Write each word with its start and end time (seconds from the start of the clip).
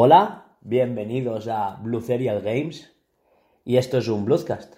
Hola, 0.00 0.44
bienvenidos 0.60 1.48
a 1.48 1.74
Blue 1.82 2.00
Serial 2.00 2.40
Games 2.40 2.96
y 3.64 3.78
esto 3.78 3.98
es 3.98 4.06
un 4.06 4.24
Bluescast. 4.26 4.76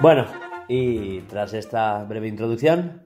Bueno, 0.00 0.26
y 0.68 1.22
tras 1.22 1.54
esta 1.54 2.04
breve 2.04 2.28
introducción, 2.28 3.02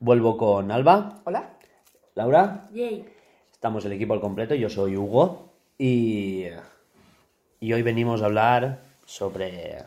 vuelvo 0.00 0.36
con 0.36 0.72
Alba, 0.72 1.22
Hola. 1.22 1.56
Laura, 2.16 2.68
Yay. 2.72 3.04
estamos 3.52 3.84
el 3.84 3.92
equipo 3.92 4.14
al 4.14 4.20
completo, 4.20 4.56
yo 4.56 4.68
soy 4.68 4.96
Hugo 4.96 5.53
y, 5.78 6.46
y 7.60 7.72
hoy 7.72 7.82
venimos 7.82 8.22
a 8.22 8.26
hablar 8.26 8.80
sobre 9.04 9.84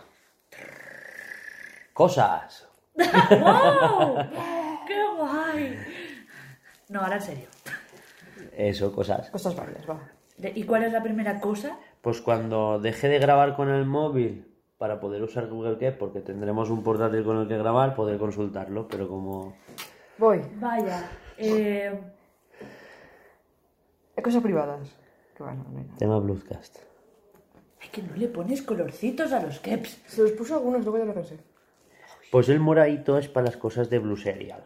cosas. 1.93 2.67
¡Wow! 2.95 4.17
¡Qué 4.87 5.03
guay! 5.17 5.79
No, 6.89 7.01
ahora 7.01 7.15
en 7.15 7.21
serio. 7.21 7.47
Eso, 8.55 8.91
cosas. 8.93 9.29
Cosas 9.29 9.55
varias, 9.55 9.87
va. 9.89 9.99
¿Y 10.55 10.63
cuál 10.63 10.83
es 10.83 10.93
la 10.93 11.01
primera 11.01 11.39
cosa? 11.39 11.77
Pues 12.01 12.21
cuando 12.21 12.79
dejé 12.79 13.07
de 13.09 13.19
grabar 13.19 13.55
con 13.55 13.69
el 13.69 13.85
móvil 13.85 14.45
para 14.77 14.99
poder 14.99 15.23
usar 15.23 15.47
Google 15.47 15.77
Keep, 15.77 15.97
porque 15.97 16.21
tendremos 16.21 16.69
un 16.69 16.83
portátil 16.83 17.23
con 17.23 17.37
el 17.37 17.47
que 17.47 17.57
grabar, 17.57 17.95
poder 17.95 18.19
consultarlo, 18.19 18.87
pero 18.87 19.07
como... 19.07 19.55
Voy. 20.19 20.41
Vaya. 20.55 21.09
Eh, 21.37 21.99
cosas 24.23 24.43
privadas. 24.43 24.95
Que 25.37 25.43
bueno, 25.43 25.65
no 25.71 25.77
hay 25.77 25.85
nada. 25.85 25.97
Tema 25.99 26.17
Bluescast. 26.19 26.77
es 27.79 27.89
que 27.91 28.01
no 28.01 28.15
le 28.15 28.27
pones 28.27 28.63
colorcitos 28.63 29.31
a 29.31 29.43
los 29.43 29.59
keps. 29.59 30.01
Se 30.07 30.23
los 30.23 30.31
puso 30.31 30.55
algunos, 30.55 30.81
luego 30.83 30.97
ya 30.97 31.05
lo 31.05 31.13
pensé. 31.13 31.37
Pues 32.31 32.49
el 32.49 32.59
moradito 32.59 33.17
es 33.19 33.27
para 33.29 33.45
las 33.45 33.57
cosas 33.57 33.89
de 33.89 33.99
Blue 33.99 34.17
Serial. 34.17 34.63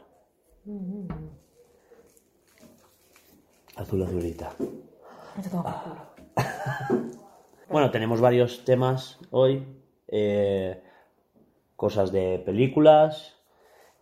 Azul 3.76 4.04
azulita. 4.04 4.54
No 4.60 5.42
te. 5.44 5.50
Bueno, 7.70 7.90
tenemos 7.90 8.20
varios 8.20 8.66
temas 8.66 9.18
hoy. 9.30 9.66
eh, 10.08 10.82
cosas 11.78 12.12
de 12.12 12.42
películas. 12.46 13.38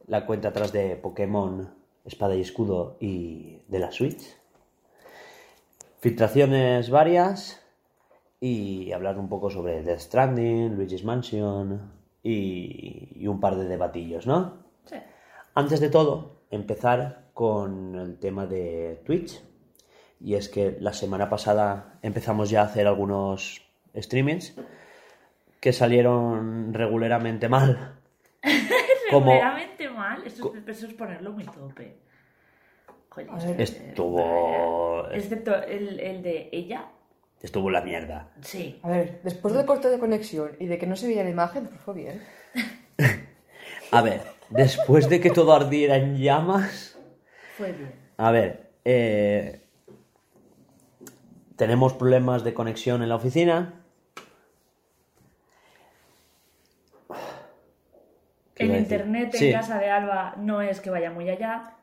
La 0.08 0.25
cuenta 0.25 0.47
atrás 0.49 0.71
de 0.71 0.95
Pokémon 0.95 1.71
Espada 2.03 2.36
y 2.36 2.41
Escudo 2.41 2.97
y 2.99 3.61
de 3.67 3.77
la 3.80 3.91
Switch. 3.91 4.38
Filtraciones 6.00 6.89
varias. 6.89 7.61
Y 8.42 8.92
hablar 8.94 9.19
un 9.19 9.28
poco 9.28 9.50
sobre 9.50 9.83
Death 9.83 10.00
Stranding, 10.00 10.75
Luigi's 10.75 11.03
Mansion 11.03 11.92
y, 12.23 13.09
y 13.16 13.28
un 13.28 13.39
par 13.42 13.58
de 13.58 13.66
debatillos, 13.66 14.25
¿no? 14.27 14.64
Sí. 14.86 14.95
Antes 15.55 15.81
de 15.81 15.89
todo, 15.89 16.38
empezar 16.50 17.23
con 17.33 17.95
el 17.95 18.17
tema 18.17 18.45
de 18.45 19.02
Twitch. 19.05 19.42
Y 20.22 20.36
es 20.36 20.47
que 20.47 20.77
la 20.80 20.94
semana 20.94 21.30
pasada 21.30 22.00
empezamos 22.02 22.50
ya 22.50 22.61
a 22.61 22.66
hacer 22.66 22.88
algunos 22.88 23.61
streamings 23.95 24.55
que 25.59 25.73
salieron 25.73 26.73
regularmente 26.73 27.50
mal. 27.50 27.95
Como 29.11 29.31
Regularmente 29.31 29.89
mal. 29.89 30.23
Eso, 30.25 30.53
es- 30.55 30.67
eso 30.77 30.88
es 30.88 30.94
ponerlo 30.94 31.33
muy 31.33 31.44
tope. 31.44 31.97
Joder, 33.09 33.29
A 33.31 33.35
ver. 33.38 33.61
estuvo. 33.61 35.09
Excepto 35.11 35.55
el, 35.63 35.99
el 35.99 36.21
de 36.23 36.49
ella. 36.52 36.85
Estuvo 37.41 37.69
la 37.71 37.81
mierda. 37.81 38.29
Sí. 38.41 38.79
A 38.83 38.89
ver, 38.89 39.21
después 39.23 39.53
del 39.53 39.65
corte 39.65 39.89
de 39.89 39.97
conexión 39.99 40.52
y 40.59 40.67
de 40.67 40.77
que 40.77 40.85
no 40.88 40.95
se 40.95 41.07
veía 41.07 41.23
la 41.23 41.30
imagen, 41.30 41.67
pues 41.67 41.80
fue 41.81 41.93
bien. 41.95 42.21
A 43.91 44.02
ver, 44.02 44.21
después 44.49 45.09
de 45.09 45.20
que 45.20 45.31
todo 45.31 45.53
ardiera 45.53 45.95
en 45.95 46.17
llamas. 46.17 46.99
Fue 47.58 47.71
bien. 47.71 47.92
A 48.17 48.30
ver, 48.31 48.70
eh, 48.86 49.61
tenemos 51.55 51.93
problemas 51.93 52.43
de 52.43 52.53
conexión 52.53 53.02
en 53.02 53.09
la 53.09 53.15
oficina. 53.15 53.81
¿Qué 58.53 58.64
El 58.64 58.70
iba 58.70 58.76
a 58.76 58.80
decir? 58.80 58.97
internet 58.99 59.33
en 59.33 59.39
Sí. 59.39 59.52
casa 59.52 59.80
de 59.80 59.89
Alba 59.89 60.36
no 60.37 60.61
es 60.61 60.81
que 60.81 60.89
vaya 60.89 61.09
muy 61.11 61.30
allá. 61.30 61.76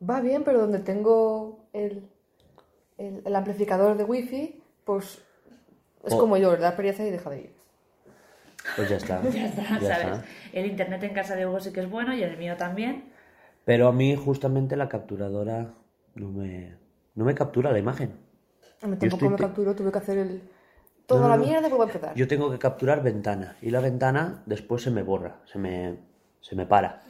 Va 0.00 0.20
bien, 0.20 0.44
pero 0.44 0.60
donde 0.60 0.78
tengo 0.80 1.66
el, 1.72 2.08
el, 2.98 3.22
el 3.24 3.36
amplificador 3.36 3.96
de 3.96 4.04
wifi, 4.04 4.62
pues 4.84 5.22
es 6.04 6.12
Oh. 6.14 6.18
como 6.18 6.36
yo, 6.36 6.56
da 6.56 6.76
pereza 6.76 7.04
y 7.04 7.10
deja 7.10 7.30
de 7.30 7.40
ir. 7.40 7.52
Pues 8.76 8.88
ya 8.88 8.96
está. 8.96 9.20
Ya 9.32 9.46
está, 9.46 9.62
ya 9.80 9.96
¿sabes? 9.96 10.18
está. 10.18 10.24
El 10.52 10.66
internet 10.66 11.02
en 11.02 11.14
casa 11.14 11.34
de 11.36 11.46
Hugo 11.46 11.60
sí 11.60 11.72
que 11.72 11.80
es 11.80 11.90
bueno 11.90 12.14
y 12.14 12.22
el 12.22 12.36
mío 12.38 12.56
también. 12.56 13.12
Pero 13.64 13.88
a 13.88 13.92
mí 13.92 14.14
justamente 14.16 14.76
la 14.76 14.88
capturadora 14.88 15.74
no 16.14 16.30
me, 16.30 16.76
no 17.14 17.24
me 17.24 17.34
captura 17.34 17.72
la 17.72 17.78
imagen. 17.78 18.12
A 18.82 18.86
mí 18.86 18.94
Yo 18.94 18.98
tampoco 19.00 19.16
estoy 19.16 19.28
me 19.30 19.36
capturó, 19.36 19.74
tuve 19.74 19.90
que 19.92 19.98
hacer 19.98 20.18
el... 20.18 20.42
Toda 21.06 21.22
No, 21.22 21.28
no, 21.28 21.36
la 21.36 21.42
mierda 21.42 21.66
y 21.66 21.70
vuelvo 21.70 21.84
a 21.84 21.86
empezar. 21.86 22.14
Yo 22.14 22.28
tengo 22.28 22.50
que 22.50 22.58
capturar 22.58 23.02
ventana 23.02 23.56
y 23.60 23.70
la 23.70 23.80
ventana 23.80 24.42
después 24.46 24.82
se 24.82 24.90
me 24.90 25.02
borra, 25.02 25.40
se 25.46 25.58
me, 25.58 25.96
se 26.40 26.54
me 26.54 26.64
para. 26.66 27.02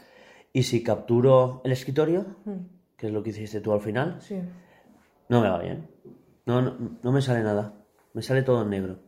Y 0.53 0.63
si 0.63 0.83
capturo 0.83 1.61
el 1.65 1.73
escritorio, 1.73 2.25
que 2.99 3.07
es 3.07 3.13
lo 3.13 3.23
que 3.23 3.31
hiciste 3.31 3.63
tú 3.63 3.73
al 3.73 3.81
final, 3.81 4.21
Sí. 4.21 4.39
no 5.31 5.41
me 5.41 5.49
va 5.49 5.59
bien. 5.61 5.89
No, 6.45 6.61
no, 6.61 6.77
no 7.03 7.13
me 7.13 7.23
sale 7.23 7.43
nada. 7.43 7.73
Me 8.13 8.21
sale 8.23 8.43
todo 8.43 8.63
en 8.63 8.71
negro. 8.71 8.99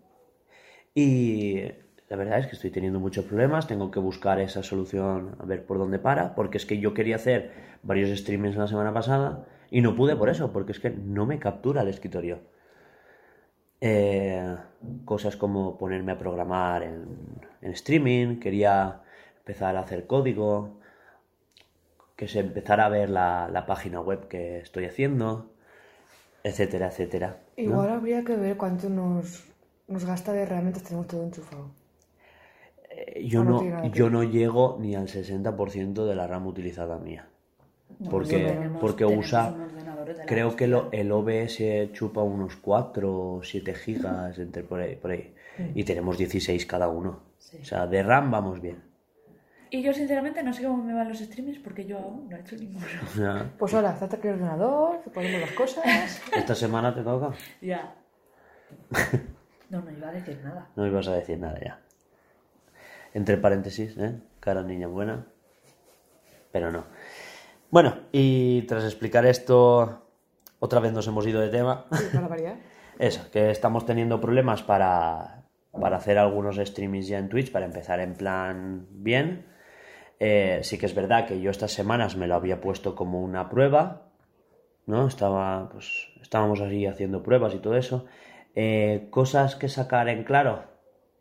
Y 0.95 1.62
la 2.09 2.17
verdad 2.17 2.39
es 2.39 2.47
que 2.47 2.55
estoy 2.55 2.71
teniendo 2.71 3.01
muchos 3.01 3.25
problemas. 3.25 3.67
Tengo 3.67 3.91
que 3.91 3.99
buscar 4.01 4.41
esa 4.41 4.62
solución 4.62 5.37
a 5.39 5.45
ver 5.45 5.65
por 5.67 5.78
dónde 5.78 5.99
para. 5.99 6.34
Porque 6.34 6.59
es 6.59 6.67
que 6.67 6.78
yo 6.78 6.95
quería 6.95 7.17
hacer 7.17 7.51
varios 7.83 8.17
streamings 8.19 8.56
la 8.56 8.67
semana 8.67 8.93
pasada 8.93 9.47
y 9.71 9.81
no 9.81 9.95
pude 9.97 10.17
por 10.17 10.28
eso. 10.28 10.53
Porque 10.53 10.72
es 10.72 10.81
que 10.81 10.91
no 10.91 11.27
me 11.27 11.39
captura 11.39 11.83
el 11.83 11.89
escritorio. 11.89 12.41
Eh, 13.81 14.57
cosas 15.05 15.37
como 15.37 15.78
ponerme 15.78 16.12
a 16.12 16.19
programar 16.19 16.83
en, 16.83 17.07
en 17.62 17.71
streaming. 17.72 18.39
Quería 18.41 19.01
empezar 19.39 19.77
a 19.77 19.81
hacer 19.81 20.07
código. 20.07 20.80
Que 22.21 22.29
se 22.29 22.41
empezara 22.41 22.85
a 22.85 22.89
ver 22.91 23.09
la, 23.09 23.49
la 23.51 23.65
página 23.65 24.01
web 24.03 24.29
que 24.29 24.59
estoy 24.59 24.85
haciendo 24.85 25.51
etcétera, 26.45 26.89
etcétera. 26.89 27.29
¿no? 27.57 27.63
Igual 27.63 27.89
habría 27.91 28.23
que 28.25 28.37
ver 28.37 28.57
cuánto 28.59 28.89
nos, 28.91 29.45
nos 29.89 30.05
gasta 30.05 30.33
de 30.35 30.43
herramientas 30.43 30.83
tenemos 30.83 31.07
todo 31.07 31.23
enchufado. 31.25 31.71
Eh, 32.91 33.27
Yo 33.27 33.41
Ah, 33.41 33.45
no 33.45 33.63
no, 33.63 33.87
yo 33.93 34.11
no 34.11 34.23
llego 34.23 34.77
ni 34.81 34.95
al 34.97 35.09
60% 35.09 36.07
de 36.07 36.15
la 36.15 36.27
RAM 36.27 36.47
utilizada 36.47 36.99
mía. 36.99 37.27
porque 38.11 38.39
tenemos- 38.39 38.81
porque 38.81 39.05
tenemos 39.05 39.27
usa, 39.27 39.55
creo 40.27 40.57
que 40.57 40.67
lo- 40.67 40.89
el 40.93 41.11
OBS 41.13 41.91
chupa 41.93 42.23
unos 42.23 42.57
4 42.57 43.35
o 43.37 43.43
7 43.43 43.75
gigas 43.75 44.39
entre 44.39 44.63
por 44.63 44.81
ahí, 44.81 44.97
por 44.97 45.11
ahí. 45.11 45.35
Y 45.75 45.85
tenemos 45.85 46.17
16 46.17 46.65
cada 46.67 46.89
uno. 46.89 47.21
Sí. 47.39 47.59
O 47.63 47.65
sea, 47.65 47.87
de 47.87 48.03
RAM 48.03 48.31
vamos 48.31 48.61
bien. 48.61 48.90
Y 49.71 49.83
yo 49.83 49.93
sinceramente 49.93 50.43
no 50.43 50.53
sé 50.53 50.65
cómo 50.65 50.83
me 50.83 50.93
van 50.93 51.09
los 51.09 51.19
streamings 51.19 51.61
porque 51.61 51.85
yo 51.85 51.99
aún 51.99 52.29
no 52.29 52.37
he 52.37 52.41
hecho 52.41 52.57
ninguno. 52.57 52.87
Pues 53.59 53.73
ahora, 53.75 53.95
trata 53.97 54.21
que 54.21 54.29
el 54.29 54.35
ordenador, 54.35 55.01
que 55.03 55.11
ponemos 55.11 55.41
las 55.41 55.53
cosas. 55.53 55.85
esta 56.37 56.55
semana 56.55 56.95
te 56.95 57.03
toca. 57.03 57.33
ya. 57.61 57.95
No, 59.71 59.81
no 59.83 59.93
iba 59.93 60.09
a 60.09 60.13
decir 60.13 60.41
nada. 60.43 60.69
No 60.75 60.85
ibas 60.85 61.07
a 61.07 61.15
decir 61.15 61.39
nada 61.39 61.57
ya. 61.61 61.79
Entre 63.15 63.37
paréntesis, 63.37 63.97
¿eh? 63.99 64.19
Cara 64.41 64.65
niña 64.65 64.89
buena. 64.89 65.27
Pero 66.51 66.73
no. 66.73 66.87
Bueno, 67.71 67.97
y 68.11 68.63
tras 68.63 68.83
explicar 68.83 69.25
esto, 69.27 70.09
otra 70.59 70.81
vez 70.81 70.93
nos 70.93 71.07
hemos 71.07 71.25
ido 71.25 71.41
de 71.41 71.51
tema. 71.51 71.87
Sí, 71.93 72.07
para 72.13 72.27
variar. 72.27 72.57
Eso, 72.99 73.31
que 73.31 73.53
estamos 73.53 73.87
teniendo 73.87 74.21
problemas 74.21 74.65
para, 74.65 75.45
para 75.71 75.99
hacer 75.99 76.19
algunos 76.19 76.57
streamings 76.57 77.07
ya 77.07 77.19
en 77.19 77.28
Twitch, 77.28 77.53
para 77.53 77.66
empezar 77.66 78.01
en 78.01 78.15
plan 78.15 78.89
bien. 78.91 79.47
Eh, 80.21 80.61
sí 80.63 80.77
que 80.78 80.87
es 80.87 80.95
verdad 80.95 81.27
que 81.27 81.41
yo 81.41 81.51
estas 81.51 81.72
semanas 81.72 82.17
me 82.17 82.27
lo 82.27 82.34
había 82.34 82.61
puesto 82.61 82.95
como 82.95 83.22
una 83.22 83.49
prueba, 83.49 84.03
¿no? 84.87 85.07
Estaba, 85.09 85.71
pues, 85.71 86.09
estábamos 86.21 86.61
así 86.61 86.87
haciendo 86.87 87.22
pruebas 87.22 87.55
y 87.55 87.59
todo 87.59 87.75
eso. 87.77 88.05
Eh, 88.55 89.07
cosas 89.11 89.57
que 89.57 89.69
sacar 89.69 90.09
en 90.09 90.25
claro, 90.25 90.65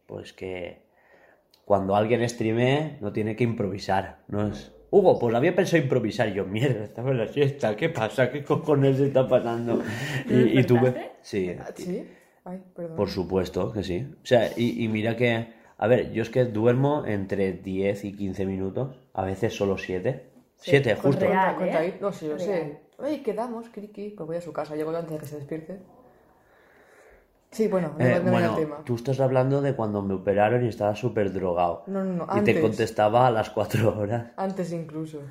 pues 0.05 0.33
que 0.33 0.81
cuando 1.63 1.95
alguien 1.95 2.27
streamee 2.27 2.97
no 2.99 3.13
tiene 3.13 3.35
que 3.35 3.43
improvisar, 3.43 4.19
no 4.27 4.47
es... 4.47 4.73
Hugo, 4.91 5.19
pues 5.19 5.35
había 5.35 5.55
pensado 5.55 5.83
improvisar. 5.83 6.29
Y 6.29 6.33
yo, 6.33 6.45
mierda, 6.45 6.83
estaba 6.83 7.11
en 7.11 7.19
la 7.19 7.27
siesta, 7.27 7.75
¿qué 7.77 7.89
pasa? 7.89 8.31
¿Qué 8.31 8.43
cojones 8.43 8.99
está 8.99 9.27
pasando? 9.27 9.83
¿Te 10.27 10.33
Y, 10.33 10.59
y 10.59 10.63
tuve... 10.63 11.11
Sí, 11.21 11.55
Ah, 11.59 11.69
¿Sí? 11.75 12.07
Ay, 12.43 12.59
perdón. 12.75 12.95
por 12.97 13.09
supuesto 13.09 13.71
que 13.71 13.83
sí. 13.83 14.07
O 14.23 14.25
sea, 14.25 14.49
y, 14.57 14.83
y 14.83 14.87
mira 14.87 15.15
que, 15.15 15.53
a 15.79 15.87
ver, 15.87 16.11
yo 16.11 16.21
es 16.21 16.29
que 16.29 16.45
duermo 16.45 17.05
entre 17.07 17.53
10 17.53 18.05
y 18.05 18.13
15 18.13 18.45
minutos, 18.45 18.99
a 19.13 19.23
veces 19.23 19.55
solo 19.55 19.77
7. 19.77 20.25
7, 20.57 20.93
con 20.95 21.01
justo. 21.13 21.25
real. 21.25 21.55
¿eh? 21.61 21.71
ahí. 21.73 21.97
No, 22.01 22.11
sí, 22.11 22.27
lo 22.27 22.35
Real. 22.35 22.45
sé. 22.47 22.79
Ay, 23.01 23.23
quedamos, 23.23 23.69
Kriki. 23.69 24.09
Pues 24.09 24.27
voy 24.27 24.35
a 24.37 24.41
su 24.41 24.51
casa, 24.53 24.75
llego 24.75 24.91
yo 24.91 24.97
antes 24.97 25.13
de 25.13 25.17
que 25.19 25.25
se 25.25 25.37
despierte. 25.37 25.79
Sí, 27.51 27.67
bueno, 27.67 27.93
no, 27.97 28.05
Eh, 28.05 28.19
bueno, 28.19 28.49
el 28.51 28.55
tema. 28.55 28.77
tú 28.85 28.95
estás 28.95 29.19
hablando 29.19 29.61
de 29.61 29.73
cuando 29.75 30.01
me 30.03 30.13
operaron 30.13 30.63
y 30.65 30.67
estaba 30.67 30.95
súper 30.95 31.33
drogado. 31.33 31.83
No, 31.87 32.03
no, 32.03 32.13
no, 32.13 32.23
Y 32.25 32.27
te 32.43 32.51
antes. 32.51 32.59
contestaba 32.61 33.25
a 33.25 33.31
las 33.31 33.49
cuatro 33.49 33.97
horas. 33.97 34.27
Antes 34.37 34.71
incluso. 34.71 35.17
Eh, 35.19 35.23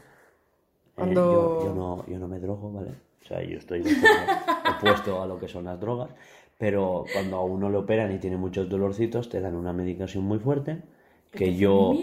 Cuando... 0.97 1.61
yo, 1.61 1.65
yo 1.67 1.75
no, 1.75 2.07
yo 2.07 2.19
no 2.19 2.27
me 2.27 2.41
drogo, 2.41 2.73
¿vale? 2.73 2.91
O 3.23 3.25
sea, 3.29 3.41
yo 3.43 3.59
estoy 3.59 3.83
opuesto 4.79 5.23
a 5.23 5.27
lo 5.27 5.39
que 5.39 5.47
son 5.47 5.65
las 5.67 5.79
drogas. 5.79 6.09
Pero 6.59 7.05
cuando 7.13 7.37
a 7.37 7.45
uno 7.45 7.71
le 7.71 7.77
operan 7.77 8.13
y 8.13 8.19
tiene 8.19 8.37
muchos 8.37 8.69
dolorcitos, 8.69 9.29
te 9.29 9.41
dan 9.41 9.55
una 9.55 9.73
medicación 9.73 10.25
muy 10.25 10.39
fuerte 10.41 10.83
que 11.31 11.55
yo 11.55 11.95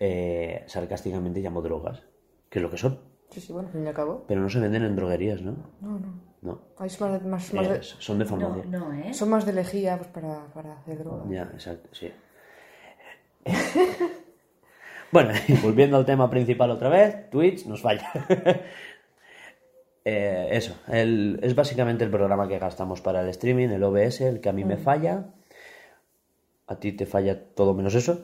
eh, 0.00 0.64
sarcásticamente 0.66 1.40
llamo 1.40 1.62
drogas, 1.62 2.02
que 2.50 2.58
es 2.58 2.62
lo 2.62 2.70
que 2.70 2.78
son. 2.78 2.98
Sí, 3.30 3.40
sí, 3.40 3.52
bueno, 3.52 3.68
al 3.68 3.72
fin 3.72 3.84
y 3.84 3.88
al 3.88 3.94
cabo. 3.94 4.24
Pero 4.26 4.40
no 4.40 4.50
se 4.50 4.58
venden 4.60 4.82
en 4.82 4.96
droguerías, 4.96 5.40
¿no? 5.40 5.54
No, 5.80 5.98
no. 6.00 6.32
No. 6.42 6.58
Ahí 6.78 6.90
son 6.90 7.12
más, 7.12 7.22
más, 7.24 7.54
más 7.54 7.68
de, 7.68 7.76
Eh, 7.76 7.80
son 7.82 8.18
de 8.18 8.24
No, 8.24 8.30
farmacia. 8.30 8.64
no, 8.66 8.92
¿eh? 8.92 9.14
son 9.14 9.28
más 9.30 9.46
de 9.46 9.52
lejía 9.52 9.96
pues, 9.96 10.08
para, 10.08 10.46
para 10.52 10.72
hacer 10.72 10.98
droga. 10.98 11.22
Ya, 11.30 11.42
exacto, 11.54 11.88
sí. 11.92 12.10
bueno, 15.12 15.30
y 15.46 15.52
volviendo 15.54 15.96
al 15.96 16.04
tema 16.06 16.28
principal 16.28 16.70
otra 16.72 16.88
vez, 16.88 17.30
Twitch 17.30 17.66
nos 17.66 17.80
falla. 17.80 18.10
Eh, 20.04 20.48
eso, 20.52 20.74
el- 20.88 21.38
es 21.42 21.54
básicamente 21.54 22.02
el 22.04 22.10
programa 22.10 22.48
que 22.48 22.58
gastamos 22.58 23.00
para 23.00 23.20
el 23.22 23.28
streaming, 23.28 23.68
el 23.68 23.82
OBS, 23.84 24.20
el 24.28 24.40
que 24.40 24.48
a 24.48 24.52
mí 24.52 24.64
me 24.64 24.76
falla. 24.76 25.26
A 26.66 26.76
ti 26.76 26.92
te 26.92 27.06
falla 27.06 27.38
todo 27.54 27.74
menos 27.74 27.94
eso. 27.94 28.20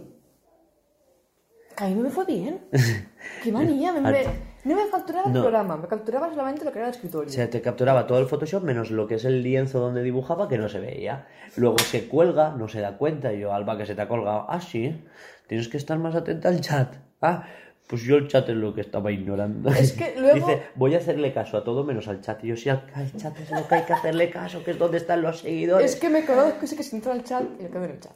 A 1.76 1.86
mí 1.86 1.94
me 1.94 2.10
fue 2.10 2.24
bien. 2.24 2.60
Qué 3.44 3.52
manía. 3.52 3.92
Me, 3.92 4.00
me- 4.00 4.24
no 4.64 4.74
me 4.74 4.90
capturaba 4.90 5.28
el 5.28 5.32
No. 5.34 5.40
programa, 5.42 5.76
me 5.76 5.86
capturaba 5.86 6.28
solamente 6.30 6.64
lo 6.64 6.72
que 6.72 6.78
era 6.80 6.88
el 6.88 6.94
escritorio. 6.94 7.28
O 7.28 7.32
sea, 7.32 7.48
te 7.48 7.60
capturaba 7.62 8.06
todo 8.08 8.18
el 8.18 8.26
Photoshop 8.26 8.64
menos 8.64 8.90
lo 8.90 9.06
que 9.06 9.14
es 9.14 9.24
el 9.24 9.42
lienzo 9.42 9.78
donde 9.78 10.02
dibujaba 10.02 10.48
que 10.48 10.58
no 10.58 10.68
se 10.68 10.80
veía. 10.80 11.28
Luego 11.56 11.78
se 11.78 12.08
cuelga, 12.08 12.50
no 12.50 12.66
se 12.68 12.80
da 12.80 12.98
cuenta. 12.98 13.32
Y 13.32 13.40
yo, 13.40 13.52
Alba, 13.54 13.78
que 13.78 13.86
se 13.86 13.94
te 13.94 14.02
ha 14.02 14.08
colgado. 14.08 14.46
Ah, 14.48 14.60
sí. 14.60 15.04
Tienes 15.46 15.68
que 15.68 15.76
estar 15.76 15.96
más 15.98 16.16
atenta 16.16 16.48
al 16.48 16.60
chat. 16.60 16.96
Ah, 17.22 17.46
pues 17.88 18.02
yo 18.02 18.16
el 18.16 18.28
chat 18.28 18.48
es 18.48 18.54
lo 18.56 18.72
que 18.74 18.82
estaba 18.82 19.10
ignorando. 19.10 19.70
Es 19.70 19.92
que 19.92 20.14
luego- 20.20 20.46
Dice, 20.46 20.62
voy 20.76 20.94
a 20.94 20.98
hacerle 20.98 21.32
caso 21.32 21.56
a 21.56 21.64
todo 21.64 21.82
menos 21.82 22.06
al 22.06 22.20
chat. 22.20 22.44
Y 22.44 22.48
yo, 22.48 22.56
sí, 22.56 22.68
al 22.68 22.84
chat 23.16 23.36
es 23.40 23.50
lo 23.50 23.66
que 23.66 23.74
hay 23.74 23.82
que 23.82 23.92
hacerle 23.94 24.30
caso, 24.30 24.62
que 24.62 24.70
es 24.72 24.78
donde 24.78 24.98
están 24.98 25.22
los 25.22 25.40
seguidores. 25.40 25.94
Es 25.94 25.98
que 26.00 26.08
me 26.08 26.24
conozco, 26.24 26.66
sé 26.66 26.76
que 26.76 26.82
si 26.84 26.94
entro 26.96 27.10
al 27.12 27.24
chat 27.24 27.42
y 27.58 27.62
lo 27.64 27.70
quedo 27.70 27.84
en 27.84 27.90
el 27.90 28.00
chat. 28.00 28.12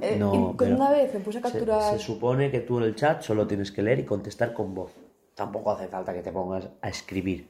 Eh, 0.00 0.16
No, 0.18 0.54
con 0.56 0.72
una 0.72 0.90
vez 0.90 1.12
me 1.14 1.20
puse 1.20 1.38
a 1.38 1.42
Se, 1.42 1.48
capturar. 1.50 1.92
se 1.92 1.98
supone 1.98 2.50
que 2.50 2.60
tú 2.60 2.78
en 2.78 2.84
el 2.84 2.94
chat 2.96 3.22
solo 3.22 3.46
tienes 3.46 3.70
que 3.72 3.82
leer 3.82 3.98
y 4.00 4.04
contestar 4.04 4.52
con 4.54 4.74
voz. 4.74 4.92
Tampoco 5.34 5.70
hace 5.72 5.88
falta 5.88 6.12
que 6.14 6.22
te 6.22 6.32
pongas 6.32 6.68
a 6.80 6.88
escribir. 6.88 7.48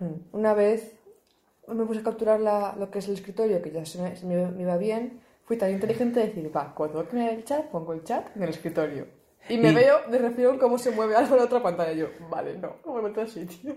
Mm. 0.00 0.06
Una 0.36 0.52
vez 0.52 0.92
me 1.68 1.84
puse 1.84 2.00
a 2.00 2.02
capturar 2.02 2.40
la- 2.40 2.74
lo 2.78 2.90
que 2.90 2.98
es 2.98 3.08
el 3.08 3.14
escritorio, 3.14 3.62
que 3.62 3.70
ya 3.70 3.84
se 3.86 4.00
me, 4.02 4.14
se 4.16 4.26
me- 4.26 4.50
me 4.50 4.62
iba 4.62 4.76
bien. 4.76 5.20
Fui 5.44 5.56
tan 5.56 5.70
inteligente 5.70 6.20
de 6.20 6.26
decir, 6.26 6.50
va, 6.54 6.74
cuando 6.74 7.02
toque 7.02 7.16
en 7.16 7.22
el 7.38 7.44
chat, 7.44 7.66
pongo 7.66 7.92
el 7.92 8.02
chat 8.04 8.36
en 8.36 8.42
el 8.42 8.48
escritorio. 8.50 9.06
Y 9.48 9.58
me 9.58 9.70
Y- 9.70 9.74
veo 9.74 10.00
de 10.08 10.18
reflexión 10.18 10.58
cómo 10.58 10.78
se 10.78 10.90
mueve 10.90 11.14
algo 11.16 11.34
en 11.34 11.38
la 11.38 11.44
otra 11.44 11.62
pantalla. 11.62 11.92
Y 11.92 11.98
yo, 11.98 12.08
vale, 12.30 12.56
no, 12.58 12.76
no 12.84 12.94
me 12.94 13.02
meto 13.02 13.20
así, 13.20 13.44
tío. 13.46 13.74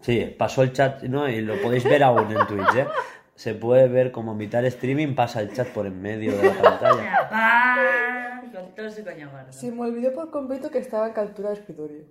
Sí, 0.00 0.34
pasó 0.38 0.62
el 0.62 0.72
chat, 0.72 1.02
¿no? 1.04 1.28
Y 1.28 1.40
lo 1.40 1.60
podéis 1.60 1.84
ver 1.84 2.02
aún 2.02 2.30
en 2.30 2.46
Twitch, 2.46 2.74
¿eh? 2.76 2.86
Se 3.34 3.54
puede 3.54 3.88
ver 3.88 4.10
como 4.12 4.32
en 4.32 4.38
mitad 4.38 4.62
de 4.62 4.68
streaming 4.68 5.14
pasa 5.14 5.40
el 5.40 5.52
chat 5.52 5.68
por 5.68 5.86
en 5.86 6.00
medio 6.00 6.36
de 6.36 6.42
la 6.52 6.62
pantalla. 6.62 8.42
Se 9.50 9.70
me 9.72 9.82
olvidó 9.82 10.12
por 10.12 10.30
completo 10.30 10.70
que 10.70 10.78
estaba 10.78 11.06
en 11.08 11.12
captura 11.12 11.50
de 11.50 11.54
escritorio. 11.56 12.02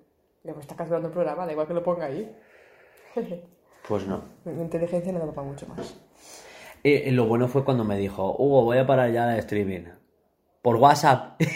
Ya, 0.44 0.54
pues 0.54 0.66
está 0.66 0.76
capturando 0.76 1.08
el 1.10 1.14
programa, 1.14 1.46
da 1.46 1.52
igual 1.52 1.68
que 1.68 1.74
lo 1.74 1.84
ponga 1.84 2.06
ahí. 2.06 2.34
Pues 3.88 4.06
no. 4.06 4.24
Mi 4.46 4.62
inteligencia 4.62 5.12
no 5.12 5.20
da 5.20 5.32
para 5.34 5.48
mucho 5.48 5.66
más. 5.68 5.98
Y, 6.84 6.92
y 6.92 7.12
lo 7.12 7.26
bueno 7.26 7.48
fue 7.48 7.64
cuando 7.66 7.84
me 7.84 7.98
dijo, 7.98 8.36
Hugo, 8.38 8.64
voy 8.64 8.78
a 8.78 8.86
parar 8.88 9.12
ya 9.12 9.34
el 9.34 9.40
streaming. 9.40 9.86
Por 10.62 10.76
WhatsApp. 10.78 11.42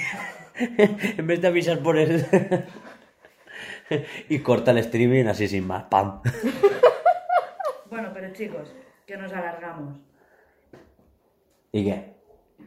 en 1.17 1.27
vez 1.27 1.41
de 1.41 1.47
avisar 1.47 1.79
por 1.79 1.97
el... 1.97 2.25
y 4.29 4.39
corta 4.39 4.71
el 4.71 4.77
streaming 4.79 5.25
así 5.25 5.47
sin 5.47 5.67
más. 5.67 5.83
¡Pam! 5.83 6.21
Bueno, 7.89 8.09
pero 8.13 8.31
chicos, 8.31 8.73
que 9.05 9.17
nos 9.17 9.33
alargamos. 9.33 9.97
¿Y 11.71 11.85
qué? 11.85 12.13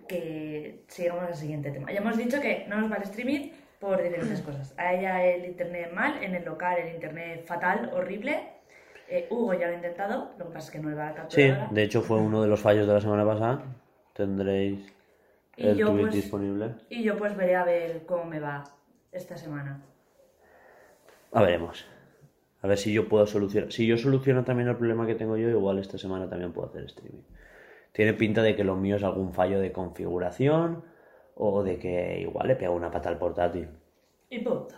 Que 0.09 0.85
sigamos 0.89 1.25
al 1.25 1.35
siguiente 1.35 1.71
tema. 1.71 1.91
Ya 1.93 2.01
hemos 2.01 2.17
dicho 2.17 2.41
que 2.41 2.67
no 2.69 2.81
nos 2.81 2.91
va 2.91 2.97
el 2.97 3.03
streaming 3.05 3.51
por 3.79 4.03
diferentes 4.03 4.41
cosas. 4.47 4.75
A 4.79 4.93
ella 4.93 5.25
el 5.25 5.47
internet 5.47 5.93
mal, 5.93 6.23
en 6.23 6.35
el 6.35 6.45
local 6.45 6.79
el 6.79 6.95
internet 6.95 7.45
fatal, 7.47 7.91
horrible. 7.95 8.51
Eh, 9.09 9.27
Hugo 9.31 9.53
ya 9.55 9.67
lo 9.67 9.73
ha 9.73 9.77
intentado, 9.77 10.33
lo 10.39 10.47
que 10.47 10.55
pasa 10.55 10.67
es 10.67 10.71
que 10.71 10.79
no 10.79 10.89
le 10.89 10.97
va 10.97 11.09
a 11.09 11.13
la 11.13 11.31
Sí, 11.31 11.53
de 11.71 11.83
hecho 11.83 12.01
fue 12.01 12.19
uno 12.19 12.41
de 12.41 12.49
los 12.49 12.61
fallos 12.61 12.87
de 12.87 12.95
la 12.95 13.01
semana 13.01 13.25
pasada. 13.25 13.63
Tendréis 14.15 14.93
Y 15.57 15.67
el 15.69 15.77
yo, 15.77 15.91
tweet 15.91 16.01
pues- 16.03 16.15
disponible. 16.15 16.75
Y 16.89 17.03
yo 17.03 17.17
pues 17.17 17.37
veré 17.37 17.57
a 17.57 17.65
ver 17.65 18.05
cómo 18.07 18.25
me 18.25 18.41
va 18.41 18.65
esta 19.13 19.37
semana. 19.37 19.83
A 21.33 21.43
veremos. 21.43 21.87
A 22.63 22.67
ver 22.67 22.79
si 22.79 22.93
yo 22.93 23.09
puedo 23.09 23.27
solucionar. 23.27 23.73
Si 23.73 23.87
yo 23.87 23.97
soluciono 23.99 24.45
también 24.45 24.69
el 24.69 24.77
problema 24.77 25.07
que 25.07 25.15
tengo 25.15 25.37
yo, 25.37 25.49
igual 25.49 25.79
esta 25.79 25.99
semana 25.99 26.29
también 26.29 26.53
puedo 26.53 26.69
hacer 26.69 26.85
streaming. 26.85 27.23
Tiene 27.93 28.15
pinta 28.15 28.43
de 28.43 28.57
que 28.57 28.65
lo 28.65 28.75
mío 28.77 28.97
es 28.97 29.05
algún 29.05 29.33
fallo 29.33 29.61
de 29.61 29.71
configuración 29.71 30.85
o 31.35 31.63
de 31.63 31.79
que 31.79 32.21
igual 32.21 32.49
le 32.49 32.57
pego 32.57 32.75
una 32.75 32.91
pata 32.91 33.09
al 33.09 33.19
portátil. 33.19 33.69
Y 34.31 34.39
punto. 34.41 34.75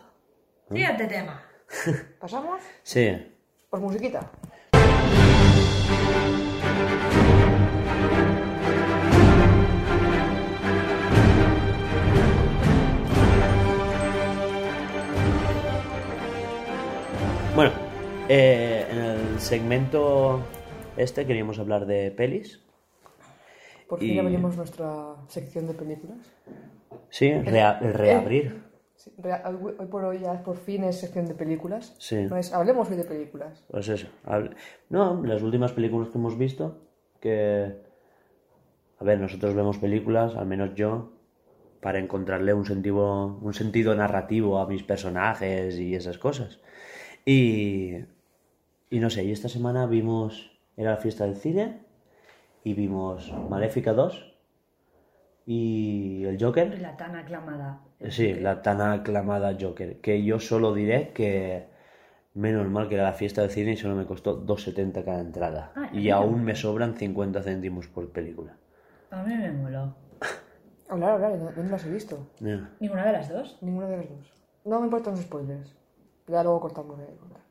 Siguiente 0.68 1.06
tema. 1.06 1.42
¿Pasamos? 2.20 2.60
Sí. 2.82 3.32
Pues 3.70 3.82
musiquita. 3.82 4.30
Eh, 18.28 18.86
en 18.90 18.98
el 18.98 19.40
segmento 19.40 20.40
este 20.96 21.26
queríamos 21.26 21.58
hablar 21.58 21.86
de 21.86 22.10
pelis. 22.10 22.62
Por 23.88 24.00
fin 24.00 24.14
Y- 24.14 24.18
abrimos 24.18 24.56
nuestra 24.56 25.14
sección 25.28 25.66
de 25.66 25.74
películas. 25.74 26.18
Sí, 27.10 27.32
rea- 27.32 27.78
el 27.82 27.94
reabrir. 27.94 28.64
Sí, 28.96 29.12
rea- 29.18 29.42
hoy 29.46 29.74
hoy 29.78 29.86
por 29.86 30.04
hoy 30.04 30.18
ya 30.20 30.42
por 30.42 30.56
fin 30.56 30.84
es 30.84 30.98
sección 30.98 31.26
de 31.26 31.34
películas. 31.34 31.94
Sí. 31.98 32.16
No 32.28 32.36
es, 32.36 32.52
hablemos 32.52 32.90
hoy 32.90 32.96
de 32.96 33.04
películas. 33.04 33.64
Pues 33.70 33.88
eso. 33.88 34.08
hable- 34.24 34.56
No, 34.88 35.22
las 35.24 35.42
últimas 35.42 35.72
películas 35.72 36.08
que 36.08 36.18
hemos 36.18 36.36
visto, 36.36 36.80
que... 37.20 37.84
A 38.98 39.04
ver, 39.04 39.20
nosotros 39.20 39.54
vemos 39.54 39.76
películas, 39.78 40.34
al 40.36 40.46
menos 40.46 40.74
yo, 40.74 41.12
para 41.82 41.98
encontrarle 41.98 42.54
un 42.54 42.64
sentido, 42.64 43.36
un 43.42 43.52
sentido 43.52 43.94
narrativo 43.94 44.58
a 44.58 44.66
mis 44.66 44.82
personajes 44.82 45.78
y 45.78 45.94
esas 45.94 46.16
cosas. 46.18 46.60
Y... 47.26 47.92
Y 48.90 49.00
no 49.00 49.10
sé, 49.10 49.24
y 49.24 49.32
esta 49.32 49.48
semana 49.48 49.86
vimos... 49.86 50.52
Era 50.76 50.90
la 50.90 50.96
fiesta 50.98 51.24
del 51.24 51.36
cine 51.36 51.80
y 52.62 52.74
vimos 52.74 53.32
Maléfica 53.48 53.94
2 53.94 54.36
y 55.46 56.24
el 56.24 56.42
Joker. 56.42 56.78
La 56.80 56.96
tan 56.96 57.16
aclamada. 57.16 57.80
Sí, 58.10 58.34
la 58.34 58.60
tan 58.60 58.82
aclamada 58.82 59.56
Joker. 59.58 60.00
Que 60.00 60.22
yo 60.22 60.38
solo 60.38 60.74
diré 60.74 61.12
que 61.14 61.68
menos 62.34 62.68
mal 62.68 62.88
que 62.88 62.96
era 62.96 63.04
la 63.04 63.14
fiesta 63.14 63.40
del 63.40 63.50
cine 63.50 63.72
y 63.72 63.76
solo 63.76 63.94
me 63.94 64.04
costó 64.04 64.44
2,70 64.44 65.04
cada 65.04 65.20
entrada. 65.20 65.72
Ah, 65.76 65.88
y 65.92 66.10
aún 66.10 66.44
me 66.44 66.54
sobran 66.54 66.94
50 66.96 67.42
céntimos 67.42 67.86
por 67.86 68.10
película. 68.10 68.56
A 69.10 69.22
mí 69.22 69.34
me 69.34 69.52
moló. 69.52 69.94
Hablar, 70.88 71.12
hablar, 71.12 71.38
no, 71.38 71.50
no 71.50 71.70
las 71.70 71.86
he 71.86 71.90
visto. 71.90 72.28
¿Ninguna 72.80 73.06
de 73.06 73.12
las 73.12 73.28
dos? 73.28 73.58
Ninguna 73.62 73.86
de 73.88 73.96
las 73.96 74.10
dos. 74.10 74.32
No 74.64 74.80
me 74.80 74.86
importan 74.86 75.14
los 75.14 75.22
spoilers. 75.22 75.74
Ya 76.26 76.42
luego 76.42 76.60
cortamos 76.60 76.98
de 76.98 77.06
contar. 77.16 77.45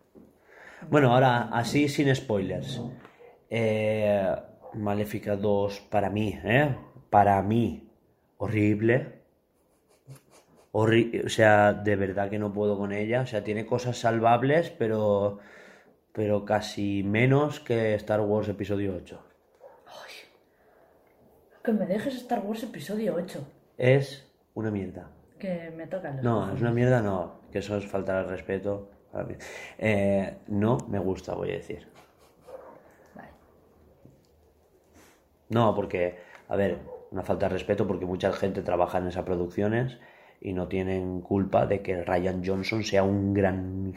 Bueno, 0.89 1.13
ahora 1.13 1.49
así 1.51 1.87
sin 1.89 2.13
spoilers. 2.15 2.81
Eh, 3.49 4.35
Maléfica 4.73 5.35
2 5.35 5.81
para 5.89 6.09
mí, 6.09 6.37
¿eh? 6.43 6.75
Para 7.09 7.41
mí, 7.41 7.89
horrible. 8.37 9.21
Horri- 10.73 11.25
o 11.25 11.29
sea, 11.29 11.73
de 11.73 11.95
verdad 11.95 12.29
que 12.29 12.39
no 12.39 12.51
puedo 12.51 12.77
con 12.77 12.91
ella. 12.91 13.21
O 13.21 13.25
sea, 13.25 13.43
tiene 13.43 13.65
cosas 13.65 13.97
salvables, 13.97 14.69
pero, 14.71 15.39
pero 16.11 16.43
casi 16.43 17.03
menos 17.03 17.59
que 17.61 17.93
Star 17.95 18.21
Wars 18.21 18.49
Episodio 18.49 18.93
8. 18.95 19.21
Que 21.63 21.71
me 21.73 21.87
dejes 21.87 22.13
Star 22.17 22.41
Wars 22.41 22.61
episodio 22.61 23.15
8. 23.15 23.39
Es 23.79 24.31
una 24.53 24.69
mierda. 24.69 25.09
Que 25.39 25.71
me 25.75 25.87
tocan 25.87 26.17
los 26.17 26.23
No, 26.23 26.53
es 26.53 26.61
una 26.61 26.69
mierda, 26.71 27.01
no. 27.01 27.39
Que 27.51 27.57
eso 27.57 27.75
es 27.77 27.87
faltar 27.87 28.17
al 28.17 28.29
respeto. 28.29 28.91
Eh, 29.77 30.37
no 30.47 30.77
me 30.89 30.99
gusta, 30.99 31.33
voy 31.35 31.51
a 31.51 31.55
decir. 31.55 31.87
Vale. 33.13 33.29
No, 35.49 35.73
porque, 35.75 36.17
a 36.47 36.55
ver, 36.55 36.79
una 37.11 37.23
falta 37.23 37.47
de 37.47 37.53
respeto 37.53 37.87
porque 37.87 38.05
mucha 38.05 38.31
gente 38.33 38.61
trabaja 38.61 38.97
en 38.97 39.07
esas 39.07 39.23
producciones 39.23 39.97
y 40.41 40.53
no 40.53 40.67
tienen 40.67 41.21
culpa 41.21 41.65
de 41.65 41.81
que 41.81 42.03
Ryan 42.03 42.43
Johnson 42.45 42.83
sea 42.83 43.03
un 43.03 43.33
gran... 43.33 43.95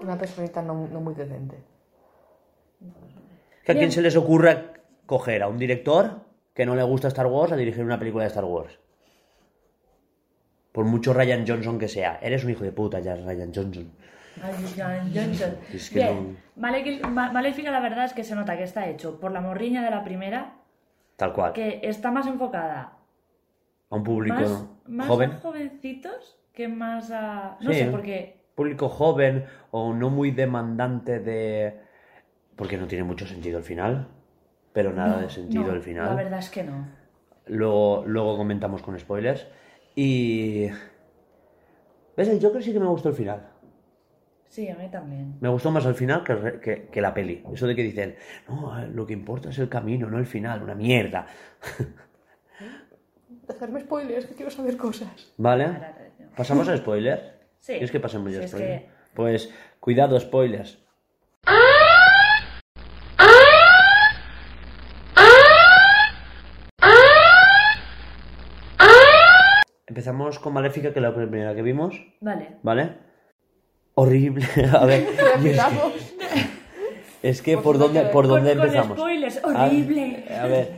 Una 0.00 0.16
personita 0.16 0.62
no, 0.62 0.86
no 0.86 1.00
muy 1.00 1.14
decente. 1.14 1.56
Que 3.64 3.72
a 3.72 3.74
quién 3.74 3.90
se 3.90 4.02
les 4.02 4.16
ocurra 4.16 4.74
coger 5.06 5.42
a 5.42 5.48
un 5.48 5.58
director 5.58 6.20
que 6.54 6.66
no 6.66 6.74
le 6.76 6.82
gusta 6.82 7.08
Star 7.08 7.26
Wars 7.26 7.52
a 7.52 7.56
dirigir 7.56 7.84
una 7.84 7.98
película 7.98 8.24
de 8.24 8.28
Star 8.28 8.44
Wars. 8.44 8.78
Por 10.78 10.84
mucho 10.84 11.12
Ryan 11.12 11.44
Johnson 11.44 11.76
que 11.76 11.88
sea. 11.88 12.20
Eres 12.22 12.44
un 12.44 12.50
hijo 12.52 12.62
de 12.62 12.70
puta 12.70 13.00
ya, 13.00 13.16
Ryan 13.16 13.50
Johnson. 13.52 13.90
Ay, 14.40 14.52
Jan 14.76 15.10
Johnson. 15.12 15.56
Es 15.74 15.90
que 15.90 15.98
Bien, 15.98 16.38
Ma- 17.12 17.32
Maléfica 17.32 17.72
la 17.72 17.80
verdad 17.80 18.04
es 18.04 18.12
que 18.12 18.22
se 18.22 18.36
nota 18.36 18.56
que 18.56 18.62
está 18.62 18.88
hecho 18.88 19.18
por 19.18 19.32
la 19.32 19.40
morriña 19.40 19.82
de 19.82 19.90
la 19.90 20.04
primera, 20.04 20.52
Tal 21.16 21.32
cual. 21.32 21.52
que 21.52 21.80
está 21.82 22.12
más 22.12 22.28
enfocada 22.28 22.92
A 23.90 23.96
un 23.96 24.04
público 24.04 24.36
más, 24.38 24.66
más 24.86 25.08
joven. 25.08 25.32
a 25.32 25.40
jovencitos 25.40 26.38
que 26.52 26.68
más 26.68 27.10
a... 27.10 27.56
No 27.60 27.72
Sí. 27.72 27.78
sé, 27.80 27.86
porque... 27.86 28.36
Público 28.54 28.88
joven 28.88 29.46
o 29.72 29.92
no 29.92 30.10
muy 30.10 30.30
demandante 30.30 31.18
de... 31.18 31.80
Porque 32.54 32.76
no 32.78 32.86
tiene 32.86 33.02
mucho 33.02 33.26
sentido 33.26 33.58
el 33.58 33.64
final. 33.64 34.06
Pero 34.72 34.92
nada 34.92 35.16
no, 35.16 35.22
de 35.22 35.30
sentido 35.30 35.64
no, 35.64 35.72
el 35.72 35.82
final. 35.82 36.06
La 36.10 36.14
verdad 36.14 36.38
es 36.38 36.50
que 36.50 36.62
no. 36.62 36.86
Luego, 37.46 38.04
luego 38.06 38.36
comentamos 38.36 38.80
con 38.80 38.96
spoilers. 38.96 39.44
Y... 40.00 40.68
¿Ves? 42.16 42.28
El 42.28 42.40
Joker 42.40 42.62
sí 42.62 42.72
que 42.72 42.78
me 42.78 42.86
gustó 42.86 43.08
el 43.08 43.16
final. 43.16 43.48
Sí, 44.48 44.68
a 44.68 44.76
mí 44.76 44.88
también. 44.88 45.36
Me 45.40 45.48
gustó 45.48 45.72
más 45.72 45.84
el 45.86 45.94
final 45.96 46.22
que, 46.22 46.60
que- 46.60 46.86
que 46.88 47.00
la 47.00 47.12
peli. 47.12 47.42
Eso 47.52 47.66
de 47.66 47.74
que 47.74 47.82
dicen, 47.82 48.14
no, 48.48 48.78
eh, 48.80 48.86
lo 48.94 49.04
que 49.04 49.12
importa 49.12 49.50
es 49.50 49.58
el 49.58 49.68
camino, 49.68 50.08
no 50.08 50.18
el 50.18 50.26
final, 50.26 50.62
una 50.62 50.76
mierda. 50.76 51.26
Dejarme 53.48 53.80
spoilers, 53.80 54.26
que 54.26 54.34
quiero 54.36 54.52
saber 54.52 54.76
cosas. 54.76 55.32
¿Vale? 55.36 55.66
¿Pasamos 56.36 56.68
a 56.68 56.76
spoilers? 56.76 57.22
Sí. 57.58 57.72
¿Quieres 57.72 57.90
que 57.90 57.98
pasemos 57.98 58.32
ya 58.32 58.42
Sí, 58.42 58.48
spoilers? 58.48 58.82
que- 58.82 58.88
Pues 59.14 59.52
cuidado, 59.80 60.18
spoilers. 60.20 60.78
Empezamos 69.98 70.38
con 70.38 70.52
Maléfica, 70.52 70.92
que 70.92 71.00
es 71.00 71.02
la 71.02 71.12
primera 71.12 71.56
que 71.56 71.62
vimos, 71.62 72.00
Vale. 72.20 72.58
¿vale? 72.62 72.92
Horrible. 73.94 74.46
A 74.72 74.86
ver, 74.86 75.02
es 75.08 75.16
que- 75.16 75.32
Empezamos. 75.34 75.92
es 77.20 77.42
que 77.42 77.58
por 77.58 77.78
dónde, 77.78 78.02
por 78.04 78.28
dónde 78.28 78.50
Con- 78.50 78.58
con 78.58 78.66
empezamos. 78.68 78.96
spoilers, 78.96 79.42
A- 79.44 79.48
horrible. 79.66 80.24
A, 80.40 80.46
ver, 80.46 80.70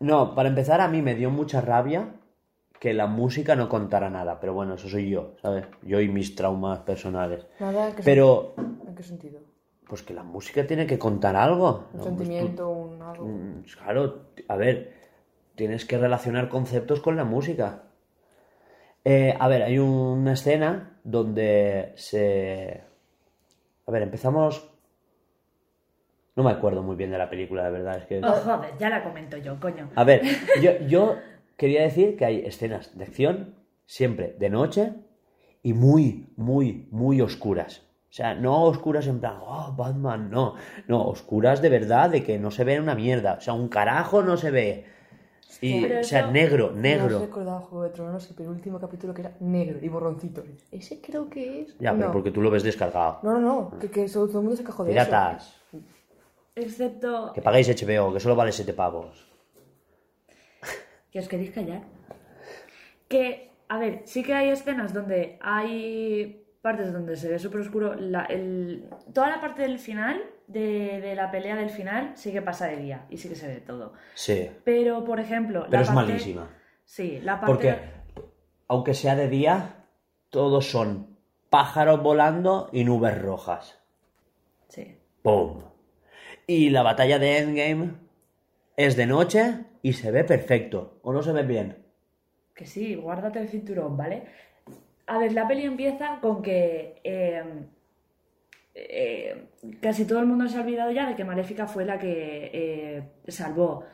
no, 0.00 0.34
para 0.34 0.50
empezar 0.50 0.82
a 0.82 0.88
mí 0.88 1.00
me 1.00 1.14
dio 1.14 1.30
mucha 1.30 1.62
rabia 1.62 2.10
que 2.78 2.92
la 2.92 3.06
música 3.06 3.56
no 3.56 3.70
contara 3.70 4.10
nada, 4.10 4.40
pero 4.40 4.52
bueno, 4.52 4.74
eso 4.74 4.90
soy 4.90 5.08
yo, 5.08 5.36
¿sabes? 5.40 5.64
Yo 5.80 6.02
y 6.02 6.08
mis 6.10 6.34
traumas 6.34 6.80
personales. 6.80 7.46
Nada, 7.60 7.88
¿en 7.88 7.96
qué, 7.96 8.02
Pero, 8.02 8.56
¿en 8.86 8.94
qué 8.94 9.02
sentido? 9.02 9.40
pues 9.88 10.02
que 10.02 10.12
la 10.12 10.22
música 10.22 10.66
tiene 10.66 10.86
que 10.86 10.98
contar 10.98 11.34
algo. 11.34 11.86
Un 11.94 11.98
¿no? 11.98 12.02
Pues 12.02 12.02
tú- 12.02 12.08
sentimiento, 12.24 12.68
un 12.68 13.00
algo. 13.00 13.24
Mm, 13.24 13.62
Claro, 13.78 14.26
a 14.48 14.56
ver, 14.56 14.92
tienes 15.54 15.86
que 15.86 15.96
relacionar 15.96 16.50
conceptos 16.50 17.00
con 17.00 17.16
la 17.16 17.24
música. 17.24 17.84
Eh, 19.12 19.34
a 19.36 19.48
ver, 19.48 19.64
hay 19.64 19.76
una 19.76 20.34
escena 20.34 21.00
donde 21.02 21.94
se... 21.96 22.80
A 23.84 23.90
ver, 23.90 24.02
empezamos... 24.02 24.70
No 26.36 26.44
me 26.44 26.52
acuerdo 26.52 26.84
muy 26.84 26.94
bien 26.94 27.10
de 27.10 27.18
la 27.18 27.28
película, 27.28 27.64
la 27.64 27.70
verdad, 27.70 27.96
es 27.96 28.06
que... 28.06 28.20
Oh, 28.20 28.30
joder, 28.30 28.70
ya 28.78 28.88
la 28.88 29.02
comento 29.02 29.36
yo, 29.36 29.58
coño. 29.58 29.90
A 29.96 30.04
ver, 30.04 30.22
yo, 30.62 30.78
yo 30.86 31.16
quería 31.56 31.82
decir 31.82 32.16
que 32.16 32.24
hay 32.24 32.38
escenas 32.46 32.96
de 32.96 33.02
acción 33.02 33.56
siempre 33.84 34.36
de 34.38 34.48
noche 34.48 34.92
y 35.64 35.72
muy, 35.72 36.32
muy, 36.36 36.86
muy 36.92 37.20
oscuras. 37.20 37.82
O 38.10 38.12
sea, 38.12 38.36
no 38.36 38.62
oscuras 38.62 39.08
en 39.08 39.18
plan, 39.18 39.38
oh, 39.40 39.74
Batman, 39.76 40.30
no. 40.30 40.54
No, 40.86 41.02
oscuras 41.02 41.60
de 41.60 41.68
verdad, 41.68 42.10
de 42.10 42.22
que 42.22 42.38
no 42.38 42.52
se 42.52 42.62
ve 42.62 42.78
una 42.78 42.94
mierda. 42.94 43.34
O 43.34 43.40
sea, 43.40 43.54
un 43.54 43.68
carajo 43.68 44.22
no 44.22 44.36
se 44.36 44.52
ve. 44.52 44.99
Y, 45.60 45.82
Pero 45.82 46.00
o 46.00 46.04
sea, 46.04 46.20
eso- 46.20 46.30
negro, 46.30 46.66
No 46.70 46.76
has 46.76 46.82
negro. 46.82 47.18
recordado 47.20 47.60
Juego 47.62 47.84
de 47.84 47.90
Tronos, 47.90 48.28
el 48.30 48.36
penúltimo 48.36 48.78
capítulo 48.78 49.12
que 49.12 49.22
era 49.22 49.32
negro 49.40 49.78
y 49.82 49.88
borroncito. 49.88 50.44
Ese 50.70 51.00
creo 51.00 51.28
que 51.28 51.62
es. 51.62 51.78
Ya, 51.78 51.92
pero 51.92 52.06
no. 52.06 52.12
porque 52.12 52.30
tú 52.30 52.40
lo 52.40 52.50
ves 52.50 52.62
descargado. 52.62 53.18
No, 53.22 53.32
no, 53.32 53.40
no, 53.40 53.78
que, 53.78 53.90
que 53.90 54.06
todo, 54.08 54.26
el 54.26 54.32
mundo 54.34 54.56
se 54.56 54.64
quejó 54.64 54.84
de 54.84 54.92
eso. 54.92 55.04
Piratas, 55.04 55.56
Excepto 56.56 57.32
que 57.34 57.40
pagáis 57.42 57.68
HBO, 57.68 58.12
que 58.12 58.20
solo 58.20 58.36
vale 58.36 58.52
7 58.52 58.72
pavos. 58.72 59.26
que 61.10 61.18
os 61.18 61.28
queréis 61.28 61.50
callar. 61.50 61.82
Que, 63.08 63.50
a 63.68 63.78
ver, 63.78 64.02
sí 64.04 64.22
que 64.22 64.34
hay 64.34 64.50
escenas 64.50 64.92
donde 64.92 65.38
hay 65.40 66.44
partes 66.62 66.92
donde 66.92 67.16
se 67.16 67.28
ve 67.28 67.38
súper 67.38 67.60
oscuro. 67.62 67.94
La, 67.94 68.24
el- 68.24 68.88
toda 69.12 69.28
la 69.30 69.40
parte 69.40 69.62
del 69.62 69.78
final, 69.78 70.22
de, 70.52 71.00
de 71.00 71.14
la 71.14 71.30
pelea 71.30 71.56
del 71.56 71.70
final, 71.70 72.12
sí 72.16 72.32
que 72.32 72.42
pasa 72.42 72.66
de 72.66 72.76
día 72.76 73.06
y 73.08 73.16
sí 73.18 73.28
que 73.28 73.34
se 73.36 73.46
ve 73.48 73.60
todo. 73.60 73.92
Sí, 74.14 74.50
Pero, 74.64 75.04
por 75.04 75.20
ejemplo, 75.20 75.66
pero 75.68 75.72
la 75.78 75.80
es 75.82 75.88
parte- 75.88 76.06
malísima. 76.12 76.50
Sí, 76.84 77.20
la 77.22 77.40
parte... 77.40 77.46
Porque, 77.52 77.78
aunque 78.68 78.94
sea 78.94 79.14
de 79.16 79.28
día, 79.28 79.84
todos 80.30 80.66
son 80.70 81.16
pájaros 81.50 82.02
volando 82.02 82.68
y 82.72 82.84
nubes 82.84 83.20
rojas. 83.20 83.78
Sí. 84.68 84.96
¡Pum! 85.22 85.62
Y 86.46 86.70
la 86.70 86.82
batalla 86.82 87.18
de 87.18 87.38
Endgame 87.38 87.92
es 88.76 88.96
de 88.96 89.06
noche 89.06 89.64
y 89.82 89.92
se 89.92 90.10
ve 90.10 90.24
perfecto. 90.24 90.98
¿O 91.02 91.12
no 91.12 91.22
se 91.22 91.32
ve 91.32 91.42
bien? 91.44 91.76
Que 92.54 92.66
sí, 92.66 92.94
guárdate 92.96 93.38
el 93.40 93.48
cinturón, 93.48 93.96
¿vale? 93.96 94.24
A 95.06 95.18
ver, 95.18 95.32
la 95.32 95.46
peli 95.48 95.64
empieza 95.64 96.18
con 96.20 96.42
que 96.42 97.00
eh, 97.04 97.42
eh, 98.74 99.48
casi 99.80 100.04
todo 100.04 100.20
el 100.20 100.26
mundo 100.26 100.48
se 100.48 100.56
ha 100.58 100.60
olvidado 100.62 100.90
ya 100.92 101.08
de 101.08 101.16
que 101.16 101.24
Maléfica 101.24 101.66
fue 101.66 101.84
la 101.84 101.98
que 101.98 102.50
eh, 102.52 103.02
salvó 103.28 103.84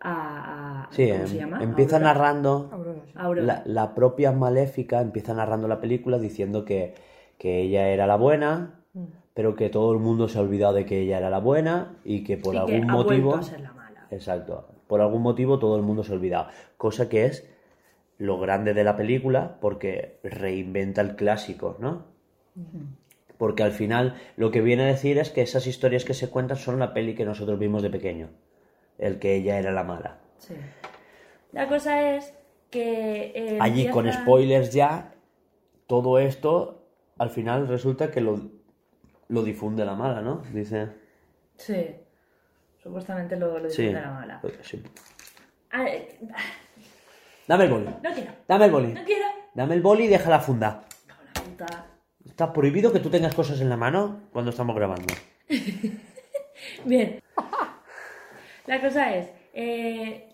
a, 0.00 0.84
a- 0.84 0.92
Sí, 0.92 1.08
¿cómo 1.08 1.20
em- 1.22 1.26
se 1.28 1.36
llama? 1.36 1.62
empieza 1.62 1.96
Aurora. 1.96 2.12
narrando. 2.14 2.68
Aurora, 2.72 3.00
sí. 3.06 3.12
Aurora. 3.14 3.46
La, 3.46 3.62
la 3.66 3.94
propia 3.94 4.32
Maléfica 4.32 5.00
empieza 5.00 5.34
narrando 5.34 5.68
la 5.68 5.80
película 5.80 6.18
diciendo 6.18 6.64
que, 6.64 6.94
que 7.38 7.60
ella 7.62 7.88
era 7.88 8.06
la 8.06 8.16
buena, 8.16 8.78
Mm. 8.94 9.04
pero 9.32 9.56
que 9.56 9.70
todo 9.70 9.92
el 9.92 9.98
mundo 10.00 10.28
se 10.28 10.36
ha 10.38 10.42
olvidado 10.42 10.74
de 10.74 10.84
que 10.84 11.00
ella 11.00 11.16
era 11.18 11.30
la 11.30 11.38
buena 11.38 11.96
y 12.04 12.24
que 12.24 12.36
por 12.36 12.54
y 12.54 12.58
algún 12.58 12.82
que 12.82 12.88
ha 12.90 12.92
motivo. 12.92 13.34
a 13.36 13.42
ser 13.42 13.60
la 13.60 13.72
mala. 13.72 14.06
Exacto. 14.10 14.68
Por 14.86 15.00
algún 15.00 15.22
motivo 15.22 15.58
todo 15.58 15.76
el 15.76 15.82
mundo 15.82 16.04
se 16.04 16.12
ha 16.12 16.16
olvidado. 16.16 16.48
Cosa 16.76 17.08
que 17.08 17.24
es 17.24 17.48
lo 18.18 18.38
grande 18.38 18.74
de 18.74 18.84
la 18.84 18.96
película 18.96 19.56
porque 19.62 20.18
reinventa 20.24 21.00
el 21.00 21.16
clásico, 21.16 21.76
¿no? 21.78 22.04
Porque 23.42 23.64
al 23.64 23.72
final 23.72 24.14
lo 24.36 24.52
que 24.52 24.60
viene 24.60 24.84
a 24.84 24.86
decir 24.86 25.18
es 25.18 25.28
que 25.30 25.42
esas 25.42 25.66
historias 25.66 26.04
que 26.04 26.14
se 26.14 26.30
cuentan 26.30 26.56
son 26.56 26.78
la 26.78 26.94
peli 26.94 27.16
que 27.16 27.24
nosotros 27.24 27.58
vimos 27.58 27.82
de 27.82 27.90
pequeño. 27.90 28.28
El 28.98 29.18
que 29.18 29.34
ella 29.34 29.58
era 29.58 29.72
la 29.72 29.82
mala. 29.82 30.18
Sí. 30.38 30.54
La 31.50 31.66
cosa 31.66 32.14
es 32.14 32.32
que... 32.70 33.32
eh, 33.34 33.58
Allí 33.60 33.88
con 33.88 34.06
spoilers 34.12 34.72
ya, 34.72 35.14
todo 35.88 36.20
esto 36.20 36.84
al 37.18 37.30
final 37.30 37.66
resulta 37.66 38.12
que 38.12 38.20
lo, 38.20 38.48
lo 39.26 39.42
difunde 39.42 39.84
la 39.84 39.96
mala, 39.96 40.20
¿no? 40.20 40.42
Dice. 40.52 40.90
Sí. 41.56 41.96
Supuestamente 42.80 43.34
lo, 43.34 43.58
lo 43.58 43.68
Sí. 43.70 43.82
difunde 43.82 44.02
la 44.02 44.12
mala. 44.12 44.40
sí. 44.62 44.80
Dame 47.48 47.64
el 47.64 47.70
boli. 47.70 47.86
no 47.86 48.12
quiero. 48.14 48.32
Dame 48.46 48.64
el 48.66 48.70
boli. 48.70 48.92
No 48.92 49.02
quiero. 49.04 49.26
Dame 49.52 49.74
el 49.74 49.82
boli 49.82 50.04
y 50.04 50.06
deja 50.06 50.30
la 50.30 50.38
funda. 50.38 50.84
En 51.08 51.08
la 51.58 51.66
puta. 51.66 51.86
Está 52.26 52.52
prohibido 52.52 52.92
que 52.92 53.00
tú 53.00 53.10
tengas 53.10 53.34
cosas 53.34 53.60
en 53.60 53.68
la 53.68 53.76
mano 53.76 54.20
cuando 54.32 54.50
estamos 54.50 54.74
grabando. 54.76 55.14
Bien. 56.84 57.20
La 58.66 58.80
cosa 58.80 59.14
es, 59.16 59.28
eh, 59.54 60.28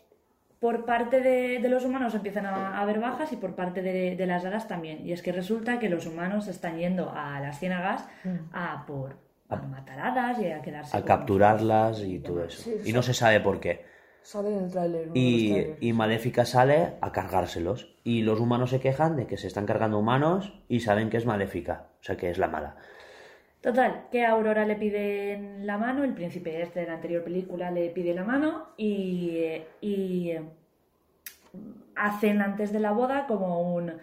por 0.60 0.84
parte 0.84 1.20
de, 1.20 1.60
de 1.60 1.68
los 1.68 1.84
humanos 1.84 2.14
empiezan 2.14 2.44
a, 2.46 2.76
a 2.78 2.82
haber 2.82 3.00
bajas 3.00 3.32
y 3.32 3.36
por 3.36 3.54
parte 3.54 3.80
de, 3.80 4.16
de 4.16 4.26
las 4.26 4.44
hadas 4.44 4.68
también. 4.68 5.06
Y 5.06 5.12
es 5.12 5.22
que 5.22 5.32
resulta 5.32 5.78
que 5.78 5.88
los 5.88 6.06
humanos 6.06 6.46
están 6.48 6.76
yendo 6.78 7.10
a 7.14 7.40
las 7.40 7.58
ciénagas 7.58 8.04
a 8.52 8.84
por 8.86 9.16
a 9.48 9.56
matar 9.56 9.98
hadas 9.98 10.38
y 10.40 10.50
a 10.50 10.60
quedarse 10.60 10.94
A 10.94 11.04
capturarlas 11.04 12.02
y 12.02 12.18
todo 12.18 12.44
eso. 12.44 12.60
Sí, 12.62 12.74
Y 12.84 12.92
no 12.92 13.00
se 13.02 13.14
sabe 13.14 13.40
por 13.40 13.60
qué. 13.60 13.86
Sale 14.28 14.50
en 14.54 14.64
el 14.64 14.70
tráiler. 14.70 15.04
uno 15.04 15.14
de 15.14 15.68
los 15.70 15.78
Y, 15.80 15.92
Maléfica 15.94 16.44
sale 16.44 16.96
a 17.00 17.12
cargárselos. 17.12 17.94
Y 18.04 18.20
los 18.20 18.38
humanos 18.40 18.68
se 18.68 18.78
quejan 18.78 19.16
de 19.16 19.26
que 19.26 19.38
se 19.38 19.46
están 19.46 19.64
cargando 19.64 19.98
humanos 19.98 20.52
y 20.68 20.80
saben 20.80 21.08
que 21.08 21.16
es 21.16 21.24
Maléfica. 21.24 21.86
O 22.02 22.04
sea, 22.04 22.18
que 22.18 22.28
es 22.28 22.36
la 22.36 22.48
mala. 22.48 22.76
Total, 23.62 24.02
que 24.12 24.26
a 24.26 24.32
Aurora 24.32 24.66
le 24.66 24.76
piden 24.76 25.66
la 25.66 25.78
mano, 25.78 26.04
el 26.04 26.12
príncipe 26.12 26.60
este 26.60 26.80
de 26.80 26.86
la 26.88 26.94
anterior 26.96 27.24
película 27.24 27.70
le 27.70 27.88
pide 27.88 28.12
la 28.12 28.22
mano 28.22 28.66
y, 28.76 29.40
y 29.80 30.34
hacen 31.96 32.42
antes 32.42 32.70
de 32.70 32.80
la 32.80 32.92
boda 32.92 33.26
como 33.26 33.74
un... 33.74 33.94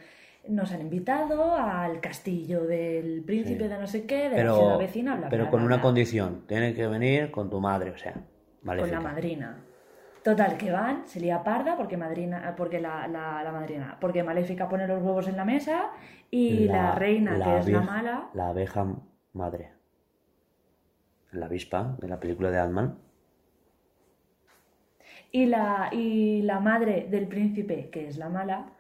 Nos 0.48 0.72
han 0.72 0.82
invitado 0.82 1.53
al 1.55 2.01
castillo 2.01 2.63
del 2.65 3.22
príncipe 3.24 3.65
Sí. 3.65 3.70
de 3.70 3.77
no 3.77 3.86
sé 3.86 4.05
qué, 4.08 4.24
de 4.24 4.29
la 4.29 4.36
Pero, 4.38 4.58
ciudad 4.58 4.77
vecina, 4.79 5.15
bla, 5.17 5.29
pero 5.29 5.44
bla, 5.44 5.51
con 5.51 5.60
bla, 5.60 5.67
una 5.67 5.75
bla, 5.75 5.84
condición. 5.84 6.46
Tiene 6.48 6.74
que 6.74 6.88
venir 6.88 7.29
con 7.29 7.48
tu 7.51 7.60
madre, 7.62 7.91
o 7.91 7.98
sea, 7.98 8.13
Con 8.65 8.89
la 8.89 9.00
madrina. 9.01 9.58
Total, 10.25 10.58
que 10.58 10.72
van, 10.72 11.05
se 11.08 11.20
lía 11.20 11.44
parda 11.44 11.77
porque 11.77 11.98
madrina, 11.98 12.55
porque 12.58 12.82
la, 12.82 13.08
la- 13.08 13.44
la 13.44 13.51
madrina, 13.51 13.96
porque 14.01 14.24
Maléfica 14.24 14.67
pone 14.67 14.88
los 14.88 15.00
huevos 15.03 15.27
en 15.27 15.38
la 15.38 15.46
mesa 15.46 15.91
y 16.32 16.65
la, 16.65 16.96
reina, 16.96 17.36
que 17.44 17.60
es 17.60 17.67
la 17.67 17.82
mala, 17.82 18.29
La 18.34 18.48
abeja 18.50 18.88
madre. 19.34 19.72
La 21.32 21.46
avispa 21.46 21.96
de 22.00 22.08
la 22.08 22.20
película 22.20 22.50
de 22.50 22.58
Ant-Man. 22.58 22.98
Y 25.32 25.46
la, 25.46 25.89
y 25.91 26.41
la 26.41 26.60
madre 26.60 27.05
del 27.08 27.27
príncipe, 27.27 27.89
que 27.91 28.08
es 28.08 28.17
la 28.17 28.27
mala, 28.29 28.72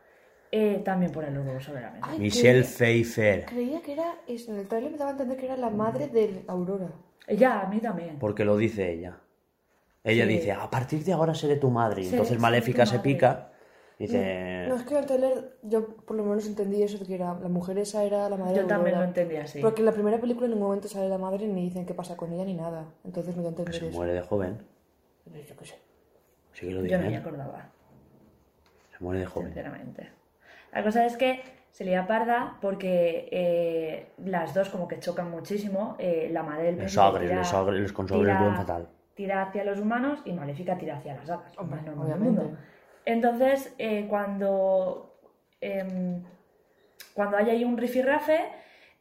eh, 0.51 0.81
también 0.83 1.11
pone 1.11 1.29
los 1.29 1.45
huevos 1.45 1.63
sobre 1.63 1.81
la 1.81 1.91
mesa. 1.91 2.07
Ay, 2.09 2.17
Michelle 2.19 2.61
creía- 2.61 2.75
Pfeiffer. 2.75 3.45
Creía 3.45 3.81
que 3.83 3.93
era. 3.93 4.15
eso, 4.25 4.51
En 4.51 4.59
el 4.61 4.67
trailer 4.67 4.91
me 4.91 4.97
daba 4.97 5.11
a 5.11 5.13
entender 5.13 5.37
que 5.37 5.45
era 5.45 5.57
la 5.57 5.69
madre 5.69 6.07
de 6.07 6.43
Aurora. 6.47 6.87
Ya, 7.27 7.61
a 7.61 7.67
mí 7.67 7.79
también. 7.79 8.17
Porque 8.17 8.45
lo 8.45 8.57
dice 8.57 8.91
ella. 8.91 9.19
Ella 10.05 10.23
Sí. 10.25 10.29
dice, 10.33 10.51
a 10.53 10.69
partir 10.69 11.03
de 11.03 11.11
ahora 11.13 11.33
seré 11.33 11.57
tu 11.57 11.69
madre. 11.71 12.01
Y 12.01 12.05
Seré- 12.05 12.17
entonces 12.17 12.39
Maléfica 12.39 12.85
se 12.85 12.99
pica. 12.99 13.49
Dice, 13.97 14.65
No, 14.69 14.75
es 14.75 14.83
que 14.83 14.93
en 14.93 14.99
el 14.99 15.05
trailer 15.05 15.57
yo 15.63 15.87
por 15.95 16.15
lo 16.17 16.23
menos 16.23 16.45
entendí 16.47 16.83
eso 16.83 16.97
de 16.97 17.05
que 17.05 17.15
era, 17.15 17.33
la 17.39 17.47
mujer 17.47 17.77
esa 17.79 18.03
era 18.03 18.29
la 18.29 18.35
madre 18.37 18.55
Yo 18.57 18.61
de 18.63 18.67
también 18.67 18.97
lo 18.97 19.03
entendí 19.03 19.37
así. 19.37 19.61
Porque 19.61 19.81
en 19.81 19.85
la 19.85 19.93
primera 19.93 20.19
película 20.19 20.45
en 20.45 20.51
ningún 20.51 20.67
momento 20.67 20.87
sale 20.89 21.07
la 21.09 21.17
madre 21.17 21.47
ni 21.47 21.61
dicen 21.63 21.85
qué 21.85 21.93
pasa 21.93 22.15
con 22.17 22.31
ella 22.33 22.43
ni 22.45 22.53
nada. 22.55 22.85
Entonces 23.05 23.35
me 23.37 23.41
da 23.41 23.47
a 23.47 23.51
entender 23.51 23.73
que 23.73 23.79
se 23.79 23.87
eso. 23.87 23.95
muere 23.97 24.13
de 24.13 24.21
joven. 24.21 24.57
Yo 25.25 25.55
qué 25.57 25.65
sé. 25.65 25.75
Sí 26.53 26.67
que 26.67 26.71
lo 26.73 26.77
Yo 26.79 26.83
dicen. 26.83 27.03
no 27.03 27.09
me 27.09 27.17
acordaba, 27.17 27.69
Se 28.91 29.03
muere 29.03 29.21
de 29.21 29.25
joven. 29.25 29.47
sinceramente. 29.47 30.09
La 30.73 30.83
cosa 30.83 31.05
es 31.05 31.15
que 31.17 31.41
se 31.71 31.85
lía 31.85 32.05
parda 32.05 32.57
porque 32.61 33.27
eh, 33.31 34.07
las 34.25 34.53
dos 34.53 34.69
como 34.69 34.87
que 34.89 34.99
chocan 34.99 35.31
muchísimo. 35.31 35.95
eh, 35.99 36.29
la 36.31 36.43
madre 36.43 36.65
del 36.65 36.75
tira- 36.75 36.83
les 37.21 37.47
sogres, 37.47 37.79
les 37.81 37.93
consogres 37.93 38.35
fatal. 38.57 38.87
Tira 39.15 39.43
hacia 39.43 39.63
los 39.63 39.79
humanos 39.79 40.19
y 40.25 40.33
Maléfica 40.33 40.77
tira 40.77 40.97
hacia 40.97 41.15
las 41.15 41.29
hadas. 41.29 41.57
Hombre, 41.57 41.81
del 41.81 41.97
obviamente. 41.97 42.41
mundo. 42.41 42.57
Entonces, 43.05 43.73
eh, 43.77 44.05
cuando, 44.09 45.19
em, 45.61 46.21
cuando 47.13 47.37
hay 47.37 47.49
ahí 47.49 47.63
un 47.63 47.77
rifirrafe, 47.77 48.39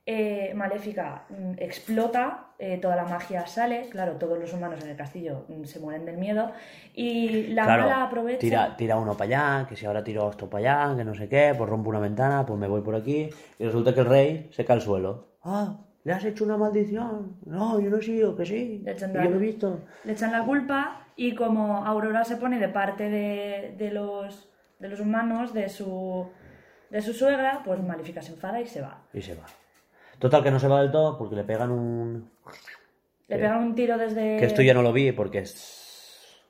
eh, 0.06 0.52
Maléfica 0.54 1.24
mm, 1.30 1.52
explota, 1.56 2.48
eh, 2.58 2.76
toda 2.76 2.94
la 2.94 3.04
magia 3.04 3.46
sale, 3.46 3.88
claro, 3.88 4.16
todos 4.16 4.38
los 4.38 4.52
humanos 4.52 4.84
en 4.84 4.90
el 4.90 4.96
castillo 4.96 5.46
mm, 5.48 5.64
se 5.64 5.80
mueren 5.80 6.04
del 6.04 6.18
miedo, 6.18 6.52
y 6.94 7.48
la 7.48 7.64
claro, 7.64 7.82
mala 7.84 8.04
aprovecha... 8.04 8.38
tira, 8.38 8.76
tira 8.76 8.96
uno 8.98 9.16
para 9.16 9.24
allá, 9.60 9.66
que 9.66 9.76
si 9.76 9.86
ahora 9.86 10.04
tiro 10.04 10.28
esto 10.30 10.48
para 10.50 10.84
allá, 10.84 10.96
que 10.98 11.04
no 11.04 11.14
sé 11.14 11.28
qué, 11.28 11.54
pues 11.56 11.68
rompo 11.70 11.88
una 11.88 12.00
ventana, 12.00 12.44
pues 12.44 12.58
me 12.60 12.68
voy 12.68 12.82
por 12.82 12.94
aquí. 12.94 13.30
Y 13.58 13.64
resulta 13.64 13.94
que 13.94 14.00
el 14.00 14.06
rey 14.06 14.48
se 14.52 14.64
cae 14.66 14.76
al 14.76 14.82
suelo. 14.82 15.38
Ah, 15.42 15.78
le 16.04 16.12
has 16.12 16.24
hecho 16.24 16.44
una 16.44 16.56
maldición. 16.58 17.36
No, 17.46 17.80
yo 17.80 17.90
no 17.90 17.96
he 17.96 18.02
sido, 18.02 18.36
que 18.36 18.44
sí. 18.44 18.82
Le 18.84 18.92
echan 18.92 19.12
yo 19.12 19.22
lo 19.22 19.36
he 19.36 19.38
visto. 19.38 19.80
le 20.04 20.12
echan 20.12 20.32
la 20.32 20.44
culpa 20.44 21.06
y 21.16 21.34
como 21.34 21.84
Aurora 21.84 22.24
se 22.24 22.36
pone 22.36 22.58
de 22.58 22.68
parte 22.68 23.08
de, 23.08 23.74
de 23.78 23.90
los, 23.90 24.48
de 24.78 24.88
los 24.88 25.00
humanos, 25.00 25.54
de 25.54 25.68
su, 25.70 26.28
de 26.90 27.00
su 27.00 27.14
suegra, 27.14 27.62
pues 27.64 27.82
Maléfica 27.82 28.20
se 28.20 28.32
enfada 28.32 28.60
y 28.60 28.66
se 28.66 28.82
va. 28.82 29.02
Y 29.14 29.22
se 29.22 29.34
va. 29.34 29.46
Total, 30.18 30.42
que 30.42 30.50
no 30.50 30.60
se 30.60 30.68
va 30.68 30.82
del 30.82 30.92
todo 30.92 31.16
porque 31.16 31.36
le 31.36 31.44
pegan 31.44 31.70
un... 31.70 32.30
Le 33.26 33.36
pegan 33.36 33.62
un 33.62 33.74
tiro 33.74 33.96
desde... 33.96 34.36
Que 34.36 34.44
esto 34.44 34.60
ya 34.60 34.74
no 34.74 34.82
lo 34.82 34.92
vi 34.92 35.12
porque 35.12 35.38
es... 35.38 36.44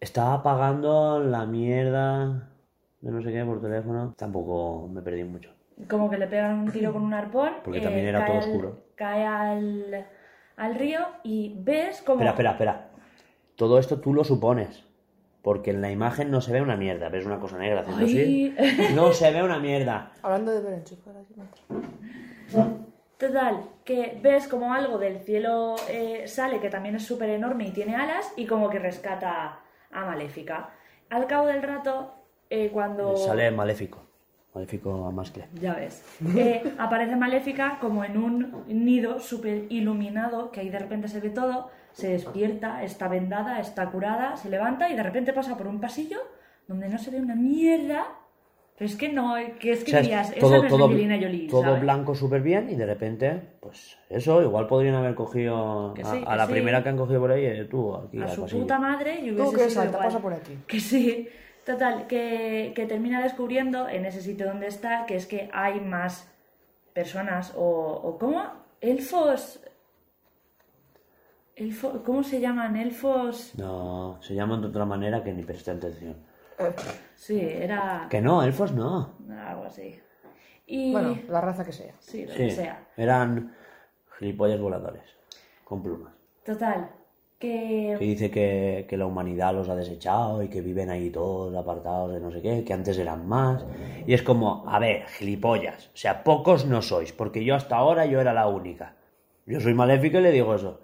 Estaba 0.00 0.34
apagando 0.34 1.20
la 1.20 1.44
mierda 1.44 2.50
de 3.00 3.10
no 3.10 3.22
sé 3.22 3.32
qué 3.32 3.44
por 3.44 3.60
teléfono. 3.60 4.14
Tampoco 4.16 4.88
me 4.88 5.02
perdí 5.02 5.24
mucho. 5.24 5.55
Como 5.88 6.08
que 6.10 6.18
le 6.18 6.26
pegan 6.26 6.58
un 6.58 6.70
tiro 6.72 6.92
con 6.92 7.02
un 7.02 7.12
arpón. 7.14 7.48
eh, 7.48 7.60
Porque 7.64 7.80
también 7.80 8.06
era 8.06 8.20
cae 8.20 8.28
todo 8.28 8.38
al- 8.38 8.44
oscuro. 8.44 8.82
Cae 8.94 9.24
al, 9.26 10.06
al 10.56 10.74
río 10.74 11.00
y 11.22 11.54
ves 11.58 12.00
como... 12.02 12.14
Espera, 12.20 12.30
espera, 12.30 12.50
espera. 12.52 12.88
Todo 13.56 13.78
esto 13.78 14.00
tú 14.00 14.14
lo 14.14 14.24
supones. 14.24 14.84
Porque 15.42 15.70
en 15.70 15.80
la 15.80 15.90
imagen 15.92 16.30
no 16.30 16.40
se 16.40 16.52
ve 16.52 16.60
una 16.60 16.76
mierda. 16.76 17.08
Ves 17.08 17.24
una 17.26 17.38
cosa 17.38 17.56
negra 17.58 17.80
haciendo 17.82 18.04
así. 18.04 18.54
No 18.94 19.12
se 19.12 19.30
ve 19.30 19.42
una 19.42 19.58
mierda. 19.60 20.10
Hablando 20.22 20.50
de 20.52 20.60
ver 20.60 20.74
enchufar 20.74 21.14
aquí 21.16 21.34
mientras. 21.36 22.66
Total, 23.18 23.60
que 23.84 24.18
ves 24.22 24.46
como 24.46 24.74
algo 24.74 24.98
del 24.98 25.20
cielo 25.20 25.76
eh, 25.88 26.24
sale, 26.26 26.60
que 26.60 26.68
también 26.68 26.96
es 26.96 27.04
súper 27.06 27.30
enorme 27.30 27.66
y 27.66 27.70
tiene 27.70 27.96
alas, 27.96 28.30
y 28.36 28.44
como 28.46 28.68
que 28.68 28.78
rescata 28.78 29.60
a 29.90 30.04
Maléfica. 30.04 30.70
Al 31.08 31.26
cabo 31.26 31.46
del 31.46 31.62
rato, 31.62 32.12
eh, 32.50 32.68
cuando... 32.70 33.16
Sale 33.16 33.50
maléfico. 33.52 34.05
Maléfico 34.60 35.06
a 35.06 35.10
mascle. 35.10 35.44
Ya 35.60 35.74
ves. 35.74 36.02
Eh, 36.36 36.62
aparece 36.78 37.14
Maléfica 37.14 37.78
como 37.78 38.04
en 38.04 38.16
un 38.16 38.64
nido 38.68 39.20
súper 39.20 39.66
iluminado, 39.68 40.50
que 40.50 40.60
ahí 40.60 40.70
de 40.70 40.78
repente 40.78 41.08
se 41.08 41.20
ve 41.20 41.28
todo, 41.30 41.68
se 41.92 42.08
despierta, 42.08 42.82
está 42.82 43.06
vendada, 43.08 43.60
está 43.60 43.90
curada, 43.90 44.36
se 44.38 44.48
levanta 44.48 44.88
y 44.88 44.96
de 44.96 45.02
repente 45.02 45.34
pasa 45.34 45.58
por 45.58 45.66
un 45.66 45.78
pasillo 45.80 46.18
donde 46.68 46.88
no 46.88 46.98
se 46.98 47.10
ve 47.10 47.20
una 47.20 47.34
mierda. 47.36 48.06
Pero 48.78 48.90
es 48.90 48.96
que 48.96 49.10
no, 49.10 49.34
que 49.58 49.72
es 49.72 49.84
que 49.84 49.90
O 49.90 49.92
sea, 49.92 50.00
es 50.00 50.06
dirías, 50.06 50.30
esa 50.32 50.40
todo, 50.40 50.62
no 50.62 50.66
es 50.66 50.72
Angelina 50.72 51.16
Jolie, 51.16 51.48
todo 51.48 51.62
¿sabes? 51.62 51.80
blanco 51.80 52.14
súper 52.14 52.42
bien 52.42 52.68
y 52.70 52.74
de 52.76 52.84
repente, 52.86 53.40
pues 53.60 53.98
eso, 54.10 54.42
igual 54.42 54.66
podrían 54.66 54.94
haber 54.96 55.14
cogido 55.14 55.92
Que 55.94 56.02
a, 56.02 56.04
sí, 56.04 56.22
a 56.26 56.30
que 56.30 56.36
la 56.36 56.46
sí. 56.46 56.52
primera 56.52 56.82
que 56.82 56.88
han 56.90 56.96
cogido 56.98 57.20
por 57.20 57.30
ahí, 57.32 57.44
eh, 57.46 57.64
tú, 57.70 57.94
aquí 57.94 58.20
a 58.22 58.28
su 58.28 58.42
pasillo. 58.42 58.60
puta 58.62 58.78
madre 58.78 59.20
y 59.20 59.30
hubiese 59.32 59.44
Tú 59.44 59.52
que 59.52 59.58
sido 59.60 59.70
salta, 59.70 59.90
igual. 59.96 60.04
pasa 60.06 60.18
por 60.20 60.32
aquí. 60.34 60.58
Que 60.66 60.80
sí. 60.80 61.28
Total, 61.66 62.06
que, 62.06 62.72
que 62.76 62.86
termina 62.86 63.20
descubriendo 63.22 63.88
en 63.88 64.06
ese 64.06 64.22
sitio 64.22 64.46
donde 64.46 64.68
está 64.68 65.04
que 65.04 65.16
es 65.16 65.26
que 65.26 65.50
hay 65.52 65.80
más 65.80 66.32
personas 66.94 67.52
o, 67.56 67.60
o 68.02 68.18
¿cómo? 68.18 68.42
Elfos... 68.80 69.60
Elfo- 71.56 72.02
¿Cómo 72.04 72.22
se 72.22 72.38
llaman? 72.40 72.76
Elfos... 72.76 73.52
No, 73.56 74.18
se 74.22 74.34
llaman 74.34 74.60
de 74.60 74.68
otra 74.68 74.84
manera 74.84 75.24
que 75.24 75.32
ni 75.32 75.42
presté 75.42 75.72
atención. 75.72 76.14
Sí, 77.16 77.40
era 77.40 78.06
Que 78.10 78.20
no, 78.20 78.42
elfos 78.42 78.72
no. 78.72 79.14
algo 79.46 79.64
así. 79.64 79.98
Y... 80.66 80.92
Bueno, 80.92 81.18
la 81.28 81.40
raza 81.40 81.64
que 81.64 81.72
sea. 81.72 81.94
sí, 81.98 82.26
lo 82.26 82.32
Sí, 82.32 82.38
que 82.38 82.50
sea. 82.50 82.86
eran 82.96 83.54
gilipollas 84.18 84.60
voladores, 84.60 85.02
con 85.64 85.82
plumas. 85.82 86.12
Total, 86.44 86.90
Que 87.38 87.96
que... 87.98 88.04
dice 88.04 88.30
que, 88.30 88.86
que 88.88 88.96
la 88.96 89.06
humanidad 89.06 89.54
los 89.54 89.68
ha 89.68 89.76
desechado 89.76 90.42
y 90.42 90.48
que 90.48 90.62
viven 90.62 90.88
ahí 90.88 91.10
todos 91.10 91.54
apartados 91.54 92.12
de 92.14 92.20
no 92.20 92.30
sé 92.30 92.40
qué, 92.40 92.64
que 92.64 92.72
antes 92.72 92.96
eran 92.98 93.28
más. 93.28 93.64
Y 94.06 94.14
es 94.14 94.22
como, 94.22 94.64
a 94.68 94.78
ver, 94.78 95.06
gilipollas. 95.06 95.88
O 95.88 95.96
sea, 95.96 96.24
pocos 96.24 96.64
no 96.64 96.80
sois, 96.80 97.12
porque 97.12 97.44
yo 97.44 97.54
hasta 97.54 97.76
ahora 97.76 98.06
yo 98.06 98.20
era 98.20 98.32
la 98.32 98.48
única. 98.48 98.94
Yo 99.44 99.60
soy 99.60 99.74
maléfico 99.74 100.18
y 100.18 100.22
le 100.22 100.32
digo 100.32 100.54
eso. 100.54 100.80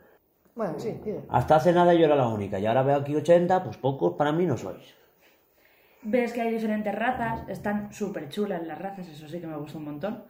Bueno, 0.54 0.78
sí, 0.78 0.94
dime. 1.02 1.20
Hasta 1.30 1.56
hace 1.56 1.72
nada 1.72 1.94
yo 1.94 2.04
era 2.04 2.16
la 2.16 2.28
única 2.28 2.58
y 2.58 2.66
ahora 2.66 2.82
veo 2.82 2.96
aquí 2.96 3.16
80, 3.16 3.64
pues 3.64 3.78
pocos 3.78 4.14
para 4.14 4.32
mí 4.32 4.44
no 4.44 4.58
sois. 4.58 4.94
Ves 6.02 6.32
que 6.32 6.42
hay 6.42 6.52
diferentes 6.52 6.94
razas, 6.94 7.48
están 7.48 7.92
súper 7.92 8.28
chulas 8.28 8.66
las 8.66 8.78
razas, 8.78 9.08
eso 9.08 9.28
sí 9.28 9.40
que 9.40 9.46
me 9.46 9.56
gusta 9.56 9.78
un 9.78 9.84
montón. 9.84 10.24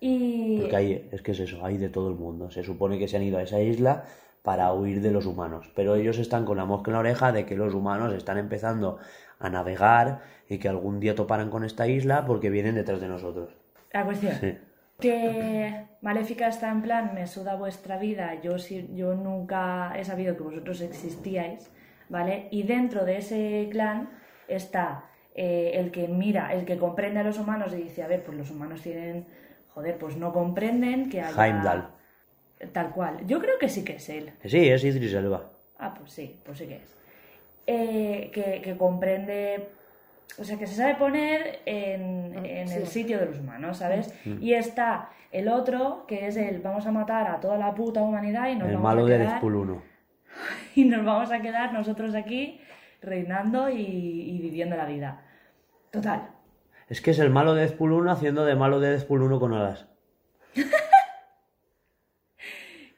Y... 0.00 0.60
Porque 0.60 0.76
hay, 0.76 1.08
es 1.10 1.22
que 1.22 1.32
es 1.32 1.40
eso, 1.40 1.64
hay 1.64 1.78
de 1.78 1.88
todo 1.88 2.08
el 2.08 2.14
mundo. 2.14 2.50
Se 2.50 2.62
supone 2.62 2.98
que 2.98 3.08
se 3.08 3.16
han 3.16 3.22
ido 3.22 3.38
a 3.38 3.42
esa 3.42 3.60
isla 3.60 4.04
para 4.42 4.72
huir 4.72 5.00
de 5.00 5.10
los 5.12 5.26
humanos, 5.26 5.70
pero 5.74 5.94
ellos 5.94 6.18
están 6.18 6.44
con 6.44 6.56
la 6.56 6.64
mosca 6.64 6.90
en 6.90 6.94
la 6.94 6.98
oreja 7.00 7.30
de 7.32 7.46
que 7.46 7.56
los 7.56 7.74
humanos 7.74 8.12
están 8.12 8.38
empezando 8.38 8.98
a 9.38 9.48
navegar 9.50 10.20
y 10.48 10.58
que 10.58 10.68
algún 10.68 10.98
día 11.00 11.14
toparán 11.14 11.48
con 11.50 11.64
esta 11.64 11.86
isla 11.86 12.24
porque 12.26 12.50
vienen 12.50 12.74
detrás 12.74 13.00
de 13.00 13.08
nosotros. 13.08 13.50
La 13.92 14.04
cuestión, 14.04 14.32
Sí. 14.40 14.58
que 14.98 15.86
Maléfica 16.00 16.48
está 16.48 16.70
en 16.70 16.82
plan, 16.82 17.12
me 17.14 17.26
suda 17.26 17.54
vuestra 17.56 17.98
vida, 17.98 18.40
yo, 18.42 18.58
sí- 18.58 18.88
yo 18.94 19.14
nunca 19.14 19.92
he 19.96 20.04
sabido 20.04 20.36
que 20.36 20.42
vosotros 20.42 20.80
existíais, 20.80 21.70
¿vale? 22.08 22.48
Y 22.50 22.64
dentro 22.64 23.04
de 23.04 23.18
ese 23.18 23.68
clan 23.70 24.10
está 24.48 25.04
eh, 25.34 25.72
el 25.80 25.90
que 25.92 26.08
mira, 26.08 26.52
el 26.52 26.64
que 26.66 26.76
comprende 26.76 27.20
a 27.20 27.24
los 27.24 27.38
humanos 27.38 27.72
y 27.72 27.76
dice, 27.76 28.02
a 28.02 28.06
ver, 28.06 28.22
pues 28.22 28.36
los 28.36 28.50
humanos 28.50 28.82
tienen, 28.82 29.24
joder, 29.72 29.96
pues 29.98 30.16
no 30.16 30.30
comprenden 30.32 31.08
que 31.08 31.22
haya... 31.22 31.46
Heimdall. 31.46 31.88
Tal 32.72 32.90
cual. 32.90 33.26
Yo 33.26 33.40
creo 33.40 33.58
que 33.58 33.68
sí 33.68 33.84
que 33.84 33.96
es 33.96 34.08
él. 34.08 34.32
Que 34.40 34.48
sí, 34.48 34.68
es 34.68 34.84
Idris 34.84 35.14
Elba. 35.14 35.50
Ah, 35.78 35.94
pues 35.98 36.12
sí, 36.12 36.36
pues 36.44 36.58
sí 36.58 36.66
que 36.66 36.76
es. 36.76 36.96
Eh, 37.66 38.30
que, 38.32 38.60
que 38.62 38.76
comprende, 38.76 39.68
o 40.38 40.44
sea, 40.44 40.58
que 40.58 40.66
se 40.66 40.74
sabe 40.74 40.94
poner 40.96 41.60
en, 41.66 42.34
en 42.44 42.68
el 42.68 42.86
sí. 42.86 43.00
sitio 43.00 43.18
de 43.18 43.26
los 43.26 43.38
humanos, 43.38 43.78
¿sabes? 43.78 44.14
Y 44.40 44.54
está 44.54 45.10
el 45.30 45.48
otro, 45.48 46.04
que 46.06 46.26
es 46.26 46.36
el 46.36 46.60
vamos 46.60 46.86
a 46.86 46.92
matar 46.92 47.28
a 47.28 47.40
toda 47.40 47.56
la 47.56 47.74
puta 47.74 48.02
humanidad 48.02 48.48
y 48.50 48.56
nos, 48.56 48.68
El 48.68 48.74
vamos, 48.74 48.82
malo 48.82 49.06
a 49.06 49.08
de 49.08 49.16
quedar, 49.16 49.30
Deadpool 49.30 49.56
1. 49.56 49.82
y 50.76 50.84
nos 50.84 51.04
vamos 51.04 51.32
a 51.32 51.40
quedar 51.40 51.72
nosotros 51.72 52.14
aquí 52.14 52.60
reinando 53.00 53.68
y, 53.70 53.80
y 53.80 54.38
viviendo 54.38 54.76
la 54.76 54.86
vida. 54.86 55.22
Total. 55.90 56.30
Es 56.88 57.00
que 57.00 57.12
es 57.12 57.18
el 57.18 57.30
malo 57.30 57.54
de 57.54 57.66
Deadpool 57.66 57.92
1 57.92 58.10
haciendo 58.10 58.44
de 58.44 58.54
malo 58.54 58.78
de 58.78 58.90
Deadpool 58.90 59.22
1 59.22 59.40
con 59.40 59.54
alas. 59.54 59.86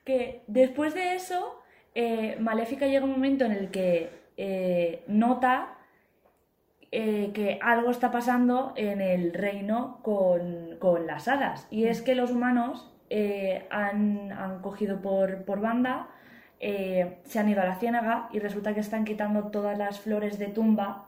que 0.05 0.43
después 0.47 0.95
de 0.95 1.15
eso, 1.15 1.61
eh, 1.95 2.37
Maléfica 2.41 2.87
llega 2.87 3.05
un 3.05 3.13
momento 3.13 3.45
en 3.45 3.53
el 3.53 3.71
que 3.71 4.11
eh, 4.37 5.03
nota 5.07 5.75
eh, 6.93 7.31
que 7.35 7.59
algo 7.63 7.91
está 7.91 8.11
pasando 8.11 8.73
en 8.77 9.01
el 9.01 9.33
reino 9.33 9.99
con, 10.03 10.77
con 10.79 11.07
las 11.07 11.27
hadas. 11.29 11.67
Y 11.71 11.85
es 11.87 12.03
que 12.03 12.15
los 12.15 12.31
humanos 12.31 12.91
eh, 13.11 13.67
han, 13.71 14.31
han 14.33 14.61
cogido 14.61 15.01
por, 15.01 15.45
por 15.45 15.61
banda, 15.61 16.09
eh, 16.61 17.19
se 17.25 17.39
han 17.41 17.49
ido 17.49 17.63
a 17.63 17.65
la 17.67 17.77
ciénaga 17.77 18.29
y 18.33 18.39
resulta 18.39 18.75
que 18.75 18.81
están 18.81 19.05
quitando 19.05 19.45
todas 19.49 19.77
las 19.77 20.01
flores 20.01 20.39
de 20.39 20.47
tumba 20.47 21.07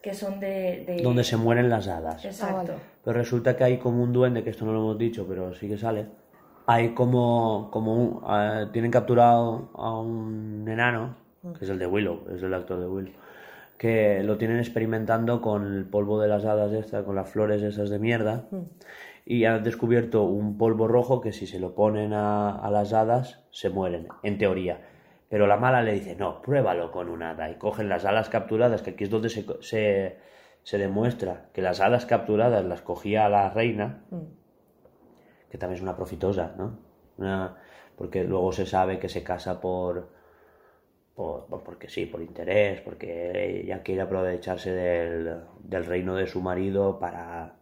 que 0.00 0.14
son 0.14 0.38
de... 0.38 0.84
de- 0.86 1.00
Donde 1.02 1.24
se 1.24 1.36
mueren 1.36 1.68
las 1.68 1.88
hadas. 1.88 2.24
Exacto. 2.24 2.54
Ah, 2.58 2.62
vale. 2.62 2.72
Pero 3.04 3.18
resulta 3.18 3.56
que 3.56 3.64
hay 3.64 3.78
como 3.78 4.02
un 4.04 4.12
duende, 4.12 4.44
que 4.44 4.50
esto 4.50 4.64
no 4.64 4.72
lo 4.72 4.78
hemos 4.78 4.98
dicho, 4.98 5.26
pero 5.28 5.52
sí 5.54 5.68
que 5.68 5.76
sale. 5.78 6.06
Hay 6.66 6.94
como, 6.94 7.70
como 7.70 7.94
un, 7.94 8.22
eh, 8.28 8.66
tienen 8.72 8.90
capturado 8.90 9.70
a 9.74 9.98
un 10.00 10.66
enano 10.68 11.16
que 11.58 11.64
es 11.64 11.70
el 11.70 11.78
de 11.78 11.86
Willow, 11.86 12.24
es 12.34 12.42
el 12.42 12.52
actor 12.54 12.80
de 12.80 12.88
Willow, 12.88 13.12
que 13.78 14.22
lo 14.22 14.36
tienen 14.36 14.58
experimentando 14.58 15.40
con 15.40 15.76
el 15.76 15.84
polvo 15.84 16.20
de 16.20 16.28
las 16.28 16.44
hadas 16.44 16.72
esta, 16.72 17.04
con 17.04 17.14
las 17.14 17.30
flores 17.30 17.62
esas 17.62 17.90
de 17.90 17.98
mierda, 17.98 18.46
y 19.24 19.44
han 19.44 19.62
descubierto 19.62 20.24
un 20.24 20.58
polvo 20.58 20.88
rojo 20.88 21.20
que 21.20 21.32
si 21.32 21.46
se 21.46 21.60
lo 21.60 21.74
ponen 21.74 22.12
a, 22.12 22.50
a 22.50 22.70
las 22.70 22.92
hadas 22.92 23.44
se 23.50 23.70
mueren, 23.70 24.08
en 24.22 24.38
teoría. 24.38 24.80
Pero 25.28 25.46
la 25.46 25.56
mala 25.56 25.82
le 25.82 25.92
dice, 25.92 26.14
no, 26.14 26.40
pruébalo 26.40 26.92
con 26.92 27.08
un 27.08 27.22
hada. 27.22 27.50
Y 27.50 27.56
cogen 27.56 27.88
las 27.88 28.04
alas 28.04 28.28
capturadas, 28.28 28.82
que 28.82 28.90
aquí 28.90 29.04
es 29.04 29.10
donde 29.10 29.28
se, 29.28 29.44
se, 29.60 30.18
se 30.62 30.78
demuestra 30.78 31.46
que 31.52 31.62
las 31.62 31.80
alas 31.80 32.06
capturadas 32.06 32.64
las 32.64 32.80
cogía 32.82 33.28
la 33.28 33.50
reina, 33.50 34.04
que 35.56 35.60
también 35.60 35.76
es 35.78 35.82
una 35.82 35.96
profitosa, 35.96 36.54
¿no? 36.58 36.78
Una- 37.16 37.56
porque 37.96 38.24
luego 38.24 38.52
se 38.52 38.66
sabe 38.66 38.98
que 38.98 39.08
se 39.08 39.22
casa 39.24 39.58
por, 39.60 40.08
por, 41.14 41.46
por- 41.46 41.62
porque 41.62 41.88
sí, 41.88 42.06
por 42.06 42.20
interés, 42.22 42.80
porque 42.82 43.60
ella 43.62 43.82
quiere 43.82 44.02
aprovecharse 44.02 44.70
del, 44.72 45.40
del 45.60 45.84
reino 45.86 46.14
de 46.14 46.26
su 46.26 46.40
marido 46.42 46.98
para 46.98 47.54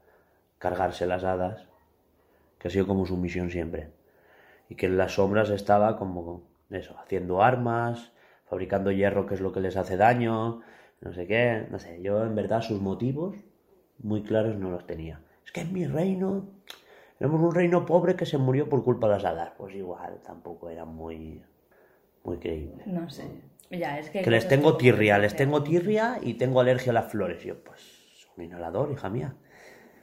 cargarse 0.59 1.07
las 1.07 1.25
hadas, 1.25 1.67
que 2.59 2.69
ha 2.69 2.71
sido 2.71 2.87
como 2.87 3.07
su 3.07 3.17
misión 3.17 3.51
siempre. 3.51 3.91
Y 4.69 4.77
que 4.77 4.87
en 4.87 4.97
las 4.99 5.15
sombras 5.15 5.51
estaba 5.51 5.99
como 5.99 6.43
eso, 6.71 6.97
haciendo 6.99 7.43
armas, 7.43 8.13
fabricando 8.47 8.93
hierro, 8.93 9.27
que 9.27 9.35
es 9.35 9.41
lo 9.43 9.53
que 9.53 9.61
les 9.61 9.77
hace 9.77 9.97
daño, 9.97 10.63
no 11.03 11.13
sé 11.15 11.27
qué, 11.27 11.67
no 11.71 11.79
sé, 11.79 12.01
yo 12.03 12.25
en 12.25 12.35
verdad 12.35 12.63
sus 12.63 12.81
motivos 12.81 13.37
muy 13.99 14.23
claros 14.23 14.57
no 14.57 14.71
los 14.71 14.87
tenía. 14.87 15.21
Es 15.47 15.53
que 15.53 15.63
en 15.63 15.73
mi 15.73 15.87
reino 15.87 16.47
éramos 17.21 17.41
un 17.41 17.55
reino 17.55 17.85
pobre 17.87 18.17
que 18.17 18.27
se 18.27 18.39
murió 18.39 18.69
por 18.69 18.83
culpa 18.85 19.07
de 19.09 19.15
las 19.15 19.25
hadas. 19.25 19.53
Pues 19.57 19.75
igual, 19.75 20.21
tampoco 20.25 20.69
era 20.71 20.85
muy, 20.85 21.43
muy 22.25 22.39
creíble. 22.39 22.83
No 22.87 23.09
sé. 23.11 23.25
Ya, 23.71 23.99
es 23.99 24.11
que. 24.11 24.23
Que 24.23 24.31
les 24.31 24.47
tengo 24.47 24.77
tirria, 24.77 25.19
les 25.19 25.35
tengo 25.35 25.63
tirria 25.63 26.19
y 26.23 26.35
tengo 26.35 26.61
alergia 26.61 26.91
a 26.91 26.95
las 26.95 27.11
flores. 27.11 27.43
Yo, 27.43 27.63
pues, 27.65 28.27
un 28.37 28.45
inhalador, 28.45 28.91
hija 28.93 29.09
mía. 29.11 29.35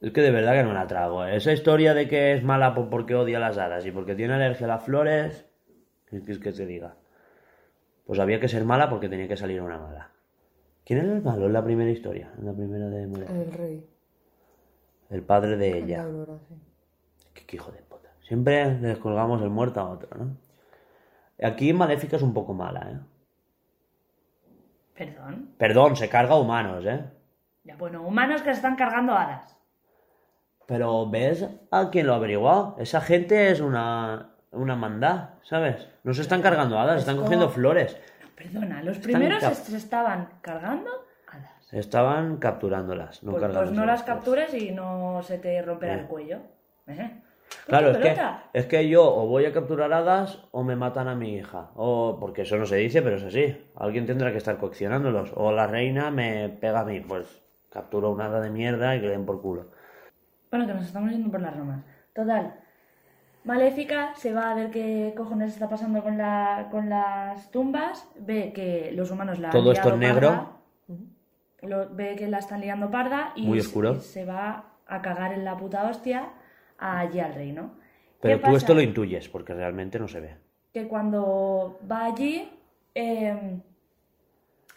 es 0.00 0.12
que 0.12 0.20
de 0.20 0.30
verdad 0.30 0.52
que 0.54 0.62
no 0.64 0.72
la 0.72 0.86
trago. 0.86 1.24
¿eh? 1.24 1.36
Esa 1.36 1.52
historia 1.52 1.94
de 1.94 2.08
que 2.08 2.34
es 2.34 2.42
mala 2.42 2.74
por- 2.74 2.90
porque 2.90 3.14
odia 3.14 3.38
las 3.38 3.56
hadas 3.58 3.86
y 3.86 3.90
porque 3.92 4.14
tiene 4.14 4.34
alergia 4.34 4.66
a 4.66 4.68
las 4.70 4.84
flores, 4.84 5.46
¿qué 6.06 6.18
quieres 6.20 6.38
que 6.40 6.52
te 6.52 6.66
diga? 6.66 6.96
Pues 8.06 8.18
había 8.20 8.38
que 8.40 8.48
ser 8.48 8.64
mala 8.64 8.90
porque 8.90 9.08
tenía 9.08 9.28
que 9.28 9.36
salir 9.36 9.62
una 9.62 9.78
mala. 9.78 10.10
¿Quién 10.84 10.98
era 10.98 11.12
el 11.14 11.22
malo 11.22 11.46
en 11.46 11.54
la 11.54 11.64
primera 11.64 11.90
historia? 11.90 12.30
En 12.38 12.44
la 12.44 12.52
primera 12.52 12.86
de 12.88 13.06
Mulan? 13.06 13.34
El 13.34 13.52
rey. 13.52 13.86
El 15.10 15.22
padre 15.22 15.56
de 15.56 15.70
La 15.70 15.76
ella. 15.76 16.02
Aurora, 16.04 16.38
sí. 16.48 16.54
Qué, 17.34 17.46
qué 17.46 17.56
hijo 17.56 17.70
de 17.72 17.78
puta. 17.82 18.08
Siempre 18.26 18.78
les 18.80 18.98
colgamos 18.98 19.40
el 19.42 19.50
muerto 19.50 19.80
a 19.80 19.90
otro, 19.90 20.08
¿no? 20.18 20.36
Aquí 21.42 21.72
Maléfica 21.72 22.16
es 22.16 22.22
un 22.22 22.32
poco 22.32 22.54
mala, 22.54 22.90
¿eh? 22.90 22.98
Perdón. 24.94 25.50
Perdón, 25.58 25.96
se 25.96 26.08
carga 26.08 26.36
humanos, 26.36 26.84
¿eh? 26.86 27.04
Ya, 27.64 27.76
bueno, 27.76 28.02
humanos 28.06 28.42
que 28.42 28.50
se 28.50 28.56
están 28.56 28.76
cargando 28.76 29.12
hadas. 29.14 29.58
Pero 30.66 31.08
¿ves 31.10 31.46
a 31.70 31.90
quién 31.90 32.06
lo 32.06 32.12
ha 32.14 32.16
averiguado? 32.16 32.76
Esa 32.78 33.00
gente 33.00 33.50
es 33.50 33.60
una, 33.60 34.30
una 34.52 34.76
mandá, 34.76 35.34
¿sabes? 35.42 35.88
No 36.04 36.14
se 36.14 36.22
están 36.22 36.40
cargando 36.42 36.78
hadas, 36.78 37.00
están 37.00 37.16
como- 37.16 37.26
cogiendo 37.26 37.48
flores. 37.50 37.96
No, 38.22 38.28
perdona, 38.36 38.82
los 38.82 38.98
primeros 38.98 39.42
se 39.42 39.54
se 39.54 39.76
estaban 39.76 40.28
cargando. 40.40 40.90
Estaban 41.74 42.36
capturándolas, 42.36 43.22
no 43.24 43.32
pues, 43.32 43.44
pues 43.52 43.72
no 43.72 43.84
las 43.84 44.04
captures 44.04 44.54
y 44.54 44.70
no 44.70 45.20
se 45.22 45.38
te 45.38 45.60
romperá 45.60 45.94
el 45.94 46.06
cuello. 46.06 46.38
¿Eh? 46.86 47.10
Claro, 47.66 47.90
es 47.90 47.98
que, 47.98 48.16
es 48.52 48.66
que 48.66 48.88
yo 48.88 49.04
o 49.04 49.26
voy 49.26 49.46
a 49.46 49.52
capturar 49.52 49.92
hadas 49.92 50.44
o 50.52 50.62
me 50.62 50.76
matan 50.76 51.08
a 51.08 51.14
mi 51.14 51.34
hija. 51.34 51.70
O 51.74 52.18
porque 52.20 52.42
eso 52.42 52.56
no 52.56 52.66
se 52.66 52.76
dice, 52.76 53.02
pero 53.02 53.16
es 53.16 53.24
así. 53.24 53.56
Alguien 53.76 54.06
tendrá 54.06 54.30
que 54.30 54.38
estar 54.38 54.56
coaccionándolos. 54.58 55.32
O 55.34 55.50
la 55.50 55.66
reina 55.66 56.10
me 56.10 56.48
pega 56.48 56.80
a 56.80 56.84
mí. 56.84 57.00
Pues 57.00 57.42
capturo 57.70 58.10
una 58.10 58.26
hada 58.26 58.40
de 58.40 58.50
mierda 58.50 58.94
y 58.94 59.00
que 59.00 59.06
le 59.06 59.12
den 59.12 59.26
por 59.26 59.40
culo. 59.40 59.66
Bueno, 60.50 60.66
que 60.66 60.74
nos 60.74 60.84
estamos 60.84 61.10
yendo 61.10 61.30
por 61.30 61.40
las 61.40 61.56
ramas. 61.56 61.82
Total. 62.14 62.54
Maléfica 63.44 64.14
se 64.14 64.32
va 64.32 64.52
a 64.52 64.54
ver 64.54 64.70
qué 64.70 65.12
cojones 65.16 65.52
está 65.52 65.68
pasando 65.68 66.02
con, 66.02 66.16
la, 66.16 66.68
con 66.70 66.88
las 66.88 67.50
tumbas. 67.50 68.08
Ve 68.18 68.52
que 68.54 68.92
los 68.94 69.10
humanos 69.10 69.38
la 69.38 69.48
han 69.48 69.52
Todo 69.52 69.72
esto 69.72 69.92
en 69.94 70.00
negro. 70.00 70.63
Lo- 71.66 71.88
ve 71.94 72.16
que 72.16 72.28
la 72.28 72.38
están 72.38 72.60
liando 72.60 72.90
parda 72.90 73.32
y, 73.36 73.46
Muy 73.46 73.60
se- 73.60 73.66
oscuro. 73.66 73.94
y 73.96 74.00
se 74.00 74.24
va 74.24 74.72
a 74.86 75.02
cagar 75.02 75.32
en 75.32 75.44
la 75.44 75.56
puta 75.56 75.88
hostia 75.88 76.30
allí 76.78 77.20
al 77.20 77.34
reino. 77.34 77.74
Pero 78.20 78.36
¿Qué 78.36 78.40
tú 78.40 78.44
pasa? 78.46 78.56
esto 78.58 78.74
lo 78.74 78.80
intuyes, 78.80 79.28
porque 79.28 79.54
realmente 79.54 79.98
no 79.98 80.08
se 80.08 80.20
ve. 80.20 80.36
que 80.72 80.88
cuando 80.88 81.78
va 81.90 82.06
allí 82.06 82.50
eh, 82.96 83.60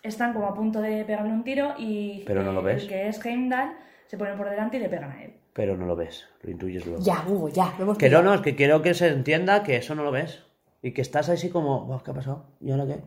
están 0.03 0.31
como 0.33 0.47
a 0.47 0.53
punto 0.53 0.79
de 0.81 1.03
pegarle 1.05 1.31
un 1.33 1.43
tiro 1.43 1.73
y 1.77 2.23
Pero 2.27 2.43
no 2.43 2.51
lo 2.51 2.61
ves. 2.61 2.83
el 2.83 2.89
que 2.89 3.07
es 3.07 3.25
Heimdall 3.25 3.71
se 4.05 4.17
pone 4.17 4.33
por 4.35 4.47
delante 4.49 4.77
y 4.77 4.79
le 4.81 4.89
pegan 4.89 5.11
a 5.11 5.23
él. 5.23 5.33
Pero 5.53 5.75
no 5.75 5.85
lo 5.87 5.95
ves, 5.95 6.27
lo 6.43 6.51
intuyes 6.51 6.85
luego. 6.85 7.01
Ya, 7.03 7.23
Hugo, 7.27 7.49
ya. 7.49 7.73
Lo 7.79 7.83
hemos 7.85 7.97
Que 7.97 8.09
no, 8.09 8.17
pillado. 8.19 8.23
no, 8.25 8.33
es 8.35 8.41
que 8.41 8.55
quiero 8.55 8.81
que 8.83 8.93
se 8.93 9.07
entienda 9.07 9.63
que 9.63 9.77
eso 9.77 9.95
no 9.95 10.03
lo 10.03 10.11
ves. 10.11 10.43
Y 10.83 10.91
que 10.93 11.01
estás 11.01 11.29
así 11.29 11.49
como, 11.49 11.85
"Buah, 11.85 12.03
¿qué 12.03 12.11
ha 12.11 12.13
pasado? 12.13 12.45
¿Y 12.61 12.69
ahora 12.71 12.85
qué? 12.85 13.01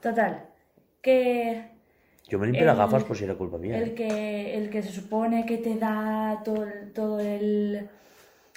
Total, 0.00 0.44
que 1.00 1.70
Yo 2.28 2.38
me 2.38 2.46
limpio 2.46 2.62
El- 2.62 2.66
las 2.66 2.76
gafas 2.78 3.04
por 3.04 3.16
si 3.16 3.24
era 3.24 3.34
culpa 3.34 3.56
mía. 3.58 3.78
el 3.78 3.90
¿eh? 3.90 3.94
que, 3.94 4.56
el 4.56 4.70
que 4.70 4.82
se 4.82 4.90
supone 4.90 5.46
que 5.46 5.58
te 5.58 5.76
da 5.76 6.42
todo, 6.44 6.64
el- 6.64 6.92
todo 6.92 7.20
el, 7.20 7.88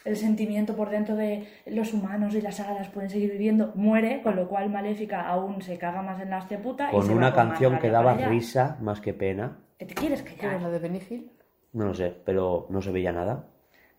el 0.06 0.18
sentimiento 0.18 0.76
por 0.76 0.90
dentro 0.90 1.16
de 1.16 1.48
los 1.68 1.94
humanos 1.94 2.34
y 2.36 2.42
las 2.42 2.60
hadas 2.60 2.90
pueden 2.90 3.10
seguir 3.10 3.32
viviendo, 3.32 3.72
muere, 3.76 4.22
con 4.24 4.36
lo 4.36 4.48
cual 4.50 4.70
Maléfica 4.70 5.28
aún 5.28 5.62
se 5.62 5.78
caga 5.78 6.02
más 6.02 6.20
en 6.22 6.30
la 6.32 6.40
hostia 6.40 6.62
puta. 6.62 6.90
y 6.90 6.92
Con 6.96 7.06
se 7.06 7.12
una 7.14 7.30
va 7.30 7.36
con 7.36 7.48
canción 7.50 7.80
que 7.80 7.90
daba 7.90 8.16
risa 8.16 8.78
más 8.82 9.02
que 9.02 9.14
pena. 9.14 9.60
¿Que 9.78 9.86
te 9.86 9.94
quieres 9.94 10.22
¿Qué 10.24 10.34
era 10.34 10.42
callar? 10.54 10.62
la 10.64 10.70
de 10.70 10.80
Benny 10.80 11.02
Hill? 11.10 11.32
No 11.74 11.86
lo 11.86 11.94
sé, 11.94 12.14
pero 12.26 12.66
no 12.70 12.82
se 12.82 12.92
veía 12.92 13.12
nada. 13.12 13.46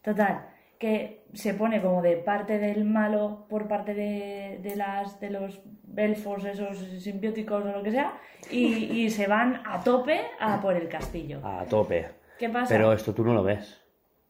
Total, 0.03 0.47
que 0.81 1.27
se 1.35 1.53
pone 1.53 1.83
como 1.83 2.01
de 2.01 2.17
parte 2.17 2.59
del 2.59 2.85
malo 2.87 3.45
por 3.51 3.69
parte 3.69 3.93
de, 3.93 4.59
de 4.63 4.77
las 4.77 5.21
de 5.21 5.29
los 5.29 5.61
elfos 5.95 6.43
esos 6.47 6.79
simbióticos 7.03 7.63
o 7.63 7.69
lo 7.69 7.83
que 7.83 7.91
sea 7.91 8.15
y, 8.51 8.65
y 9.03 9.11
se 9.11 9.27
van 9.27 9.61
a 9.67 9.85
tope 9.85 10.23
a 10.41 10.59
por 10.63 10.75
el 10.77 10.89
castillo. 10.89 11.41
A 11.45 11.67
tope. 11.67 12.09
¿Qué 12.39 12.49
pasa? 12.49 12.75
Pero 12.75 12.95
esto 12.95 13.13
tú 13.13 13.23
no 13.23 13.35
lo 13.35 13.43
ves. 13.43 13.79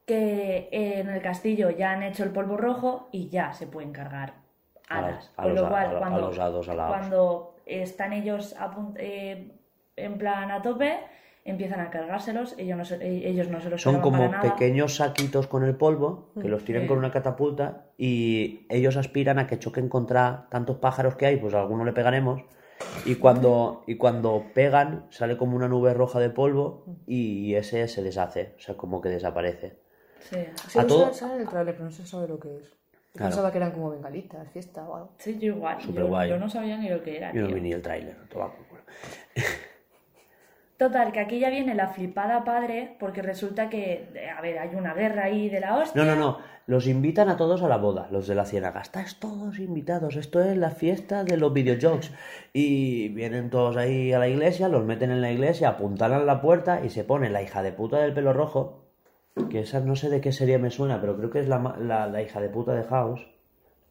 Que 0.04 0.68
en 0.72 1.08
el 1.08 1.22
castillo 1.22 1.70
ya 1.70 1.92
han 1.92 2.02
hecho 2.02 2.24
el 2.24 2.30
polvo 2.32 2.56
rojo 2.56 3.08
y 3.12 3.28
ya 3.28 3.52
se 3.52 3.68
pueden 3.68 3.92
cargar 3.92 4.34
A 4.88 5.00
los- 5.02 5.10
hadas. 5.10 5.32
a 5.36 5.42
Con 5.44 5.54
los- 5.54 5.62
lo 5.62 5.68
cual, 5.68 5.86
a- 5.86 5.90
a 5.96 5.98
cuando, 6.00 6.20
los 6.20 6.38
hados 6.40 6.68
alados. 6.68 6.96
cuando 6.98 7.56
están 7.64 8.12
ellos 8.12 8.56
a 8.58 8.74
eh, 8.96 9.52
en 9.94 10.18
plan 10.18 10.50
a 10.50 10.60
tope, 10.62 10.98
empiezan 11.44 11.80
a 11.80 11.90
cargárselos, 11.90 12.54
ellos 12.58 12.76
no 12.76 12.84
se, 12.84 12.96
eh, 12.96 13.28
ellos 13.28 13.48
no 13.48 13.60
se 13.60 13.70
los 13.70 13.80
Son 13.82 14.00
como 14.00 14.18
para 14.18 14.28
nada. 14.28 14.42
pequeños 14.42 14.96
saquitos 14.96 15.46
con 15.46 15.64
el 15.64 15.74
polvo 15.74 16.30
que 16.40 16.48
los 16.48 16.64
tiran 16.64 16.82
Sí. 16.82 16.88
con 16.88 16.98
una 16.98 17.10
catapulta 17.10 17.86
y 17.96 18.66
ellos 18.68 18.96
aspiran 18.96 19.38
a 19.38 19.46
que 19.46 19.58
choquen 19.58 19.88
contra 19.88 20.46
tantos 20.50 20.76
pájaros 20.78 21.16
que 21.16 21.26
hay, 21.26 21.36
pues 21.36 21.54
a 21.54 21.60
alguno 21.60 21.84
le 21.84 21.92
pegaremos. 21.92 22.42
Y 23.04 23.16
cuando, 23.16 23.84
y 23.86 23.96
cuando 23.96 24.44
pegan 24.54 25.06
sale 25.10 25.36
como 25.36 25.54
una 25.56 25.68
nube 25.68 25.92
roja 25.92 26.18
de 26.18 26.30
polvo 26.30 26.84
y 27.06 27.54
ese 27.54 27.88
se 27.88 28.02
deshace, 28.02 28.54
o 28.56 28.60
sea, 28.60 28.76
como 28.76 29.00
que 29.02 29.08
desaparece. 29.10 29.78
Sí. 30.20 30.36
Sí, 30.68 30.78
A 30.78 30.86
todo- 30.86 31.12
sale- 31.12 31.34
en 31.36 31.40
el 31.42 31.48
trailer, 31.48 31.74
pero 31.74 31.86
no 31.86 31.90
se 31.90 32.06
sabe 32.06 32.28
lo 32.28 32.38
que 32.38 32.56
es. 32.56 32.64
Yo 32.70 32.76
Claro. 33.14 33.30
Pensaba 33.30 33.50
que 33.50 33.58
eran 33.58 33.72
como 33.72 33.90
bengalitas, 33.90 34.48
fiesta 34.52 34.86
o 34.88 34.94
algo. 34.94 35.12
Sí, 35.18 35.36
yo 35.38 35.54
igual. 35.56 35.78
Yo, 35.78 35.86
Superguay. 35.86 36.30
yo 36.30 36.38
no 36.38 36.48
sabía 36.48 36.76
ni 36.78 36.88
lo 36.88 37.02
que 37.02 37.16
era. 37.16 37.32
Yo 37.34 37.42
no 37.42 37.48
vi 37.54 37.60
ni 37.60 37.72
el 37.72 37.82
tráiler, 37.82 38.16
toma 38.28 38.52
por 38.54 38.64
culo. 38.66 38.82
Total, 40.80 41.12
que 41.12 41.20
aquí 41.20 41.38
ya 41.38 41.50
viene 41.50 41.74
la 41.74 41.88
flipada 41.88 42.42
padre, 42.42 42.96
porque 42.98 43.20
resulta 43.20 43.68
que, 43.68 44.08
eh, 44.14 44.30
a 44.30 44.40
ver, 44.40 44.58
hay 44.58 44.74
una 44.74 44.94
guerra 44.94 45.24
ahí 45.24 45.50
de 45.50 45.60
la 45.60 45.76
hostia. 45.76 46.02
No, 46.02 46.10
no, 46.10 46.18
no. 46.18 46.38
Los 46.66 46.86
invitan 46.86 47.28
a 47.28 47.36
todos 47.36 47.62
a 47.62 47.68
la 47.68 47.76
boda, 47.76 48.08
los 48.10 48.26
de 48.26 48.34
la 48.34 48.46
ciénaga. 48.46 48.80
Estáis 48.80 49.20
todos 49.20 49.58
invitados. 49.58 50.16
Esto 50.16 50.40
es 50.42 50.56
la 50.56 50.70
fiesta 50.70 51.22
de 51.22 51.36
los 51.36 51.52
videojuegos. 51.52 52.10
Y 52.54 53.08
vienen 53.10 53.50
todos 53.50 53.76
ahí 53.76 54.14
a 54.14 54.18
la 54.18 54.28
iglesia, 54.28 54.68
los 54.70 54.82
meten 54.86 55.10
en 55.10 55.20
la 55.20 55.30
iglesia, 55.30 55.68
apuntalan 55.68 56.24
la 56.24 56.40
puerta 56.40 56.80
y 56.82 56.88
se 56.88 57.04
pone 57.04 57.28
la 57.28 57.42
hija 57.42 57.62
de 57.62 57.72
puta 57.72 57.98
del 57.98 58.14
pelo 58.14 58.32
rojo. 58.32 58.86
Que 59.50 59.60
esa 59.60 59.80
no 59.80 59.96
sé 59.96 60.08
de 60.08 60.22
qué 60.22 60.32
serie 60.32 60.56
me 60.56 60.70
suena, 60.70 60.98
pero 61.02 61.14
creo 61.18 61.28
que 61.28 61.40
es 61.40 61.48
la, 61.48 61.58
la- 61.78 62.06
la 62.06 62.22
hija 62.22 62.40
de 62.40 62.48
puta 62.48 62.72
de 62.72 62.84
House. 62.84 63.26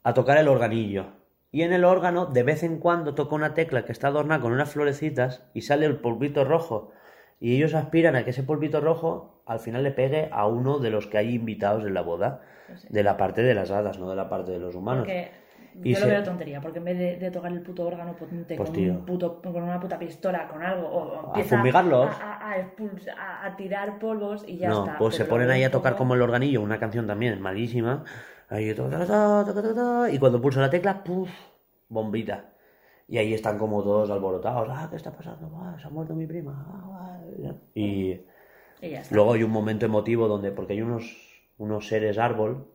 A 0.01 0.15
tocar 0.15 0.39
el 0.39 0.47
organillo. 0.47 1.05
Y 1.51 1.63
en 1.63 1.73
el 1.73 1.83
órgano, 1.83 2.27
de 2.27 2.43
vez 2.43 2.63
en 2.63 2.77
cuando, 2.79 3.15
toca 3.15 3.35
una 3.35 3.53
tecla 3.55 3.83
que 3.85 3.91
está 3.91 4.07
adornada 4.07 4.41
con 4.41 4.51
unas 4.51 4.71
florecitas 4.71 5.43
y 5.53 5.61
sale 5.61 5.85
el 5.85 5.97
polvito 5.97 6.43
rojo. 6.45 6.91
Y 7.39 7.55
ellos 7.55 7.73
aspiran 7.73 8.15
a 8.15 8.23
que 8.23 8.31
ese 8.31 8.43
polvito 8.43 8.81
rojo 8.81 9.41
al 9.45 9.59
final 9.59 9.81
le 9.83 9.91
pegue 9.91 10.29
a 10.31 10.45
uno 10.45 10.77
de 10.79 10.91
los 10.91 11.07
que 11.07 11.17
hay 11.17 11.33
invitados 11.33 11.85
en 11.85 11.93
la 11.93 12.01
boda. 12.01 12.41
De 12.89 13.01
la 13.01 13.17
parte 13.17 13.41
de 13.41 13.55
las 13.55 13.71
hadas, 13.71 13.97
no 13.97 14.09
de 14.09 14.15
la 14.15 14.29
parte 14.29 14.51
de 14.51 14.59
los 14.59 14.75
humanos. 14.75 15.01
Porque 15.05 15.31
Y 15.83 15.91
yo 15.93 15.95
se- 15.97 16.05
lo 16.05 16.11
veo 16.11 16.23
tontería, 16.23 16.61
porque 16.61 16.77
en 16.79 16.85
vez 16.85 16.97
de, 16.99 17.17
de 17.17 17.31
tocar 17.31 17.51
el 17.51 17.61
puto 17.61 17.87
órgano 17.87 18.15
potente 18.15 18.55
Pues, 18.55 18.69
con, 18.69 18.75
tío. 18.75 18.91
un 18.93 19.05
puto, 19.05 19.41
con 19.41 19.55
una 19.63 19.79
puta 19.79 19.97
pistola, 19.97 20.47
con 20.47 20.61
algo, 20.61 20.87
o, 20.87 21.29
o 21.31 21.35
A 21.35 21.43
fumigarlos. 21.43 22.09
A, 22.21 22.53
a- 22.53 23.45
a 23.45 23.55
tirar 23.55 23.97
polvos 23.97 24.43
y 24.47 24.57
ya 24.57 24.69
no, 24.69 24.85
está. 24.85 24.97
pues 24.99 25.15
se 25.15 25.25
ponen 25.25 25.49
ahí 25.49 25.63
a 25.63 25.71
tocar 25.71 25.95
como 25.95 26.13
el 26.13 26.21
organillo, 26.21 26.61
una 26.61 26.77
canción 26.79 27.07
también 27.07 27.41
malísima. 27.41 28.03
Ahí, 28.49 28.71
y 30.11 30.17
cuando 30.19 30.41
pulsa 30.41 30.61
la 30.61 30.69
tecla, 30.69 31.03
¡puf! 31.03 31.29
bombita. 31.87 32.45
Y 33.07 33.17
ahí 33.17 33.33
están 33.33 33.57
como 33.57 33.81
todos 33.83 34.09
alborotados. 34.09 34.67
Ah, 34.71 34.87
¿qué 34.89 34.95
está 34.95 35.11
pasando? 35.11 35.51
Ah, 35.55 35.75
se 35.79 35.87
ha 35.87 35.89
muerto 35.89 36.13
mi 36.15 36.25
prima. 36.27 36.65
Ah. 36.93 37.19
Y 37.75 38.21
luego 39.11 39.33
hay 39.33 39.43
un 39.43 39.51
momento 39.51 39.85
emotivo 39.85 40.27
donde, 40.27 40.51
porque 40.51 40.73
hay 40.73 40.81
unos, 40.81 41.15
unos 41.57 41.87
seres 41.87 42.17
árbol 42.17 42.67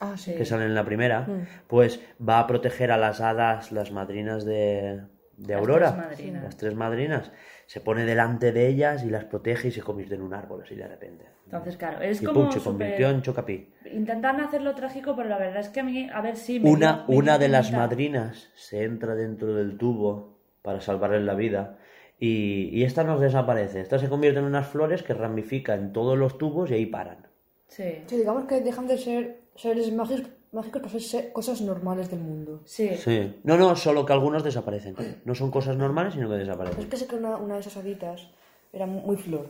Ah, 0.00 0.16
sí. 0.16 0.34
que 0.34 0.44
salen 0.44 0.68
en 0.68 0.74
la 0.74 0.84
primera, 0.84 1.20
Mm. 1.22 1.46
pues 1.68 2.00
va 2.26 2.38
a 2.40 2.46
proteger 2.46 2.90
a 2.92 2.96
las 2.96 3.20
hadas, 3.20 3.70
las 3.72 3.90
madrinas 3.92 4.44
de, 4.44 5.02
de 5.36 5.54
Las 5.54 5.60
Aurora. 5.60 5.92
tres 5.92 6.08
madrinas. 6.08 6.42
Las 6.44 6.56
tres 6.56 6.74
madrinas. 6.74 7.32
Se 7.66 7.80
pone 7.80 8.04
delante 8.04 8.52
de 8.52 8.68
ellas 8.68 9.02
y 9.04 9.10
las 9.10 9.24
protege 9.24 9.68
y 9.68 9.70
se 9.70 9.80
convierte 9.80 10.14
en 10.14 10.22
un 10.22 10.34
árbol 10.34 10.62
así 10.64 10.74
de 10.74 10.86
repente. 10.86 11.26
Entonces, 11.46 11.76
claro, 11.76 12.00
es 12.02 12.22
y 12.22 12.26
como 12.26 12.44
pum, 12.44 12.52
se 12.52 12.60
convirtió 12.60 13.08
en 13.10 13.22
Chocapi. 13.22 13.68
Intentan 13.92 14.40
hacerlo 14.40 14.74
trágico, 14.74 15.14
pero 15.16 15.28
la 15.28 15.38
verdad 15.38 15.60
es 15.60 15.68
que 15.68 15.80
a 15.80 15.84
mí, 15.84 16.08
a 16.12 16.20
ver 16.20 16.36
si... 16.36 16.60
me 16.60 16.70
Una, 16.70 17.04
me 17.08 17.16
una 17.16 17.38
de 17.38 17.48
las 17.48 17.72
madrinas 17.72 18.50
se 18.54 18.84
entra 18.84 19.14
dentro 19.14 19.54
del 19.54 19.78
tubo 19.78 20.38
para 20.62 20.80
salvarle 20.80 21.20
la 21.20 21.34
vida 21.34 21.78
y, 22.18 22.68
y 22.72 22.84
esta 22.84 23.04
nos 23.04 23.20
desaparece. 23.20 23.80
Esta 23.80 23.98
se 23.98 24.08
convierte 24.08 24.38
en 24.38 24.44
unas 24.46 24.66
flores 24.68 25.02
que 25.02 25.14
ramifican 25.14 25.78
en 25.80 25.92
todos 25.92 26.16
los 26.18 26.38
tubos 26.38 26.70
y 26.70 26.74
ahí 26.74 26.86
paran. 26.86 27.26
Sí, 27.68 28.02
Sí, 28.06 28.16
digamos 28.16 28.44
que 28.44 28.60
dejan 28.60 28.86
de 28.86 28.98
ser 28.98 29.40
seres 29.56 29.90
mágicos, 29.92 30.30
mágicos 30.52 30.82
para 30.82 30.98
ser 30.98 31.32
cosas 31.32 31.60
normales 31.62 32.10
del 32.10 32.20
mundo. 32.20 32.60
sí. 32.64 32.90
Sí. 32.96 33.40
No, 33.44 33.56
no, 33.56 33.74
solo 33.76 34.04
que 34.06 34.12
algunos 34.12 34.44
desaparecen. 34.44 34.94
No 35.24 35.34
son 35.34 35.50
cosas 35.50 35.76
normales, 35.76 36.14
sino 36.14 36.28
que 36.28 36.34
Es 36.36 36.40
desaparecen. 36.46 36.88
que 36.88 36.96
sé 36.96 37.06
que 37.06 37.16
una, 37.16 37.36
una 37.36 37.54
de 37.54 37.60
esas 37.60 37.76
haditas 37.76 38.30
era 38.72 38.86
muy 38.86 39.16
flor. 39.16 39.48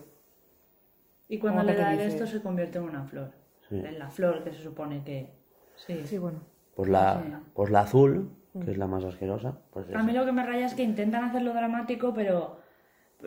Y 1.29 1.39
cuando 1.39 1.63
le 1.63 1.75
da 1.75 1.95
esto 1.95 2.27
se 2.27 2.41
convierte 2.43 2.79
en 2.79 2.85
una 2.85 3.05
flor. 3.05 3.33
Sí. 3.69 3.77
En 3.77 3.99
la 3.99 4.11
flor 4.11 4.45
que 4.45 4.53
se 4.53 4.63
supone 4.63 5.03
que... 5.05 5.33
Sí. 5.77 6.03
Sí, 6.05 6.19
bueno. 6.19 6.41
Pues 6.77 6.89
la, 6.89 7.23
Sí. 7.23 7.33
pues 7.55 7.71
la 7.71 7.81
azul, 7.81 8.31
que 8.65 8.71
es 8.71 8.79
la 8.79 8.87
más 8.87 9.03
asquerosa, 9.05 9.59
pues 9.73 9.87
A 9.95 10.03
mí 10.03 10.13
lo 10.13 10.25
que 10.25 10.33
me 10.33 10.45
raya 10.45 10.67
es 10.67 10.75
que 10.75 10.83
intentan 10.83 11.25
hacerlo 11.25 11.53
dramático, 11.53 12.13
pero 12.15 12.61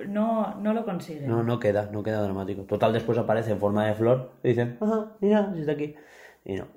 no, 0.08 0.56
no 0.56 0.74
lo 0.74 0.86
consiguen. 0.86 1.28
no, 1.30 1.42
no 1.44 1.60
queda, 1.60 1.90
no 1.92 2.04
queda 2.04 2.22
dramático. 2.22 2.64
Total, 2.64 2.94
después 2.94 3.18
aparece 3.18 3.52
en 3.52 3.60
forma 3.60 3.86
de 3.88 3.96
flor 3.96 4.32
y 4.44 4.50
dicen, 4.50 4.78
ajá, 4.82 5.14
mira, 5.20 5.52
si 5.54 5.60
está 5.62 5.72
aquí. 5.74 5.96
Y 6.46 6.56
no. 6.56 6.68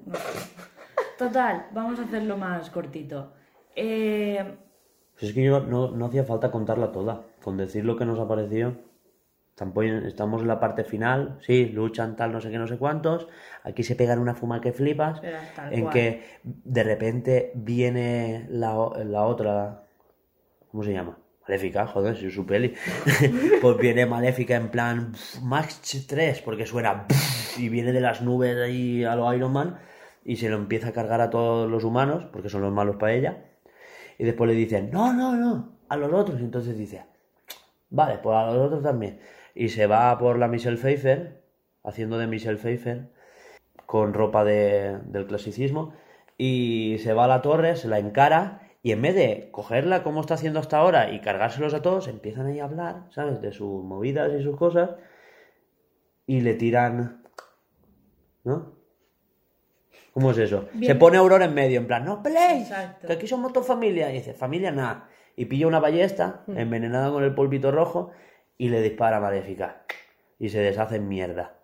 Total, 1.18 1.66
vamos 1.72 1.98
a 1.98 2.04
hacerlo 2.04 2.37
más 2.37 2.70
cortito. 2.70 3.33
Eh, 3.74 4.57
Pues 5.14 5.24
es 5.24 5.33
que 5.35 5.42
yo 5.44 5.61
no, 5.61 5.90
no 5.90 6.07
hacía 6.07 6.24
falta 6.24 6.50
contarla 6.50 6.92
toda. 6.92 7.22
Con 7.42 7.57
decir 7.57 7.85
lo 7.85 7.96
que 7.96 8.04
nos 8.04 8.18
ha 8.20 8.28
parecido. 8.28 8.74
Tampoco 9.57 9.83
estamos 9.83 10.42
en 10.42 10.48
la 10.48 10.61
parte 10.61 10.85
final. 10.85 11.38
Sí, 11.42 11.66
luchan 11.66 12.14
tal, 12.14 12.31
no 12.31 12.40
sé 12.40 12.50
qué, 12.50 12.59
no 12.59 12.68
sé 12.68 12.78
cuántos. 12.78 13.26
Aquí 13.64 13.83
se 13.83 13.96
pegan 13.96 14.20
una 14.20 14.35
fuma 14.37 14.61
que 14.61 14.72
flipas. 14.72 15.20
En 15.72 15.83
cual. 15.83 15.92
que 15.92 16.22
de 16.44 16.85
repente 16.85 17.52
viene 17.57 18.46
la, 18.50 18.74
la 19.04 19.24
otra. 19.24 19.83
¿Cómo 20.70 20.85
se 20.85 20.92
llama? 20.92 21.18
Maléfica, 21.48 21.87
joder, 21.88 22.16
si 22.16 22.26
es 22.26 22.35
su 22.35 22.46
peli. 22.46 22.74
pues 23.61 23.76
viene 23.78 24.07
Maléfica 24.07 24.54
en 24.54 24.68
plan 24.68 25.12
Max 25.42 26.07
3, 26.07 26.42
porque 26.42 26.66
suena 26.66 27.07
y 27.57 27.68
viene 27.70 27.90
de 27.92 28.00
las 28.02 28.22
nubes 28.22 28.57
ahí 28.59 29.02
a 29.02 29.16
lo 29.16 29.33
Iron 29.35 29.52
Man 29.52 29.78
y 30.28 30.36
se 30.36 30.50
lo 30.50 30.56
empieza 30.56 30.88
a 30.88 30.92
cargar 30.92 31.22
a 31.22 31.30
todos 31.30 31.70
los 31.70 31.84
humanos, 31.84 32.26
porque 32.30 32.50
son 32.50 32.60
los 32.60 32.70
malos 32.70 32.96
para 32.96 33.14
ella. 33.14 33.44
Y 34.18 34.24
después 34.24 34.46
le 34.50 34.54
dicen, 34.54 34.90
no, 34.92 35.14
no, 35.14 35.34
no, 35.34 35.72
a 35.88 35.96
los 35.96 36.12
otros. 36.12 36.38
Y 36.40 36.44
entonces 36.44 36.76
dice, 36.76 37.06
vale, 37.88 38.18
pues 38.22 38.36
a 38.36 38.46
los 38.52 38.66
otros 38.66 38.82
también. 38.82 39.20
Y 39.54 39.70
se 39.70 39.86
va 39.86 40.18
por 40.18 40.38
la 40.38 40.46
Michelle 40.46 40.76
Pfeiffer, 40.76 41.42
haciendo 41.82 42.18
de 42.18 42.26
Michelle 42.26 42.58
Pfeiffer, 42.58 43.08
con 43.86 44.12
ropa 44.12 44.44
de- 44.44 44.98
del 45.06 45.26
clasicismo, 45.26 45.94
y 46.36 46.98
se 47.00 47.14
va 47.14 47.24
a 47.24 47.28
la 47.28 47.40
torre, 47.40 47.76
se 47.76 47.88
la 47.88 47.98
encara, 47.98 48.68
y 48.82 48.92
en 48.92 49.00
vez 49.00 49.14
de 49.14 49.48
cogerla 49.50 50.02
como 50.02 50.20
está 50.20 50.34
haciendo 50.34 50.60
hasta 50.60 50.76
ahora 50.76 51.10
y 51.10 51.20
cargárselos 51.22 51.72
a 51.72 51.80
todos, 51.80 52.06
empiezan 52.06 52.46
ahí 52.48 52.60
a 52.60 52.64
hablar, 52.64 53.04
¿sabes? 53.12 53.40
De 53.40 53.52
sus 53.52 53.82
movidas 53.82 54.30
y 54.38 54.42
sus 54.42 54.56
cosas, 54.58 54.90
y 56.26 56.42
le 56.42 56.52
tiran... 56.52 57.22
¿No? 58.44 58.77
¿Cómo 60.12 60.31
es 60.33 60.38
eso? 60.38 60.68
Bien. 60.73 60.92
Se 60.92 60.99
pone 60.99 61.16
Aurora 61.16 61.44
en 61.44 61.55
medio, 61.55 61.79
en 61.79 61.87
plan, 61.87 62.05
no 62.05 62.23
peleéis, 62.23 62.71
que 63.07 63.12
aquí 63.12 63.27
somos 63.27 63.53
toda 63.53 63.64
familia. 63.64 64.11
Y 64.11 64.14
dice, 64.14 64.35
familia 64.35 64.71
nada. 64.71 65.09
Y 65.37 65.44
pilla 65.44 65.66
una 65.66 65.79
ballesta, 65.79 66.42
envenenada 66.49 67.11
con 67.11 67.23
el 67.23 67.35
polvito 67.35 67.71
rojo, 67.71 68.11
y 68.57 68.71
le 68.71 68.83
dispara 68.83 69.18
a 69.18 69.21
Maléfica. 69.21 69.83
Y 70.38 70.49
se 70.49 70.59
deshace 70.59 70.97
en 70.97 71.09
mierda. 71.09 71.55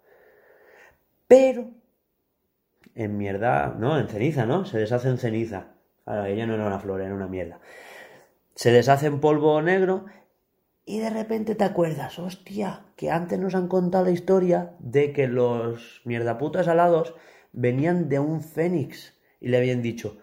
Pero, 1.27 1.71
en 2.95 3.17
mierda, 3.17 3.75
no, 3.77 3.99
en 3.99 4.09
ceniza, 4.09 4.47
¿no? 4.47 4.65
Se 4.65 4.79
deshace 4.79 5.09
en 5.09 5.19
ceniza. 5.19 5.75
Ahora, 6.07 6.29
ella 6.29 6.47
no 6.47 6.55
era 6.55 6.67
una 6.67 6.79
flor, 6.79 7.01
era 7.01 7.15
una 7.15 7.27
mierda. 7.27 7.59
Se 8.55 8.71
deshace 8.71 9.07
en 9.07 9.21
polvo 9.21 9.61
negro 9.63 10.05
y 10.87 10.99
de 10.99 11.11
repente 11.11 11.55
te 11.55 11.65
acuerdas, 11.65 12.19
hostia, 12.19 12.83
que 12.97 13.11
antes 13.11 13.39
nos 13.39 13.55
han 13.55 13.69
contado 13.69 14.05
la 14.05 14.11
historia 14.11 14.73
de 14.79 15.13
que 15.13 15.29
los 15.29 16.03
mierdaputas 16.05 16.69
alados 16.69 17.15
venían 17.55 18.09
de 18.09 18.19
un 18.19 18.43
fénix 18.43 19.15
y 19.41 19.49
le 19.49 19.57
habían 19.57 19.81
dicho, 19.81 20.19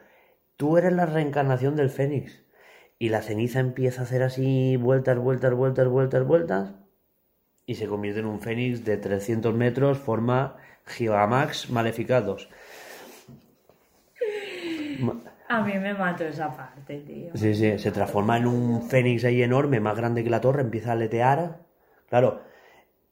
tú 0.58 0.78
eres 0.78 0.94
la 0.94 1.06
reencarnación 1.06 1.76
del 1.76 1.90
fénix. 1.90 2.44
Y 3.00 3.10
la 3.10 3.24
ceniza 3.24 3.60
empieza 3.60 4.02
a 4.02 4.04
hacer 4.04 4.22
así 4.22 4.78
vueltas, 4.78 5.18
vueltas, 5.18 5.56
vueltas, 5.56 5.88
vueltas, 5.88 6.24
vueltas 6.28 6.74
y 7.66 7.76
se 7.76 7.88
convierte 7.88 8.20
en 8.20 8.26
un 8.26 8.42
fénix 8.42 8.84
de 8.84 8.98
300 8.98 9.54
metros, 9.54 9.98
forma 9.98 10.58
Gigamax 10.86 11.70
Maléfica 11.70 12.22
2. 12.22 12.50
a 15.48 15.62
mí 15.62 15.74
me 15.80 15.94
mató 15.94 16.26
esa 16.26 16.56
parte, 16.56 17.00
tío. 17.00 17.32
Sí, 17.36 17.56
sí, 17.56 17.80
se 17.80 17.92
transforma 17.92 18.38
en 18.38 18.48
un 18.48 18.90
fénix 18.90 19.24
ahí 19.24 19.42
enorme, 19.42 19.80
más 19.80 19.96
grande 19.96 20.24
que 20.24 20.30
la 20.30 20.42
torre, 20.42 20.62
empieza 20.62 20.90
a 20.90 20.94
aletear. 20.94 21.60
Claro, 22.10 22.42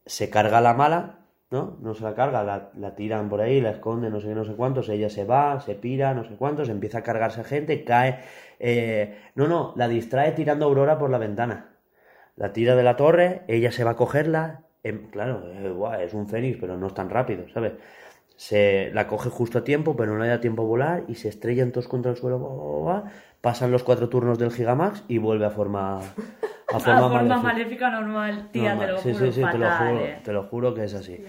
se 0.05 0.29
carga 0.29 0.59
la 0.61 0.73
mala, 0.73 1.18
¿no? 1.51 1.77
No 1.81 1.93
se 1.95 2.03
la 2.03 2.13
carga, 2.15 2.43
la, 2.43 2.71
la 2.77 2.95
tiran 2.95 3.29
por 3.29 3.41
ahí, 3.41 3.61
la 3.61 3.71
esconden, 3.71 4.11
no 4.13 4.19
sé 4.21 4.27
qué, 4.29 4.35
no 4.35 4.45
sé 4.45 4.53
cuántos, 4.55 4.89
ella 4.89 5.09
se 5.09 5.25
va, 5.25 5.59
se 5.61 5.75
pira, 5.75 6.13
no 6.13 6.23
sé 6.23 6.35
cuántos, 6.35 6.69
empieza 6.69 6.99
a 6.99 7.03
cargarse 7.03 7.43
gente, 7.43 7.83
cae. 7.83 8.19
eh, 8.59 9.17
No, 9.35 9.47
no, 9.47 9.73
la 9.75 9.87
distrae 9.87 10.31
tirando 10.33 10.65
a 10.65 10.67
Aurora 10.69 10.97
por 10.99 11.09
la 11.09 11.17
ventana. 11.17 11.75
La 12.35 12.53
tira 12.53 12.75
de 12.75 12.83
la 12.83 12.95
torre, 12.95 13.43
ella 13.47 13.71
se 13.71 13.83
va 13.83 13.91
a 13.91 13.95
cogerla. 13.95 14.63
em, 14.83 15.09
claro, 15.11 15.43
eh, 15.53 16.05
es 16.05 16.13
un 16.13 16.27
fénix, 16.29 16.57
pero 16.59 16.77
no 16.77 16.87
es 16.87 16.93
tan 16.93 17.09
rápido, 17.09 17.45
¿sabes? 17.53 17.73
Se 18.37 18.91
la 18.93 19.07
coge 19.07 19.29
justo 19.29 19.59
a 19.59 19.63
tiempo, 19.63 19.95
pero 19.97 20.13
no 20.13 20.19
le 20.23 20.29
da 20.29 20.39
tiempo 20.41 20.63
a 20.63 20.65
volar 20.65 21.03
y 21.07 21.15
se 21.15 21.29
estrellan 21.29 21.71
todos 21.71 21.87
contra 21.87 22.11
el 22.11 22.17
suelo. 22.17 22.39
guau, 22.39 22.81
guau, 22.83 23.03
pasan 23.41 23.71
los 23.71 23.83
cuatro 23.83 24.09
turnos 24.09 24.39
del 24.39 24.51
Gigamax 24.51 25.03
y 25.07 25.17
vuelve 25.17 25.45
a 25.45 25.51
forma. 25.51 25.99
A 26.71 26.77
A 26.77 26.79
forma, 26.79 27.01
forma 27.01 27.17
maléfica. 27.37 27.41
maléfica 27.41 27.89
normal, 27.89 28.49
tía, 28.51 28.75
Normal. 28.75 28.85
te 28.87 28.91
lo 28.93 28.97
sí, 28.99 29.13
juro, 29.13 29.25
sí, 29.25 29.31
sí, 29.31 29.41
te 29.51 29.57
lo 29.57 29.65
fatal, 29.69 29.87
juro, 29.87 30.05
eh. 30.05 30.19
te 30.23 30.33
lo 30.33 30.43
juro 30.43 30.73
que 30.73 30.83
es 30.83 30.93
así. 30.93 31.25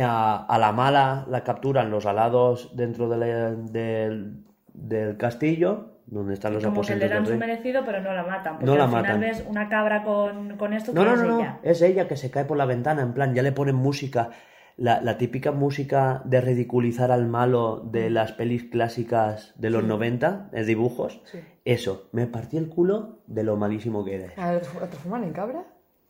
A, 0.00 0.46
a 0.48 0.58
la 0.58 0.72
mala 0.72 1.26
la 1.28 1.42
capturan 1.44 1.90
los 1.90 2.06
alados 2.06 2.74
dentro 2.76 3.08
de 3.08 3.16
la- 3.16 3.50
del, 3.54 4.44
del 4.72 5.16
castillo, 5.16 5.98
donde 6.06 6.34
están 6.34 6.54
los 6.54 6.64
Como 6.64 6.80
que 6.82 6.96
le 6.96 7.08
dan 7.08 7.26
su 7.26 7.36
merecido, 7.36 7.82
pero 7.84 8.00
no 8.00 8.12
la 8.14 8.22
matan. 8.22 8.54
Porque 8.54 8.66
No 8.66 8.76
la 8.76 8.84
al 8.84 8.88
final 8.90 9.02
matan. 9.02 9.20
ves 9.20 9.44
una 9.46 9.68
cabra 9.68 10.04
con, 10.04 10.56
con 10.56 10.72
esto 10.72 10.92
que 10.92 10.98
No, 10.98 11.04
no, 11.04 11.14
es 11.14 11.20
no, 11.20 11.26
no, 11.26 11.40
ella. 11.40 11.58
es 11.62 11.82
ella 11.82 12.08
que 12.08 12.16
se 12.16 12.30
cae 12.30 12.44
por 12.44 12.56
la 12.56 12.64
ventana, 12.64 13.02
en 13.02 13.12
plan, 13.12 13.34
ya 13.34 13.42
le 13.42 13.52
ponen 13.52 13.74
música, 13.74 14.30
la, 14.78 15.00
la 15.02 15.18
típica 15.18 15.52
música 15.52 16.22
de 16.24 16.40
ridiculizar 16.40 17.10
al 17.12 17.26
malo 17.26 17.80
de 17.84 18.08
las 18.08 18.32
pelis 18.32 18.64
clásicas 18.64 19.52
de 19.56 19.70
los 19.70 19.84
90, 19.84 20.48
de 20.52 20.64
dibujos. 20.64 21.20
Sí. 21.30 21.40
Eso, 21.64 22.08
me 22.12 22.26
partí 22.26 22.56
el 22.56 22.68
culo 22.68 23.18
de 23.26 23.42
lo 23.42 23.56
malísimo 23.56 24.04
que 24.04 24.14
eres. 24.14 24.36
¿La 24.36 24.58
transforman 24.60 25.24
en 25.24 25.32
cabra? 25.32 25.64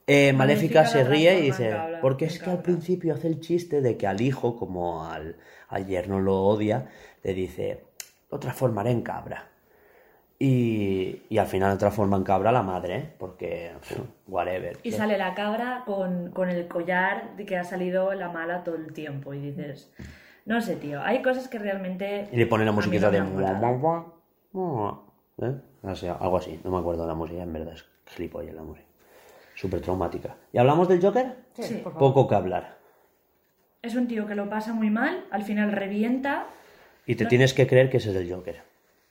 Eh, 0.06 0.32
Maléfica 0.32 0.86
se 0.86 1.04
ríe 1.04 1.38
y 1.38 1.42
dice, 1.42 1.70
cabra, 1.70 2.00
porque 2.00 2.26
es 2.26 2.38
que 2.38 2.44
al 2.44 2.56
cabra". 2.58 2.62
principio 2.62 3.14
hace 3.14 3.26
el 3.28 3.40
chiste 3.40 3.80
de 3.82 3.96
que 3.96 4.06
al 4.06 4.20
hijo, 4.20 4.56
como 4.56 5.04
al, 5.04 5.36
al 5.68 5.86
yerno 5.86 6.20
lo 6.20 6.42
odia, 6.44 6.86
le 7.22 7.34
dice, 7.34 7.84
lo 8.30 8.38
transformaré 8.38 8.90
en 8.90 9.02
cabra. 9.02 9.48
Y, 10.40 11.22
y 11.28 11.38
al 11.38 11.46
final 11.48 11.76
transforma 11.78 12.16
en 12.16 12.22
cabra 12.22 12.50
a 12.50 12.52
la 12.52 12.62
madre, 12.62 12.96
¿eh? 12.96 13.12
porque, 13.18 13.72
pff, 13.80 13.98
whatever. 14.28 14.78
Y 14.84 14.92
sale 14.92 15.18
la 15.18 15.34
cabra 15.34 15.82
con, 15.84 16.30
con 16.30 16.48
el 16.48 16.68
collar 16.68 17.36
de 17.36 17.44
que 17.44 17.56
ha 17.56 17.64
salido 17.64 18.14
la 18.14 18.28
mala 18.28 18.62
todo 18.62 18.76
el 18.76 18.92
tiempo. 18.92 19.34
Y 19.34 19.40
dices, 19.40 19.92
no 20.46 20.60
sé, 20.60 20.76
tío, 20.76 21.02
hay 21.02 21.22
cosas 21.22 21.48
que 21.48 21.58
realmente. 21.58 22.28
Y 22.30 22.36
le 22.36 22.46
pone 22.46 22.64
la 22.64 22.70
musiquita 22.70 23.10
de... 23.10 23.18
¿Eh? 25.40 25.54
O 25.82 25.94
sea, 25.94 26.14
algo 26.14 26.36
así, 26.36 26.60
no 26.64 26.70
me 26.70 26.78
acuerdo 26.78 27.02
de 27.02 27.08
la 27.08 27.14
música, 27.14 27.42
en 27.42 27.52
verdad 27.52 27.74
es 27.74 27.84
gilipollas 28.06 28.54
la 28.54 28.62
música. 28.62 28.86
Súper 29.54 29.80
traumática. 29.80 30.36
¿Y 30.52 30.58
hablamos 30.58 30.88
del 30.88 31.00
Joker? 31.00 31.34
Sí. 31.54 31.74
por 31.82 31.92
favor. 31.92 31.98
Poco 31.98 32.28
que 32.28 32.34
hablar. 32.34 32.78
Es 33.82 33.94
un 33.94 34.08
tío 34.08 34.26
que 34.26 34.34
lo 34.34 34.48
pasa 34.48 34.72
muy 34.72 34.90
mal, 34.90 35.24
al 35.30 35.42
final 35.42 35.72
revienta. 35.72 36.46
Y 37.06 37.14
te 37.14 37.26
tienes 37.26 37.54
que 37.54 37.66
creer 37.66 37.90
que 37.90 37.98
ese 37.98 38.10
es 38.10 38.16
el 38.16 38.32
Joker. 38.32 38.67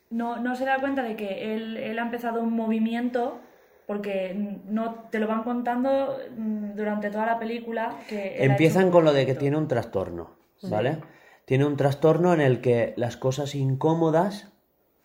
No, 0.10 0.38
no 0.38 0.56
se 0.56 0.66
da 0.66 0.80
cuenta 0.80 1.04
de 1.04 1.16
que 1.16 1.54
él, 1.54 1.78
él 1.78 2.00
ha 2.00 2.04
empezado 2.04 2.42
un 2.42 2.54
movimiento 2.54 3.40
porque 3.86 4.34
no 4.66 4.96
te 5.12 5.20
lo 5.20 5.28
van 5.28 5.44
contando 5.44 6.18
mm, 6.36 6.76
durante 6.76 7.10
toda 7.10 7.26
la 7.26 7.40
película 7.40 7.98
que 8.10 8.44
Empiezan 8.44 8.92
con 8.92 9.06
lo 9.06 9.14
de 9.14 9.26
que 9.26 9.36
tiene 9.36 9.58
un 9.58 9.68
trastorno, 9.68 10.32
¿vale? 10.64 11.00
Tiene 11.46 11.66
un 11.66 11.78
trastorno 11.78 12.34
en 12.34 12.42
el 12.42 12.60
que 12.62 12.94
las 12.98 13.16
cosas 13.16 13.56
incómodas 13.56 14.52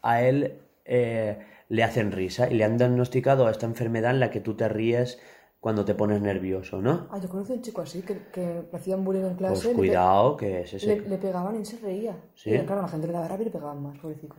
a 0.03 0.23
él 0.23 0.61
eh, 0.85 1.39
le 1.69 1.85
hacen 1.85 2.11
risa 2.11 2.51
y 2.51 2.55
le 2.55 2.65
han 2.65 2.77
diagnosticado 2.79 3.49
esta 3.49 3.67
enfermedad 3.67 4.11
en 4.11 4.21
la 4.21 4.31
que 4.31 4.41
tú 4.41 4.55
te 4.55 4.69
ríes 4.69 5.21
cuando 5.61 5.85
te 5.85 5.95
pones 5.95 6.21
nervioso, 6.21 6.83
¿no? 6.83 7.07
Ah, 7.13 7.19
yo 7.23 7.29
conocí 7.29 7.53
a 7.53 7.55
un 7.55 7.63
chico 7.63 7.83
así 7.83 8.03
que, 8.03 8.19
que 8.33 8.65
le 8.73 8.77
hacían 8.77 9.05
bullying 9.05 9.21
en 9.23 9.37
Pues 9.37 9.39
clase. 9.53 9.69
le 9.69 9.71
pe- 9.75 9.77
cuidado, 9.79 10.37
que 10.37 10.63
es 10.63 10.75
ese. 10.75 10.87
Le, 10.97 11.09
le 11.09 11.19
pegaban 11.19 11.55
y 11.61 11.65
se 11.65 11.79
reía. 11.79 12.17
Sí. 12.35 12.51
Y 12.51 12.59
claro, 12.67 12.83
la 12.83 12.89
gente 12.89 13.07
le 13.07 13.13
daba 13.13 13.29
rabia 13.29 13.43
y 13.43 13.45
le 13.45 13.51
pegaban 13.53 13.81
más, 13.81 13.97
pobrecito. 13.99 14.35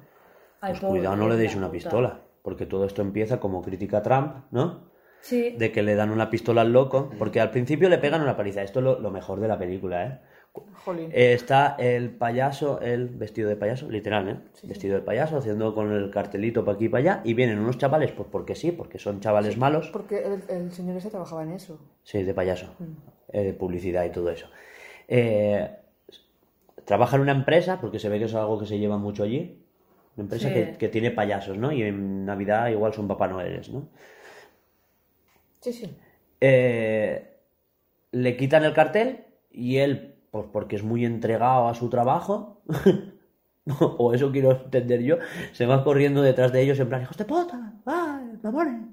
Ay, 0.64 0.74
Pues 0.80 0.92
cuidado, 0.92 1.16
no 1.18 1.28
le 1.28 1.36
deis 1.36 1.56
una 1.56 1.70
pistola, 1.70 2.22
porque 2.42 2.66
todo 2.66 2.86
esto 2.86 3.02
empieza 3.02 3.40
como 3.40 3.62
crítica 3.62 3.98
a 3.98 4.02
Trump, 4.02 4.36
¿no? 4.52 4.92
Sí. 5.20 5.56
De 5.58 5.72
que 5.74 5.84
le 5.84 5.96
dan 5.96 6.10
una 6.10 6.30
pistola 6.30 6.62
al 6.62 6.72
loco, 6.72 7.10
porque 7.20 7.42
al 7.42 7.52
principio 7.52 7.90
le 7.90 7.98
pegan 7.98 8.22
una 8.22 8.38
paliza. 8.38 8.62
Esto 8.62 8.80
es 8.80 8.86
lo, 8.86 9.00
lo 9.00 9.12
mejor 9.12 9.40
de 9.42 9.48
la 9.50 9.58
película, 9.58 10.06
¿eh? 10.06 10.20
Jolín. 10.86 11.10
Eh, 11.12 11.34
Está 11.34 11.76
el 11.80 12.12
payaso, 12.12 12.80
el 12.80 13.10
vestido 13.10 13.50
de 13.50 13.56
payaso, 13.56 13.90
literal, 13.90 14.30
¿eh? 14.30 14.38
Vestido 14.64 14.96
de 14.96 15.02
payaso, 15.02 15.38
haciendo 15.38 15.74
con 15.74 15.92
el 15.92 16.10
cartelito 16.12 16.64
para 16.64 16.76
aquí 16.76 16.86
y 16.86 16.90
para 16.90 17.00
allá, 17.02 17.22
y 17.26 17.34
vienen 17.34 17.60
unos 17.60 17.78
chavales, 17.78 18.12
pues 18.12 18.30
porque 18.32 18.54
sí, 18.56 18.72
porque 18.72 19.00
son 19.00 19.20
chavales 19.20 19.58
malos, 19.58 19.90
Porque 19.92 20.24
el, 20.24 20.44
el 20.50 20.72
señor 20.72 20.96
ese 20.98 21.10
trabajaba 21.10 21.44
en 21.44 21.52
eso. 21.54 21.80
sí, 22.04 22.24
de 22.24 22.34
payaso, 22.34 22.68
eh, 23.30 23.44
de 23.44 23.54
publicidad 23.54 24.06
y 24.06 24.12
todo 24.12 24.30
eso. 24.30 24.48
Eh, 25.08 25.72
trabaja 26.86 27.16
en 27.16 27.24
una 27.24 27.32
empresa, 27.32 27.80
porque 27.82 27.98
se 28.00 28.10
ve 28.10 28.20
que 28.20 28.26
es 28.26 28.36
algo 28.36 28.60
que 28.60 28.66
se 28.68 28.78
lleva 28.78 28.98
mucho 28.98 29.24
allí, 29.24 29.63
una 30.16 30.24
empresa 30.26 30.48
Sí. 30.50 30.54
que, 30.54 30.78
que 30.78 30.90
tiene 30.90 31.12
payasos, 31.12 31.58
¿no? 31.58 31.72
Y 31.72 31.82
en 31.84 32.26
Navidad 32.26 32.68
igual 32.70 32.94
son 32.94 33.08
Papá 33.08 33.28
Noeles, 33.28 33.70
¿no? 33.70 33.88
Sí, 35.62 35.74
sí. 35.74 35.96
Eh, 36.42 37.38
le 38.12 38.38
quitan 38.38 38.64
el 38.64 38.74
cartel 38.74 39.26
y 39.52 39.78
él, 39.78 40.16
pues 40.30 40.46
porque 40.52 40.76
es 40.76 40.84
muy 40.84 41.06
entregado 41.06 41.68
a 41.68 41.74
su 41.74 41.90
trabajo, 41.90 42.62
o 43.98 44.14
eso 44.14 44.32
quiero 44.32 44.52
entender 44.52 45.02
yo, 45.02 45.18
se 45.54 45.66
va 45.66 45.84
corriendo 45.84 46.22
detrás 46.22 46.52
de 46.52 46.62
ellos 46.62 46.80
en 46.80 46.90
plan, 46.90 47.02
hijos 47.02 47.18
de 47.18 47.26
puta, 47.26 47.74
¡ay, 47.86 48.38
mamones! 48.44 48.90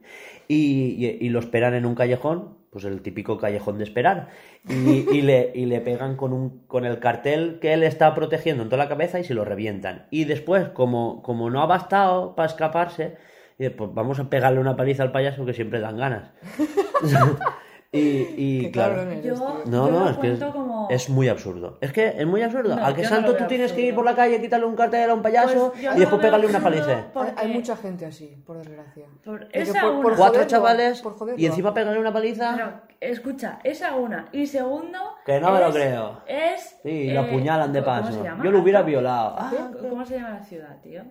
Y, 0.52 1.28
lo 1.28 1.38
esperan 1.38 1.74
en 1.74 1.86
un 1.86 1.94
callejón, 1.94 2.56
pues 2.70 2.84
el 2.84 3.02
típico 3.02 3.38
callejón 3.38 3.78
de 3.78 3.84
esperar, 3.84 4.30
y, 4.68 5.06
y 5.16 5.22
le, 5.22 5.52
le 5.54 5.80
pegan 5.80 6.16
con, 6.16 6.32
un, 6.32 6.66
con 6.66 6.84
el 6.84 6.98
cartel 6.98 7.58
que 7.60 7.72
él 7.72 7.84
está 7.84 8.14
protegiendo 8.16 8.64
en 8.64 8.68
toda 8.68 8.82
la 8.82 8.88
cabeza 8.88 9.20
y 9.20 9.24
se 9.24 9.34
lo 9.34 9.44
revientan. 9.44 10.06
Y 10.10 10.24
después, 10.24 10.68
como, 10.70 11.22
como 11.22 11.50
no 11.50 11.62
ha 11.62 11.66
bastado 11.66 12.34
para 12.34 12.48
escaparse, 12.48 13.16
pues 13.58 13.94
vamos 13.94 14.18
a 14.18 14.28
pegarle 14.28 14.58
una 14.58 14.76
paliza 14.76 15.02
al 15.04 15.12
payaso 15.12 15.44
que 15.44 15.54
siempre 15.54 15.80
dan 15.80 15.98
ganas. 15.98 16.32
y, 17.92 18.34
y 18.36 18.70
claro. 18.70 19.02
Yo. 19.20 19.34
No, 19.66 19.86
yo 19.86 19.90
no, 19.90 20.00
lo 20.04 20.10
es 20.10 20.18
que 20.18 20.32
es, 20.32 20.44
como... 20.44 20.86
es 20.90 21.10
muy 21.10 21.28
absurdo. 21.28 21.76
Es 21.80 21.92
que 21.92 22.06
es 22.06 22.24
muy 22.24 22.40
absurdo. 22.40 22.76
No, 22.76 22.86
¿A 22.86 22.94
qué 22.94 23.02
no 23.02 23.08
santo 23.08 23.34
tú 23.34 23.46
tienes 23.48 23.72
que 23.72 23.80
ir 23.80 23.94
por 23.96 24.04
la 24.04 24.14
calle, 24.14 24.40
quitarle 24.40 24.66
un 24.66 24.76
cartel 24.76 25.10
a 25.10 25.14
un 25.14 25.22
payaso 25.22 25.70
Pues 25.72 25.82
yo 25.82 25.94
y 25.96 25.98
después 25.98 26.22
pegarle 26.22 26.46
una 26.46 26.60
paliza? 26.60 27.06
porque- 27.12 27.32
Hay, 27.36 27.52
mucha 27.52 27.76
gente 27.76 28.06
así, 28.06 28.40
por 28.46 28.58
desgracia. 28.58 29.06
Por 29.24 29.48
que 29.48 29.60
esa 29.62 29.80
por- 29.80 29.90
una. 29.90 30.02
por 30.02 30.16
Cuatro 30.16 30.26
joderlo, 30.34 30.46
chavales 30.48 31.02
por 31.02 31.14
joderlo. 31.18 31.40
y 31.42 31.46
encima 31.46 31.74
pegarle 31.74 31.98
una 31.98 32.12
paliza. 32.12 32.52
Pero, 32.54 32.72
escucha, 33.00 33.58
esa 33.64 33.96
una. 33.96 34.28
Y 34.30 34.46
segundo... 34.46 34.98
Que 35.26 35.40
no 35.40 35.50
me 35.50 35.58
lo 35.58 35.66
es- 35.68 35.74
creo. 35.74 36.20
Es... 36.28 36.76
Sí, 36.84 36.88
y 36.90 37.10
lo 37.12 37.22
eh, 37.22 37.28
apuñalan 37.28 37.72
de 37.72 37.82
¿cómo 37.82 38.00
paso. 38.02 38.24
Yo 38.44 38.50
lo 38.52 38.60
hubiera 38.60 38.82
violado. 38.82 39.34
Ah, 39.36 39.52
¿Cómo 39.88 40.06
se 40.06 40.14
llama 40.14 40.30
la 40.30 40.44
ciudad, 40.44 40.76
tío? 40.80 41.02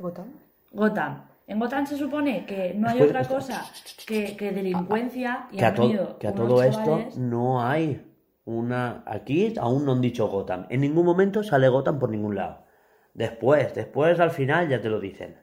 ¿Gotham? 0.00 0.26
Gotham. 0.72 1.22
En 1.46 1.58
Gotham 1.58 1.86
se 1.86 1.96
supone 1.96 2.46
que 2.46 2.72
no 2.74 2.88
hay 2.88 3.02
otra 3.02 3.24
cosa 3.24 3.64
que, 4.06 4.34
que 4.36 4.50
delincuencia 4.52 5.46
y 5.52 5.58
que 5.58 5.64
a, 5.64 5.74
to- 5.74 6.18
que 6.18 6.26
a 6.28 6.34
todo 6.34 6.62
esto 6.62 7.06
no 7.18 7.62
hay 7.62 8.02
una... 8.46 9.02
Aquí 9.06 9.52
aún 9.60 9.84
no 9.84 9.92
han 9.92 10.00
dicho 10.00 10.26
Gotham. 10.28 10.66
En 10.70 10.80
ningún 10.80 11.04
momento 11.04 11.42
sale 11.42 11.68
Gotham 11.68 11.98
por 11.98 12.10
ningún 12.10 12.34
lado. 12.34 12.64
Después, 13.12 13.74
después 13.74 14.18
al 14.20 14.30
final 14.30 14.68
ya 14.68 14.80
te 14.80 14.88
lo 14.88 15.00
dicen. 15.00 15.36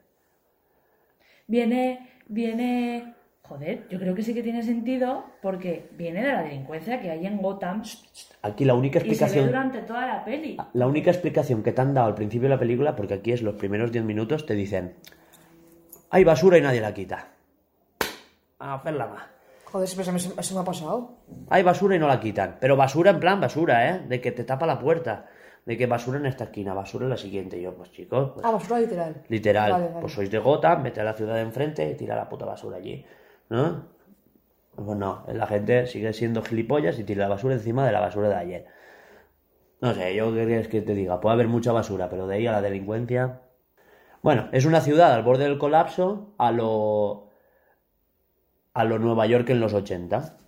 Viene, 1.46 2.08
viene... 2.26 3.14
Joder, 3.42 3.86
yo 3.90 3.98
creo 3.98 4.14
que 4.14 4.22
sí 4.22 4.34
que 4.34 4.42
tiene 4.42 4.62
sentido 4.62 5.24
porque 5.42 5.90
viene 5.98 6.22
de 6.22 6.32
la 6.32 6.42
delincuencia 6.42 7.00
que 7.00 7.10
hay 7.10 7.26
en 7.26 7.38
Gotham 7.38 7.82
Aquí 8.40 8.64
la 8.64 8.74
única 8.74 8.98
y 8.98 9.02
se 9.02 9.06
ve 9.08 9.12
explicación... 9.12 9.46
durante 9.46 9.78
toda 9.82 10.06
la 10.06 10.24
peli. 10.24 10.56
La 10.72 10.86
única 10.86 11.10
explicación 11.10 11.62
que 11.62 11.72
te 11.72 11.80
han 11.80 11.92
dado 11.92 12.06
al 12.06 12.14
principio 12.14 12.48
de 12.48 12.54
la 12.54 12.58
película, 12.58 12.96
porque 12.96 13.14
aquí 13.14 13.32
es 13.32 13.42
los 13.42 13.54
primeros 13.56 13.92
10 13.92 14.04
minutos, 14.04 14.46
te 14.46 14.54
dicen: 14.54 14.94
hay 16.12 16.24
basura 16.24 16.58
y 16.58 16.60
nadie 16.60 16.80
la 16.80 16.94
quita. 16.94 17.28
A 18.58 18.74
hacerla 18.74 19.06
más. 19.08 19.22
Joder, 19.64 19.88
eso 19.88 20.54
me 20.54 20.60
ha 20.60 20.64
pasado. 20.64 21.14
Hay 21.48 21.62
basura 21.62 21.96
y 21.96 21.98
no 21.98 22.06
la 22.06 22.20
quitan. 22.20 22.58
Pero 22.60 22.76
basura 22.76 23.10
en 23.10 23.18
plan 23.20 23.40
basura, 23.40 23.88
¿eh? 23.90 24.02
De 24.06 24.20
que 24.20 24.30
te 24.30 24.44
tapa 24.44 24.66
la 24.66 24.78
puerta. 24.78 25.26
De 25.64 25.76
que 25.78 25.86
basura 25.86 26.18
en 26.18 26.26
esta 26.26 26.44
esquina, 26.44 26.74
basura 26.74 27.04
en 27.06 27.10
la 27.10 27.16
siguiente. 27.16 27.56
Y 27.58 27.62
yo, 27.62 27.74
pues 27.74 27.90
chicos, 27.92 28.32
pues, 28.34 28.44
Ah, 28.46 28.50
basura 28.50 28.78
literal. 28.80 29.22
literal. 29.28 29.72
Vale, 29.72 29.88
vale. 29.88 30.00
Pues 30.00 30.12
sois 30.12 30.30
de 30.30 30.38
Gotham, 30.38 30.82
vete 30.82 31.00
a 31.00 31.04
la 31.04 31.14
ciudad 31.14 31.34
de 31.36 31.40
enfrente 31.40 31.90
y 31.90 31.94
tira 31.96 32.14
la 32.14 32.28
puta 32.28 32.44
basura 32.44 32.76
allí. 32.76 33.04
¿No? 33.48 33.86
Pues 34.76 34.98
no, 34.98 35.24
la 35.32 35.46
gente 35.46 35.86
sigue 35.86 36.12
siendo 36.12 36.42
gilipollas 36.42 36.98
y 36.98 37.04
tira 37.04 37.22
la 37.24 37.28
basura 37.34 37.54
encima 37.54 37.86
de 37.86 37.92
la 37.92 38.00
basura 38.00 38.28
de 38.28 38.34
ayer. 38.34 38.66
No 39.80 39.94
sé, 39.94 40.14
yo 40.14 40.32
qué 40.34 40.44
quieres 40.46 40.68
que 40.68 40.82
te 40.82 40.94
diga. 40.94 41.20
Puede 41.20 41.34
haber 41.34 41.48
mucha 41.48 41.72
basura, 41.72 42.08
pero 42.10 42.26
de 42.26 42.36
ahí 42.36 42.46
a 42.46 42.52
la 42.52 42.62
delincuencia. 42.62 43.40
Bueno, 44.22 44.48
es 44.52 44.64
una 44.64 44.80
ciudad 44.80 45.12
al 45.12 45.24
borde 45.24 45.44
del 45.44 45.58
colapso 45.58 46.34
a 46.38 46.52
lo. 46.52 47.28
a 48.72 48.84
lo 48.84 48.98
Nueva 48.98 49.26
York 49.26 49.50
en 49.50 49.60
los 49.60 49.74
80. 49.74 50.38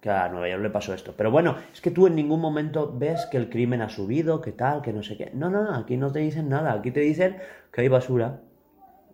Que 0.00 0.10
a 0.10 0.28
Nueva 0.28 0.48
York 0.48 0.62
le 0.62 0.70
pasó 0.70 0.94
esto. 0.94 1.14
Pero 1.16 1.30
bueno, 1.30 1.56
es 1.72 1.80
que 1.80 1.90
tú 1.90 2.06
en 2.06 2.16
ningún 2.16 2.40
momento 2.40 2.92
ves 2.92 3.26
que 3.30 3.36
el 3.36 3.50
crimen 3.50 3.82
ha 3.82 3.88
subido, 3.88 4.40
que 4.40 4.52
tal, 4.52 4.82
que 4.82 4.92
no 4.92 5.02
sé 5.02 5.16
qué. 5.16 5.30
No, 5.34 5.50
no, 5.50 5.62
no, 5.62 5.74
aquí 5.76 5.96
no 5.96 6.10
te 6.10 6.20
dicen 6.20 6.48
nada. 6.48 6.72
Aquí 6.72 6.90
te 6.90 7.00
dicen 7.00 7.36
que 7.70 7.82
hay 7.82 7.88
basura, 7.88 8.40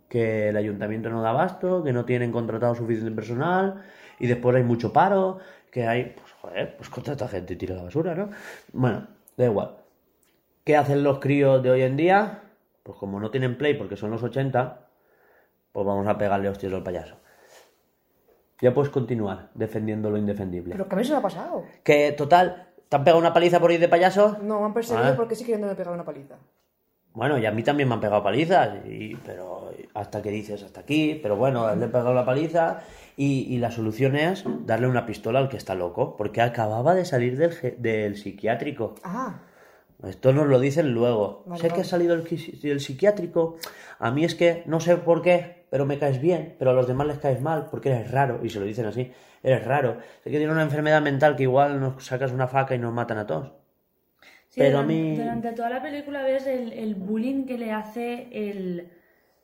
que 0.09 0.48
el 0.48 0.57
ayuntamiento 0.57 1.11
no 1.11 1.22
da 1.22 1.31
abasto, 1.31 1.83
que 1.83 1.92
no 1.92 2.05
tienen 2.05 2.33
contratado 2.33 2.74
suficiente 2.74 3.14
personal 3.14 3.83
y 4.18 4.29
después 4.29 4.57
hay 4.57 4.62
mucho 4.62 4.92
paro, 4.92 5.38
que 5.70 5.87
hay, 5.87 6.14
pues 6.16 6.33
joder, 6.40 6.76
pues 6.76 6.88
contrata 6.88 7.29
gente 7.29 7.55
y 7.55 7.57
tira 7.57 7.74
la 7.74 7.83
basura, 7.83 8.14
¿no? 8.14 8.31
Bueno, 8.72 9.09
da 9.37 9.44
igual. 9.44 9.76
¿Qué 10.64 10.76
hacen 10.76 11.02
los 11.02 11.18
críos 11.18 11.62
de 11.62 11.70
hoy 11.70 11.83
en 11.83 11.96
día? 11.96 12.42
Pues 12.87 12.96
como 12.99 13.18
no 13.18 13.33
tienen 13.33 13.59
play 13.59 13.75
porque 13.75 13.96
son 13.96 14.12
los 14.12 14.22
80, 14.22 14.87
pues 15.72 15.85
vamos 15.85 16.07
a 16.07 16.16
pegarle 16.16 16.49
hostias 16.49 16.72
al 16.72 16.85
payaso. 16.85 17.16
Ya 18.61 18.72
puedes 18.72 18.90
continuar 18.92 19.51
defendiendo 19.55 20.09
lo 20.09 20.16
indefendible. 20.18 20.72
Pero 20.72 20.88
que 20.88 20.94
a 20.94 20.99
mí 20.99 21.05
se 21.05 21.11
me 21.12 21.18
ha 21.18 21.22
pasado. 21.22 21.64
Que 21.83 22.12
total, 22.12 22.68
¿te 22.88 22.94
han 22.96 23.03
pegado 23.03 23.18
una 23.18 23.33
paliza 23.33 23.59
por 23.59 23.72
ir 23.72 23.81
de 23.81 23.88
payaso? 23.88 24.38
No, 24.40 24.61
me 24.61 24.66
han 24.66 24.72
perseguido 24.75 25.09
Ah. 25.09 25.16
porque 25.16 25.35
sí 25.35 25.44
que 25.44 25.59
me 25.59 25.68
he 25.68 25.75
pegado 25.75 25.94
una 25.94 26.05
paliza. 26.05 26.37
Bueno, 27.12 27.38
y 27.38 27.46
a 27.46 27.51
mí 27.51 27.62
también 27.64 27.88
me 27.88 27.94
han 27.96 28.01
pegado 28.01 28.22
palizas, 28.22 28.87
y, 28.87 29.16
pero 29.16 29.70
hasta 29.94 30.20
que 30.22 30.31
dices 30.31 30.62
hasta 30.62 30.81
aquí, 30.83 31.18
pero 31.22 31.35
bueno, 31.35 31.75
le 31.75 31.87
he 31.87 31.88
pegado 31.88 32.12
la 32.14 32.25
paliza 32.27 32.81
y, 33.16 33.53
y 33.55 33.59
la 33.59 33.70
solución 33.72 34.14
es 34.16 34.44
darle 34.66 34.87
una 34.87 35.07
pistola 35.07 35.38
al 35.40 35.49
que 35.49 35.57
está 35.57 35.75
loco, 35.75 36.14
porque 36.16 36.40
acababa 36.42 36.94
de 36.94 37.07
salir 37.07 37.37
del, 37.38 37.75
del 37.79 38.16
psiquiátrico. 38.16 38.94
Ah, 39.03 39.40
Esto 40.09 40.33
nos 40.33 40.47
lo 40.47 40.59
dicen 40.61 40.92
luego. 40.92 41.42
Vale, 41.47 41.61
sé 41.61 41.66
que 41.69 41.73
vale. 41.73 41.83
ha 41.83 41.85
salido 41.85 42.16
qui- 42.25 42.61
del 42.61 42.81
psiquiátrico, 42.81 43.57
a 43.99 44.11
mí 44.11 44.25
es 44.25 44.35
que 44.35 44.62
no 44.66 44.81
sé 44.81 44.97
por 44.97 45.23
qué, 45.23 45.64
pero 45.71 45.85
me 45.87 45.99
caes 45.99 46.21
bien, 46.21 46.55
pero 46.59 46.71
a 46.71 46.75
los 46.75 46.87
demás 46.87 47.07
les 47.07 47.19
caes 47.19 47.40
mal 47.40 47.66
porque 47.71 47.90
eres 47.90 48.11
raro, 48.11 48.40
y 48.45 48.51
se 48.51 48.61
lo 48.61 48.66
dicen 48.66 48.87
así, 48.87 49.11
eres 49.42 49.64
raro. 49.64 49.99
Sé 50.25 50.31
que 50.31 50.38
tiene 50.38 50.53
una 50.53 50.62
enfermedad 50.62 51.03
mental 51.03 51.37
que 51.37 51.42
igual 51.45 51.81
nos 51.81 52.05
sacas 52.05 52.33
una 52.33 52.47
faca 52.49 52.75
y 52.75 52.79
nos 52.79 52.92
matan 52.92 53.19
a 53.19 53.27
todos. 53.27 53.53
Sí, 54.49 54.61
pero 54.61 54.79
a 54.79 54.83
durante, 54.83 54.95
mí- 54.95 55.16
durante 55.16 55.53
toda 55.53 55.71
la 55.71 55.83
película 55.83 56.23
ves 56.23 56.47
el, 56.47 56.73
el 56.73 56.95
bullying 56.95 57.45
que 57.45 57.59
le 57.59 57.73
hace 57.73 58.29
el 58.33 58.88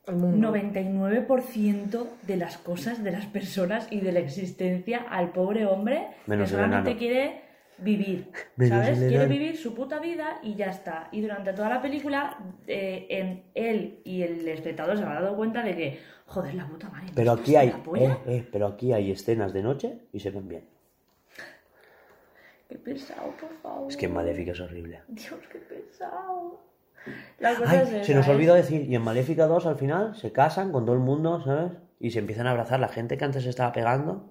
el 0.09 0.17
mundo. 0.17 0.49
99% 0.53 2.07
de 2.27 2.37
las 2.37 2.59
cosas, 2.59 3.05
de 3.05 3.13
las 3.13 3.27
personas 3.27 3.87
y 3.91 4.01
de 4.01 4.11
la 4.13 4.19
existencia 4.19 4.99
al 5.09 5.31
pobre 5.31 5.65
hombre 5.67 6.09
Menos 6.27 6.51
que 6.51 6.57
el 6.57 6.61
solamente 6.63 6.97
quiere 6.97 7.41
vivir, 7.83 8.31
¿sabes? 8.69 8.99
Quiere 8.99 9.27
vivir 9.27 9.57
su 9.57 9.75
puta 9.75 9.99
vida 9.99 10.39
y 10.43 10.55
ya 10.55 10.67
está. 10.67 11.09
Y 11.13 11.21
durante 11.21 11.53
toda 11.53 11.69
la 11.69 11.83
película, 11.83 12.39
eh, 12.67 13.07
en 13.11 13.45
él 13.55 14.01
y 14.05 14.23
el 14.23 14.47
espectador 14.49 14.97
se 14.97 15.05
ha 15.05 15.15
dado 15.21 15.37
cuenta 15.37 15.63
de 15.63 15.77
que, 15.77 15.99
joder, 16.27 16.55
la 16.55 16.67
puta 16.67 16.89
madre. 16.89 17.13
Pero 17.15 17.33
¿esto 17.33 17.43
aquí 17.43 17.57
hay, 17.57 17.69
eh, 17.69 18.17
eh, 18.27 18.49
pero 18.51 18.67
aquí 18.67 18.93
hay 18.93 19.11
escenas 19.11 19.53
de 19.53 19.63
noche 19.63 19.99
y 20.13 20.21
se 20.21 20.31
ven 20.31 20.49
bien. 20.49 20.65
Qué 22.69 22.79
pesado, 22.79 23.35
por 23.39 23.51
favor. 23.63 23.91
Es 23.91 23.97
que 23.97 24.07
en 24.07 24.15
Maléfica 24.15 24.53
es 24.53 24.61
horrible. 24.61 25.01
Dios, 25.09 25.41
qué 25.51 25.59
pesado. 25.59 26.61
La 27.39 27.55
cosa 27.57 27.71
Ay, 27.71 27.97
es 28.01 28.07
se 28.07 28.15
nos 28.15 28.29
olvidó 28.29 28.55
decir, 28.55 28.89
y 28.89 28.95
en 28.95 29.03
Maléfica 29.03 29.47
2 29.47 29.67
al 29.67 29.77
final 29.77 30.15
se 30.15 30.33
casan 30.33 30.73
con 30.73 30.85
todo 30.85 30.95
el 30.95 31.03
mundo, 31.03 31.43
¿sabes? 31.45 31.73
Y 31.99 32.13
se 32.13 32.21
empiezan 32.21 32.47
a 32.47 32.53
abrazar 32.53 32.81
la 32.81 32.89
gente 32.89 33.19
que 33.19 33.25
antes 33.25 33.43
se 33.43 33.51
estaba 33.51 33.73
pegando. 33.73 34.31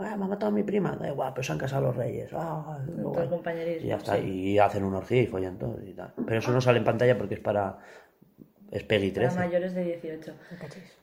Ay, 0.00 0.16
me 0.18 0.24
ha 0.24 0.28
matado 0.28 0.48
a 0.48 0.54
mi 0.54 0.62
prima, 0.62 0.96
da 0.96 1.08
igual, 1.08 1.32
pero 1.34 1.42
se 1.44 1.52
han 1.52 1.58
casado 1.58 1.82
los 1.86 1.96
reyes. 1.96 2.30
Ah, 2.34 2.78
Todo 3.02 3.28
compañerismo, 3.30 3.84
Y 3.84 3.88
ya 3.88 3.96
está, 3.96 4.16
sí. 4.16 4.22
y 4.28 4.58
hacen 4.58 4.84
una 4.84 4.98
orgía 4.98 5.22
y 5.22 5.26
follan 5.26 5.58
y 5.86 5.92
tal. 5.92 6.12
Pero 6.26 6.38
eso 6.38 6.52
no 6.52 6.60
sale 6.60 6.78
en 6.78 6.84
pantalla 6.84 7.16
porque 7.18 7.34
es 7.34 7.40
para... 7.40 7.78
es 8.70 8.82
Peggy 8.84 9.10
Para 9.10 9.28
13. 9.28 9.38
mayores 9.38 9.74
de 9.74 9.84
18. 9.84 10.34
¿Me 10.50 10.56
cachis? 10.58 10.96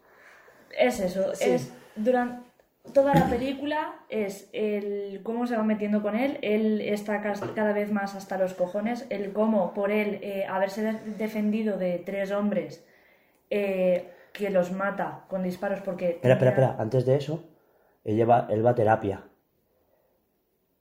Es 0.77 0.99
eso, 0.99 1.33
Sí. 1.35 1.49
es 1.51 1.71
durante 1.95 2.45
toda 2.93 3.13
la 3.15 3.25
película 3.29 3.95
es 4.09 4.49
el 4.53 5.19
cómo 5.23 5.45
se 5.47 5.57
va 5.57 5.63
metiendo 5.63 6.01
con 6.01 6.15
él, 6.15 6.37
él 6.41 6.79
está 6.81 7.21
cada 7.21 7.73
vez 7.73 7.91
más 7.91 8.15
hasta 8.15 8.37
los 8.37 8.53
cojones, 8.53 9.05
el 9.09 9.33
cómo 9.33 9.73
por 9.73 9.91
él 9.91 10.19
eh, 10.21 10.45
haberse 10.47 10.83
de- 10.83 10.99
defendido 11.17 11.77
de 11.77 11.97
tres 12.05 12.31
hombres 12.31 12.85
eh, 13.49 14.09
que 14.31 14.49
los 14.51 14.71
mata 14.71 15.25
con 15.29 15.43
disparos 15.43 15.81
porque... 15.81 16.11
Espera, 16.11 16.35
espera, 16.35 16.51
espera. 16.51 16.75
Antes 16.79 17.05
de 17.05 17.15
eso, 17.17 17.43
él, 18.07 18.15
lleva, 18.15 18.47
él 18.49 18.65
va 18.65 18.71
a 18.71 18.75
terapia. 18.75 19.23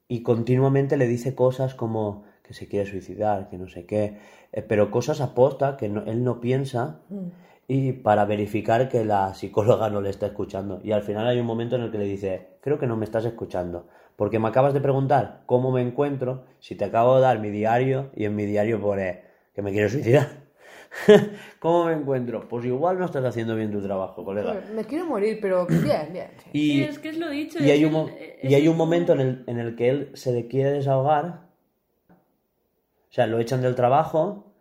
Y 0.08 0.22
continuamente 0.22 0.96
le 0.96 1.06
dice 1.06 1.34
cosas 1.34 1.74
como 1.74 2.24
que 2.42 2.54
se 2.54 2.68
quiere 2.68 2.88
suicidar, 2.88 3.48
que 3.48 3.58
no 3.58 3.68
sé 3.68 3.86
qué. 3.86 4.18
eh, 4.52 4.62
pero 4.62 4.90
cosas 4.90 5.20
aposta 5.20 5.76
que 5.76 5.88
no- 5.88 6.04
él 6.06 6.22
no 6.24 6.40
piensa 6.40 7.00
y 7.68 7.92
para 7.92 8.24
verificar 8.24 8.88
que 8.88 9.04
la 9.04 9.34
psicóloga 9.34 9.90
no 9.90 10.00
le 10.00 10.10
está 10.10 10.26
escuchando. 10.26 10.80
Y 10.84 10.92
al 10.92 11.02
final 11.02 11.26
hay 11.26 11.40
un 11.40 11.46
momento 11.46 11.76
en 11.76 11.82
el 11.82 11.90
que 11.90 11.98
le 11.98 12.04
dice, 12.04 12.46
creo 12.62 12.78
que 12.78 12.86
no 12.86 12.96
me 12.96 13.04
estás 13.04 13.24
escuchando. 13.24 13.88
Porque 14.16 14.38
me 14.38 14.48
acabas 14.48 14.72
de 14.72 14.80
preguntar 14.80 15.42
cómo 15.46 15.72
me 15.72 15.82
encuentro 15.82 16.44
si 16.60 16.74
te 16.76 16.84
acabo 16.86 17.16
de 17.16 17.22
dar 17.22 17.40
mi 17.40 17.50
diario 17.50 18.10
y 18.14 18.24
en 18.24 18.36
mi 18.36 18.46
diario 18.46 18.80
pone 18.80 19.22
que 19.54 19.62
me 19.62 19.72
quiero 19.72 19.88
suicidar. 19.90 20.45
¿Cómo 21.60 21.84
me 21.86 21.92
encuentro? 21.92 22.48
Pues 22.48 22.64
igual 22.64 22.98
no 22.98 23.04
estás 23.04 23.24
haciendo 23.24 23.54
bien 23.56 23.70
tu 23.72 23.80
trabajo, 23.82 24.24
colega. 24.24 24.60
Me 24.74 24.84
quiero 24.84 25.06
morir, 25.06 25.38
pero 25.40 25.66
bien, 25.68 26.12
bien. 26.12 26.30
Y, 26.52 26.70
Sí, 26.72 26.82
es 26.84 26.98
que 26.98 27.08
es 27.10 27.18
lo 27.18 27.28
dicho. 27.30 27.58
y 27.60 27.70
hay 27.70 27.84
un, 27.84 27.90
el- 27.90 27.92
mo- 27.92 28.08
es 28.40 28.50
y 28.50 28.54
hay 28.54 28.62
el- 28.64 28.68
un 28.70 28.76
momento 28.76 29.12
en 29.12 29.20
el, 29.20 29.44
en 29.46 29.58
el 29.58 29.76
que 29.76 29.88
él 29.88 30.10
se 30.14 30.32
le 30.32 30.46
quiere 30.46 30.70
desahogar. 30.72 31.46
O 32.10 33.12
sea, 33.16 33.26
lo 33.26 33.38
echan 33.38 33.62
del 33.62 33.74
trabajo, 33.74 34.52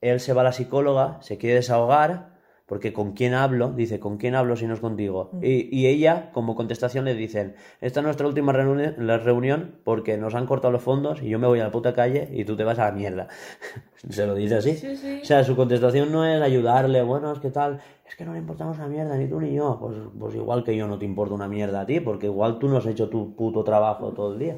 él 0.00 0.20
se 0.20 0.32
va 0.32 0.42
a 0.42 0.44
la 0.44 0.52
psicóloga, 0.52 1.18
se 1.22 1.36
quiere 1.38 1.56
desahogar, 1.56 2.33
porque 2.66 2.92
¿con 2.94 3.12
quién 3.12 3.34
hablo? 3.34 3.72
Dice, 3.72 4.00
¿con 4.00 4.16
quién 4.16 4.34
hablo 4.34 4.56
si 4.56 4.66
no 4.66 4.72
es 4.74 4.80
contigo? 4.80 5.30
Y, 5.42 5.68
y 5.76 5.86
ella, 5.86 6.30
como 6.32 6.54
contestación, 6.54 7.04
le 7.04 7.14
dicen, 7.14 7.54
esta 7.82 8.00
es 8.00 8.04
nuestra 8.04 8.26
última 8.26 8.52
reuni- 8.54 8.96
la 8.96 9.18
reunión 9.18 9.76
porque 9.84 10.16
nos 10.16 10.34
han 10.34 10.46
cortado 10.46 10.72
los 10.72 10.82
fondos 10.82 11.22
y 11.22 11.28
yo 11.28 11.38
me 11.38 11.46
voy 11.46 11.60
a 11.60 11.64
la 11.64 11.70
puta 11.70 11.92
calle 11.92 12.28
y 12.32 12.44
tú 12.46 12.56
te 12.56 12.64
vas 12.64 12.78
a 12.78 12.86
la 12.86 12.92
mierda. 12.92 13.28
se 14.08 14.26
lo 14.26 14.34
dice 14.34 14.54
así. 14.56 14.74
Sí, 14.76 14.96
sí. 14.96 15.20
O 15.22 15.24
sea, 15.26 15.44
su 15.44 15.56
contestación 15.56 16.10
no 16.10 16.24
es 16.26 16.40
ayudarle, 16.40 17.02
bueno, 17.02 17.32
es 17.32 17.38
que 17.38 17.50
tal, 17.50 17.80
es 18.08 18.16
que 18.16 18.24
no 18.24 18.32
le 18.32 18.38
importamos 18.38 18.78
una 18.78 18.88
mierda, 18.88 19.16
ni 19.16 19.28
tú 19.28 19.40
ni 19.40 19.52
yo. 19.54 19.78
Pues, 19.78 19.96
pues 20.18 20.34
igual 20.34 20.64
que 20.64 20.74
yo 20.74 20.86
no 20.86 20.98
te 20.98 21.04
importa 21.04 21.34
una 21.34 21.48
mierda 21.48 21.82
a 21.82 21.86
ti, 21.86 22.00
porque 22.00 22.26
igual 22.26 22.58
tú 22.58 22.68
no 22.68 22.78
has 22.78 22.86
hecho 22.86 23.10
tu 23.10 23.34
puto 23.36 23.62
trabajo 23.62 24.12
todo 24.12 24.32
el 24.32 24.38
día. 24.38 24.56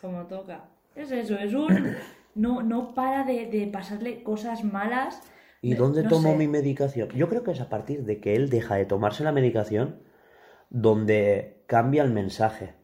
Como 0.00 0.22
toca. 0.22 0.64
Es 0.96 1.10
eso, 1.12 1.36
es 1.36 1.52
un... 1.54 1.96
No, 2.34 2.62
no 2.62 2.94
para 2.94 3.24
de, 3.24 3.46
de 3.46 3.66
pasarle 3.66 4.22
cosas 4.22 4.64
malas. 4.64 5.20
¿Y 5.62 5.74
dónde 5.74 6.02
no 6.02 6.10
tomo 6.10 6.32
sé. 6.32 6.36
mi 6.36 6.48
medicación? 6.48 7.08
Yo 7.10 7.28
creo 7.28 7.44
que 7.44 7.52
es 7.52 7.60
a 7.60 7.68
partir 7.68 8.04
de 8.04 8.20
que 8.20 8.34
él 8.34 8.50
deja 8.50 8.74
de 8.74 8.84
tomarse 8.84 9.24
la 9.24 9.32
medicación 9.32 10.00
donde 10.70 11.62
cambia 11.66 12.02
el 12.02 12.10
mensaje. 12.10 12.74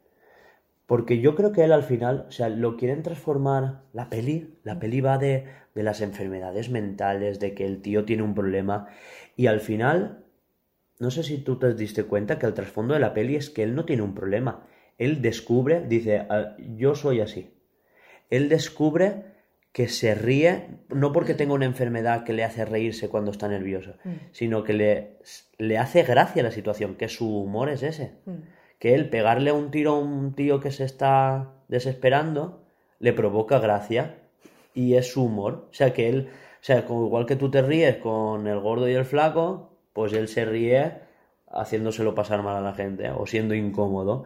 Porque 0.86 1.20
yo 1.20 1.34
creo 1.34 1.52
que 1.52 1.64
él 1.64 1.72
al 1.72 1.82
final, 1.82 2.26
o 2.28 2.30
sea, 2.30 2.48
lo 2.48 2.76
quieren 2.76 3.02
transformar 3.02 3.82
la 3.92 4.08
peli. 4.08 4.54
La 4.62 4.78
peli 4.78 5.00
va 5.02 5.18
de, 5.18 5.44
de 5.74 5.82
las 5.82 6.00
enfermedades 6.00 6.70
mentales, 6.70 7.40
de 7.40 7.54
que 7.54 7.66
el 7.66 7.82
tío 7.82 8.04
tiene 8.06 8.22
un 8.22 8.34
problema. 8.34 8.88
Y 9.36 9.48
al 9.48 9.60
final, 9.60 10.24
no 10.98 11.10
sé 11.10 11.24
si 11.24 11.38
tú 11.38 11.58
te 11.58 11.74
diste 11.74 12.04
cuenta 12.04 12.38
que 12.38 12.46
el 12.46 12.54
trasfondo 12.54 12.94
de 12.94 13.00
la 13.00 13.12
peli 13.12 13.36
es 13.36 13.50
que 13.50 13.62
él 13.64 13.74
no 13.74 13.84
tiene 13.84 14.02
un 14.02 14.14
problema. 14.14 14.66
Él 14.96 15.20
descubre, 15.20 15.84
dice, 15.86 16.26
"Ah, 16.30 16.56
yo 16.58 16.94
soy 16.94 17.20
así. 17.20 17.50
Él 18.30 18.48
descubre 18.48 19.24
que 19.72 19.88
se 19.88 20.14
ríe, 20.14 20.68
no 20.88 21.12
porque 21.12 21.34
tenga 21.34 21.54
una 21.54 21.66
enfermedad 21.66 22.24
que 22.24 22.32
le 22.32 22.44
hace 22.44 22.64
reírse 22.64 23.08
cuando 23.08 23.30
está 23.30 23.48
nervioso, 23.48 23.94
sino 24.32 24.64
que 24.64 24.72
le, 24.72 25.18
le 25.58 25.78
hace 25.78 26.02
gracia 26.02 26.42
la 26.42 26.50
situación, 26.50 26.96
que 26.96 27.08
su 27.08 27.42
humor 27.42 27.68
es 27.68 27.82
ese. 27.82 28.14
Que 28.78 28.94
él 28.94 29.08
pegarle 29.10 29.52
un 29.52 29.70
tiro 29.70 29.92
a 29.92 29.98
un 29.98 30.34
tío 30.34 30.60
que 30.60 30.70
se 30.70 30.84
está 30.84 31.52
desesperando 31.68 32.64
le 32.98 33.12
provoca 33.12 33.58
gracia 33.58 34.16
y 34.74 34.94
es 34.94 35.12
su 35.12 35.24
humor. 35.24 35.68
O 35.70 35.74
sea, 35.74 35.92
que 35.92 36.08
él, 36.08 36.28
o 36.30 36.64
sea, 36.64 36.84
como 36.84 37.06
igual 37.06 37.26
que 37.26 37.36
tú 37.36 37.50
te 37.50 37.62
ríes 37.62 37.96
con 37.96 38.46
el 38.46 38.60
gordo 38.60 38.88
y 38.88 38.94
el 38.94 39.04
flaco, 39.04 39.76
pues 39.92 40.12
él 40.12 40.28
se 40.28 40.44
ríe 40.44 41.00
haciéndoselo 41.50 42.14
pasar 42.14 42.42
mal 42.42 42.56
a 42.56 42.60
la 42.60 42.74
gente 42.74 43.10
o 43.10 43.26
siendo 43.26 43.54
incómodo. 43.54 44.24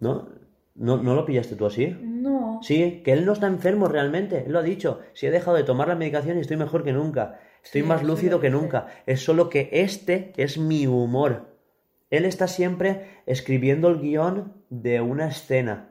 ¿No? 0.00 0.28
¿No, 0.74 0.96
¿no 0.96 1.14
lo 1.14 1.24
pillaste 1.24 1.54
tú 1.56 1.66
así? 1.66 1.96
No. 2.02 2.60
Sí, 2.62 3.02
que 3.04 3.12
él 3.12 3.24
no 3.24 3.32
está 3.32 3.46
enfermo 3.46 3.86
realmente, 3.86 4.44
él 4.46 4.52
lo 4.52 4.58
ha 4.58 4.62
dicho. 4.62 5.00
Si 5.12 5.26
he 5.26 5.30
dejado 5.30 5.56
de 5.56 5.62
tomar 5.64 5.88
la 5.88 5.94
medicación 5.94 6.36
y 6.36 6.40
estoy 6.40 6.56
mejor 6.56 6.82
que 6.84 6.92
nunca. 6.92 7.38
Estoy 7.62 7.82
Sí, 7.82 7.86
más 7.86 8.02
lúcido 8.02 8.40
que 8.40 8.50
nunca. 8.50 8.86
Es 9.06 9.22
solo 9.22 9.48
que 9.48 9.68
este 9.72 10.32
es 10.36 10.58
mi 10.58 10.86
humor. 10.86 11.54
Él 12.10 12.24
está 12.24 12.48
siempre 12.48 13.22
escribiendo 13.26 13.88
el 13.88 14.00
guion 14.00 14.52
de 14.70 15.00
una 15.00 15.28
escena. 15.28 15.90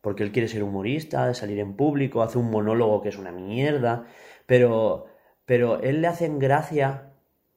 Porque 0.00 0.22
él 0.22 0.32
quiere 0.32 0.48
ser 0.48 0.62
humorista, 0.62 1.26
de 1.26 1.34
salir 1.34 1.58
en 1.58 1.74
público, 1.74 2.22
hace 2.22 2.38
un 2.38 2.50
monólogo 2.50 3.02
que 3.02 3.08
es 3.08 3.18
una 3.18 3.32
mierda. 3.32 4.04
Pero, 4.46 5.06
pero 5.46 5.80
él 5.80 6.02
le 6.02 6.08
hacen 6.08 6.38
gracia 6.38 7.10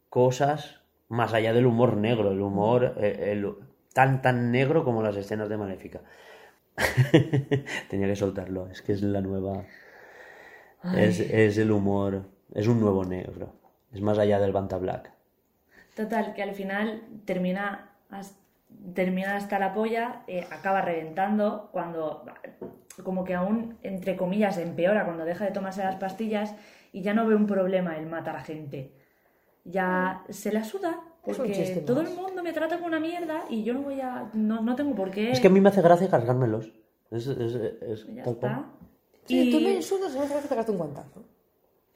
cosas 0.09 0.81
más 1.09 1.33
allá 1.33 1.53
del 1.53 1.65
humor 1.65 1.97
negro, 1.97 2.31
el 2.31 2.41
humor 2.41 2.95
eh, 2.99 3.29
el- 3.31 3.53
tan 3.93 4.21
tan 4.21 4.51
negro 4.51 4.83
como 4.83 5.01
las 5.01 5.15
escenas 5.17 5.49
de 5.49 5.57
Maléfica. 5.57 6.01
Tenía 7.89 8.07
que 8.07 8.15
soltarlo, 8.15 8.67
es 8.67 8.81
que 8.81 8.93
es 8.93 9.01
la 9.01 9.21
nueva. 9.21 9.65
Es, 10.91 11.19
es 11.19 11.57
el 11.57 11.71
humor, 11.71 12.23
es 12.53 12.67
un 12.67 12.79
nuevo 12.79 13.03
negro. 13.05 13.53
Es 13.91 14.01
más 14.01 14.17
allá 14.17 14.39
del 14.39 14.51
Banta 14.53 14.77
Black. 14.77 15.11
Total, 15.95 16.33
que 16.33 16.43
al 16.43 16.53
final 16.53 17.01
termina, 17.25 17.91
has- 18.09 18.39
termina 18.93 19.35
hasta 19.35 19.59
la 19.59 19.73
polla, 19.73 20.23
eh, 20.27 20.45
acaba 20.51 20.81
reventando 20.81 21.69
cuando, 21.71 22.25
como 23.03 23.23
que 23.23 23.33
aún, 23.35 23.77
entre 23.83 24.15
comillas, 24.15 24.57
empeora 24.57 25.05
cuando 25.05 25.25
deja 25.25 25.45
de 25.45 25.51
tomarse 25.51 25.83
las 25.83 25.95
pastillas 25.95 26.55
y 26.91 27.01
ya 27.01 27.13
no 27.13 27.27
ve 27.27 27.35
un 27.35 27.47
problema 27.47 27.97
el 27.97 28.05
matar 28.07 28.35
a 28.35 28.41
gente. 28.43 28.93
Ya 29.65 30.23
se 30.29 30.51
la 30.53 30.63
suda, 30.63 31.01
porque 31.23 31.83
todo 31.85 32.01
más. 32.03 32.11
el 32.11 32.17
mundo 32.17 32.43
me 32.43 32.53
trata 32.53 32.75
como 32.75 32.87
una 32.87 32.99
mierda 32.99 33.45
y 33.49 33.63
yo 33.63 33.73
no 33.73 33.81
voy 33.81 33.99
a. 34.01 34.29
No, 34.33 34.61
no 34.61 34.75
tengo 34.75 34.95
por 34.95 35.11
qué. 35.11 35.31
Es 35.31 35.39
que 35.39 35.47
a 35.47 35.49
mí 35.49 35.59
me 35.59 35.69
hace 35.69 35.81
gracia 35.81 36.09
cargármelos. 36.09 36.71
Es, 37.11 37.27
es, 37.27 37.55
es 37.55 38.07
Ya 38.13 38.23
tal 38.23 38.35
cual. 38.37 38.51
está. 38.51 38.71
Sí, 39.25 39.49
Y- 39.49 39.51
tú 39.51 39.59
me 39.61 39.73
insultas 39.73 40.13
y 40.15 40.17
me 40.19 40.25
hace 40.25 40.41
te 40.41 40.47
pegarte 40.47 40.71
un 40.71 40.77
guantazo. 40.77 41.23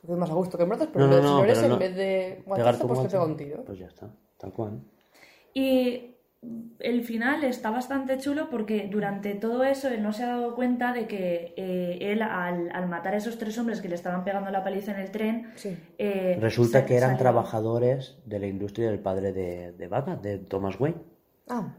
Porque 0.01 0.13
es 0.13 0.19
más 0.19 0.30
a 0.30 0.34
gusto 0.34 0.57
que 0.57 0.63
en 0.63 0.69
brazos, 0.69 0.89
pero 0.91 1.05
No, 1.05 1.11
no, 1.11 1.15
de 1.17 1.22
no, 1.22 1.36
flores, 1.38 1.53
pero 1.55 1.65
en 1.65 1.72
no. 1.72 1.78
vez 1.80 1.95
de 1.95 2.43
guantazo, 2.45 2.88
pues 2.88 3.01
te 3.03 3.09
pega 3.09 3.26
un 3.26 3.38
tiro. 3.38 3.63
Pues 3.63 3.78
ya 3.80 3.86
está, 3.88 4.09
tal 4.38 4.51
cual. 4.51 4.82
Y 5.53 6.11
el 6.79 7.03
final 7.03 7.43
está 7.43 7.69
bastante 7.69 8.17
chulo 8.17 8.49
porque 8.49 8.87
durante 8.91 9.35
todo 9.35 9.63
eso 9.63 9.87
él 9.89 10.01
no 10.01 10.11
se 10.11 10.23
ha 10.23 10.27
dado 10.29 10.55
cuenta 10.55 10.91
de 10.93 11.05
que 11.07 11.53
eh, 11.55 11.99
él 12.01 12.23
al, 12.23 12.71
al 12.73 12.87
matar 12.89 13.13
a 13.13 13.17
esos 13.17 13.37
tres 13.37 13.57
hombres 13.59 13.79
que 13.81 13.89
le 13.89 13.95
estaban 13.95 14.23
pegando 14.23 14.49
la 14.49 14.63
paliza 14.63 14.91
en 14.93 14.99
el 15.01 15.11
tren, 15.11 15.51
Sí. 15.55 15.77
eh, 15.99 16.37
Resulta 16.41 16.85
que 16.85 16.95
eran 16.97 17.17
trabajadores 17.17 18.17
de 18.25 18.39
la 18.39 18.47
industria 18.47 18.89
del 18.89 18.99
padre 18.99 19.31
de, 19.33 19.73
de 19.73 19.87
Batman, 19.87 20.21
de 20.23 20.39
Thomas 20.39 20.79
Wayne. 20.79 20.97
Ah, 21.47 21.75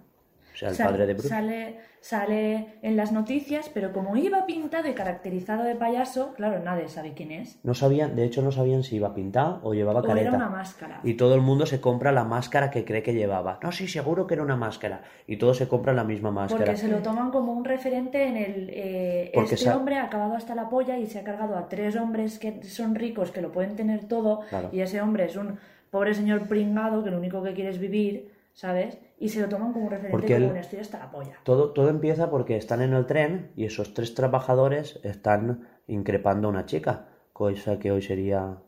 O 0.52 0.56
sea, 0.56 0.68
el 0.70 0.74
sale- 0.74 0.90
padre 0.90 1.06
de 1.06 1.12
Bruce. 1.14 1.28
Sale, 1.28 1.76
sale 2.00 2.66
en 2.82 2.96
las 2.96 3.12
noticias, 3.12 3.70
pero 3.72 3.92
como 3.92 4.16
iba 4.16 4.44
pintado 4.44 4.88
y 4.88 4.92
caracterizado 4.92 5.62
de 5.64 5.74
payaso, 5.76 6.34
claro, 6.34 6.58
nadie 6.62 6.88
sabe 6.88 7.12
quién 7.14 7.30
es. 7.32 7.58
No 7.64 7.74
sabían, 7.74 8.16
de 8.16 8.24
hecho 8.24 8.42
no 8.42 8.52
sabían 8.52 8.82
si 8.82 8.96
iba 8.96 9.14
pintado 9.14 9.60
o 9.62 9.72
llevaba 9.72 10.00
O 10.00 10.02
careta. 10.02 10.28
era 10.28 10.36
una 10.36 10.48
máscara. 10.50 11.00
Y 11.04 11.14
todo 11.14 11.34
el 11.34 11.40
mundo 11.40 11.64
se 11.64 11.80
compra 11.80 12.12
la 12.12 12.24
máscara 12.24 12.70
que 12.70 12.84
cree 12.84 13.02
que 13.02 13.14
llevaba. 13.14 13.58
No, 13.62 13.72
sí, 13.72 13.88
seguro 13.88 14.26
que 14.26 14.34
era 14.34 14.42
una 14.42 14.56
máscara. 14.56 15.02
Y 15.26 15.36
todos 15.36 15.56
se 15.56 15.68
compran 15.68 15.96
la 15.96 16.04
misma 16.04 16.30
máscara. 16.30 16.64
Porque 16.64 16.76
se 16.78 16.88
lo 16.88 16.98
toman 16.98 17.30
como 17.30 17.52
un 17.52 17.64
referente 17.64 18.26
en 18.26 18.36
el... 18.36 18.70
eh, 18.72 19.30
Porque 19.34 19.54
este 19.54 19.70
hombre 19.70 19.96
ha 19.96 20.04
acabado 20.04 20.34
hasta 20.34 20.54
la 20.54 20.68
polla 20.68 20.98
y 20.98 21.06
se 21.06 21.18
ha 21.20 21.24
cargado 21.24 21.56
a 21.56 21.68
tres 21.68 21.96
hombres 21.96 22.38
que 22.38 22.62
son 22.64 22.94
ricos, 22.94 23.30
que 23.30 23.40
lo 23.40 23.52
pueden 23.52 23.76
tener 23.76 24.04
todo, 24.04 24.40
Claro. 24.50 24.68
y 24.72 24.80
ese 24.80 25.00
hombre 25.00 25.24
es 25.26 25.36
un 25.36 25.58
pobre 25.90 26.14
señor 26.14 26.48
pringado 26.48 27.04
que 27.04 27.10
lo 27.10 27.18
único 27.18 27.42
que 27.42 27.52
quiere 27.54 27.70
es 27.70 27.78
vivir, 27.78 28.31
¿sabes? 28.52 28.98
Y 29.18 29.28
se 29.28 29.40
lo 29.40 29.48
toman 29.48 29.72
como 29.72 29.86
un 29.86 29.90
referente 29.90 30.18
Porque 30.18 30.34
como 30.34 30.50
un 30.50 30.56
estoy 30.56 30.80
hasta 30.80 30.98
la 30.98 31.10
polla. 31.10 31.36
Todo, 31.44 31.70
todo 31.70 31.88
empieza 31.88 32.30
porque 32.30 32.56
están 32.56 32.82
en 32.82 32.92
el 32.92 33.06
tren 33.06 33.52
y 33.56 33.64
esos 33.64 33.94
tres 33.94 34.14
trabajadores 34.14 35.00
están 35.02 35.68
increpando 35.86 36.48
a 36.48 36.50
una 36.50 36.66
chica, 36.66 37.08
cosa 37.32 37.78
que 37.78 37.90
hoy 37.90 38.02
sería 38.02 38.58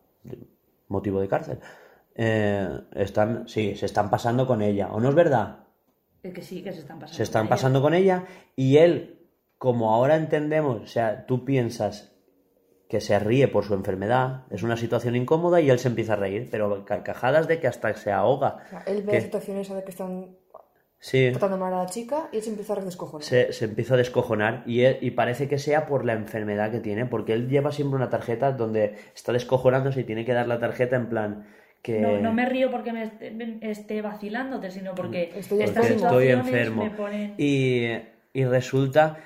motivo 0.89 1.20
de 1.20 1.28
cárcel. 1.28 1.59
Eh, 2.14 2.80
están, 2.95 3.49
sí, 3.49 3.74
se 3.74 3.87
están 3.87 4.11
pasando 4.11 4.47
con 4.47 4.62
ella, 4.62 4.93
¿o 4.93 5.01
no 5.01 5.09
es 5.09 5.14
verdad? 5.14 5.64
Es 6.22 6.32
que 6.32 6.43
sí, 6.43 6.62
que 6.62 6.72
se 6.72 6.80
están 6.80 6.99
pasando. 6.99 7.16
Se 7.16 7.22
están 7.22 7.43
con 7.43 7.49
pasando 7.49 7.82
con 7.82 7.95
ella 7.95 8.24
y 8.57 8.76
él, 8.78 9.28
como 9.59 9.93
ahora 9.93 10.16
entendemos, 10.16 10.82
o 10.82 10.87
sea, 10.87 11.26
tú 11.26 11.45
piensas 11.45 12.14
que 12.89 13.01
se 13.01 13.18
ríe 13.18 13.49
por 13.49 13.64
su 13.64 13.74
enfermedad, 13.74 14.43
es 14.51 14.62
una 14.62 14.76
situación 14.76 15.16
incómoda 15.16 15.61
y 15.61 15.70
él 15.70 15.78
se 15.78 15.89
empieza 15.89 16.12
a 16.12 16.16
reír, 16.16 16.49
pero 16.51 16.85
carcajadas 16.85 17.49
de 17.49 17.59
que 17.59 17.66
hasta 17.66 17.93
se 17.95 18.12
ahoga. 18.12 18.59
o 18.66 18.70
sea, 18.70 18.82
él 18.87 19.03
ve 19.03 19.12
Que- 19.12 19.18
la 19.18 19.24
situación 19.24 19.57
esa 19.59 19.74
de 19.74 19.85
que 19.85 19.91
están 19.91 20.37
Sí, 20.99 21.28
tratando 21.32 21.59
mal 21.59 21.74
a 21.74 21.78
la 21.82 21.87
chica 21.87 22.28
y 22.32 22.37
él 22.37 22.43
se 22.43 22.49
empieza 22.51 22.72
a 22.72 22.80
descojonar. 22.80 23.22
se, 23.22 23.53
se 23.53 23.66
empieza 23.66 23.93
a 23.95 23.97
descojonar 23.99 24.62
y, 24.66 24.82
él- 24.82 24.99
y 25.03 25.11
parece 25.11 25.49
que 25.49 25.59
sea 25.59 25.87
por 25.87 26.05
la 26.07 26.14
enfermedad 26.14 26.70
que 26.70 26.80
tiene, 26.80 27.05
porque 27.05 27.35
él 27.35 27.49
lleva 27.49 27.72
siempre 27.72 27.97
una 27.97 28.09
tarjeta 28.09 28.53
donde 28.53 28.95
está 29.14 29.32
descojonándose 29.32 30.01
y 30.01 30.05
tiene 30.05 30.24
que 30.24 30.32
dar 30.32 30.47
la 30.49 30.59
tarjeta 30.59 30.97
en 30.97 31.09
plan 31.11 31.47
que... 31.82 32.01
No, 32.01 32.16
no 32.18 32.32
me 32.32 32.47
río 32.47 32.70
porque 32.70 32.93
me 32.95 33.03
esté, 33.05 33.35
esté 33.61 34.01
vacilándote, 34.01 34.70
sino 34.70 34.95
porque 34.95 35.30
estas 35.37 35.49
porque 35.49 35.64
enfermo. 35.64 35.85
estoy 35.85 35.99
situaciones 35.99 36.47
enfermo. 36.47 36.85
me 36.85 36.91
ponen... 36.91 37.35
Y, 37.37 37.89
y 38.32 38.45
resulta 38.47 39.18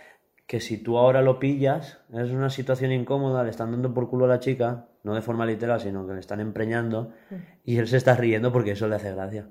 que 0.49 0.59
si 0.61 0.78
tú 0.78 0.96
ahora 0.99 1.20
lo 1.22 1.38
pillas, 1.38 2.01
es 2.12 2.30
una 2.30 2.49
situación 2.51 2.90
incómoda, 2.90 3.44
le 3.44 3.51
están 3.51 3.70
dando 3.70 3.92
por 3.94 4.09
culo 4.09 4.24
a 4.24 4.28
la 4.28 4.40
chica, 4.40 4.86
no 5.05 5.14
de 5.14 5.20
forma 5.22 5.44
literal, 5.46 5.78
sino 5.78 6.07
que 6.07 6.14
le 6.14 6.20
están 6.20 6.40
empreñando, 6.40 7.12
y 7.64 7.76
él 7.78 7.86
se 7.86 7.99
está 7.99 8.16
riendo 8.16 8.51
porque 8.51 8.70
eso 8.72 8.88
le 8.88 8.96
hace 8.96 9.12
gracia. 9.14 9.46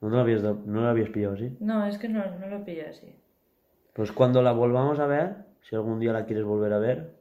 No 0.00 0.08
lo 0.08 0.18
habías, 0.18 0.42
no 0.42 0.80
lo 0.80 0.88
habías 0.88 1.10
pillado, 1.10 1.36
¿sí? 1.36 1.54
No, 1.60 1.84
es 1.86 1.98
que 1.98 2.08
no, 2.08 2.24
no 2.38 2.46
lo 2.48 2.64
pillé 2.64 2.88
así. 2.88 3.14
Pues 3.92 4.12
cuando 4.12 4.40
la 4.40 4.52
volvamos 4.52 4.98
a 4.98 5.06
ver, 5.06 5.34
si 5.60 5.76
algún 5.76 6.00
día 6.00 6.12
la 6.14 6.24
quieres 6.24 6.44
volver 6.46 6.72
a 6.72 6.78
ver, 6.78 7.12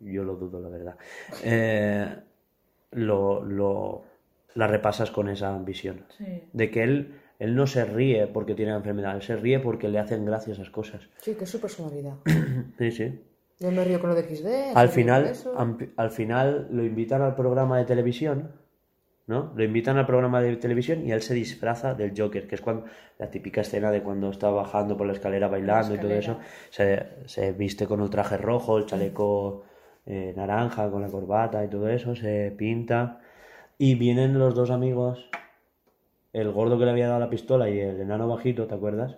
yo 0.00 0.24
lo 0.24 0.34
dudo, 0.34 0.60
la 0.60 0.68
verdad, 0.68 0.96
eh, 1.44 2.16
lo, 2.90 3.44
lo- 3.44 4.02
la 4.56 4.66
repasas 4.66 5.10
con 5.12 5.28
esa 5.28 5.56
visión. 5.58 6.04
Sí. 6.18 6.42
De 6.52 6.70
que 6.70 6.82
él, 6.82 7.20
él 7.38 7.54
no 7.54 7.66
se 7.66 7.84
ríe 7.84 8.26
porque 8.26 8.54
tiene 8.54 8.72
la 8.72 8.78
enfermedad, 8.78 9.14
él 9.16 9.22
se 9.22 9.36
ríe 9.36 9.60
porque 9.60 9.88
le 9.88 9.98
hacen 9.98 10.24
gracia 10.24 10.52
esas 10.52 10.70
cosas. 10.70 11.08
Sí, 11.20 11.34
que 11.34 11.44
es 11.44 11.50
su 11.50 11.60
personalidad. 11.60 12.14
Sí, 12.78 12.90
sí. 12.90 13.20
Yo 13.60 13.70
me 13.70 13.84
río 13.84 14.00
con 14.00 14.10
lo 14.10 14.16
de 14.16 14.22
XD. 14.22 14.76
Al 14.76 14.88
final, 14.88 15.32
al 15.96 16.10
final 16.10 16.68
lo 16.70 16.84
invitan 16.84 17.22
al 17.22 17.36
programa 17.36 17.78
de 17.78 17.84
televisión, 17.84 18.50
¿no? 19.26 19.52
Lo 19.54 19.62
invitan 19.62 19.96
al 19.96 20.06
programa 20.06 20.40
de 20.42 20.56
televisión 20.56 21.06
y 21.06 21.12
él 21.12 21.22
se 21.22 21.34
disfraza 21.34 21.94
del 21.94 22.12
Joker, 22.16 22.48
que 22.48 22.56
es 22.56 22.60
cuando 22.60 22.86
la 23.18 23.30
típica 23.30 23.60
escena 23.60 23.92
de 23.92 24.02
cuando 24.02 24.30
está 24.30 24.50
bajando 24.50 24.96
por 24.96 25.06
la 25.06 25.12
escalera 25.12 25.46
bailando 25.48 25.94
y 25.94 25.98
todo 25.98 26.12
eso. 26.12 26.38
Se, 26.70 27.06
se 27.26 27.52
viste 27.52 27.86
con 27.86 28.00
el 28.02 28.10
traje 28.10 28.36
rojo, 28.36 28.76
el 28.76 28.86
chaleco 28.86 29.62
eh, 30.06 30.34
naranja, 30.36 30.90
con 30.90 31.02
la 31.02 31.08
corbata 31.08 31.64
y 31.64 31.68
todo 31.68 31.88
eso, 31.88 32.14
se 32.14 32.52
pinta. 32.56 33.20
Y 33.78 33.94
vienen 33.94 34.38
los 34.38 34.54
dos 34.54 34.70
amigos, 34.70 35.30
el 36.34 36.52
gordo 36.52 36.78
que 36.78 36.84
le 36.84 36.90
había 36.90 37.08
dado 37.08 37.20
la 37.20 37.30
pistola 37.30 37.70
y 37.70 37.80
el 37.80 37.98
enano 38.00 38.28
bajito, 38.28 38.66
¿te 38.66 38.74
acuerdas? 38.74 39.16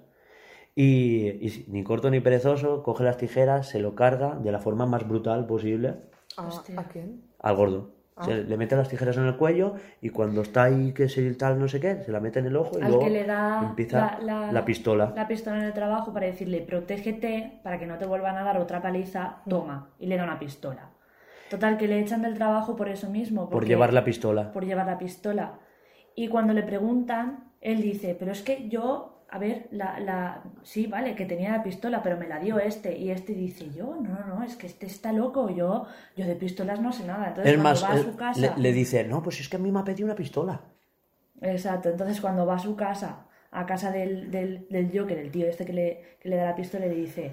Y, 0.75 1.29
y 1.47 1.65
ni 1.69 1.83
corto 1.83 2.11
ni 2.11 2.21
perezoso, 2.21 2.83
coge 2.83 3.03
las 3.05 3.17
tijeras, 3.17 3.69
se 3.69 3.79
lo 3.79 3.95
carga 3.95 4.35
de 4.35 4.53
la 4.53 4.59
forma 4.61 4.87
más 4.87 5.09
brutal 5.09 5.47
posible 5.47 5.95
¿A, 6.37 6.47
Hostia. 6.47 6.79
¿A 6.81 6.85
quién? 6.89 7.23
al 7.41 7.57
gordo. 7.57 7.91
Se 8.25 8.45
le 8.45 8.57
mete 8.57 8.77
las 8.77 8.89
tijeras 8.89 9.19
en 9.19 9.27
el 9.27 9.37
cuello 9.37 9.75
y 10.01 10.09
cuando 10.09 10.41
está 10.41 10.65
ahí 10.65 10.93
que 10.95 11.07
se 11.11 11.35
tal 11.35 11.59
no 11.59 11.69
sé 11.69 11.81
qué, 11.81 12.03
se 12.03 12.11
la 12.13 12.19
mete 12.21 12.39
en 12.39 12.47
el 12.47 12.57
ojo 12.57 12.79
y 12.79 12.83
Al 12.83 12.89
luego 12.89 13.05
que 13.05 13.11
le 13.11 13.25
da 13.25 13.61
empieza 13.69 14.19
la, 14.23 14.51
la- 14.53 14.65
pistola. 14.65 15.13
la 15.15 15.29
pistola 15.29 15.59
en 15.59 15.65
el 15.65 15.75
trabajo 15.75 16.15
para 16.15 16.25
decirle, 16.25 16.63
protégete 16.63 17.61
para 17.63 17.79
que 17.79 17.87
no 17.87 17.99
te 17.99 18.07
vuelvan 18.07 18.39
a 18.39 18.43
dar 18.43 18.57
otra 18.59 18.81
paliza, 18.81 19.43
toma. 19.47 19.91
Y 19.99 20.07
le 20.07 20.17
da 20.17 20.25
una 20.25 20.39
pistola. 20.39 20.89
Total, 21.51 21.77
que 21.77 21.89
le 21.89 22.01
echan 22.01 22.23
del 22.23 22.33
trabajo 22.35 22.75
por 22.75 22.89
eso 22.89 23.11
mismo. 23.11 23.51
por 23.51 23.67
llevar 23.67 23.93
la 23.93 24.03
pistola. 24.03 24.51
por 24.51 24.65
llevar 24.65 24.87
la 24.87 24.97
pistola. 24.97 25.59
Y 26.17 26.29
cuando 26.29 26.53
le 26.55 26.65
preguntan, 26.65 27.53
él 27.61 27.83
dice, 27.83 28.17
pero 28.19 28.33
es 28.33 28.43
que 28.43 28.69
yo, 28.69 29.27
a 29.31 29.39
ver, 29.39 29.69
la, 29.71 30.01
la... 30.01 30.43
sí, 30.63 30.87
vale, 30.87 31.15
que 31.15 31.27
tenía 31.27 31.53
la 31.53 31.63
pistola, 31.63 32.03
pero 32.03 32.17
me 32.17 32.27
la 32.27 32.41
dio 32.41 32.59
este. 32.59 32.97
Y 32.99 33.11
este 33.11 33.35
dice, 33.35 33.71
yo, 33.71 33.95
no, 33.95 34.19
no, 34.19 34.27
no, 34.27 34.43
es 34.43 34.57
que 34.57 34.67
este 34.67 34.87
está 34.87 35.13
loco, 35.13 35.51
yo, 35.51 35.87
yo 36.17 36.27
de 36.27 36.35
pistolas 36.35 36.81
no 36.81 36.91
sé 36.91 37.07
nada. 37.07 37.29
Entonces, 37.29 37.53
Es 37.53 37.59
más, 37.61 37.85
va 37.85 37.91
a 37.91 37.99
su 37.99 38.17
casa... 38.17 38.41
le, 38.41 38.63
le 38.63 38.73
dice, 38.73 39.05
no, 39.05 39.23
pues 39.23 39.39
es 39.41 39.49
que 39.49 39.57
a 39.57 39.61
mí 39.61 39.71
me 39.71 39.79
ha 39.81 39.85
pedido 39.85 40.07
una 40.07 40.17
pistola. 40.17 40.63
Exacto, 41.43 41.91
entonces 41.91 42.21
cuando 42.21 42.47
va 42.47 42.55
a 42.55 42.59
su 42.59 42.77
casa, 42.77 43.27
a 43.51 43.67
casa 43.67 43.93
del, 43.93 44.31
del, 44.31 44.67
del 44.71 44.91
Joker, 44.99 45.19
el 45.19 45.31
tío 45.31 45.47
este 45.47 45.67
que 45.67 45.75
le, 45.75 46.01
que 46.19 46.31
le 46.31 46.37
da 46.37 46.47
la 46.47 46.57
pistola, 46.57 46.87
le 46.87 46.95
dice, 46.95 47.33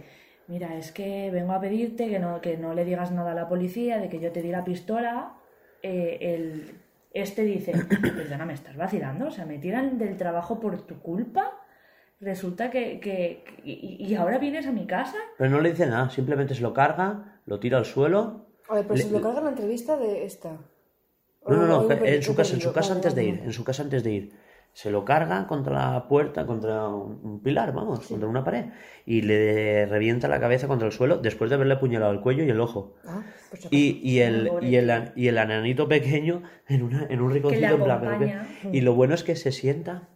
mira, 0.49 0.75
es 0.75 0.91
que 0.91 1.31
vengo 1.31 1.53
a 1.53 1.61
pedirte 1.61 2.09
que 2.09 2.19
no, 2.19 2.41
que 2.41 2.57
no 2.57 2.73
le 2.73 2.83
digas 2.83 3.11
nada 3.11 3.31
a 3.31 3.35
la 3.35 3.47
policía 3.47 3.97
de 3.99 4.09
que 4.09 4.19
yo 4.19 4.33
te 4.33 4.41
di 4.41 4.51
la 4.51 4.65
pistola. 4.65 5.35
Eh, 5.81 6.17
el, 6.21 6.82
este 7.13 7.43
dice, 7.43 7.71
perdona, 8.01 8.45
me 8.45 8.53
estás 8.53 8.75
vacilando, 8.75 9.27
o 9.27 9.31
sea, 9.31 9.45
me 9.45 9.59
tiran 9.59 9.97
del 9.97 10.17
trabajo 10.17 10.59
por 10.59 10.81
tu 10.81 10.99
culpa. 10.99 11.51
Resulta 12.19 12.71
que, 12.71 12.99
que, 12.99 13.43
que- 13.45 13.61
y, 13.63 14.05
y 14.05 14.15
ahora 14.15 14.37
vienes 14.37 14.65
a 14.67 14.71
mi 14.71 14.85
casa. 14.87 15.17
Pero 15.37 15.49
no 15.49 15.59
le 15.61 15.71
dice 15.71 15.85
nada, 15.87 16.09
simplemente 16.09 16.55
se 16.55 16.61
lo 16.61 16.73
carga, 16.73 17.39
lo 17.45 17.59
tira 17.59 17.77
al 17.77 17.85
suelo. 17.85 18.47
A 18.69 18.75
ver, 18.75 18.83
pero 18.83 18.95
Le- 18.95 19.03
se 19.03 19.11
lo 19.11 19.21
carga 19.21 19.39
en 19.39 19.43
la 19.45 19.49
entrevista 19.51 19.97
de 19.97 20.25
esta. 20.25 20.51
No, 21.45 21.57
no, 21.57 21.67
no, 21.67 21.91
en 21.91 22.23
su 22.23 22.35
casa, 22.35 22.53
en 22.53 22.61
su 22.61 22.71
casa 22.71 22.93
antes 22.93 23.13
de 23.15 23.25
ir, 23.25 23.41
en 23.43 23.51
su 23.51 23.63
casa 23.65 23.83
antes 23.83 24.03
de 24.03 24.11
ir. 24.11 24.33
Se 24.73 24.89
lo 24.89 25.05
carga 25.05 25.45
contra 25.47 25.93
la 25.93 26.07
puerta, 26.07 26.47
contra 26.47 26.87
un 26.87 27.41
pilar, 27.43 27.73
vamos, 27.73 28.07
contra 28.07 28.27
una 28.27 28.43
pared. 28.43 28.65
Y 29.05 29.21
le 29.21 29.85
revienta 29.85 30.27
la 30.27 30.39
cabeza 30.39 30.67
contra 30.67 30.87
el 30.87 30.91
suelo 30.91 31.17
después 31.17 31.49
de 31.49 31.55
haberle 31.55 31.75
apuñalado 31.75 32.11
el 32.11 32.21
cuello 32.21 32.43
y 32.43 32.49
el 32.49 32.59
ojo. 32.59 32.95
Ah, 33.05 33.21
pues 33.49 33.67
Y, 33.69 33.99
y, 34.01 34.19
el, 34.21 34.49
y, 34.61 34.75
el, 34.75 35.11
y 35.15 35.27
el 35.27 35.37
ananito 35.37 35.87
pequeño 35.87 36.41
en, 36.67 36.81
una, 36.81 37.05
en 37.07 37.21
un 37.21 37.31
rinconcito 37.31 37.75
en 37.75 37.83
plan, 37.83 38.01
pero. 38.01 38.73
Y 38.73 38.81
lo 38.81 38.95
bueno 38.95 39.13
es 39.13 39.23
que 39.23 39.35
se 39.35 39.51
sienta 39.51 40.09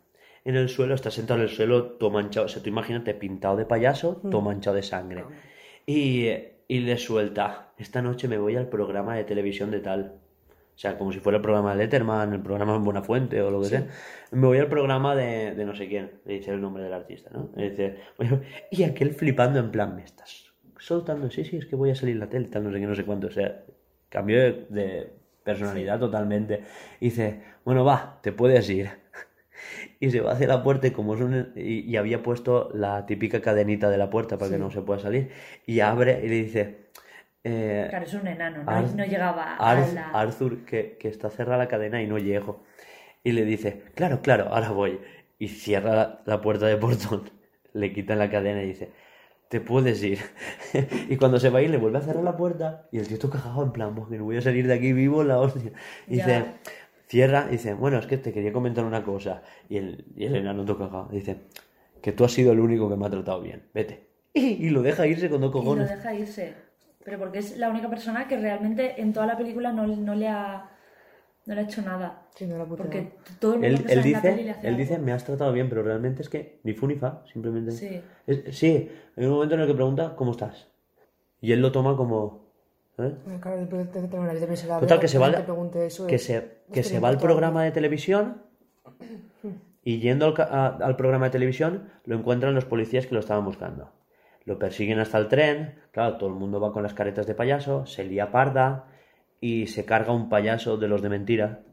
en 0.44 0.56
el 0.56 0.70
suelo, 0.70 0.96
está 0.96 1.12
sentado 1.12 1.40
en 1.40 1.44
el 1.48 1.54
suelo, 1.54 1.92
todo 1.92 2.10
manchado. 2.10 2.48
O 2.48 2.50
sea, 2.50 2.64
tú 2.64 2.70
imagínate, 2.70 3.14
pintado 3.14 3.58
de 3.58 3.66
payaso, 3.66 4.22
todo 4.32 4.42
manchado 4.42 4.76
de 4.76 4.84
sangre. 4.84 5.24
Y, 5.86 6.30
y 6.68 6.80
le 6.80 6.98
suelta, 6.98 7.74
esta 7.78 8.02
noche 8.02 8.28
me 8.28 8.38
voy 8.40 8.56
al 8.56 8.70
programa 8.70 9.16
de 9.16 9.24
televisión 9.24 9.70
de 9.70 9.82
tal. 9.82 10.16
O 10.78 10.80
sea, 10.80 10.96
como 10.96 11.12
si 11.12 11.20
fuera 11.20 11.38
el 11.38 11.42
programa 11.42 11.72
de 11.72 11.80
Letterman, 11.80 12.34
el 12.34 12.42
programa 12.42 12.76
en 12.76 12.84
Buenafuente 12.84 13.42
o 13.42 13.50
lo 13.50 13.60
que 13.62 13.68
sea. 13.68 13.88
Me 14.30 14.46
voy 14.46 14.60
al 14.60 14.68
programa 14.68 15.16
de, 15.16 15.56
de 15.56 15.66
no 15.66 15.74
sé 15.76 15.88
quién, 15.88 16.12
le 16.24 16.36
dice 16.36 16.52
el 16.52 16.62
nombre 16.62 16.84
del 16.84 16.94
artista, 16.94 17.32
¿no? 17.34 17.50
Y 17.58 17.70
dice, 17.70 17.98
bueno, 18.16 18.42
y 18.70 18.84
aquel 18.84 19.16
flipando 19.16 19.58
en 19.58 19.72
plan, 19.72 19.96
me 19.96 20.04
estás 20.04 20.54
soltando, 20.78 21.32
sí, 21.32 21.44
sí, 21.44 21.58
es 21.58 21.66
que 21.66 21.76
voy 21.76 21.90
a 21.90 21.96
salir 21.96 22.18
la 22.18 22.30
tele, 22.30 22.48
tal, 22.48 22.64
no 22.64 22.72
sé 22.72 22.80
qué, 22.80 22.86
no 22.86 22.94
sé 22.94 23.06
cuánto. 23.06 23.26
O 23.26 23.32
sea, 23.32 23.64
cambio 24.10 24.38
de, 24.38 24.68
de 24.70 25.14
personalidad 25.44 26.00
totalmente. 26.00 26.62
Y 27.00 27.06
dice, 27.06 27.42
bueno, 27.66 27.84
va, 27.84 28.20
te 28.22 28.32
puedes 28.32 28.70
ir. 28.70 28.90
Y 30.00 30.12
se 30.12 30.22
va 30.22 30.34
hacia 30.34 30.46
la 30.46 30.62
puerta 30.62 30.86
y 30.86 30.92
como 30.92 31.16
es 31.16 31.22
un... 31.22 31.54
Y, 31.56 31.80
y 31.80 31.98
había 31.98 32.22
puesto 32.22 32.70
la 32.76 33.08
típica 33.08 33.42
cadenita 33.42 33.90
de 33.90 33.98
la 33.98 34.12
puerta 34.12 34.38
para 34.38 34.52
que 34.52 34.60
no 34.60 34.70
se 34.70 34.84
pueda 34.84 35.00
salir. 35.00 35.32
Y 35.66 35.80
abre 35.80 36.22
y 36.24 36.30
le 36.30 36.36
dice... 36.36 36.87
eh, 37.48 37.88
Claro, 37.90 38.06
es 38.06 38.14
un 38.14 38.28
enano, 38.28 38.64
no, 38.64 38.72
Arth- 38.72 38.94
no 38.96 39.06
llegaba 39.06 39.56
a 39.56 39.76
Arth- 39.76 39.94
la... 39.94 40.10
Arthur, 40.12 40.66
que, 40.66 40.98
que 41.00 41.08
está 41.08 41.30
cerrada 41.30 41.58
la 41.58 41.68
cadena 41.68 42.02
y 42.02 42.08
no 42.08 42.18
llego. 42.18 42.64
Y 43.24 43.32
le 43.32 43.46
dice, 43.46 43.84
claro, 43.96 44.22
claro, 44.22 44.50
ahora 44.54 44.72
voy. 44.72 45.00
Y 45.40 45.48
cierra 45.50 45.96
la, 45.96 46.22
la 46.26 46.42
puerta 46.42 46.66
de 46.68 46.78
portón, 46.78 47.30
le 47.74 47.92
quitan 47.94 48.20
la 48.20 48.30
cadena 48.30 48.64
y 48.64 48.68
dice, 48.68 48.90
te 49.50 49.62
puedes 49.62 50.04
ir. 50.04 50.20
y 51.10 51.16
cuando 51.18 51.40
se 51.40 51.50
va 51.50 51.60
a 51.60 51.62
ir, 51.62 51.70
le 51.70 51.78
vuelve 51.78 51.98
a 52.00 52.02
cerrar 52.02 52.24
la 52.24 52.36
puerta 52.38 52.88
y 52.92 53.00
el 53.00 53.08
tío 53.08 53.16
está 53.16 53.30
cagado 53.30 53.64
en 53.64 53.72
plan, 53.72 53.96
"Pues 53.96 54.08
que 54.10 54.18
no 54.18 54.24
voy 54.26 54.38
a 54.38 54.42
salir 54.42 54.68
de 54.68 54.74
aquí 54.74 54.94
vivo, 54.94 55.24
la 55.24 55.40
hostia. 55.40 55.72
Y 56.08 56.18
Ya. 56.18 56.26
dice, 56.26 56.46
cierra, 57.08 57.46
y 57.50 57.54
dice, 57.54 57.74
bueno, 57.74 57.98
es 58.00 58.06
que 58.08 58.18
te 58.18 58.34
quería 58.34 58.52
comentar 58.54 58.84
una 58.84 59.04
cosa. 59.04 59.42
Y 59.70 59.78
el, 59.78 60.06
y 60.16 60.26
el 60.26 60.36
enano 60.36 60.66
todo 60.66 60.78
cagado. 60.78 61.08
Dice, 61.12 61.38
que 62.02 62.12
tú 62.12 62.24
has 62.26 62.32
sido 62.32 62.52
el 62.52 62.60
único 62.60 62.90
que 62.90 62.96
me 62.96 63.06
ha 63.06 63.10
tratado 63.10 63.42
bien, 63.42 63.64
vete. 63.74 64.08
Y, 64.34 64.70
lo 64.70 64.82
deja 64.84 65.08
irse 65.08 65.30
con 65.30 65.42
dos 65.42 65.50
Y 65.50 65.54
lo 65.54 65.60
cojones. 65.62 65.90
deja 65.90 66.14
irse. 66.14 66.54
Pero 67.08 67.20
porque 67.20 67.40
es 67.40 67.58
la 67.58 67.70
única 67.70 67.90
persona 67.90 68.28
que 68.28 68.36
realmente 68.38 69.02
en 69.02 69.14
toda 69.14 69.26
la 69.28 69.38
película 69.38 69.72
no, 69.72 69.88
no 69.88 70.14
le 70.14 70.28
ha 70.28 70.70
no 71.46 71.56
le 71.56 71.62
ha 71.62 71.64
hecho 71.64 71.82
nada. 71.82 72.24
Sí, 72.36 72.46
no 72.46 72.58
la 72.58 72.66
Porque 72.66 73.14
todo 73.40 73.54
el 73.54 73.60
mundo 73.62 73.78
Él, 73.78 73.86
que 73.86 73.94
él 73.94 74.00
sale 74.00 74.08
en 74.10 74.12
la 74.14 74.22
peli 74.22 74.36
le 74.36 74.42
dice, 74.42 74.52
hace 74.52 74.68
él 74.68 74.74
algo. 74.74 74.78
dice, 74.80 75.00
me 75.00 75.12
has 75.14 75.24
tratado 75.24 75.54
bien, 75.54 75.70
pero 75.70 75.84
realmente 75.84 76.22
es 76.22 76.28
que 76.28 76.60
ni 76.64 76.74
fu 76.74 76.86
ni 76.86 76.96
fa, 76.96 77.24
simplemente. 77.32 77.72
Sí. 77.72 78.02
Es- 78.28 78.58
sí, 78.58 78.92
hay 79.16 79.24
un 79.26 79.32
momento 79.32 79.56
en 79.56 79.62
el 79.62 79.68
que 79.68 79.74
pregunta, 79.74 80.18
¿cómo 80.18 80.32
estás? 80.32 80.68
Y 81.40 81.54
él 81.54 81.62
lo 81.62 81.72
toma 81.72 81.96
como... 81.96 82.46
Bueno, 82.98 83.40
claro, 83.40 83.58
vez 83.62 84.50
miserable, 84.50 84.82
Total, 84.86 85.00
que 85.00 85.08
se 85.08 85.18
va, 85.18 85.28
al- 85.28 85.46
eso, 85.86 86.08
que 86.08 86.18
se, 86.20 86.58
que 86.74 86.84
se 86.84 87.00
va 87.00 87.08
al 87.08 87.20
programa 87.20 87.64
de 87.64 87.72
televisión 87.72 88.42
y 89.86 90.00
yendo 90.00 90.26
al, 90.26 90.34
a- 90.42 90.78
al 90.82 90.98
programa 90.98 91.28
de 91.28 91.32
televisión 91.32 91.90
lo 92.04 92.18
encuentran 92.18 92.54
los 92.54 92.66
policías 92.66 93.06
que 93.08 93.14
lo 93.14 93.22
estaban 93.22 93.46
buscando. 93.46 93.94
Lo 94.48 94.58
persiguen 94.58 95.00
hasta 95.00 95.18
el 95.18 95.28
tren, 95.28 95.76
claro, 95.92 96.16
todo 96.16 96.30
el 96.30 96.36
mundo 96.36 96.62
va 96.62 96.72
con 96.72 96.82
las 96.82 96.94
caretas 96.94 97.28
de 97.28 97.36
payaso, 97.36 97.86
se 97.86 98.06
lía 98.06 98.32
parda 98.32 98.86
y 99.42 99.68
se 99.68 99.84
carga 99.84 100.14
un 100.14 100.30
payaso 100.30 100.78
de 100.78 100.88
los 100.88 101.02
de 101.02 101.10
mentira. 101.10 101.64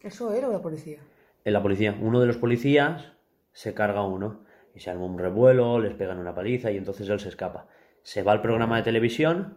¿Eso 0.00 0.32
era 0.32 0.48
o 0.48 0.52
la 0.52 0.62
policía? 0.62 1.00
En 1.44 1.52
la 1.52 1.60
policía, 1.60 1.98
uno 2.00 2.20
de 2.20 2.28
los 2.28 2.36
policías 2.36 3.12
se 3.52 3.74
carga 3.74 3.98
a 4.00 4.06
uno 4.06 4.44
y 4.72 4.78
se 4.78 4.88
arma 4.90 5.04
un 5.04 5.18
revuelo, 5.18 5.80
les 5.80 5.94
pegan 5.94 6.18
una 6.18 6.32
paliza 6.32 6.70
y 6.70 6.76
entonces 6.76 7.08
él 7.08 7.18
se 7.18 7.28
escapa. 7.28 7.66
Se 8.04 8.22
va 8.22 8.30
al 8.30 8.40
programa 8.40 8.76
de 8.76 8.84
televisión 8.84 9.56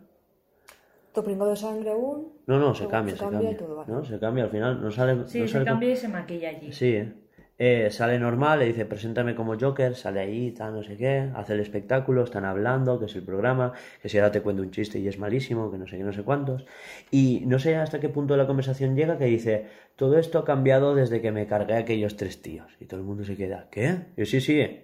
¿Todo 1.14 1.26
pringado 1.26 1.52
de 1.52 1.56
sangre 1.56 1.92
aún? 1.92 2.34
No, 2.48 2.58
no, 2.58 2.74
se 2.74 2.88
cambia, 2.88 3.14
se 3.16 3.24
se 3.24 3.30
cambia 3.30 3.58
todo, 3.58 3.76
vale. 3.76 3.92
¿no? 3.92 4.04
Se 4.04 4.20
cambia 4.20 4.44
al 4.46 4.50
final, 4.50 4.82
no 4.82 4.90
sale. 4.90 5.28
Sí, 5.28 5.40
no 5.40 5.46
se 5.46 5.54
sale 5.54 5.66
con- 5.66 5.74
cambia 5.74 5.92
y 5.92 5.96
se 5.96 6.08
maquilla 6.08 6.50
allí. 6.50 6.72
Sí, 6.72 6.96
¿eh? 6.96 7.14
Eh, 7.62 7.90
sale 7.92 8.18
normal, 8.18 8.60
le 8.60 8.66
dice, 8.68 8.86
preséntame 8.86 9.36
como 9.36 9.60
Joker, 9.60 9.94
sale 9.94 10.22
ahí, 10.22 10.52
tal, 10.52 10.74
no 10.74 10.82
sé 10.82 10.96
qué, 10.96 11.30
hace 11.36 11.54
el 11.56 11.60
espectáculo, 11.60 12.24
están 12.24 12.46
hablando, 12.46 12.98
que 13.00 13.08
es 13.08 13.16
el 13.16 13.24
programa, 13.24 13.74
que 14.02 14.08
si 14.08 14.18
ahora 14.18 14.32
te 14.32 14.40
cuento 14.42 14.62
un 14.62 14.72
chiste 14.72 14.98
y 14.98 15.10
es 15.10 15.20
malísimo, 15.20 15.70
que 15.70 15.78
no 15.78 15.86
sé 15.86 15.98
qué, 15.98 16.04
no 16.04 16.14
sé 16.14 16.24
cuántos. 16.24 16.66
Y 17.12 17.44
no 17.48 17.60
sé 17.60 17.76
hasta 17.76 18.00
qué 18.00 18.08
punto 18.08 18.34
de 18.34 18.38
la 18.38 18.48
conversación 18.48 18.96
llega 18.96 19.18
que 19.18 19.26
dice, 19.26 19.66
todo 19.98 20.18
esto 20.18 20.40
ha 20.40 20.46
cambiado 20.46 20.96
desde 20.96 21.20
que 21.22 21.34
me 21.34 21.48
cargué 21.48 21.74
a 21.74 21.80
aquellos 21.80 22.16
tres 22.16 22.42
tíos. 22.42 22.72
Y 22.80 22.86
todo 22.86 23.02
el 23.02 23.06
mundo 23.06 23.26
se 23.26 23.36
queda, 23.36 23.68
¿qué? 23.70 23.98
Yo 24.16 24.26
sí, 24.26 24.40
sí, 24.40 24.80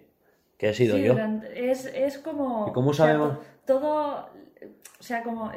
que 0.57 0.69
he 0.69 0.73
sido 0.73 0.97
Sí, 0.97 1.03
yo. 1.03 1.15
es, 1.55 1.85
es 1.95 2.17
como... 2.17 2.67
¿Y 2.67 2.73
cómo 2.73 2.89
o 2.89 2.93
sea, 2.93 3.05
sabemos? 3.05 3.37
to- 3.39 3.43
todo... 3.79 4.29
O 4.99 5.03
sea, 5.03 5.23
como... 5.23 5.49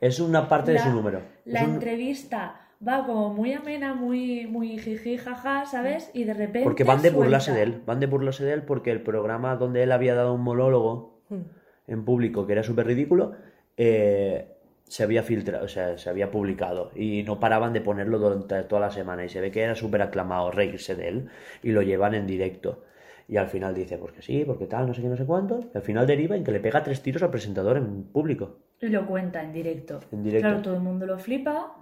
Es 0.00 0.18
una 0.18 0.48
parte 0.48 0.72
de 0.72 0.80
su 0.80 0.90
número. 0.90 1.20
La 1.44 1.62
un- 1.62 1.74
entrevista 1.74 2.63
va 2.86 3.06
como 3.06 3.32
muy 3.32 3.52
amena, 3.52 3.94
muy, 3.94 4.46
muy 4.46 4.78
jiji, 4.78 5.16
jaja, 5.16 5.66
¿sabes? 5.66 6.10
Y 6.14 6.24
de 6.24 6.34
repente 6.34 6.64
Porque 6.64 6.84
van 6.84 7.02
de 7.02 7.10
burlarse 7.10 7.52
de 7.52 7.62
él, 7.62 7.82
van 7.86 8.00
de 8.00 8.06
burlarse 8.06 8.44
de 8.44 8.52
él 8.52 8.62
porque 8.62 8.90
el 8.90 9.02
programa 9.02 9.56
donde 9.56 9.82
él 9.82 9.92
había 9.92 10.14
dado 10.14 10.34
un 10.34 10.42
monólogo 10.42 11.14
Hmm. 11.28 11.42
en 11.86 12.04
público 12.04 12.46
que 12.46 12.52
era 12.52 12.62
súper 12.62 12.86
ridículo, 12.86 13.32
eh, 13.76 14.48
se 14.84 15.02
había 15.02 15.22
filtrado, 15.22 15.64
o 15.64 15.68
sea, 15.68 15.96
se 15.96 16.10
había 16.10 16.30
publicado 16.30 16.90
y 16.94 17.22
no 17.22 17.40
paraban 17.40 17.72
de 17.72 17.80
ponerlo 17.80 18.18
durante 18.18 18.62
toda 18.64 18.82
la 18.82 18.90
semana 18.90 19.24
y 19.24 19.28
se 19.28 19.40
ve 19.40 19.50
que 19.50 19.62
era 19.62 19.74
súper 19.74 20.02
aclamado 20.02 20.50
reírse 20.50 20.94
de 20.94 21.08
él 21.08 21.28
y 21.62 21.72
lo 21.72 21.82
llevan 21.82 22.14
en 22.14 22.26
directo. 22.26 22.84
Y 23.26 23.38
al 23.38 23.48
final 23.48 23.74
dice, 23.74 23.96
pues 23.96 24.12
que 24.12 24.20
sí, 24.20 24.44
porque 24.44 24.66
tal, 24.66 24.86
no 24.86 24.92
sé 24.92 25.00
qué, 25.00 25.08
no 25.08 25.16
sé 25.16 25.24
cuánto. 25.24 25.60
Y 25.72 25.76
al 25.78 25.82
final 25.82 26.06
deriva 26.06 26.36
en 26.36 26.44
que 26.44 26.52
le 26.52 26.60
pega 26.60 26.82
tres 26.82 27.00
tiros 27.00 27.22
al 27.22 27.30
presentador 27.30 27.78
en 27.78 28.04
público. 28.04 28.58
Y 28.82 28.88
lo 28.88 29.06
cuenta 29.06 29.42
en 29.42 29.54
directo. 29.54 30.00
En 30.12 30.22
directo. 30.22 30.46
Claro, 30.46 30.62
todo 30.62 30.74
el 30.74 30.82
mundo 30.82 31.06
lo 31.06 31.18
flipa. 31.18 31.74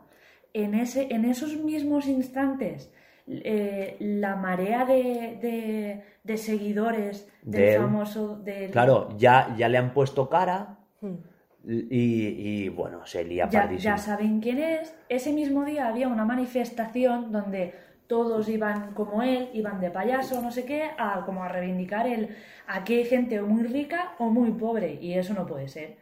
En, 0.55 0.75
ese, 0.75 1.09
en 1.11 1.25
esos 1.25 1.57
mismos 1.57 2.07
instantes, 2.07 2.93
eh, 3.27 3.97
la 4.01 4.37
marea 4.37 4.85
de, 4.85 5.39
de- 5.41 6.03
de 6.25 6.37
seguidores 6.37 7.29
del 7.43 7.61
De 7.73 7.79
famoso... 7.79 8.37
Del, 8.37 8.71
Claro, 8.71 9.09
ya, 9.17 9.55
ya 9.57 9.69
le 9.69 9.79
han 9.79 9.93
puesto 9.95 10.29
cara 10.29 10.79
Hmm. 11.01 11.17
y, 11.67 11.85
y, 11.91 12.69
bueno, 12.69 13.05
se 13.07 13.25
lía 13.25 13.49
ya, 13.51 13.63
pardísimo. 13.63 13.95
ya 13.95 13.99
saben 13.99 14.41
quién 14.41 14.59
es. 14.59 14.95
Ese 15.09 15.33
mismo 15.33 15.65
día 15.65 15.89
había 15.89 16.07
una 16.09 16.25
manifestación 16.25 17.33
donde 17.33 17.75
todos 18.07 18.49
iban 18.49 18.93
como 18.95 19.23
él, 19.23 19.49
iban 19.55 19.81
de 19.81 19.91
payaso, 19.91 20.43
no 20.43 20.51
sé 20.53 20.65
qué, 20.65 20.91
a 20.99 21.25
como 21.25 21.43
a 21.45 21.49
reivindicar 21.49 22.07
el 22.07 22.29
aquí 22.67 22.95
hay 22.95 23.05
gente 23.05 23.41
o 23.41 23.47
muy 23.47 23.63
rica 23.65 24.13
o 24.19 24.27
muy 24.29 24.51
pobre 24.53 24.99
y 25.01 25.15
eso 25.15 25.35
no 25.35 25.47
puede 25.47 25.67
ser. 25.69 25.97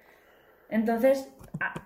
Entonces, 0.71 1.29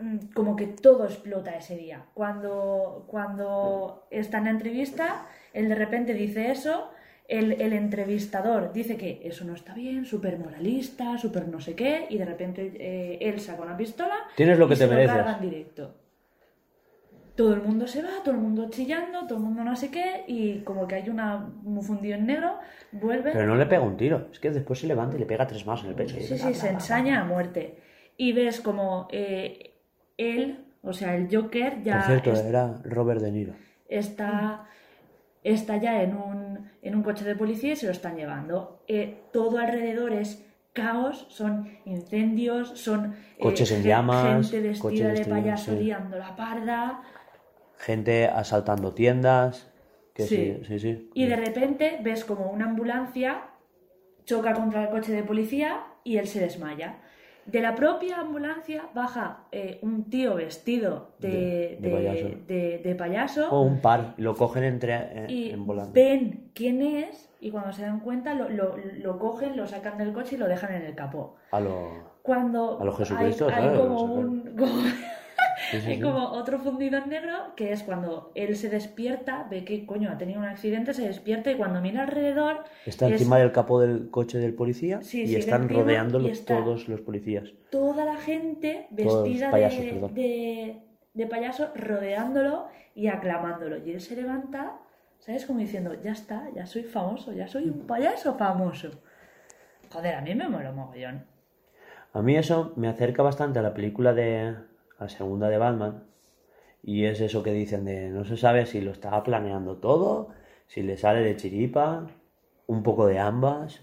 mm, 0.00 0.32
como 0.34 0.56
que 0.56 0.66
todo 0.66 1.04
explota 1.04 1.56
ese 1.56 1.76
día. 1.76 2.04
Cuando, 2.14 3.04
cuando 3.08 4.06
está 4.10 4.38
en 4.38 4.44
la 4.44 4.50
entrevista, 4.50 5.26
él 5.52 5.68
de 5.68 5.74
repente 5.74 6.14
dice 6.14 6.50
eso, 6.50 6.90
el, 7.28 7.52
el 7.60 7.72
entrevistador 7.72 8.72
dice 8.72 8.96
que 8.96 9.20
eso 9.24 9.44
no 9.44 9.54
está 9.54 9.72
bien, 9.74 10.04
súper 10.04 10.38
moralista, 10.38 11.16
súper 11.16 11.48
no 11.48 11.60
sé 11.60 11.74
qué, 11.74 12.06
y 12.10 12.18
de 12.18 12.24
repente 12.24 12.72
eh, 12.76 13.18
él 13.20 13.40
saca 13.40 13.62
una 13.62 13.76
pistola 13.76 14.14
Tienes 14.36 14.58
lo 14.58 14.68
que 14.68 14.74
y 14.74 14.76
te 14.76 14.84
se 14.84 14.90
mereces. 14.94 15.16
en 15.26 15.40
directo. 15.40 15.94
Todo 17.34 17.54
el 17.54 17.62
mundo 17.62 17.88
se 17.88 18.00
va, 18.00 18.10
todo 18.22 18.34
el 18.34 18.40
mundo 18.40 18.68
chillando, 18.70 19.26
todo 19.26 19.38
el 19.38 19.44
mundo 19.44 19.64
no 19.64 19.74
sé 19.74 19.90
qué, 19.90 20.22
y 20.28 20.60
como 20.60 20.86
que 20.86 20.94
hay 20.96 21.08
una, 21.08 21.50
un 21.64 21.82
fundido 21.82 22.14
en 22.16 22.26
negro, 22.26 22.58
vuelve. 22.92 23.32
Pero 23.32 23.46
no 23.46 23.56
le 23.56 23.66
pega 23.66 23.82
un 23.82 23.96
tiro, 23.96 24.28
es 24.30 24.38
que 24.38 24.52
después 24.52 24.78
se 24.78 24.86
levanta 24.86 25.16
y 25.16 25.20
le 25.20 25.26
pega 25.26 25.44
tres 25.44 25.66
más 25.66 25.82
en 25.82 25.88
el 25.88 25.94
pecho. 25.96 26.14
Sí, 26.14 26.38
sí, 26.38 26.54
se 26.54 26.68
ensaña 26.68 27.22
a 27.22 27.24
muerte. 27.24 27.78
Y 28.16 28.32
ves 28.32 28.60
como 28.60 29.08
eh, 29.10 29.74
él, 30.16 30.64
o 30.82 30.92
sea, 30.92 31.16
el 31.16 31.34
Joker 31.34 31.82
ya 31.82 31.98
Por 31.98 32.06
cierto, 32.06 32.32
es- 32.32 32.40
era 32.44 32.80
Robert 32.84 33.20
De 33.20 33.30
Niro. 33.32 33.54
está, 33.88 34.66
está 35.42 35.76
ya 35.78 36.02
en 36.02 36.16
un, 36.16 36.70
en 36.82 36.94
un 36.94 37.02
coche 37.02 37.24
de 37.24 37.34
policía 37.34 37.72
y 37.72 37.76
se 37.76 37.86
lo 37.86 37.92
están 37.92 38.16
llevando. 38.16 38.82
Eh, 38.88 39.22
todo 39.32 39.58
alrededor 39.58 40.12
es 40.12 40.44
caos, 40.72 41.26
son 41.30 41.68
incendios, 41.84 42.70
son 42.78 43.14
eh, 43.14 43.40
Coches 43.40 43.70
en 43.72 43.82
llamas, 43.82 44.50
gente 44.50 44.68
vestida 44.68 44.82
coches 44.82 45.18
de 45.18 45.24
payaso 45.32 45.72
sí. 45.72 45.78
liando 45.84 46.18
la 46.18 46.34
parda. 46.36 47.02
Gente 47.78 48.26
asaltando 48.26 48.92
tiendas. 48.92 49.70
Que 50.14 50.22
Sí. 50.24 50.36
sí, 50.36 50.64
sí, 50.66 50.78
sí. 50.78 51.10
Y 51.14 51.26
de 51.26 51.34
repente 51.34 51.98
ves 52.00 52.24
como 52.24 52.48
una 52.48 52.66
ambulancia 52.66 53.48
choca 54.24 54.54
contra 54.54 54.84
el 54.84 54.90
coche 54.90 55.12
de 55.12 55.24
policía 55.24 55.82
y 56.04 56.18
él 56.18 56.28
se 56.28 56.38
desmaya. 56.40 56.98
De 57.46 57.60
la 57.60 57.74
propia 57.74 58.20
ambulancia 58.20 58.84
baja 58.94 59.40
eh, 59.52 59.78
un 59.82 60.04
tío 60.10 60.34
vestido 60.36 61.10
de, 61.18 61.28
De- 61.28 61.78
de 61.80 61.90
payaso. 61.90 62.28
de- 62.46 62.78
de 62.82 62.94
payaso 62.94 63.50
O 63.50 63.60
un 63.62 63.80
par, 63.80 64.14
lo 64.16 64.34
cogen 64.34 64.64
entre 64.64 64.94
eh, 64.94 65.26
y 65.28 65.50
en 65.50 65.66
ven 65.92 66.50
quién 66.54 66.80
es 66.82 67.30
y 67.40 67.50
cuando 67.50 67.72
se 67.72 67.82
dan 67.82 68.00
cuenta 68.00 68.32
lo, 68.34 68.48
lo- 68.48 68.76
lo 68.96 69.18
cogen, 69.18 69.56
lo 69.56 69.66
sacan 69.66 69.98
del 69.98 70.12
coche 70.14 70.36
y 70.36 70.38
lo 70.38 70.48
dejan 70.48 70.72
en 70.74 70.82
el 70.82 70.94
capó. 70.94 71.36
A 71.50 71.60
lo. 71.60 72.14
Cuando 72.22 72.80
A 72.80 72.84
lo 72.84 72.92
Jesucristo, 72.92 73.48
hay, 73.52 73.76
como 73.76 74.02
un... 74.04 74.56
como- 74.56 74.72
Sí, 75.74 75.80
sí, 75.80 75.90
hay 75.92 76.00
como 76.00 76.28
otro 76.32 76.58
fundido 76.58 76.98
en 76.98 77.08
negro 77.08 77.54
que 77.56 77.72
es 77.72 77.82
cuando 77.82 78.32
él 78.34 78.56
se 78.56 78.68
despierta, 78.68 79.46
ve 79.50 79.64
que 79.64 79.84
coño 79.86 80.10
ha 80.10 80.18
tenido 80.18 80.40
un 80.40 80.46
accidente, 80.46 80.94
se 80.94 81.06
despierta 81.06 81.50
y 81.50 81.56
cuando 81.56 81.80
mira 81.80 82.02
alrededor 82.02 82.64
Está 82.86 83.06
es 83.06 83.12
encima 83.12 83.38
del 83.38 83.52
capó 83.52 83.80
del 83.80 84.10
coche 84.10 84.38
del 84.38 84.54
policía 84.54 85.00
y 85.12 85.34
están 85.36 85.68
rodeándolo 85.68 86.28
está- 86.28 86.56
todos 86.58 86.88
los 86.88 87.00
policías. 87.00 87.44
toda 87.70 88.04
la 88.04 88.16
gente 88.16 88.86
vestida 88.90 89.50
payasos, 89.50 89.80
de, 89.84 89.90
perdón. 89.92 90.14
de, 90.14 90.82
de 91.14 91.26
payaso 91.26 91.68
rodeándolo 91.74 92.66
y 92.94 93.08
aclamándolo. 93.08 93.78
Y 93.84 93.90
él 93.90 94.00
se 94.00 94.14
levanta, 94.16 94.78
¿sabes? 95.18 95.46
Como 95.46 95.58
diciendo, 95.60 95.94
ya 96.02 96.12
está, 96.12 96.48
ya 96.54 96.66
soy 96.66 96.82
famoso, 96.84 97.32
ya 97.32 97.48
soy 97.48 97.64
un 97.64 97.86
payaso 97.86 98.34
famoso. 98.36 98.90
Joder, 99.92 100.14
a 100.16 100.20
mí 100.20 100.34
me 100.34 100.48
mola 100.48 100.72
mogollón. 100.72 101.24
A 102.12 102.22
mí 102.22 102.36
eso 102.36 102.72
me 102.76 102.88
acerca 102.88 103.22
bastante 103.22 103.58
a 103.58 103.62
la 103.62 103.74
película 103.74 104.12
de. 104.14 104.54
A 104.98 105.08
segunda 105.08 105.48
de 105.48 105.58
Batman. 105.58 106.04
Y 106.82 107.04
es 107.04 107.20
eso 107.20 107.42
que 107.42 107.52
dicen 107.52 107.84
de 107.84 108.10
no 108.10 108.24
se 108.24 108.36
sabe 108.36 108.66
si 108.66 108.80
lo 108.80 108.90
estaba 108.90 109.22
planeando 109.22 109.78
todo, 109.78 110.28
si 110.66 110.82
le 110.82 110.96
sale 110.96 111.20
de 111.20 111.36
chiripa, 111.36 112.06
un 112.66 112.82
poco 112.82 113.06
de 113.06 113.18
ambas. 113.18 113.80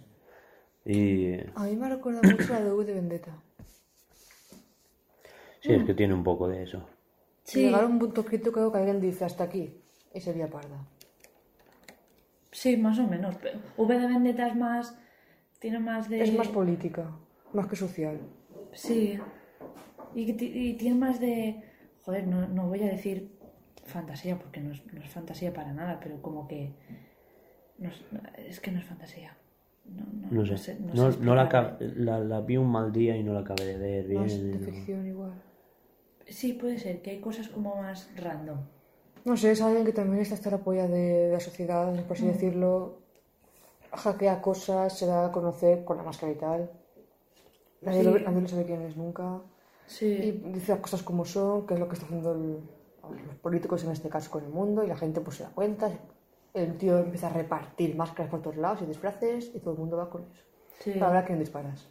Y. 0.85 1.33
A 1.55 1.63
mí 1.63 1.75
me 1.75 1.89
recuerda 1.89 2.21
mucho 2.23 2.53
a 2.53 2.59
la 2.59 2.65
de 2.65 2.71
V 2.71 2.85
de 2.85 2.93
Vendetta. 2.93 3.41
Sí, 5.61 5.73
es 5.73 5.83
que 5.83 5.93
tiene 5.93 6.13
un 6.13 6.23
poco 6.23 6.47
de 6.47 6.63
eso. 6.63 6.83
Sí. 7.43 7.61
Llegar 7.61 7.83
a 7.83 7.87
un 7.87 7.99
punto 7.99 8.25
crítico 8.25 8.71
que 8.71 8.77
alguien 8.77 8.99
dice 8.99 9.25
hasta 9.25 9.43
aquí 9.43 9.81
y 10.13 10.19
sería 10.19 10.49
parda. 10.49 10.87
Sí, 12.51 12.77
más 12.77 12.97
o 12.99 13.07
menos. 13.07 13.35
pero 13.41 13.59
V 13.77 13.99
de 13.99 14.07
Vendetta 14.07 14.47
es 14.47 14.55
más... 14.55 14.97
Tiene 15.59 15.79
más 15.79 16.09
de... 16.09 16.23
Es 16.23 16.33
más 16.33 16.47
política, 16.47 17.11
más 17.53 17.67
que 17.67 17.75
social. 17.75 18.19
Sí. 18.73 19.19
Y, 20.15 20.25
que 20.25 20.33
ti- 20.33 20.51
y 20.53 20.73
tiene 20.73 20.95
más 20.95 21.19
de... 21.19 21.61
Joder, 22.03 22.27
no, 22.27 22.47
no 22.47 22.67
voy 22.67 22.81
a 22.83 22.87
decir 22.87 23.31
fantasía, 23.85 24.37
porque 24.37 24.59
no 24.59 24.71
es, 24.71 24.81
no 24.93 25.01
es 25.01 25.09
fantasía 25.09 25.53
para 25.53 25.73
nada, 25.73 25.99
pero 26.01 26.21
como 26.21 26.47
que... 26.47 26.71
no 27.77 27.89
es, 27.89 28.01
es 28.37 28.59
que 28.59 28.71
no 28.71 28.79
es 28.79 28.85
fantasía. 28.85 29.35
No, 29.85 30.03
no, 30.13 30.43
No 30.43 30.57
sé. 30.57 30.77
no 30.79 30.93
No, 30.93 31.11
sé 31.11 31.19
no 31.19 31.35
la, 31.35 32.41
vi 32.41 32.57
un 32.57 32.67
mal 32.71 32.91
día 32.91 33.15
y 33.17 33.23
no 33.23 33.33
la 33.33 33.41
acabé 33.41 33.65
de 33.65 33.77
ver 33.77 34.07
bien. 34.07 34.21
Más 34.21 34.33
y 34.33 34.41
de 34.49 34.59
no- 34.59 34.65
ficción 34.65 35.07
igual. 35.07 35.33
Sí, 36.27 36.53
puede 36.53 36.77
ser, 36.79 37.01
que 37.01 37.11
hay 37.11 37.19
cosas 37.19 37.49
como 37.49 37.75
más 37.75 38.09
random. 38.15 38.59
No 39.25 39.35
sé, 39.37 39.51
es 39.51 39.61
alguien 39.61 39.85
que 39.85 39.91
también 39.93 40.21
está 40.21 40.35
hasta 40.35 40.49
la 40.51 40.59
polla 40.59 40.87
de, 40.87 41.27
de 41.27 41.31
la 41.33 41.39
sociedad, 41.39 41.93
por 42.05 42.15
así 42.17 42.25
decirlo. 42.25 42.99
Hackea 43.91 44.41
cosas, 44.41 44.97
se 44.97 45.05
da 45.05 45.25
a 45.25 45.31
conocer 45.31 45.83
con 45.83 45.97
la 45.97 46.03
máscara 46.03 46.31
y 46.31 46.35
tal. 46.35 46.71
Nadie, 47.81 47.99
Sí. 47.99 48.05
lo, 48.05 48.19
nadie 48.19 48.41
lo 48.41 48.47
sabe 48.47 48.65
quién 48.65 48.81
es 48.83 48.95
nunca. 48.95 49.41
Y 49.91 49.93
Sí. 49.93 50.41
dice 50.45 50.71
las 50.71 50.81
cosas 50.81 51.03
como 51.03 51.25
son, 51.25 51.65
que 51.67 51.73
es 51.73 51.79
lo 51.79 51.87
que 51.87 51.93
está 51.95 52.05
haciendo 52.05 52.31
el- 52.33 52.59
los 53.27 53.35
políticos 53.41 53.83
en 53.83 53.91
este 53.91 54.09
caso 54.09 54.31
con 54.31 54.43
el 54.43 54.49
mundo, 54.49 54.83
y 54.83 54.87
la 54.87 54.95
gente 54.95 55.19
pues 55.21 55.37
se 55.37 55.43
da 55.43 55.49
cuenta. 55.49 55.89
El 56.53 56.77
tío 56.77 56.97
empieza 56.99 57.27
a 57.27 57.33
repartir 57.33 57.95
máscaras 57.95 58.29
por 58.31 58.41
todos 58.41 58.57
lados 58.57 58.81
y 58.81 58.85
disfraces, 58.85 59.51
y 59.53 59.59
todo 59.59 59.73
el 59.73 59.79
mundo 59.79 59.97
va 59.97 60.09
con 60.09 60.21
eso. 60.23 60.43
Sí. 60.79 60.91
Para 60.93 61.11
ver 61.11 61.17
a 61.23 61.25
quién 61.25 61.39
disparas. 61.39 61.87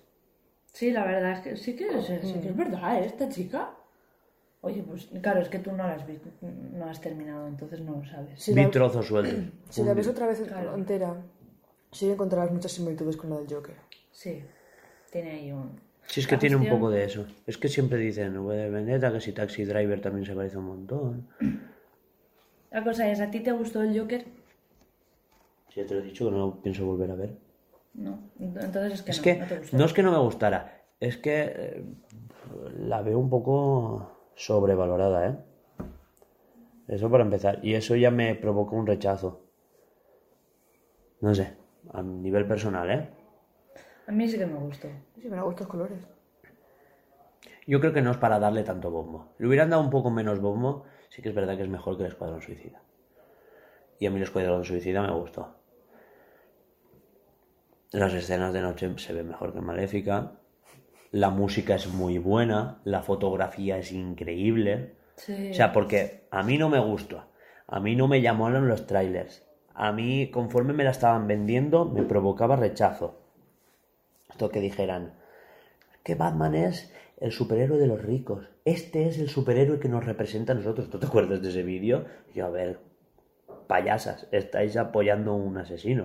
Sí, 0.72 0.90
la 0.92 1.04
verdad 1.04 1.32
es 1.32 1.40
que 1.40 1.56
sí 1.56 1.74
que 1.76 1.88
es, 1.88 2.06
sí 2.06 2.40
que 2.40 2.48
es 2.48 2.56
verdad, 2.56 3.02
¿eh? 3.02 3.06
esta 3.06 3.28
chica. 3.28 3.70
Oye, 4.62 4.82
pues 4.82 5.06
claro, 5.22 5.40
es 5.40 5.48
que 5.48 5.58
tú 5.58 5.72
no 5.72 5.78
la 5.78 5.94
has 5.94 6.06
visto, 6.06 6.28
no 6.42 6.84
has 6.86 7.00
terminado, 7.00 7.48
entonces 7.48 7.80
no 7.80 7.96
lo 7.96 8.04
sabes. 8.04 8.40
Si 8.42 8.52
Vi 8.54 8.62
la, 8.62 8.70
trozos 8.70 9.06
sueltos. 9.06 9.34
si 9.70 9.82
la 9.82 9.94
ves 9.94 10.06
otra 10.06 10.26
vez 10.26 10.40
Claro. 10.42 10.74
entera, 10.74 11.16
sí 11.90 12.10
encontrarás 12.10 12.50
muchas 12.52 12.72
similitudes 12.72 13.16
con 13.16 13.30
la 13.30 13.38
del 13.38 13.52
Joker. 13.52 13.74
Sí, 14.12 14.44
tiene 15.10 15.30
ahí 15.32 15.52
un... 15.52 15.80
Sí, 16.10 16.20
es 16.20 16.26
que 16.26 16.36
tiene 16.36 16.56
un 16.56 16.68
poco 16.68 16.90
de 16.90 17.04
eso. 17.04 17.24
Es 17.46 17.56
que 17.56 17.68
siempre 17.68 17.98
dicen, 17.98 18.36
V 18.36 18.56
de 18.56 18.68
Vendetta, 18.68 19.12
que 19.12 19.20
si 19.20 19.32
Taxi 19.32 19.64
Driver 19.64 20.00
también 20.00 20.26
se 20.26 20.34
parece 20.34 20.58
un 20.58 20.64
montón. 20.64 21.28
La 22.70 22.82
cosa 22.82 23.08
es, 23.10 23.20
¿a 23.20 23.30
ti 23.30 23.40
te 23.40 23.52
gustó 23.52 23.82
el 23.82 23.98
Joker? 23.98 24.24
Ya 25.76 25.86
te 25.86 25.94
lo 25.94 26.00
he 26.00 26.02
dicho 26.04 26.24
que 26.24 26.30
no 26.32 26.38
lo 26.38 26.62
pienso 26.62 26.84
volver 26.84 27.10
a 27.12 27.14
ver. 27.14 27.38
No, 27.94 28.18
entonces 28.40 28.94
es 28.94 29.02
que 29.02 29.10
Es 29.10 29.18
no, 29.18 29.22
que 29.22 29.34
no 29.36 29.46
te 29.46 29.58
gustó. 29.58 29.76
no 29.78 29.84
es 29.84 29.92
que 29.92 30.02
no 30.02 30.12
me 30.12 30.18
gustara, 30.18 30.82
es 31.00 31.16
que 31.16 31.52
eh, 31.56 31.84
la 32.78 33.02
veo 33.02 33.18
un 33.18 33.30
poco 33.30 34.30
sobrevalorada, 34.34 35.28
¿eh? 35.28 35.36
Eso 36.88 37.08
para 37.10 37.22
empezar. 37.24 37.60
Y 37.64 37.74
eso 37.74 37.94
ya 37.94 38.10
me 38.10 38.34
provocó 38.34 38.74
un 38.76 38.86
rechazo. 38.86 39.44
No 41.20 41.34
sé, 41.34 41.56
a 41.92 42.02
nivel 42.02 42.46
personal, 42.46 42.90
¿eh? 42.90 43.08
A 44.10 44.12
mí 44.12 44.28
sí 44.28 44.38
que 44.38 44.46
me 44.46 44.58
gustó. 44.58 44.88
Sí, 45.22 45.28
me 45.28 45.40
gustan 45.40 45.66
los 45.66 45.68
colores. 45.68 45.98
Yo 47.64 47.78
creo 47.78 47.92
que 47.92 48.02
no 48.02 48.10
es 48.10 48.16
para 48.16 48.40
darle 48.40 48.64
tanto 48.64 48.90
bombo. 48.90 49.28
Le 49.38 49.46
hubieran 49.46 49.70
dado 49.70 49.84
un 49.84 49.90
poco 49.90 50.10
menos 50.10 50.40
bombo, 50.40 50.84
sí 51.10 51.22
que 51.22 51.28
es 51.28 51.34
verdad 51.34 51.56
que 51.56 51.62
es 51.62 51.68
mejor 51.68 51.96
que 51.96 52.02
el 52.02 52.08
Escuadrón 52.08 52.42
Suicida. 52.42 52.82
Y 54.00 54.06
a 54.06 54.10
mí 54.10 54.16
el 54.16 54.24
Escuadrón 54.24 54.64
Suicida 54.64 55.00
me 55.00 55.12
gustó. 55.12 55.54
Las 57.92 58.12
escenas 58.12 58.52
de 58.52 58.62
noche 58.62 58.92
se 58.96 59.12
ven 59.12 59.28
mejor 59.28 59.52
que 59.52 59.60
Maléfica. 59.60 60.32
La 61.12 61.30
música 61.30 61.76
es 61.76 61.86
muy 61.86 62.18
buena. 62.18 62.80
La 62.82 63.02
fotografía 63.02 63.78
es 63.78 63.92
increíble. 63.92 64.96
Sí. 65.14 65.52
O 65.52 65.54
sea, 65.54 65.72
porque 65.72 66.26
a 66.32 66.42
mí 66.42 66.58
no 66.58 66.68
me 66.68 66.80
gustó. 66.80 67.26
A 67.68 67.78
mí 67.78 67.94
no 67.94 68.08
me 68.08 68.20
llamaron 68.20 68.66
los 68.66 68.88
trailers. 68.88 69.46
A 69.72 69.92
mí, 69.92 70.32
conforme 70.32 70.72
me 70.72 70.82
la 70.82 70.90
estaban 70.90 71.28
vendiendo, 71.28 71.84
me 71.84 72.02
provocaba 72.02 72.56
rechazo. 72.56 73.19
Que 74.48 74.60
dijeran, 74.60 75.12
que 76.02 76.14
Batman 76.14 76.54
es 76.54 76.94
el 77.18 77.32
superhéroe 77.32 77.78
de 77.78 77.86
los 77.86 78.00
ricos. 78.00 78.48
Este 78.64 79.06
es 79.06 79.18
el 79.18 79.28
superhéroe 79.28 79.78
que 79.78 79.90
nos 79.90 80.06
representa 80.06 80.52
a 80.52 80.56
nosotros. 80.56 80.88
¿Tú 80.88 80.98
te 80.98 81.06
acuerdas 81.06 81.42
de 81.42 81.50
ese 81.50 81.62
vídeo? 81.62 82.06
Yo, 82.34 82.46
a 82.46 82.50
ver, 82.50 82.78
payasas, 83.66 84.26
estáis 84.32 84.76
apoyando 84.78 85.32
a 85.32 85.36
un 85.36 85.58
asesino. 85.58 86.04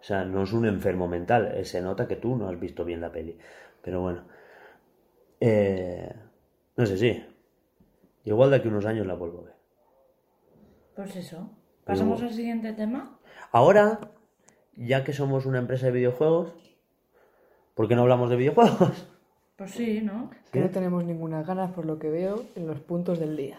O 0.00 0.04
sea, 0.04 0.24
no 0.24 0.42
es 0.44 0.52
un 0.52 0.66
enfermo 0.66 1.08
mental. 1.08 1.52
eh, 1.56 1.64
Se 1.64 1.80
nota 1.80 2.06
que 2.06 2.16
tú 2.16 2.36
no 2.36 2.48
has 2.48 2.60
visto 2.60 2.84
bien 2.84 3.00
la 3.00 3.10
peli. 3.10 3.36
Pero 3.82 4.02
bueno. 4.02 4.24
Eh, 5.40 6.14
no 6.76 6.86
sé, 6.86 6.96
sí. 6.98 7.24
Igual 8.24 8.50
de 8.50 8.56
aquí 8.56 8.68
unos 8.68 8.86
años 8.86 9.06
la 9.06 9.14
vuelvo 9.14 9.40
a 9.40 9.44
ver. 9.44 9.54
Pues 10.94 11.16
eso. 11.16 11.50
¿Pasamos 11.84 12.22
al 12.22 12.32
siguiente 12.32 12.72
tema? 12.72 13.18
Ahora, 13.50 14.12
ya 14.76 15.04
que 15.04 15.12
somos 15.12 15.44
una 15.44 15.58
empresa 15.58 15.86
de 15.86 15.92
videojuegos, 15.92 16.54
¿por 17.74 17.88
qué 17.88 17.94
no 17.96 18.02
hablamos 18.02 18.30
de 18.30 18.36
videojuegos? 18.36 19.08
Pues 19.56 19.70
sí, 19.70 20.00
¿no? 20.02 20.30
Que 20.50 20.58
no 20.58 20.68
tenemos 20.70 21.04
ninguna 21.04 21.44
ganas, 21.44 21.70
por 21.70 21.86
lo 21.86 21.96
que 22.00 22.10
veo, 22.10 22.42
en 22.56 22.66
los 22.66 22.80
puntos 22.80 23.20
del 23.20 23.36
día. 23.36 23.58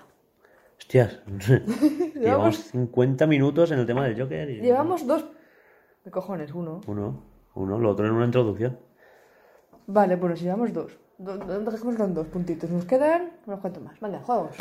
Hostias, 0.77 1.21
llevamos 2.15 2.57
50 2.57 3.25
minutos 3.27 3.71
en 3.71 3.79
el 3.79 3.85
tema 3.85 4.03
del 4.05 4.19
Joker 4.21 4.49
y... 4.49 4.59
Llevamos 4.59 5.07
dos... 5.07 5.25
¿Qué 6.03 6.11
cojones? 6.11 6.53
Uno. 6.53 6.81
Uno, 6.87 7.23
uno, 7.53 7.79
lo 7.79 7.91
otro 7.91 8.05
en 8.05 8.11
una 8.11 8.25
introducción. 8.25 8.77
Vale, 9.87 10.17
bueno, 10.17 10.35
si 10.35 10.43
llevamos 10.43 10.73
dos. 10.73 10.99
Do- 11.17 11.37
do- 11.37 11.59
Dejémoslo 11.71 12.03
en 12.03 12.13
dos 12.13 12.27
puntitos. 12.27 12.69
Nos 12.69 12.83
quedan 12.83 13.31
unos 13.45 13.61
cuantos 13.61 13.81
más. 13.81 13.97
Venga, 14.01 14.19
juegos. 14.19 14.51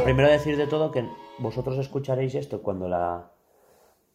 Bueno, 0.00 0.04
primero 0.04 0.28
decir 0.30 0.56
de 0.56 0.66
todo 0.66 0.90
que 0.90 1.04
vosotros 1.38 1.76
escucharéis 1.78 2.34
esto 2.34 2.62
cuando 2.62 2.88
la 2.88 3.30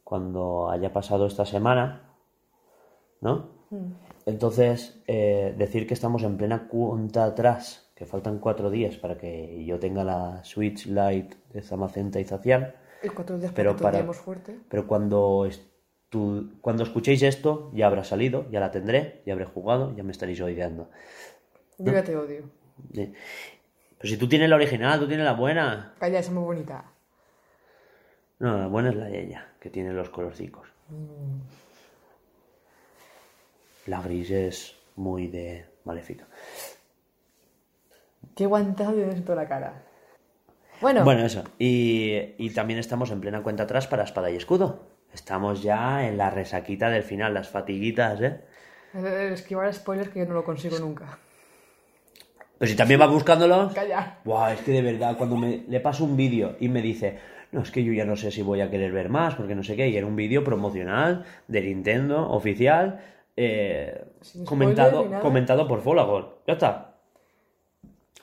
cuando 0.03 0.69
haya 0.69 0.93
pasado 0.93 1.25
esta 1.25 1.45
semana, 1.45 2.13
¿no? 3.21 3.49
Entonces, 4.27 5.01
eh, 5.07 5.53
decir 5.57 5.87
que 5.87 5.93
estamos 5.95 6.21
en 6.23 6.37
plena 6.37 6.67
cuenta 6.67 7.25
atrás, 7.25 7.91
que 7.95 8.05
faltan 8.05 8.39
cuatro 8.39 8.69
días 8.69 8.97
para 8.97 9.17
que 9.17 9.63
yo 9.65 9.79
tenga 9.79 10.03
la 10.03 10.43
Switch 10.43 10.85
Lite 10.87 11.37
de 11.53 11.61
Zamacenta 11.63 12.19
y 12.19 12.23
Zacial, 12.23 12.75
Y 13.03 13.09
cuatro 13.09 13.37
días 13.39 13.51
pero 13.55 13.75
para- 13.75 14.03
fuerte. 14.13 14.59
pero 14.69 14.85
cuando, 14.87 15.47
estu- 15.47 16.59
cuando 16.61 16.83
escuchéis 16.83 17.23
esto 17.23 17.71
ya 17.73 17.87
habrá 17.87 18.03
salido, 18.03 18.47
ya 18.51 18.59
la 18.59 18.69
tendré, 18.71 19.21
ya 19.25 19.33
habré 19.33 19.45
jugado, 19.45 19.95
ya 19.95 20.03
me 20.03 20.11
estaréis 20.11 20.39
odiando. 20.41 20.89
Yo 21.79 21.91
ya 21.93 22.03
te 22.03 22.15
odio. 22.15 22.43
Eh, 22.93 23.13
Pero 24.05 24.13
si 24.13 24.19
tú 24.19 24.29
tienes 24.29 24.47
la 24.47 24.57
original, 24.57 24.99
tú 24.99 25.07
tienes 25.07 25.25
la 25.25 25.33
buena. 25.33 25.95
Calla, 25.99 26.19
es 26.19 26.29
muy 26.29 26.43
bonita. 26.43 26.85
No, 28.37 28.55
la 28.59 28.67
buena 28.67 28.89
es 28.89 28.95
la 28.95 29.05
de 29.05 29.19
ella, 29.19 29.47
que 29.59 29.71
tiene 29.71 29.93
los 29.93 30.11
colorcicos. 30.11 30.67
La 33.87 34.03
gris 34.03 34.29
es 34.29 34.75
muy 34.95 35.25
de 35.27 35.65
maléfica. 35.85 36.27
Qué 38.35 38.45
guantado 38.45 38.93
tienes 38.93 39.15
en 39.15 39.25
toda 39.25 39.41
la 39.41 39.47
cara. 39.47 39.81
Bueno, 40.81 41.03
Bueno, 41.03 41.25
eso. 41.25 41.43
Y, 41.57 42.35
y 42.37 42.51
también 42.51 42.77
estamos 42.77 43.09
en 43.09 43.21
plena 43.21 43.41
cuenta 43.41 43.63
atrás 43.63 43.87
para 43.87 44.03
espada 44.03 44.29
y 44.29 44.35
escudo. 44.35 44.85
Estamos 45.15 45.63
ya 45.63 46.07
en 46.07 46.19
la 46.19 46.29
resaquita 46.29 46.91
del 46.91 47.01
final, 47.01 47.33
las 47.33 47.49
fatiguitas, 47.49 48.21
¿eh? 48.21 48.39
el 48.93 49.33
esquivar 49.33 49.73
spoilers 49.73 50.09
que 50.09 50.19
yo 50.19 50.25
no 50.27 50.35
lo 50.35 50.43
consigo 50.43 50.77
nunca. 50.77 51.17
Pero 52.57 52.69
si 52.69 52.77
también 52.77 52.99
vas 52.99 53.09
buscándolos. 53.09 53.73
Calla. 53.73 54.19
Buah, 54.23 54.53
es 54.53 54.61
que 54.61 54.71
de 54.71 54.81
verdad, 54.81 55.17
cuando 55.17 55.35
me, 55.35 55.65
le 55.67 55.79
paso 55.79 56.05
un 56.05 56.15
vídeo 56.15 56.55
y 56.59 56.69
me 56.69 56.81
dice, 56.81 57.19
no, 57.51 57.61
es 57.61 57.71
que 57.71 57.83
yo 57.83 57.91
ya 57.93 58.05
no 58.05 58.15
sé 58.15 58.31
si 58.31 58.41
voy 58.41 58.61
a 58.61 58.69
querer 58.69 58.91
ver 58.91 59.09
más, 59.09 59.35
porque 59.35 59.55
no 59.55 59.63
sé 59.63 59.75
qué, 59.75 59.89
y 59.89 59.97
era 59.97 60.07
un 60.07 60.15
vídeo 60.15 60.43
promocional 60.43 61.25
de 61.47 61.61
Nintendo, 61.61 62.29
oficial, 62.29 63.01
eh, 63.35 64.05
comentado, 64.45 65.19
comentado 65.21 65.67
por 65.67 65.81
Folagor. 65.81 66.41
Ya 66.47 66.53
está. 66.53 66.95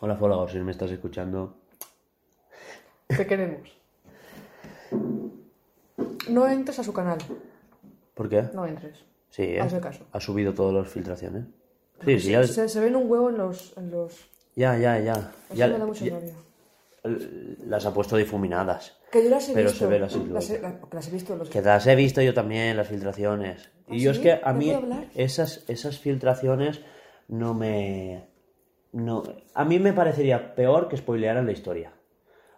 Hola 0.00 0.16
Folagor, 0.16 0.50
si 0.50 0.58
me 0.58 0.72
estás 0.72 0.90
escuchando. 0.90 1.56
Te 3.06 3.26
queremos. 3.26 3.78
No 6.28 6.48
entres 6.48 6.78
a 6.78 6.84
su 6.84 6.92
canal. 6.92 7.18
¿Por 8.14 8.28
qué? 8.28 8.44
No 8.54 8.66
entres. 8.66 9.04
Sí, 9.28 9.42
¿eh? 9.42 9.80
Caso. 9.80 10.04
Ha 10.12 10.20
subido 10.20 10.54
todas 10.54 10.74
las 10.74 10.88
filtraciones. 10.88 11.44
Sí, 12.04 12.20
sí, 12.20 12.30
ya, 12.32 12.44
Se, 12.44 12.68
se 12.68 12.80
ven 12.80 12.96
un 12.96 13.10
huevo 13.10 13.30
en 13.30 13.38
los... 13.38 13.76
En 13.76 13.90
los... 13.90 14.28
ya, 14.56 14.76
ya. 14.78 14.98
ya. 15.00 15.12
Eso 15.12 15.54
Ya- 15.54 15.68
me 15.68 15.78
da 15.78 15.86
mucha 15.86 16.04
ya- 16.04 16.14
rabia. 16.14 16.34
las 17.66 17.86
ha 17.86 17.92
puesto 17.94 18.16
difuminadas. 18.16 18.96
Que 19.10 19.24
yo 19.24 19.30
las 19.30 19.48
he 19.48 19.54
Pero 19.54 19.68
visto. 19.70 19.78
se 19.84 19.90
ve 19.90 19.98
las, 19.98 20.14
he, 20.14 20.18
las 20.92 21.08
he 21.08 21.10
visto 21.10 21.32
en 21.32 21.38
los... 21.40 21.48
Que 21.50 21.60
las 21.60 21.86
he 21.86 21.94
visto 21.96 22.22
yo 22.22 22.32
también, 22.34 22.76
las 22.76 22.88
filtraciones. 22.88 23.70
Y 23.88 23.96
¿Ah, 23.96 24.04
yo 24.04 24.10
es 24.12 24.18
que 24.18 24.32
a 24.42 24.52
¿No 24.52 24.58
mí 24.58 24.72
esas, 25.14 25.64
esas 25.68 25.98
filtraciones 25.98 26.80
no 27.28 27.54
me... 27.54 28.28
No, 28.92 29.22
a 29.54 29.64
mí 29.64 29.78
me 29.78 29.92
parecería 29.94 30.54
peor 30.54 30.88
que 30.88 30.96
spoilearan 30.96 31.46
la 31.46 31.52
historia. 31.52 31.92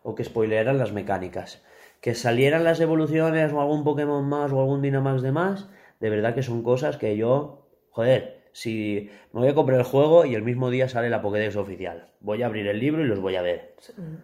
O 0.03 0.15
que 0.15 0.25
spoilearan 0.25 0.79
las 0.79 0.93
mecánicas. 0.93 1.63
Que 2.01 2.15
salieran 2.15 2.65
las 2.65 2.81
evoluciones 2.81 3.53
o 3.53 3.61
algún 3.61 3.83
Pokémon 3.85 4.29
más 4.29 4.53
o 4.53 4.61
algún 4.61 4.83
Dynamax 4.83 5.23
de 5.23 5.33
más. 5.33 5.69
De 6.01 6.11
verdad 6.11 6.35
que 6.35 6.43
son 6.43 6.63
cosas 6.63 6.97
que 6.97 7.17
yo... 7.17 7.61
Joder, 7.91 8.34
si 8.55 9.11
me 9.33 9.41
voy 9.41 9.49
a 9.49 9.55
comprar 9.55 9.81
el 9.81 9.85
juego 9.85 10.25
y 10.25 10.37
el 10.37 10.43
mismo 10.43 10.71
día 10.71 10.89
sale 10.89 11.11
la 11.11 11.21
Pokédex 11.21 11.57
oficial. 11.57 12.07
Voy 12.21 12.43
a 12.43 12.47
abrir 12.47 12.69
el 12.69 12.79
libro 12.79 13.03
y 13.05 13.09
los 13.09 13.19
voy 13.19 13.35
a 13.35 13.43
ver. 13.43 13.75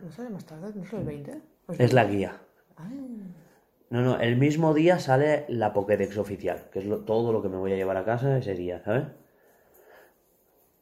¿No 0.05 0.12
sale 0.12 0.31
más 0.31 0.47
tarde? 0.47 0.70
¿No 0.72 0.85
sale 0.87 1.01
el 1.03 1.07
20? 1.09 1.41
Pues 1.66 1.81
Es 1.81 1.93
la 1.93 2.05
guía. 2.05 2.41
Ah, 2.76 2.89
No, 3.91 4.03
no, 4.03 4.20
el 4.20 4.37
mismo 4.37 4.72
día 4.72 5.01
sale 5.01 5.47
la 5.49 5.72
Pokédex 5.72 6.16
oficial, 6.16 6.68
que 6.72 6.78
es 6.78 6.85
lo- 6.85 7.01
todo 7.01 7.33
lo 7.33 7.43
que 7.43 7.49
me 7.49 7.57
voy 7.57 7.72
a 7.72 7.76
llevar 7.76 7.97
a 7.97 8.05
casa 8.05 8.39
ese 8.39 8.55
día, 8.55 8.81
¿sabes? 8.85 9.03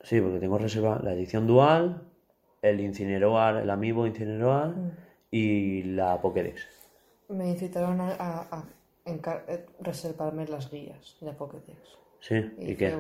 Sí, 0.03 0.20
porque 0.20 0.38
tengo 0.40 0.59
reserva 0.59 1.01
la 1.03 1.14
edición 1.14 1.46
dual, 1.46 2.03
el 2.61 2.80
Incineroar, 2.80 3.57
el 3.57 3.70
Amiibo 3.70 4.07
Incineroar 4.07 4.74
y 5.30 5.82
la 5.84 6.20
Pokédex. 6.20 6.66
me 7.30 7.49
incitaron 7.49 7.99
a, 8.01 8.11
a, 8.12 8.40
a 8.51 8.64
encar- 9.07 9.44
eh, 9.49 9.64
reservarme 9.80 10.46
las 10.46 10.70
guías 10.70 11.16
de 11.22 11.32
Pokédex. 11.32 11.78
Sí, 12.20 12.34
¿y 12.59 12.72
Y 12.72 12.76
qué? 12.76 12.94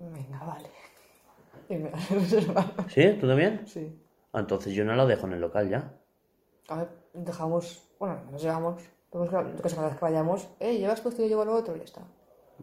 Venga, 0.00 0.44
vale. 0.44 0.68
Y 1.68 1.76
me 1.76 1.90
las 1.90 2.10
reservaron. 2.10 2.88
¿Sí? 2.88 3.16
¿Tú 3.20 3.28
también? 3.28 3.62
Sí. 3.66 3.96
Ah, 4.32 4.40
entonces 4.40 4.72
yo 4.72 4.84
no 4.84 4.94
lo 4.94 5.06
dejo 5.06 5.26
en 5.26 5.34
el 5.34 5.40
local 5.40 5.68
ya. 5.68 5.92
A 6.68 6.76
ver, 6.76 6.88
dejamos... 7.14 7.86
Bueno, 7.98 8.16
nos 8.32 8.42
llevamos... 8.42 8.82
Tenemos 9.10 9.28
que, 9.30 9.68
cada 9.74 9.88
vez 9.88 9.96
que 9.98 10.04
vayamos... 10.04 10.48
Eh, 10.60 10.78
llevas 10.78 11.02
tú 11.02 11.08
esto 11.08 11.20
y 11.22 11.24
yo 11.24 11.28
llevo 11.30 11.44
lo 11.44 11.54
otro 11.54 11.74
y 11.74 11.78
ya 11.78 11.84
está. 11.84 12.02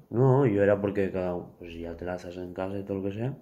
No, 0.09 0.45
yo 0.45 0.63
era 0.63 0.79
porque, 0.79 1.11
claro, 1.11 1.51
pues 1.59 1.73
ya 1.77 1.95
te 1.95 2.05
la 2.05 2.13
haces 2.13 2.38
en 2.38 2.53
casa 2.53 2.77
y 2.77 2.83
todo 2.83 2.97
lo 2.99 3.03
que 3.03 3.13
sea. 3.15 3.33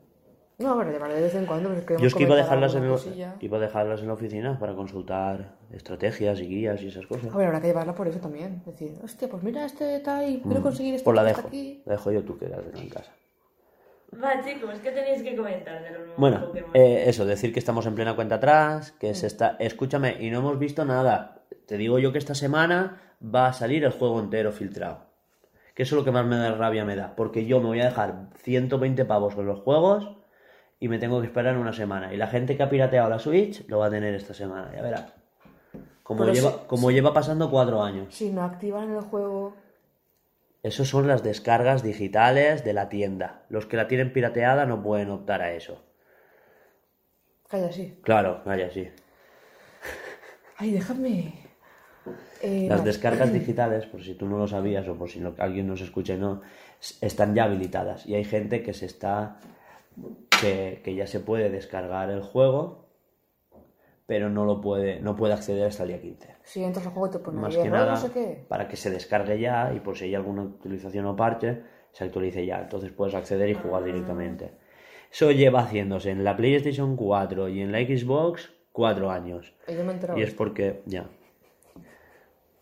No, 0.58 0.78
ver, 0.78 0.90
llevaré 0.92 1.16
de 1.16 1.22
vez 1.22 1.36
en 1.36 1.46
cuando. 1.46 1.70
Pero 1.86 2.00
Yo 2.00 2.08
es 2.08 2.16
que 2.16 2.24
iba 2.24 2.34
a 2.34 2.38
dejarlas 2.38 2.74
en, 2.76 2.84
el- 2.86 3.34
iba 3.42 3.58
a 3.58 3.62
dejarlas 3.62 4.00
en 4.02 4.08
la 4.08 4.14
oficina 4.14 4.58
para 4.58 4.74
consultar 4.74 5.58
estrategias 5.72 6.40
y 6.40 6.48
guías 6.48 6.82
y 6.82 6.88
esas 6.88 7.06
cosas. 7.06 7.34
A 7.34 7.38
ver, 7.38 7.48
habrá 7.48 7.60
que 7.62 7.68
llevarla 7.68 7.94
por 7.94 8.08
eso 8.08 8.20
también. 8.20 8.64
Decir, 8.66 8.98
hostia, 9.04 9.28
pues 9.30 9.44
mira 9.44 9.66
este 9.66 10.00
tal 10.00 10.30
y 10.30 10.40
quiero 10.42 10.62
conseguir 10.62 10.96
este 10.96 11.04
Pues 11.04 11.16
la 11.16 11.24
dejo. 11.26 11.48
aquí. 11.48 11.84
La 11.86 11.94
dejo 11.94 12.12
yo 12.12 12.24
tú 12.24 12.38
que 12.38 12.48
la 12.48 12.58
en 12.58 12.90
casa. 12.90 13.12
Va, 14.22 14.44
chicos, 14.44 14.76
¿qué 14.82 14.92
tenéis 14.92 15.22
que 15.22 15.36
comentar 15.36 15.82
de 15.84 15.90
los 15.90 16.00
nuevos 16.00 16.18
Bueno, 16.18 16.46
Pokémon? 16.48 16.72
eh, 16.74 17.04
eso, 17.08 17.26
decir 17.26 17.52
que 17.54 17.60
estamos 17.60 17.86
en 17.86 17.96
plena 17.96 18.16
cuenta 18.16 18.36
atrás, 18.36 18.92
que 18.94 19.14
se 19.14 19.28
está... 19.28 19.56
Escúchame, 19.60 20.18
y 20.20 20.30
no 20.30 20.40
hemos 20.40 20.58
visto 20.60 20.86
nada. 20.86 21.42
Te 21.66 21.78
digo 21.78 22.00
yo 22.00 22.12
que 22.12 22.18
esta 22.18 22.36
semana 22.36 23.02
va 23.24 23.48
a 23.48 23.54
salir 23.54 23.84
el 23.84 23.92
juego 23.92 24.20
entero 24.20 24.52
filtrado. 24.52 25.06
Que 25.74 25.84
eso 25.84 25.96
es 25.96 26.00
lo 26.00 26.06
que 26.06 26.12
más 26.12 26.26
me 26.26 26.38
da 26.38 26.52
rabia 26.56 26.86
me 26.86 26.96
da. 26.96 27.16
Porque 27.16 27.46
yo 27.46 27.60
me 27.60 27.68
voy 27.68 27.82
a 27.82 27.86
dejar 27.86 28.30
120 28.44 29.04
pavos 29.06 29.36
con 29.36 29.46
los 29.46 29.60
juegos 29.60 30.10
y 30.80 30.88
me 30.88 31.00
tengo 31.00 31.20
que 31.20 31.28
esperar 31.28 31.58
una 31.58 31.74
semana. 31.74 32.14
Y 32.14 32.18
la 32.18 32.28
gente 32.28 32.56
que 32.56 32.64
ha 32.64 32.70
pirateado 32.70 33.10
la 33.10 33.20
Switch 33.20 33.68
lo 33.68 33.80
va 33.80 33.88
a 33.88 33.90
tener 33.90 34.14
esta 34.14 34.34
semana, 34.34 34.72
ya 34.74 34.82
verás. 34.82 35.14
Como, 36.04 36.22
Pero 36.22 36.34
lleva, 36.34 36.68
como 36.68 36.92
lleva 36.92 37.14
pasando 37.14 37.50
cuatro 37.50 37.82
años. 37.82 38.14
Si 38.14 38.32
no 38.32 38.44
activan 38.44 38.96
el 38.96 39.02
juego... 39.02 39.56
Eso 40.66 40.84
son 40.84 41.08
las 41.08 41.22
descargas 41.22 41.84
digitales 41.84 42.64
de 42.64 42.74
la 42.74 42.90
tienda. 42.90 43.44
Los 43.50 43.68
que 43.68 43.78
la 43.78 43.88
tienen 43.88 44.12
pirateada 44.12 44.66
no 44.66 44.82
pueden 44.82 45.12
optar 45.12 45.44
a 45.44 45.52
eso. 45.54 45.84
Calla, 47.48 47.72
sí. 47.72 48.00
Claro, 48.02 48.42
vaya, 48.46 48.72
sí. 48.72 48.90
Ay, 50.58 50.72
déjame... 50.72 51.34
Eh, 52.42 52.66
Las 52.68 52.84
descargas 52.84 53.32
digitales, 53.40 53.86
por 53.86 54.04
si 54.04 54.16
tú 54.16 54.26
no 54.26 54.40
lo 54.40 54.48
sabías 54.48 54.88
o 54.88 54.96
por 54.96 55.08
si 55.12 55.20
no- 55.20 55.36
alguien 55.38 55.68
nos 55.68 55.82
escucha 55.82 56.16
y 56.16 56.18
no, 56.18 56.42
están 57.00 57.36
ya 57.36 57.44
habilitadas. 57.44 58.08
Y 58.08 58.16
hay 58.16 58.24
gente 58.24 58.64
que 58.64 58.74
se 58.74 58.88
está. 58.88 59.38
Que, 60.42 60.82
que 60.84 60.96
ya 60.96 61.06
se 61.06 61.20
puede 61.20 61.52
descargar 61.52 62.10
el 62.10 62.22
juego, 62.22 62.85
pero 64.06 64.30
no 64.30 64.46
lo 64.46 64.62
puede, 64.62 65.00
no 65.00 65.16
puede 65.16 65.34
acceder 65.34 65.68
hasta 65.68 65.84
el 65.84 65.90
día 65.90 66.02
15. 66.02 66.36
Si 66.44 66.64
entras 66.64 66.86
al 66.86 66.94
juego 66.94 67.10
te 67.10 67.20
pone 67.20 67.40
Más 67.40 67.56
que 67.56 67.70
nada, 67.70 67.92
no 67.92 67.98
sé 67.98 68.12
qué. 68.12 68.46
para 68.48 68.68
que 68.68 68.76
se 68.76 68.90
descargue 68.92 69.40
ya 69.40 69.74
y 69.76 69.80
por 69.80 69.98
si 69.98 70.06
hay 70.06 70.16
alguna 70.16 70.44
utilización 70.44 71.06
o 71.06 71.16
parche, 71.16 71.62
se 71.92 72.04
actualice 72.04 72.46
ya. 72.46 72.62
Entonces 72.62 72.92
puedes 72.92 73.16
acceder 73.16 73.50
y 73.50 73.56
jugar 73.56 73.84
directamente. 73.84 74.52
Eso 75.12 75.32
lleva 75.32 75.62
haciéndose 75.62 76.12
en 76.12 76.24
la 76.24 76.36
PlayStation 76.36 76.96
4 76.96 77.50
y 77.50 77.62
en 77.62 77.72
la 77.72 77.80
Xbox 77.80 78.52
cuatro 78.76 79.10
años. 79.10 79.54
Y 79.68 79.76
yo 79.76 79.84
me. 79.86 79.96
Y 80.20 80.22
es 80.22 80.34
porque, 80.34 80.84
ya. 80.86 81.10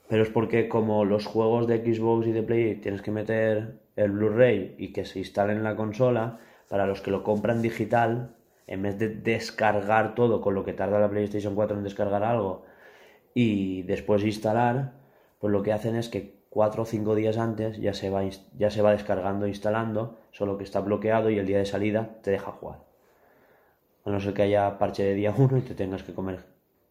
Pero 0.08 0.22
es 0.22 0.30
porque 0.30 0.70
como 0.70 1.06
los 1.06 1.26
juegos 1.26 1.68
de 1.68 1.80
Xbox 1.80 2.28
y 2.28 2.32
de 2.32 2.44
Play 2.44 2.76
tienes 2.76 3.02
que 3.02 3.10
meter 3.10 3.80
el 3.96 4.12
Blu-ray 4.12 4.76
y 4.78 4.94
que 4.94 5.06
se 5.06 5.20
instale 5.20 5.54
en 5.54 5.64
la 5.64 5.76
consola, 5.76 6.40
para 6.70 6.86
los 6.86 7.02
que 7.02 7.10
lo 7.10 7.24
compran 7.24 7.62
digital, 7.62 8.36
en 8.68 8.82
vez 8.82 8.98
de 8.98 9.10
descargar 9.10 10.16
todo 10.16 10.42
con 10.42 10.54
lo 10.56 10.64
que 10.64 10.74
tarda 10.74 11.00
la 11.00 11.10
PlayStation 11.10 11.56
4 11.56 11.78
en 11.78 11.84
descargar 11.84 12.24
algo 12.24 12.66
y 13.34 13.82
después 13.84 14.24
instalar, 14.24 14.94
pues 15.40 15.52
lo 15.52 15.64
que 15.64 15.74
hacen 15.74 15.96
es 15.96 16.10
que 16.10 16.42
cuatro 16.50 16.84
o 16.84 16.86
cinco 16.86 17.16
días 17.16 17.38
antes 17.38 17.80
ya 17.80 17.94
se 17.94 18.10
va, 18.10 18.22
ya 18.58 18.70
se 18.70 18.82
va 18.82 18.92
descargando 18.92 19.46
e 19.46 19.50
instalando, 19.50 20.20
solo 20.32 20.58
que 20.58 20.64
está 20.64 20.80
bloqueado 20.82 21.30
y 21.30 21.40
el 21.40 21.48
día 21.48 21.58
de 21.58 21.66
salida 21.66 22.18
te 22.22 22.32
deja 22.32 22.52
jugar. 22.52 22.80
A 24.06 24.10
no 24.12 24.20
ser 24.20 24.34
que 24.34 24.44
haya 24.44 24.78
parche 24.78 25.04
de 25.04 25.14
día 25.16 25.34
1 25.36 25.58
y 25.58 25.62
te 25.62 25.74
tengas 25.76 26.04
que 26.04 26.14
comer 26.14 26.44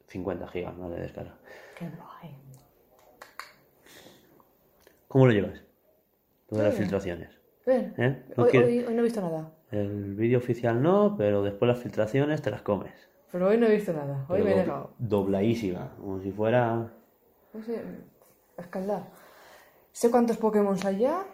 50 0.08 0.48
gigas 0.48 0.76
¿no? 0.76 0.90
de 0.90 1.00
descarga. 1.00 1.36
Qué 1.78 1.86
guay. 1.86 2.36
¿Cómo 5.08 5.26
lo 5.26 5.32
llevas? 5.32 5.60
De 6.50 6.62
las 6.62 6.74
filtraciones. 6.74 7.30
Bien. 7.66 7.94
¿Eh? 7.96 8.22
¿No 8.36 8.44
Hoy, 8.44 8.50
quieres- 8.50 8.68
hoy- 8.68 8.84
hoy 8.84 8.94
no 8.94 9.00
he 9.00 9.04
visto 9.04 9.20
nada. 9.20 9.50
El 9.72 10.14
vídeo 10.14 10.38
oficial 10.38 10.80
no, 10.82 11.16
pero 11.16 11.42
después 11.42 11.68
las 11.68 11.78
filtraciones 11.78 12.40
te 12.42 12.50
las 12.50 12.62
comes. 12.62 12.92
Pero 13.32 13.48
hoy 13.48 13.56
no 13.58 13.66
he 13.66 13.74
visto 13.74 13.92
nada. 13.92 14.26
Hoy 14.28 14.40
Pero 14.40 14.44
me 14.44 14.50
he 14.50 14.54
do- 14.54 14.60
negado. 14.62 14.90
Dobladísima, 14.98 15.92
como 15.98 16.20
si 16.20 16.30
fuera... 16.30 16.92
No 17.54 17.62
sé, 17.64 17.82
escaldar. 18.58 19.08
Sé 19.92 20.10
cuántos 20.10 20.36
Pokémon 20.36 20.76
hay 20.84 20.98
ya. 21.00 21.24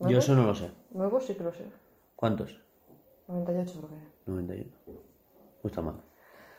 Yo 0.00 0.06
¿Nuevos? 0.06 0.24
eso 0.24 0.34
no 0.34 0.44
lo 0.46 0.54
sé. 0.54 0.70
Nuevos 0.90 1.24
sí 1.26 1.34
que 1.34 1.44
lo 1.44 1.52
sé. 1.52 1.64
¿Cuántos? 2.16 2.60
98 3.28 3.72
creo 3.78 3.88
que. 3.90 4.30
91. 4.30 5.00
No 5.62 5.68
está 5.68 5.80
mal. 5.80 5.96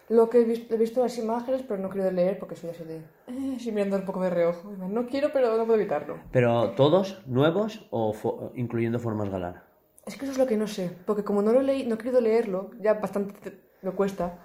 Lo 0.09 0.29
que 0.29 0.41
he 0.41 0.43
visto, 0.45 0.73
he 0.73 0.77
visto 0.77 1.01
las 1.01 1.17
imágenes, 1.17 1.63
pero 1.63 1.79
no 1.81 1.89
querido 1.89 2.11
leer 2.11 2.37
porque 2.39 2.55
soy 2.55 2.69
así 2.71 2.83
de... 2.83 2.97
Eh, 3.27 3.57
sí, 3.59 3.71
mirando 3.71 3.97
un 3.97 4.05
poco 4.05 4.21
de 4.21 4.29
reojo. 4.29 4.71
No 4.71 5.05
quiero, 5.07 5.29
pero 5.33 5.57
no 5.57 5.65
puedo 5.65 5.79
evitarlo. 5.79 6.17
¿Pero 6.31 6.71
todos 6.71 7.21
nuevos 7.27 7.87
o 7.91 8.13
fo- 8.13 8.51
incluyendo 8.55 8.99
formas 8.99 9.29
galar? 9.29 9.64
Es 10.05 10.15
que 10.17 10.25
eso 10.25 10.31
es 10.33 10.37
lo 10.37 10.45
que 10.45 10.57
no 10.57 10.67
sé. 10.67 10.91
Porque 11.05 11.23
como 11.23 11.41
no 11.41 11.51
lo 11.51 11.61
leí, 11.61 11.85
no 11.85 11.95
he 11.95 11.97
querido 11.97 12.21
leerlo, 12.21 12.71
ya 12.79 12.93
bastante 12.95 13.33
te- 13.49 13.59
me 13.81 13.91
cuesta. 13.91 14.39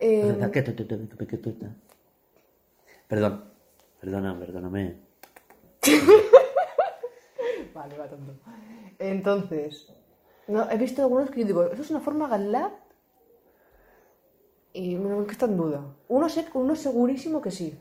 eh, 0.00 0.22
Perdón. 3.08 3.44
Perdona, 4.00 4.38
perdóname. 4.38 4.96
Vale, 7.74 7.98
va 7.98 8.08
tonto. 8.08 8.34
Entonces, 8.98 9.92
no, 10.46 10.70
he 10.70 10.78
visto 10.78 11.02
algunos 11.02 11.30
que 11.30 11.40
yo 11.40 11.46
digo, 11.46 11.64
¿eso 11.64 11.82
es 11.82 11.90
una 11.90 12.00
forma 12.00 12.28
Galap? 12.28 12.72
Y 14.72 14.96
me 14.96 15.24
que 15.26 15.32
está 15.32 15.46
en 15.46 15.56
duda. 15.56 15.84
Uno, 16.08 16.28
sé, 16.28 16.46
uno 16.54 16.74
segurísimo 16.74 17.40
que 17.40 17.50
sí. 17.50 17.78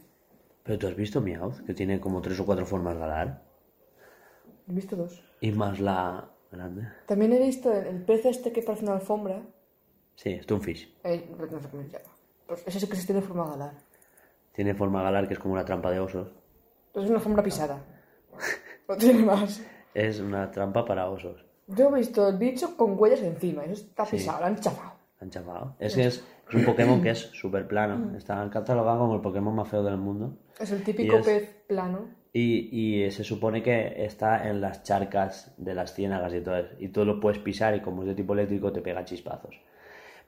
¿Pero 0.64 0.80
tú 0.80 0.88
has 0.88 0.96
visto 0.96 1.22
Meowth? 1.22 1.62
Que 1.66 1.74
tiene 1.74 2.00
como 2.00 2.22
tres 2.22 2.40
o 2.40 2.46
cuatro 2.46 2.66
formas 2.66 2.98
galar. 2.98 3.42
He 4.70 4.74
visto 4.74 4.96
dos. 4.96 5.24
Y 5.42 5.52
más 5.52 5.80
la 5.80 6.30
grande. 6.54 6.88
También 7.06 7.34
he 7.34 7.40
visto 7.40 7.72
el, 7.74 7.88
el 7.88 8.02
pez 8.04 8.26
este 8.26 8.52
que 8.52 8.62
parece 8.62 8.84
una 8.86 8.94
alfombra. 8.96 9.42
Sí, 10.16 10.40
Stonefish. 10.44 10.94
Eh, 11.04 11.28
no 11.30 11.60
sé 11.60 11.68
cómo 11.70 11.84
se 11.84 11.90
llama. 11.90 12.06
Pues 12.48 12.64
ese 12.68 12.80
sí 12.80 12.88
que 12.88 12.96
sí 12.96 13.06
tiene 13.06 13.22
forma 13.22 13.48
galar. 13.50 13.74
Tiene 14.54 14.74
forma 14.76 15.02
galar 15.02 15.28
que 15.28 15.34
es 15.34 15.40
como 15.40 15.54
una 15.56 15.66
trampa 15.66 15.90
de 15.92 16.00
osos. 16.00 16.28
Entonces 16.88 17.06
es 17.06 17.10
una 17.10 17.18
alfombra 17.18 17.44
pisada. 17.44 17.84
No 18.88 18.98
tiene 18.98 19.24
más. 19.24 19.62
Es 19.94 20.20
una 20.20 20.52
trampa 20.52 20.84
para 20.86 21.10
osos. 21.10 21.46
Yo 21.68 21.90
he 21.90 22.00
visto 22.00 22.28
el 22.28 22.38
bicho 22.38 22.76
con 22.76 23.00
huellas 23.00 23.22
encima. 23.22 23.64
Eso 23.64 23.74
está 23.86 24.06
Sí. 24.06 24.18
pisado, 24.18 24.42
lo 24.42 24.46
han 24.48 24.60
chafado. 24.60 24.92
Han 25.22 25.30
chafado. 25.30 25.76
Es 25.80 25.96
que 25.96 26.06
es, 26.08 26.22
es 26.50 26.54
un 26.54 26.66
Pokémon 26.66 27.02
que 27.02 27.10
es 27.12 27.20
súper 27.20 27.66
plano. 27.66 28.16
Está 28.18 28.48
catalogado 28.50 29.00
como 29.00 29.16
el 29.16 29.22
Pokémon 29.22 29.56
más 29.56 29.70
feo 29.70 29.82
del 29.84 29.96
mundo. 29.98 30.38
Es 30.60 30.70
el 30.72 30.84
típico 30.84 31.16
Y 31.16 31.20
es- 31.20 31.26
pez 31.26 31.50
plano. 31.66 32.10
Y, 32.36 33.12
se 33.12 33.24
supone 33.24 33.62
que 33.62 34.04
está 34.06 34.50
en 34.50 34.60
las 34.60 34.82
charcas 34.82 35.54
de 35.58 35.76
las 35.76 35.94
ciénagas 35.94 36.34
y 36.34 36.42
todo 36.42 36.58
eso. 36.58 36.74
Y 36.80 36.88
tú 36.88 37.06
lo 37.06 37.20
puedes 37.20 37.38
pisar 37.38 37.76
y 37.76 37.82
como 37.82 38.02
es 38.02 38.08
de 38.08 38.16
tipo 38.16 38.34
eléctrico 38.34 38.74
te 38.74 38.82
pega 38.82 39.06
chispazos. 39.06 39.60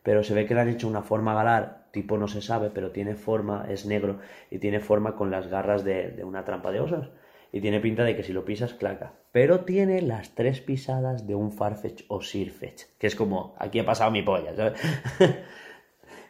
Pero 0.04 0.24
se 0.24 0.36
ve 0.36 0.46
que 0.46 0.54
le 0.54 0.62
han 0.62 0.70
hecho 0.70 0.88
una 0.88 1.02
forma 1.02 1.34
galar, 1.34 1.88
tipo 1.92 2.16
no 2.20 2.28
se 2.28 2.44
sabe, 2.44 2.70
pero 2.70 2.92
tiene 2.92 3.16
forma, 3.16 3.66
es 3.70 3.88
negro 3.88 4.20
y 4.52 4.60
tiene 4.60 4.80
forma 4.80 5.16
con 5.16 5.32
las 5.32 5.48
garras 5.48 5.84
de, 5.84 6.24
una 6.24 6.46
trampa 6.46 6.72
de 6.72 6.80
osos. 6.80 7.10
Y 7.52 7.62
tiene 7.62 7.80
pinta 7.80 8.04
de 8.04 8.16
que 8.16 8.22
si 8.22 8.34
lo 8.34 8.46
pisas, 8.46 8.76
claca. 8.76 9.14
Pero 9.32 9.62
tiene 9.62 10.02
las 10.04 10.36
tres 10.36 10.62
pisadas 10.62 11.26
de 11.26 11.34
un 11.34 11.52
Farfetch 11.52 12.04
o 12.10 12.22
Sirfetch. 12.22 12.84
Que 13.00 13.08
es 13.08 13.16
como, 13.16 13.56
aquí 13.58 13.80
ha 13.80 13.86
pasado 13.86 14.12
mi 14.12 14.22
polla, 14.22 14.56
¿sabes? 14.56 14.80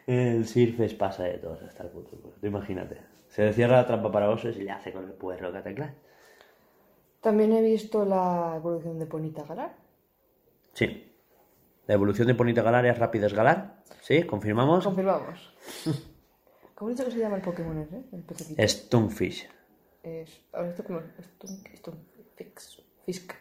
el 0.06 0.46
Sirfetch 0.46 0.96
pasa 0.96 1.24
de 1.24 1.38
todos 1.38 1.62
hasta 1.62 1.82
el 1.82 1.90
culo. 1.90 2.06
Tú 2.40 2.46
imagínate. 2.46 3.15
Se 3.36 3.44
le 3.44 3.52
cierra 3.52 3.76
la 3.76 3.86
trampa 3.86 4.10
para 4.10 4.30
osos 4.30 4.56
y 4.56 4.62
le 4.62 4.70
hace 4.70 4.90
con 4.94 5.04
el 5.04 5.12
puerro 5.12 5.52
que 5.52 5.60
tecla. 5.60 5.92
También 7.20 7.52
he 7.52 7.60
visto 7.60 8.02
la 8.06 8.54
evolución 8.56 8.98
de 8.98 9.04
Ponita 9.04 9.44
Galar. 9.44 9.76
Sí. 10.72 11.12
La 11.86 11.92
evolución 11.92 12.28
de 12.28 12.34
Ponita 12.34 12.62
Galar 12.62 12.86
es 12.86 12.98
Rápidas 12.98 13.34
Galar. 13.34 13.82
¿Sí? 14.00 14.22
¿Confirmamos? 14.22 14.84
Confirmamos. 14.84 15.54
¿Cómo 16.74 16.90
he 16.90 16.94
dicho 16.94 17.04
que 17.04 17.10
se 17.10 17.18
llama 17.18 17.36
el 17.36 17.42
Pokémon 17.42 17.76
ese? 17.76 18.04
El 18.10 18.22
pececito. 18.22 18.66
Stonefish. 18.66 19.50
Es... 20.02 20.40
A 20.54 20.62
ver, 20.62 20.70
esto 20.70 20.84
como... 20.84 21.00
Esto... 21.00 21.46
Esto... 21.74 21.94
Fix... 22.36 22.82
Fisk. 23.04 23.34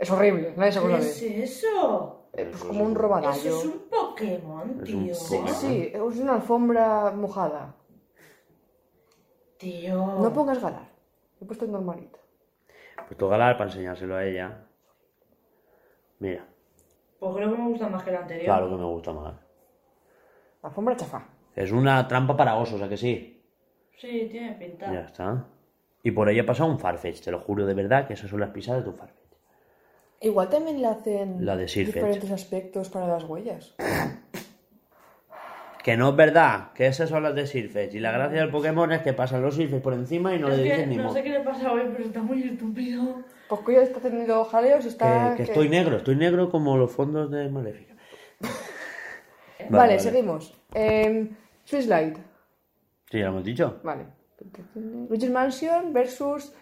Es 0.00 0.10
horrible, 0.10 0.52
nadie 0.56 0.72
se 0.72 0.80
¿Qué 0.80 0.84
acuerda 0.84 1.04
de 1.04 1.10
es 1.44 1.62
eso? 1.62 2.19
Eh, 2.32 2.46
Pues 2.50 2.62
como 2.64 2.84
un 2.84 2.92
Eso 2.92 3.00
roballo. 3.00 3.30
es 3.30 3.64
un 3.64 3.82
Pokémon, 3.90 4.80
Es 4.82 4.94
un 4.94 5.04
tío. 5.04 5.14
Pokémon. 5.14 5.48
Sí, 5.54 5.90
es 5.92 6.00
una 6.18 6.34
alfombra 6.34 7.10
mojada. 7.12 7.74
Tío. 9.58 9.96
No 10.20 10.32
pongas 10.32 10.60
galar. 10.60 10.88
He 11.40 11.44
puesto 11.44 11.64
el 11.64 11.72
normalito. 11.72 12.18
Pues 13.06 13.18
tu 13.18 13.28
Galar 13.28 13.56
para 13.56 13.68
enseñárselo 13.70 14.14
a 14.16 14.24
ella. 14.24 14.66
Mira. 16.18 16.46
Pues 17.18 17.34
creo 17.34 17.50
que 17.50 17.58
me 17.58 17.68
gusta 17.68 17.88
más 17.88 18.02
que 18.02 18.10
el 18.10 18.16
anterior. 18.16 18.44
Claro 18.44 18.68
que 18.70 18.76
me 18.76 18.84
gusta 18.84 19.12
más. 19.12 19.34
La 20.62 20.68
alfombra 20.68 20.96
chafa. 20.96 21.26
Es 21.56 21.72
una 21.72 22.06
trampa 22.06 22.36
para 22.36 22.56
osos, 22.56 22.80
¿a 22.80 22.88
que 22.88 22.96
sí? 22.96 23.42
Sí, 23.96 24.28
tiene 24.30 24.52
pinta. 24.54 24.92
Ya 24.92 25.00
está. 25.00 25.46
Y 26.02 26.10
por 26.12 26.28
ella 26.30 26.46
pasa 26.46 26.64
un 26.64 26.78
Farfetch, 26.78 27.20
te 27.22 27.30
lo 27.30 27.40
juro 27.40 27.66
de 27.66 27.74
verdad 27.74 28.06
que 28.06 28.14
esas 28.14 28.30
son 28.30 28.40
las 28.40 28.50
pisadas 28.50 28.84
de 28.84 28.90
tu 28.90 28.96
Farfetch. 28.96 29.19
Igual 30.20 30.48
también 30.50 30.82
le 30.82 30.86
hacen 30.86 31.44
La 31.44 31.56
de 31.56 31.64
diferentes 31.64 32.30
aspectos 32.30 32.88
para 32.90 33.06
las 33.06 33.24
huellas. 33.24 33.74
Que 35.82 35.96
no 35.96 36.10
es 36.10 36.16
verdad, 36.16 36.72
que 36.74 36.86
esas 36.86 37.08
son 37.08 37.22
las 37.22 37.34
de 37.34 37.46
Sirfetch. 37.46 37.94
Y 37.94 38.00
la 38.00 38.12
gracia 38.12 38.40
del 38.40 38.50
Pokémon 38.50 38.92
es 38.92 39.00
que 39.00 39.14
pasan 39.14 39.40
los 39.40 39.54
Sirfetch 39.54 39.80
por 39.80 39.94
encima 39.94 40.34
y 40.34 40.38
no 40.38 40.48
es 40.48 40.58
le 40.58 40.62
que 40.64 40.70
dices 40.72 40.88
ni 40.88 40.96
no 40.98 41.04
mo. 41.04 41.12
sé 41.14 41.22
qué 41.22 41.30
le 41.30 41.40
pasa 41.40 41.72
hoy, 41.72 41.80
pero 41.90 42.04
está 42.04 42.20
muy 42.20 42.42
estúpido. 42.42 43.22
Pues 43.48 43.60
que 43.62 43.72
ya 43.72 43.82
está 43.84 43.98
teniendo 43.98 44.44
jaleos 44.44 44.84
está... 44.84 45.30
Que, 45.30 45.44
que 45.44 45.50
estoy 45.50 45.70
negro, 45.70 45.96
estoy 45.96 46.16
negro 46.16 46.50
como 46.50 46.76
los 46.76 46.92
fondos 46.92 47.30
de 47.30 47.48
Maléfica. 47.48 47.94
Vale, 49.70 49.98
seguimos. 49.98 50.54
Eh, 50.74 51.30
Swiss 51.64 51.86
Light. 51.86 52.18
Sí, 53.10 53.18
ya 53.18 53.24
lo 53.24 53.30
hemos 53.30 53.44
dicho. 53.44 53.80
Vale. 53.82 54.04
Luigi's 54.74 55.30
Mansion 55.30 55.94
versus... 55.94 56.52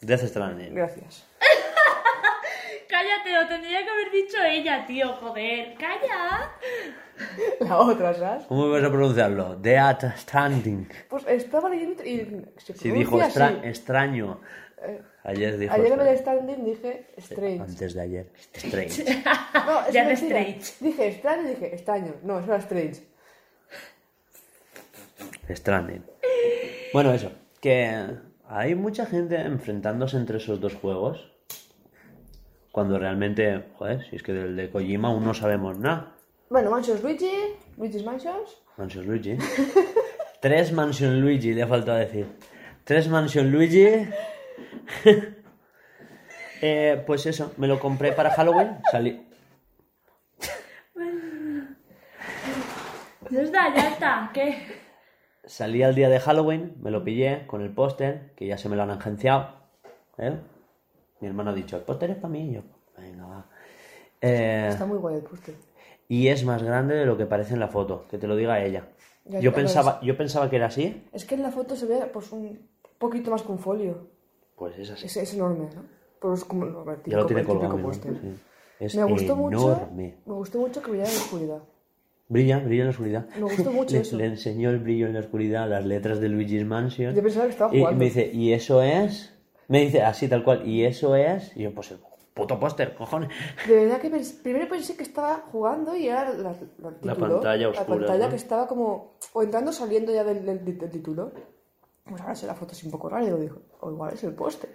Death 0.00 0.22
Stranding. 0.22 0.72
Gracias. 0.72 1.26
Cállate, 2.88 3.32
lo 3.34 3.46
tendría 3.48 3.84
que 3.84 3.90
haber 3.90 4.10
dicho 4.10 4.36
ella, 4.44 4.86
tío, 4.86 5.12
joder. 5.14 5.74
¡Calla! 5.74 6.50
La 7.60 7.78
otra, 7.78 8.14
¿sabes? 8.14 8.44
¿Cómo 8.46 8.70
vas 8.70 8.82
a 8.82 8.88
pronunciarlo? 8.90 9.56
Death 9.56 10.04
Stranding. 10.16 10.88
Pues 11.08 11.24
estaba 11.28 11.68
leyendo 11.68 12.02
y... 12.04 12.44
Se 12.58 12.72
Si 12.74 12.90
dijo 12.90 13.10
pronuncia 13.18 13.26
extra- 13.26 13.46
así. 13.60 13.68
extraño. 13.68 14.40
Ayer 15.24 15.58
dijo 15.58 15.74
Ayer 15.74 15.92
en 15.92 16.00
extraño. 16.00 16.10
el 16.10 16.18
standing 16.18 16.64
dije 16.64 17.06
strange. 17.16 17.60
Antes 17.62 17.94
de 17.94 18.00
ayer. 18.00 18.26
Strange. 18.54 19.22
No, 19.66 19.80
es 19.86 19.92
Ya 19.92 20.04
mentira. 20.04 20.38
de 20.38 20.50
strange. 20.50 20.72
Dije 20.80 21.08
extraño 21.08 21.42
y 21.42 21.48
dije 21.50 21.74
extraño. 21.74 22.14
No, 22.22 22.38
eso 22.38 22.46
era 22.48 22.58
strange. 22.58 23.02
Stranding. 25.50 26.04
Bueno, 26.92 27.12
eso. 27.12 27.32
Que 27.60 28.06
hay 28.48 28.74
mucha 28.76 29.04
gente 29.06 29.36
enfrentándose 29.40 30.16
entre 30.16 30.38
esos 30.38 30.60
dos 30.60 30.74
juegos. 30.74 31.32
Cuando 32.72 32.98
realmente, 32.98 33.64
joder, 33.76 34.04
si 34.08 34.16
es 34.16 34.22
que 34.22 34.32
del 34.32 34.56
de 34.56 34.70
Kojima 34.70 35.08
aún 35.08 35.24
no 35.24 35.34
sabemos 35.34 35.78
nada. 35.78 36.14
Bueno, 36.50 36.70
Mansions 36.70 37.02
Luigi, 37.02 37.30
Luigi's 37.76 38.04
Mansions. 38.04 38.56
Mansion 38.76 39.06
Luigi. 39.06 39.36
Tres 40.40 40.72
Mansion 40.72 41.20
Luigi, 41.20 41.52
le 41.52 41.62
ha 41.62 41.66
faltado 41.66 41.98
decir. 41.98 42.26
Tres 42.84 43.08
Mansion 43.08 43.50
Luigi. 43.50 44.08
Eh, 46.60 47.04
pues 47.06 47.24
eso, 47.26 47.52
me 47.56 47.68
lo 47.68 47.78
compré 47.78 48.10
para 48.10 48.30
Halloween. 48.30 48.78
Salí. 48.90 49.24
Ya 53.30 53.42
está, 53.42 53.74
ya 53.74 53.88
está. 53.90 54.30
¿Qué? 54.32 54.56
Salí 55.44 55.82
al 55.82 55.94
día 55.94 56.08
de 56.08 56.18
Halloween, 56.18 56.74
me 56.80 56.90
lo 56.90 57.04
pillé 57.04 57.46
con 57.46 57.62
el 57.62 57.72
póster, 57.72 58.32
que 58.36 58.46
ya 58.46 58.58
se 58.58 58.68
me 58.68 58.76
lo 58.76 58.82
han 58.82 58.90
agenciado. 58.90 59.54
¿eh? 60.16 60.40
Mi 61.20 61.28
hermano 61.28 61.50
ha 61.50 61.54
dicho, 61.54 61.76
el 61.76 61.82
póster 61.82 62.10
es 62.10 62.16
para 62.16 62.28
mí. 62.28 62.50
Y 62.50 62.54
yo, 62.54 62.62
venga, 62.96 63.26
va. 63.26 63.46
Eh, 64.20 64.68
Está 64.70 64.86
muy 64.86 64.98
guay 64.98 65.16
el 65.16 65.22
póster. 65.22 65.54
y 66.08 66.28
es 66.28 66.44
más 66.44 66.62
grande 66.62 66.94
de 66.96 67.06
lo 67.06 67.16
que 67.16 67.26
parece 67.26 67.54
en 67.54 67.60
la 67.60 67.68
foto, 67.68 68.06
que 68.10 68.18
te 68.18 68.26
lo 68.26 68.36
diga 68.36 68.62
ella. 68.64 68.88
Ya, 69.24 69.40
Yo 69.40 69.50
ya 69.50 69.56
pensaba, 69.56 70.00
yo 70.02 70.16
pensaba 70.16 70.48
que 70.48 70.56
era 70.56 70.66
así, 70.66 71.04
Es 71.12 71.24
que 71.24 71.34
en 71.34 71.42
la 71.42 71.50
foto 71.50 71.76
se 71.76 71.86
ve 71.86 72.00
pues 72.12 72.32
un 72.32 72.58
poquito 72.98 73.30
más 73.30 73.42
que 73.42 73.52
un 73.52 73.58
folio. 73.58 74.08
pues 74.56 74.78
es 74.78 74.90
así. 74.90 75.06
Es, 75.06 75.16
es 75.18 75.34
enorme, 75.34 75.68
¿no? 75.74 75.82
Pero 76.20 76.34
es 76.34 76.44
como 76.44 76.64
el 76.64 76.72
típico, 76.96 77.10
ya 77.10 77.16
lo 77.18 77.26
tiene 77.26 77.44
colgado. 77.44 77.92
Sí. 77.92 78.00
Es 78.80 78.94
Me 78.96 79.04
gustó 79.04 79.36
mucho. 79.36 79.72
enorme. 79.72 80.16
Me 80.24 80.32
gustó 80.34 80.58
mucho 80.58 80.82
que 80.82 80.90
brillara 80.90 81.10
en 81.10 81.16
la 81.16 81.22
oscuridad. 81.22 81.58
Brilla, 82.30 82.58
brilla 82.58 82.82
en 82.82 82.86
la 82.86 82.90
oscuridad. 82.90 83.26
Me 83.36 83.42
gustó 83.42 83.70
mucho 83.72 83.94
le, 83.96 84.00
eso. 84.02 84.16
le 84.16 84.24
enseñó 84.26 84.70
el 84.70 84.78
brillo 84.78 85.06
en 85.06 85.14
la 85.14 85.20
oscuridad, 85.20 85.68
las 85.68 85.84
letras 85.84 86.20
de 86.20 86.28
Luigi's 86.28 86.64
Mansion. 86.64 87.14
Yo 87.14 87.22
pensaba 87.22 87.44
que 87.46 87.52
estaba 87.52 87.74
y 87.74 87.78
jugando. 87.80 87.98
me 87.98 88.04
dice, 88.06 88.30
¿y 88.32 88.52
eso 88.52 88.82
es? 88.82 89.34
Me 89.68 89.80
dice 89.80 90.02
así 90.02 90.28
tal 90.28 90.42
cual, 90.44 90.66
¿y 90.66 90.84
eso 90.84 91.14
es? 91.14 91.56
Y 91.56 91.62
yo, 91.64 91.72
pues 91.74 91.90
el 91.92 91.98
puto 92.34 92.58
póster, 92.58 92.94
cojones. 92.94 93.30
De 93.66 93.74
verdad 93.84 94.00
que 94.00 94.10
pens- 94.10 94.40
primero 94.42 94.68
pensé 94.68 94.96
que 94.96 95.02
estaba 95.02 95.42
jugando 95.52 95.94
y 95.96 96.08
era 96.08 96.24
la, 96.32 96.52
la, 96.78 96.90
La 97.02 97.14
título, 97.14 97.34
pantalla 97.34 97.68
oscura, 97.68 97.84
La 97.84 97.86
pantalla 98.06 98.24
¿no? 98.24 98.30
que 98.30 98.36
estaba 98.36 98.66
como 98.66 99.12
o 99.32 99.42
entrando 99.42 99.72
saliendo 99.72 100.12
ya 100.12 100.24
del, 100.24 100.44
del- 100.46 100.78
del 100.78 100.90
título. 100.90 101.32
Pues 102.04 102.22
ahora 102.22 102.34
la 102.46 102.54
foto 102.54 102.72
así 102.72 102.86
un 102.86 102.92
poco 102.92 103.08
rara 103.10 103.24
y 103.26 103.30
lo 103.30 103.36
dijo, 103.38 103.60
o 103.80 103.90
igual 103.90 104.14
es 104.14 104.24
el 104.24 104.32
póster. 104.34 104.70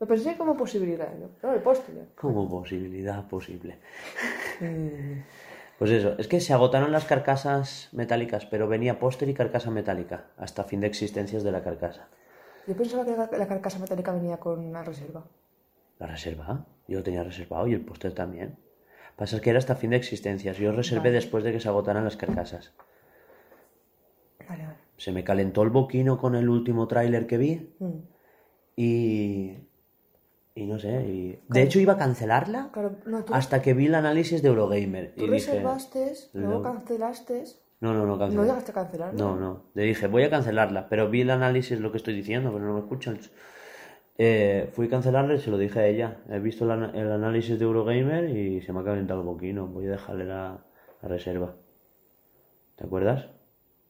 Lo 0.00 0.06
pensé 0.06 0.36
como 0.36 0.56
posibilidad, 0.56 1.12
¿no? 1.14 1.28
No, 1.42 1.52
el 1.54 1.60
póster. 1.60 1.94
¿no? 1.94 2.02
Como 2.16 2.48
posibilidad 2.48 3.28
posible. 3.28 3.76
Mm, 4.60 5.20
Pues 5.78 5.90
eso, 5.90 6.14
es 6.18 6.28
que 6.28 6.40
se 6.40 6.52
agotaron 6.54 6.92
las 6.92 7.04
carcasas 7.04 7.88
metálicas, 7.92 8.46
pero 8.46 8.68
venía 8.68 8.98
póster 8.98 9.28
y 9.28 9.34
carcasa 9.34 9.70
metálica, 9.70 10.24
hasta 10.38 10.64
fin 10.64 10.80
de 10.80 10.86
existencias 10.86 11.42
de 11.42 11.52
la 11.52 11.62
carcasa. 11.62 12.08
Yo 12.66 12.76
pensaba 12.76 13.04
que 13.04 13.16
la, 13.38 13.46
carcasa 13.48 13.78
metálica 13.78 14.12
venía 14.12 14.36
con 14.38 14.58
una 14.60 14.82
reserva. 14.84 15.24
¿La 15.98 16.06
reserva? 16.06 16.66
Yo 16.88 16.98
lo 16.98 17.04
tenía 17.04 17.22
reservado 17.24 17.66
y 17.66 17.74
el 17.74 17.84
póster 17.84 18.14
también. 18.14 18.56
Pasa 19.16 19.40
que 19.40 19.50
era 19.50 19.58
hasta 19.58 19.74
fin 19.76 19.90
de 19.90 19.96
existencias. 19.96 20.56
Yo 20.58 20.72
reservé 20.72 21.00
Vale. 21.10 21.12
después 21.12 21.44
de 21.44 21.52
que 21.52 21.60
se 21.60 21.68
agotaran 21.68 22.04
las 22.04 22.16
carcasas. 22.16 22.72
Vale, 24.48 24.64
vale. 24.66 24.76
Se 24.96 25.12
me 25.12 25.24
calentó 25.24 25.62
el 25.62 25.70
boquino 25.70 26.18
con 26.18 26.34
el 26.34 26.48
último 26.48 26.86
tráiler 26.88 27.26
que 27.26 27.38
vi 27.38 27.74
Mm. 27.78 27.98
y... 28.76 29.56
Y 30.54 30.66
no 30.66 30.78
sé, 30.78 30.90
y... 31.08 31.40
De 31.48 31.62
hecho 31.62 31.80
iba 31.80 31.94
a 31.94 31.96
cancelarla 31.96 32.68
Claro, 32.74 32.96
no, 33.06 33.24
tú, 33.24 33.32
hasta 33.32 33.62
que 33.62 33.72
vi 33.72 33.86
el 33.86 33.94
análisis 33.94 34.42
de 34.42 34.48
Eurogamer. 34.48 35.14
tú 35.14 35.24
Y 35.24 35.30
dije... 35.30 35.46
reservaste, 35.50 36.12
luego 36.34 36.54
no. 36.58 36.62
cancelaste. 36.62 37.44
No, 37.82 37.92
no, 37.92 38.06
no 38.06 38.16
cancelé. 38.16 38.40
No 38.40 38.46
llegaste 38.46 38.70
a 38.70 38.74
cancelar. 38.74 39.12
No, 39.12 39.36
no. 39.36 39.64
Le 39.74 39.82
dije, 39.82 40.06
voy 40.06 40.22
a 40.22 40.30
cancelarla, 40.30 40.88
pero 40.88 41.10
vi 41.10 41.22
el 41.22 41.30
análisis, 41.30 41.78
lo 41.80 41.90
que 41.90 41.96
estoy 41.98 42.14
diciendo, 42.14 42.52
pero 42.52 42.64
no 42.64 42.74
me 42.74 42.78
escuchan. 42.80 43.18
Eh, 44.18 44.70
fui 44.72 44.86
a 44.86 44.90
cancelarla 44.90 45.34
y 45.34 45.40
se 45.40 45.50
lo 45.50 45.58
dije 45.58 45.80
a 45.80 45.86
ella. 45.86 46.18
He 46.30 46.38
visto 46.38 46.64
el, 46.64 46.70
análisis 47.10 47.58
de 47.58 47.64
Eurogamer 47.64 48.30
y 48.30 48.60
se 48.62 48.72
me 48.72 48.80
ha 48.80 48.84
calentado 48.84 49.20
el 49.20 49.26
boquino. 49.26 49.66
Voy 49.66 49.86
a 49.88 49.90
dejarle 49.90 50.24
la, 50.26 50.64
la 51.02 51.08
reserva. 51.08 51.54
¿Te 52.76 52.84
acuerdas? 52.84 53.26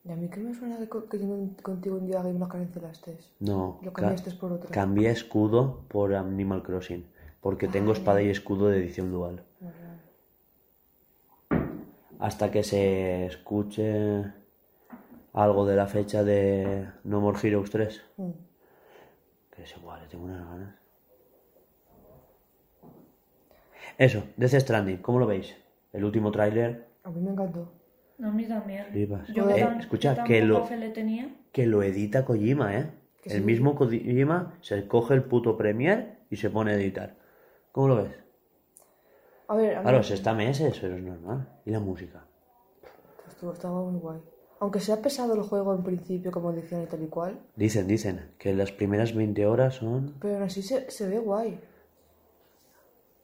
Y 0.04 0.10
a 0.10 0.16
mí 0.16 0.28
que 0.28 0.40
me 0.40 0.54
suena 0.54 0.78
que 0.78 1.18
yo 1.18 1.24
un- 1.26 1.54
contigo 1.62 1.96
un 1.96 2.06
día 2.06 2.22
Game 2.22 2.38
lo 2.38 2.48
cancelaste. 2.48 3.18
No. 3.40 3.78
Lo 3.82 3.92
ca- 3.92 4.02
cambiaste 4.02 4.30
por 4.32 4.52
otro. 4.52 4.70
Cambié 4.70 5.10
escudo 5.10 5.84
por 5.88 6.14
Animal 6.14 6.62
Crossing. 6.62 7.04
Porque 7.42 7.68
tengo 7.68 7.92
espada 7.92 8.22
y 8.22 8.30
escudo 8.30 8.68
de 8.68 8.78
edición 8.78 9.10
dual. 9.12 9.42
Hasta 12.22 12.52
que 12.52 12.62
se 12.62 13.26
escuche 13.26 14.24
algo 15.32 15.66
de 15.66 15.74
la 15.74 15.86
fecha 15.88 16.22
de 16.22 16.86
No 17.02 17.20
More 17.20 17.36
Heroes 17.42 17.68
3. 17.70 18.00
Mm. 18.16 18.30
Que 19.50 19.62
es 19.64 19.76
igual, 19.76 20.06
tengo 20.08 20.24
unas 20.26 20.46
ganas. 20.48 20.74
Eso, 23.98 24.22
Death 24.36 24.54
Stranding, 24.60 24.98
¿cómo 24.98 25.18
lo 25.18 25.26
veis? 25.26 25.54
El 25.92 26.04
último 26.04 26.30
tráiler, 26.30 26.86
A 27.04 27.10
mí 27.10 27.20
me 27.20 27.32
encantó. 27.32 27.72
No, 28.18 28.28
a 28.28 28.32
mí 28.32 28.46
también. 28.46 28.86
Flipas. 28.92 29.26
Yo 29.34 29.50
Eh, 29.50 29.60
tan, 29.60 29.80
escucha, 29.80 30.14
tan 30.14 30.24
que 30.24 30.42
lo- 30.42 30.64
le 30.70 30.90
tenía. 30.90 31.28
que 31.50 31.66
lo 31.66 31.82
edita 31.82 32.24
Kojima, 32.24 32.76
¿eh? 32.78 32.86
El 33.24 33.32
sí. 33.32 33.40
mismo 33.40 33.74
Kojima 33.74 34.54
se 34.60 34.86
coge 34.86 35.14
el 35.14 35.24
puto 35.24 35.56
Premiere 35.56 36.18
y 36.30 36.36
se 36.36 36.48
pone 36.50 36.70
a 36.70 36.74
editar. 36.76 37.16
¿Cómo 37.72 37.88
lo 37.88 37.96
ves? 37.96 38.12
A 39.48 39.54
ver, 39.56 39.74
a 39.76 39.78
mí 39.80 39.82
Claro, 39.84 40.02
se 40.02 40.14
está 40.14 40.32
meses, 40.34 40.78
pero 40.80 40.96
es 40.96 41.02
normal. 41.02 41.48
¿Y 41.64 41.70
la 41.70 41.80
música? 41.80 42.24
estuvo, 43.28 43.52
estaba 43.52 43.80
muy 43.82 43.98
guay. 44.00 44.20
Aunque 44.60 44.78
sea 44.80 45.02
pesado 45.02 45.34
el 45.34 45.42
juego 45.42 45.74
en 45.74 45.82
principio, 45.82 46.30
como 46.30 46.52
decían 46.52 46.82
y 46.82 46.86
tal 46.86 47.02
y 47.02 47.08
cual, 47.08 47.40
Dicen, 47.56 47.88
dicen, 47.88 48.30
que 48.38 48.54
las 48.54 48.70
primeras 48.70 49.12
20 49.14 49.44
horas 49.46 49.74
son... 49.74 50.14
pero 50.20 50.34
aún 50.34 50.44
así 50.44 50.62
se, 50.62 50.88
se 50.90 51.08
ve 51.08 51.18
guay. 51.18 51.58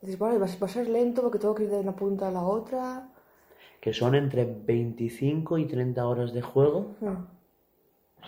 Dices, 0.02 0.18
vale, 0.18 0.38
va 0.38 0.46
a, 0.46 0.48
ser- 0.48 0.62
va 0.62 0.66
a 0.66 0.70
ser 0.70 0.88
lento 0.88 1.22
porque 1.22 1.38
tengo 1.38 1.54
que 1.54 1.64
ir 1.64 1.70
de 1.70 1.78
una 1.78 1.94
punta 1.94 2.28
a 2.28 2.30
la 2.32 2.42
otra. 2.42 3.08
que 3.80 3.92
son 3.92 4.14
entre 4.16 4.44
25 4.44 5.58
y 5.58 5.66
30 5.66 6.06
horas 6.06 6.32
de 6.32 6.42
juego, 6.42 6.96
Mm. 7.00 7.14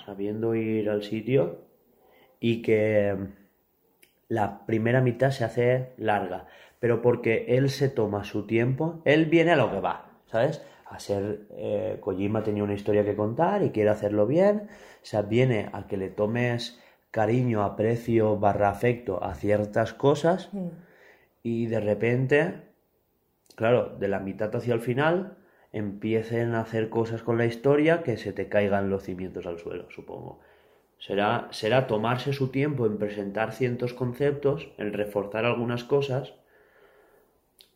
sabiendo 0.06 0.54
ir 0.54 0.88
al 0.90 1.02
sitio, 1.02 1.58
y 2.38 2.62
que 2.62 3.16
la 4.28 4.64
primera 4.66 5.00
mitad 5.00 5.30
se 5.32 5.44
hace 5.44 5.92
larga, 5.98 6.46
pero 6.80 7.02
porque 7.02 7.44
él 7.48 7.70
se 7.70 7.88
toma 7.88 8.24
su 8.24 8.46
tiempo, 8.46 9.00
él 9.04 9.26
viene 9.26 9.52
a 9.52 9.56
lo 9.56 9.70
que 9.70 9.80
va, 9.80 10.10
¿sabes? 10.26 10.62
A 10.86 10.98
ser, 10.98 11.42
eh, 11.50 11.98
Kojima 12.00 12.42
tenía 12.42 12.64
una 12.64 12.74
historia 12.74 13.04
que 13.04 13.14
contar 13.14 13.62
y 13.62 13.70
quiere 13.70 13.90
hacerlo 13.90 14.26
bien, 14.26 14.68
o 15.02 15.04
sea, 15.06 15.22
viene 15.22 15.68
a 15.72 15.86
que 15.86 15.96
le 15.96 16.08
tomes 16.08 16.80
cariño, 17.12 17.62
aprecio, 17.62 18.38
barra 18.38 18.70
afecto 18.70 19.22
a 19.22 19.34
ciertas 19.34 19.92
cosas, 19.92 20.48
Mm. 20.52 20.68
y 21.42 21.66
de 21.66 21.80
repente, 21.80 22.54
claro, 23.54 23.96
de 23.98 24.08
la 24.08 24.18
mitad 24.20 24.54
hacia 24.56 24.74
el 24.74 24.80
final, 24.80 25.36
empiecen 25.72 26.54
a 26.54 26.60
hacer 26.62 26.88
cosas 26.88 27.22
con 27.22 27.38
la 27.38 27.46
historia 27.46 28.02
que 28.02 28.16
se 28.16 28.32
te 28.32 28.48
caigan 28.48 28.90
los 28.90 29.04
cimientos 29.04 29.46
al 29.46 29.58
suelo, 29.58 29.86
supongo. 29.90 30.40
Será, 30.98 31.48
será 31.50 31.86
tomarse 31.86 32.32
su 32.32 32.48
tiempo 32.48 32.86
en 32.86 32.98
presentar 32.98 33.52
ciertos 33.52 33.94
conceptos, 33.94 34.68
en 34.76 34.92
reforzar 34.92 35.44
algunas 35.44 35.84
cosas, 35.84 36.34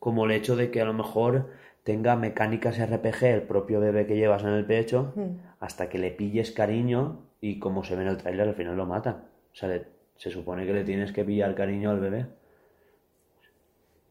como 0.04 0.26
el 0.26 0.32
hecho 0.32 0.54
de 0.54 0.70
que 0.70 0.82
a 0.82 0.84
lo 0.84 0.92
mejor 0.92 1.48
tenga 1.82 2.14
mecánicas 2.14 2.78
RPG 2.78 3.22
el 3.24 3.42
propio 3.44 3.80
bebé 3.80 4.06
que 4.06 4.16
llevas 4.16 4.42
en 4.42 4.50
el 4.50 4.66
pecho, 4.66 5.14
Mm. 5.16 5.38
hasta 5.60 5.88
que 5.88 5.96
le 5.98 6.10
pilles 6.10 6.50
cariño 6.52 7.22
y 7.40 7.58
como 7.58 7.84
se 7.84 7.96
ve 7.96 8.02
en 8.02 8.08
el 8.08 8.18
tráiler 8.18 8.48
al 8.48 8.54
final 8.54 8.76
lo 8.76 8.84
matan. 8.84 9.14
O 9.50 9.54
sea, 9.56 9.70
le- 9.70 9.86
se 10.16 10.30
supone 10.30 10.66
que 10.66 10.74
le 10.74 10.84
tienes 10.84 11.10
que 11.10 11.24
pillar 11.24 11.54
cariño 11.54 11.90
al 11.90 12.00
bebé 12.00 12.26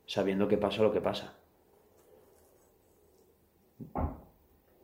sabiendo 0.08 0.48
que 0.48 0.58
pasa 0.58 0.82
lo 0.82 0.92
que 0.92 1.00
pasa. 1.02 1.36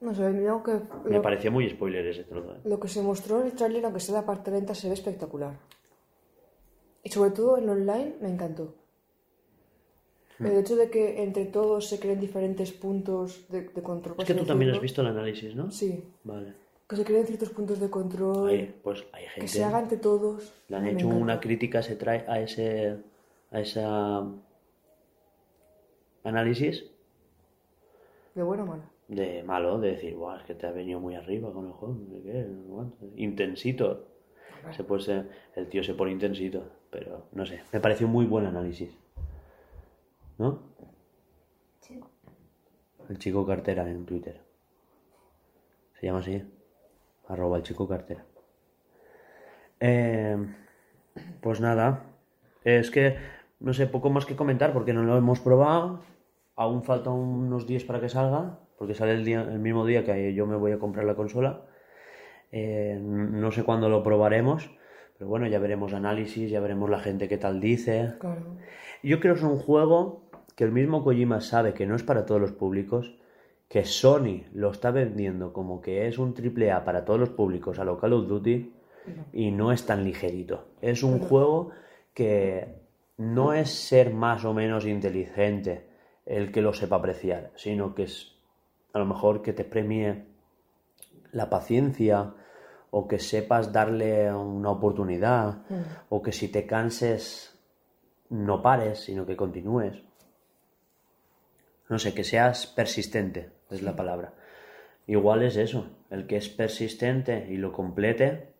No 0.02 0.14
sé, 0.14 0.22
que 0.66 1.10
Me 1.10 1.16
lo, 1.16 1.22
pareció 1.24 1.52
muy 1.52 1.68
spoiler 1.72 2.06
ese 2.06 2.24
trozo. 2.24 2.54
¿eh? 2.54 2.60
lo 2.66 2.80
que 2.80 2.88
se 2.88 3.02
mostró 3.02 3.42
en 3.42 3.48
el 3.48 3.54
trailer, 3.54 3.84
aunque 3.84 4.00
sea 4.00 4.14
la 4.22 4.26
parte 4.28 4.52
lenta, 4.52 4.76
se 4.76 4.88
ve 4.88 4.94
espectacular. 4.94 5.58
Y 7.04 7.10
sobre 7.10 7.32
todo 7.32 7.58
en 7.58 7.68
online 7.68 8.14
me 8.22 8.30
encantó. 8.30 8.76
Hmm. 10.40 10.46
El 10.48 10.58
hecho 10.58 10.76
de 10.78 10.90
que 10.90 11.22
entre 11.24 11.46
todos 11.46 11.88
se 11.90 12.00
creen 12.00 12.20
diferentes 12.20 12.72
puntos 12.72 13.48
de, 13.50 13.64
de 13.70 13.82
control. 13.84 14.16
Es 14.20 14.26
que 14.26 14.34
tú 14.34 14.46
también 14.46 14.72
has 14.72 14.80
visto 14.82 15.02
el 15.02 15.08
análisis, 15.08 15.54
¿no? 15.56 15.70
Sí, 15.70 16.04
Vale. 16.24 16.54
que 16.88 16.96
se 16.96 17.04
creen 17.06 17.26
ciertos 17.28 17.50
puntos 17.50 17.80
de 17.80 17.90
control, 17.90 18.50
Ahí, 18.50 18.76
pues 18.84 19.04
hay 19.12 19.24
que 19.26 19.30
gente. 19.32 19.48
se 19.50 19.64
haga 19.64 19.80
entre 19.82 19.98
todos. 19.98 20.52
Le 20.70 20.78
han 20.78 20.88
hecho 20.88 21.06
encanta. 21.08 21.24
una 21.24 21.40
crítica 21.40 21.82
se 21.84 21.96
trae 21.96 22.24
a 22.28 22.40
ese 22.42 22.98
a 23.52 23.60
esa 23.60 24.24
análisis 26.24 26.86
De 28.36 28.44
buena 28.44 28.64
o 28.64 28.68
mala. 28.68 28.84
de 29.08 29.44
malo, 29.44 29.80
de 29.80 29.92
decir, 29.92 30.16
Buah, 30.16 30.38
es 30.38 30.44
que 30.44 30.54
te 30.56 30.68
ha 30.68 30.72
venido 30.72 31.00
muy 31.00 31.16
arriba 31.16 31.52
con 31.52 31.66
el 31.66 31.72
juego, 31.74 31.96
no 31.96 32.16
sé 32.16 32.22
qué, 32.24 32.34
no 32.48 32.62
sé 32.64 32.70
cuánto". 32.70 33.06
intensito. 33.18 34.06
Se 34.76 34.84
puede 34.84 35.02
ser- 35.02 35.30
el 35.56 35.68
tío 35.68 35.84
se 35.84 35.94
pone 35.94 36.12
intensito, 36.12 36.64
pero 36.92 37.24
no 37.32 37.46
sé, 37.46 37.62
me 37.72 37.80
pareció 37.80 38.08
un 38.08 38.14
muy 38.14 38.26
buen 38.26 38.46
análisis. 38.46 38.90
¿No? 40.40 40.64
Sí. 41.82 42.00
El 43.10 43.20
chico 43.20 43.46
cartera 43.46 43.90
en 43.90 44.06
Twitter. 44.06 44.42
Se 46.00 46.08
llama 46.08 46.20
así. 46.20 46.42
Arroba 47.28 47.58
el 47.58 47.64
chico 47.64 47.88
cartera. 47.88 48.24
Eh, 49.82 50.38
pues 51.42 51.60
nada. 51.60 52.06
Es 52.64 52.90
que, 52.90 53.18
no 53.60 53.74
sé, 53.74 53.86
poco 53.88 54.10
más 54.10 54.26
que 54.26 54.38
comentar 54.38 54.72
porque 54.72 54.94
no 54.94 55.04
lo 55.04 55.18
hemos 55.18 55.42
probado. 55.42 56.00
Aún 56.56 56.84
faltan 56.84 57.14
unos 57.14 57.68
días 57.68 57.84
para 57.84 58.00
que 58.00 58.08
salga. 58.08 58.60
Porque 58.78 58.96
sale 58.96 59.12
el, 59.12 59.26
día, 59.26 59.42
el 59.42 59.60
mismo 59.60 59.86
día 59.86 60.06
que 60.06 60.34
yo 60.34 60.48
me 60.48 60.56
voy 60.56 60.72
a 60.72 60.80
comprar 60.80 61.04
la 61.04 61.16
consola. 61.16 61.66
Eh, 62.54 62.98
no 63.02 63.52
sé 63.52 63.64
cuándo 63.64 63.90
lo 63.90 64.04
probaremos. 64.04 64.72
Pero 65.18 65.28
bueno, 65.28 65.48
ya 65.48 65.60
veremos 65.60 65.92
análisis, 65.94 66.50
ya 66.50 66.62
veremos 66.62 66.90
la 66.90 67.00
gente 67.00 67.28
qué 67.28 67.38
tal 67.38 67.60
dice. 67.60 68.14
Claro. 68.20 68.56
Yo 69.04 69.20
creo 69.20 69.34
que 69.34 69.40
es 69.40 69.46
un 69.46 69.58
juego 69.58 70.29
que 70.60 70.66
el 70.66 70.74
mismo 70.74 71.06
Kojima 71.06 71.40
sabe 71.40 71.74
que 71.74 71.86
no 71.86 71.96
es 71.96 72.04
para 72.04 72.26
todos 72.26 72.42
los 72.42 72.52
públicos, 72.52 73.16
que 73.70 73.86
Sony 73.86 74.44
lo 74.54 74.72
está 74.72 74.92
vendiendo 74.92 75.54
como 75.54 75.80
que 75.80 76.06
es 76.06 76.18
un 76.18 76.34
triple 76.34 76.74
A 76.74 76.84
para 76.84 77.06
todos 77.06 77.18
los 77.18 77.30
públicos 77.30 77.80
a 77.80 77.86
lo 77.86 77.98
Call 77.98 78.12
of 78.12 78.28
Duty 78.28 78.74
y 79.32 79.52
no 79.52 79.72
es 79.72 79.86
tan 79.86 80.04
ligerito. 80.04 80.66
Es 80.82 81.02
un 81.02 81.20
juego 81.20 81.70
que 82.14 82.76
no 83.16 83.54
es 83.54 83.70
ser 83.70 84.14
más 84.14 84.44
o 84.44 84.54
menos 84.54 84.86
inteligente 84.86 85.88
el 86.26 86.52
que 86.52 86.62
lo 86.62 86.74
sepa 86.74 86.98
apreciar, 86.98 87.52
sino 87.56 87.96
que 87.96 88.04
es 88.04 88.36
a 88.92 89.00
lo 89.00 89.06
mejor 89.06 89.42
que 89.42 89.54
te 89.54 89.64
premie 89.64 90.26
la 91.32 91.50
paciencia 91.50 92.34
o 92.92 93.08
que 93.08 93.20
sepas 93.20 93.72
darle 93.72 94.30
una 94.34 94.72
oportunidad 94.72 95.60
o 96.10 96.22
que 96.22 96.34
si 96.34 96.50
te 96.50 96.66
canses 96.66 97.58
no 98.28 98.62
pares, 98.62 99.00
sino 99.00 99.26
que 99.26 99.38
continúes. 99.38 100.09
No 101.90 101.98
sé, 101.98 102.14
que 102.14 102.24
seas 102.24 102.68
persistente, 102.68 103.52
es 103.72 103.82
la 103.82 103.96
palabra. 103.96 104.34
Igual 105.08 105.42
es 105.42 105.58
eso, 105.58 105.90
el 106.12 106.28
que 106.28 106.38
es 106.38 106.48
persistente 106.48 107.48
y 107.50 107.58
lo 107.58 107.72
complete, 107.74 108.54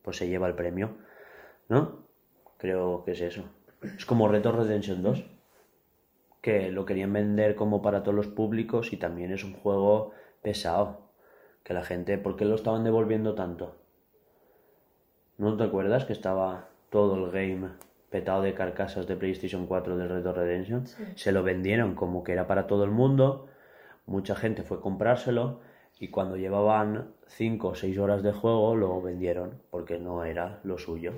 pues 0.00 0.16
se 0.16 0.28
lleva 0.28 0.48
el 0.48 0.54
premio, 0.54 0.96
¿no? 1.68 2.06
Creo 2.56 3.04
que 3.04 3.12
es 3.12 3.20
eso. 3.20 3.44
Es 3.82 4.06
como 4.06 4.28
Reto 4.28 4.50
Redemption 4.50 5.02
2, 5.02 5.24
que 6.40 6.70
lo 6.70 6.86
querían 6.86 7.12
vender 7.12 7.54
como 7.54 7.82
para 7.82 8.02
todos 8.02 8.14
los 8.14 8.28
públicos 8.28 8.94
y 8.94 8.96
también 8.96 9.30
es 9.30 9.44
un 9.44 9.52
juego 9.52 10.12
pesado. 10.40 11.10
Que 11.62 11.74
la 11.74 11.84
gente, 11.84 12.16
¿por 12.16 12.36
qué 12.36 12.46
lo 12.46 12.54
estaban 12.54 12.84
devolviendo 12.84 13.34
tanto? 13.34 13.76
¿No 15.36 15.56
te 15.56 15.64
acuerdas 15.64 16.06
que 16.06 16.12
estaba 16.14 16.68
todo 16.90 17.26
el 17.26 17.30
game 17.30 17.70
petado 18.14 18.42
de 18.42 18.54
carcasas 18.54 19.08
de 19.08 19.16
PlayStation 19.16 19.66
4 19.66 19.96
del 19.96 20.08
Red 20.08 20.22
Dead 20.22 20.32
Redemption? 20.32 20.86
Se 21.16 21.32
lo 21.32 21.42
vendieron 21.42 21.96
como 21.96 22.22
que 22.22 22.30
era 22.30 22.46
para 22.46 22.68
todo 22.68 22.84
el 22.84 22.92
mundo, 22.92 23.48
mucha 24.06 24.36
gente 24.36 24.62
fue 24.62 24.76
a 24.76 24.80
comprárselo 24.80 25.58
y 25.98 26.10
cuando 26.10 26.36
llevaban 26.36 27.12
5 27.26 27.66
o 27.66 27.74
6 27.74 27.98
horas 27.98 28.22
de 28.22 28.30
juego 28.30 28.76
lo 28.76 29.02
vendieron 29.02 29.60
porque 29.68 29.98
no 29.98 30.24
era 30.24 30.60
lo 30.62 30.78
suyo. 30.78 31.14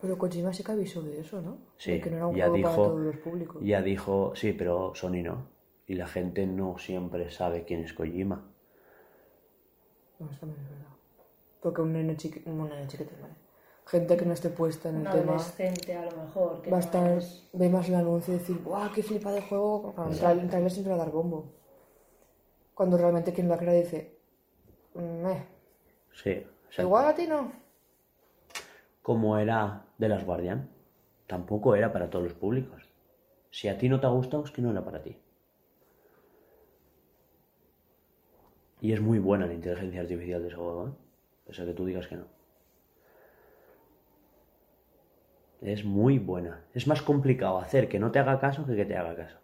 Pero 0.00 0.18
Kojima 0.18 0.52
sí 0.52 0.64
que 0.64 0.72
avisó 0.72 1.00
de 1.00 1.20
eso, 1.20 1.40
¿no? 1.40 1.58
Sí, 1.76 1.92
De 1.92 2.00
que 2.00 2.10
no 2.10 2.16
era 2.16 2.26
un 2.26 2.34
ya 2.34 2.48
juego 2.48 2.62
para 2.62 2.74
dijo, 2.74 2.88
todos 2.88 3.00
los 3.00 3.16
públicos. 3.18 3.62
ya 3.64 3.82
dijo, 3.82 4.32
sí, 4.34 4.52
pero 4.54 4.96
Sony 4.96 5.22
no. 5.22 5.46
Y 5.86 5.94
la 5.94 6.08
gente 6.08 6.44
no 6.44 6.76
siempre 6.76 7.30
sabe 7.30 7.62
quién 7.62 7.84
es 7.84 7.92
Kojima. 7.92 8.42
No, 10.18 10.28
eso 10.28 10.40
también 10.40 10.60
es 10.60 10.70
verdad. 10.70 10.92
Porque 11.60 11.82
un 11.82 11.92
nene 11.92 12.16
chiquito, 12.16 12.50
un 12.50 12.68
nene 12.68 12.88
chiquito, 12.88 13.12
vale. 13.22 13.34
Gente 13.86 14.16
que 14.16 14.24
no 14.24 14.32
esté 14.32 14.48
puesta 14.48 14.88
en 14.88 14.96
Un 14.96 15.06
el 15.06 15.12
tema 15.12 15.32
adolescente 15.34 15.94
a 15.96 16.04
lo 16.06 16.16
mejor. 16.22 16.62
Que 16.62 16.70
va 16.70 16.76
a 16.78 16.80
no 16.80 16.86
estar, 16.86 17.18
es- 17.18 17.48
ve 17.52 17.68
más 17.68 17.88
el 17.88 17.96
anuncio 17.96 18.34
y 18.34 18.38
decir, 18.38 18.62
¡guau, 18.62 18.90
qué 18.92 19.02
flipa 19.02 19.32
de 19.32 19.42
juego! 19.42 19.92
Claro, 20.18 20.40
en 20.40 20.48
trailer 20.48 20.70
siempre 20.70 20.94
va 20.94 21.02
a 21.02 21.04
dar 21.04 21.12
bombo. 21.12 21.52
Cuando 22.74 22.96
realmente 22.96 23.32
quien 23.32 23.48
lo 23.48 23.58
crea 23.58 23.74
dice, 23.74 24.18
"Mm, 24.94 25.26
eh, 25.26 25.46
Sí, 26.12 26.30
exacto. 26.30 26.82
igual 26.82 27.06
a 27.06 27.14
ti 27.14 27.26
no. 27.26 27.52
como 29.02 29.36
era 29.36 29.84
de 29.98 30.08
las 30.08 30.24
Guardian, 30.24 30.70
tampoco 31.26 31.74
era 31.74 31.92
para 31.92 32.08
todos 32.08 32.24
los 32.24 32.34
públicos. 32.34 32.88
Si 33.50 33.66
a 33.68 33.76
ti 33.76 33.88
no 33.88 33.98
te 33.98 34.06
ha 34.06 34.10
gustado, 34.10 34.44
es 34.44 34.52
que 34.52 34.62
no 34.62 34.70
era 34.70 34.84
para 34.84 35.02
ti. 35.02 35.16
Y 38.80 38.92
es 38.92 39.00
muy 39.00 39.18
buena 39.18 39.46
la 39.46 39.54
inteligencia 39.54 40.00
artificial 40.00 40.40
de 40.42 40.48
ese 40.48 40.56
juego, 40.56 40.88
¿eh? 40.88 40.92
Pese 41.46 41.62
a 41.62 41.64
que 41.66 41.74
tú 41.74 41.84
digas 41.84 42.06
que 42.06 42.16
no. 42.16 42.26
Es 45.62 45.84
muy 45.84 46.18
buena. 46.18 46.64
Es 46.74 46.86
más 46.86 47.02
complicado 47.02 47.58
hacer 47.58 47.88
que 47.88 48.00
no 48.00 48.10
te 48.10 48.18
haga 48.18 48.40
caso 48.40 48.66
que 48.66 48.74
que 48.74 48.84
te 48.84 48.96
haga 48.96 49.14
caso. 49.14 49.36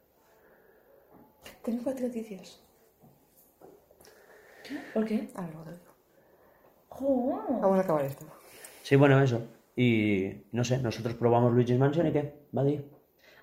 Tengo 1.62 1.84
cuatro 1.84 2.06
noticias. 2.06 2.60
¿Por 4.92 5.04
qué? 5.04 5.28
A 5.34 5.42
ver, 5.42 5.50
luego 5.54 5.70
te 5.70 5.78
digo. 5.78 5.92
Jo. 6.88 7.60
Vamos 7.60 7.78
a 7.78 7.82
acabar 7.82 8.04
esto. 8.04 8.26
Sí, 8.82 8.96
bueno, 8.96 9.22
eso. 9.22 9.46
Y 9.76 10.44
no 10.50 10.64
sé, 10.64 10.78
nosotros 10.78 11.14
probamos 11.14 11.52
Luigi's 11.52 11.78
Mansion 11.78 12.08
y 12.08 12.12
qué, 12.12 12.34
Buddy. 12.50 12.84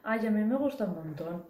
Ay, 0.04 0.28
a 0.28 0.32
mí 0.32 0.44
me 0.44 0.58
gusta 0.58 0.84
un 0.84 0.96
montón. 0.96 1.46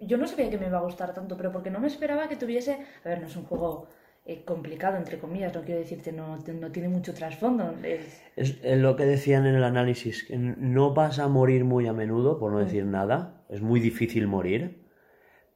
Yo 0.00 0.16
no 0.16 0.26
sabía 0.26 0.50
que 0.50 0.58
me 0.58 0.66
iba 0.66 0.78
a 0.78 0.82
gustar 0.82 1.12
tanto, 1.12 1.36
pero 1.36 1.52
porque 1.52 1.70
no 1.70 1.78
me 1.80 1.86
esperaba 1.86 2.28
que 2.28 2.36
tuviese... 2.36 2.84
A 3.04 3.08
ver, 3.08 3.20
no 3.20 3.26
es 3.26 3.36
un 3.36 3.44
juego 3.44 3.88
eh, 4.24 4.44
complicado, 4.44 4.96
entre 4.96 5.18
comillas, 5.18 5.54
no 5.54 5.62
quiero 5.62 5.80
decirte, 5.80 6.12
no, 6.12 6.36
no 6.36 6.70
tiene 6.72 6.88
mucho 6.88 7.12
trasfondo. 7.14 7.74
Es... 7.82 8.22
Es 8.36 8.58
es 8.62 8.78
lo 8.80 8.96
que 8.96 9.04
decían 9.04 9.46
en 9.46 9.54
el 9.54 9.64
análisis, 9.64 10.24
que 10.24 10.36
no 10.36 10.94
vas 10.94 11.18
a 11.18 11.28
morir 11.28 11.64
muy 11.64 11.86
a 11.86 11.92
menudo, 11.92 12.38
por 12.38 12.52
no 12.52 12.58
decir 12.58 12.84
nada. 12.84 13.44
Es 13.48 13.60
muy 13.60 13.80
difícil 13.80 14.26
morir, 14.26 14.82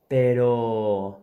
pero, 0.09 1.21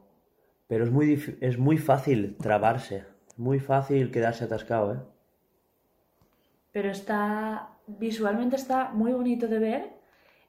pero 0.67 0.83
es, 0.85 0.91
muy, 0.91 1.21
es 1.41 1.57
muy 1.57 1.77
fácil 1.77 2.35
trabarse, 2.37 3.05
muy 3.37 3.59
fácil 3.59 4.11
quedarse 4.11 4.45
atascado, 4.45 4.93
¿eh? 4.93 4.99
Pero 6.71 6.89
está... 6.89 7.69
Visualmente 7.85 8.55
está 8.55 8.91
muy 8.93 9.11
bonito 9.11 9.47
de 9.49 9.59
ver. 9.59 9.89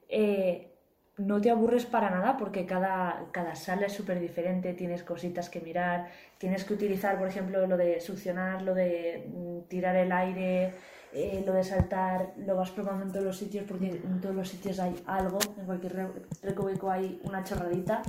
eh, 0.09 0.74
no 1.17 1.39
te 1.39 1.49
aburres 1.49 1.85
para 1.85 2.09
nada 2.09 2.37
porque 2.37 2.65
cada, 2.65 3.25
cada 3.31 3.55
sala 3.55 3.85
es 3.85 3.93
súper 3.93 4.19
diferente, 4.19 4.73
tienes 4.73 5.03
cositas 5.03 5.49
que 5.49 5.61
mirar, 5.61 6.07
tienes 6.37 6.65
que 6.65 6.73
utilizar, 6.73 7.17
por 7.17 7.27
ejemplo, 7.27 7.65
lo 7.67 7.77
de 7.77 8.01
succionar, 8.01 8.61
lo 8.61 8.73
de 8.73 9.29
mm, 9.33 9.67
tirar 9.69 9.95
el 9.95 10.11
aire, 10.11 10.73
eh, 11.13 11.41
lo 11.45 11.53
de 11.53 11.63
saltar, 11.63 12.33
lo 12.37 12.55
vas 12.57 12.71
probando 12.71 13.05
en 13.05 13.11
todos 13.11 13.23
los 13.25 13.37
sitios 13.37 13.63
porque 13.65 13.87
en 13.87 14.19
todos 14.19 14.35
los 14.35 14.49
sitios 14.49 14.79
hay 14.79 14.93
algo, 15.07 15.39
en 15.57 15.65
cualquier 15.65 15.93
re- 15.95 16.07
recoveco 16.43 16.91
hay 16.91 17.21
una 17.23 17.43
chorradita. 17.43 18.01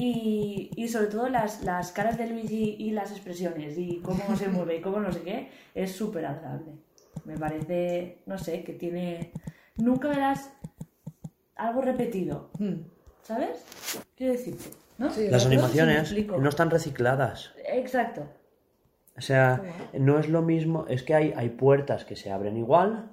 Y, 0.00 0.70
y 0.76 0.86
sobre 0.88 1.08
todo 1.08 1.28
las, 1.28 1.64
las 1.64 1.90
caras 1.90 2.16
de 2.18 2.28
Luigi 2.28 2.76
y 2.78 2.92
las 2.92 3.10
expresiones 3.10 3.76
y 3.76 4.00
cómo 4.00 4.36
se 4.36 4.48
mueve 4.50 4.76
y 4.76 4.80
cómo 4.80 5.00
no 5.00 5.10
sé 5.10 5.22
qué, 5.22 5.48
es 5.74 5.90
súper 5.92 6.26
agradable. 6.26 6.72
Me 7.24 7.36
parece, 7.36 8.18
no 8.26 8.38
sé, 8.38 8.62
que 8.62 8.74
tiene... 8.74 9.32
Nunca 9.76 10.08
verás 10.08 10.52
algo 11.58 11.82
repetido, 11.82 12.50
¿sabes? 13.22 13.64
Quiero 14.16 14.32
decirte, 14.32 14.70
¿no? 14.96 15.10
Sí, 15.10 15.28
Las 15.28 15.44
animaciones 15.44 16.14
no 16.26 16.48
están 16.48 16.70
recicladas. 16.70 17.52
Exacto. 17.66 18.22
O 19.16 19.20
sea, 19.20 19.62
no 19.92 20.18
es 20.18 20.28
lo 20.28 20.42
mismo, 20.42 20.86
es 20.88 21.02
que 21.02 21.14
hay, 21.14 21.34
hay 21.36 21.50
puertas 21.50 22.04
que 22.04 22.14
se 22.14 22.30
abren 22.30 22.56
igual, 22.56 23.10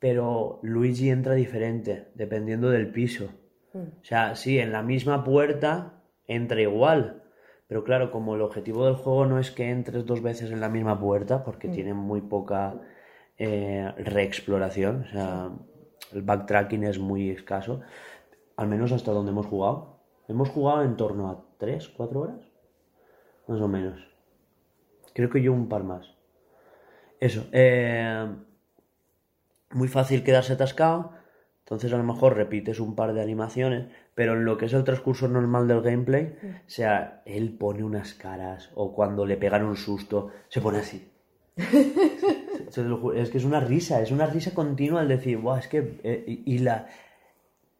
pero 0.00 0.58
Luigi 0.62 1.10
entra 1.10 1.34
diferente, 1.34 2.08
dependiendo 2.14 2.70
del 2.70 2.90
piso. 2.90 3.30
O 3.74 4.04
sea, 4.04 4.34
sí, 4.34 4.58
en 4.58 4.72
la 4.72 4.82
misma 4.82 5.24
puerta 5.24 6.02
entra 6.26 6.60
igual, 6.60 7.22
pero 7.68 7.84
claro, 7.84 8.10
como 8.10 8.34
el 8.34 8.42
objetivo 8.42 8.84
del 8.84 8.96
juego 8.96 9.24
no 9.26 9.38
es 9.38 9.50
que 9.50 9.70
entres 9.70 10.04
dos 10.04 10.20
veces 10.20 10.50
en 10.50 10.60
la 10.60 10.68
misma 10.68 11.00
puerta, 11.00 11.44
porque 11.44 11.68
tiene 11.68 11.94
muy 11.94 12.20
poca 12.20 12.74
eh, 13.38 13.90
reexploración, 13.96 15.04
o 15.04 15.10
sea, 15.12 15.50
el 16.14 16.22
backtracking 16.22 16.84
es 16.84 16.98
muy 16.98 17.30
escaso, 17.30 17.80
al 18.56 18.68
menos 18.68 18.92
hasta 18.92 19.12
donde 19.12 19.32
hemos 19.32 19.46
jugado. 19.46 20.00
Hemos 20.28 20.48
jugado 20.48 20.82
en 20.82 20.96
torno 20.96 21.30
a 21.30 21.44
3, 21.58 21.88
4 21.88 22.20
horas, 22.20 22.40
más 23.48 23.60
o 23.60 23.68
menos. 23.68 24.00
Creo 25.14 25.30
que 25.30 25.42
yo 25.42 25.52
un 25.52 25.68
par 25.68 25.84
más. 25.84 26.14
Eso. 27.20 27.46
eh, 27.52 28.26
muy 29.70 29.88
fácil 29.88 30.24
quedarse 30.24 30.54
atascado. 30.54 31.12
Entonces 31.60 31.92
a 31.92 31.96
lo 31.96 32.04
mejor 32.04 32.36
repites 32.36 32.80
un 32.80 32.94
par 32.94 33.14
de 33.14 33.22
animaciones. 33.22 33.88
Pero 34.14 34.34
en 34.34 34.44
lo 34.44 34.58
que 34.58 34.66
es 34.66 34.72
el 34.72 34.84
transcurso 34.84 35.28
normal 35.28 35.68
del 35.68 35.80
gameplay, 35.80 36.36
o 36.42 36.68
sea, 36.70 37.22
él 37.24 37.56
pone 37.56 37.82
unas 37.84 38.14
caras. 38.14 38.70
O 38.74 38.94
cuando 38.94 39.24
le 39.24 39.36
pegan 39.36 39.64
un 39.64 39.76
susto, 39.76 40.30
se 40.48 40.60
pone 40.60 40.78
así. 40.78 41.10
Es 43.14 43.30
que 43.30 43.38
es 43.38 43.44
una 43.44 43.60
risa, 43.60 44.00
es 44.02 44.10
una 44.10 44.26
risa 44.26 44.52
continua 44.54 45.02
el 45.02 45.08
decir, 45.08 45.38
Buah, 45.38 45.58
es 45.58 45.68
que. 45.68 45.98
eh, 46.02 46.24
y, 46.26 46.54
y 46.54 46.58
la. 46.58 46.86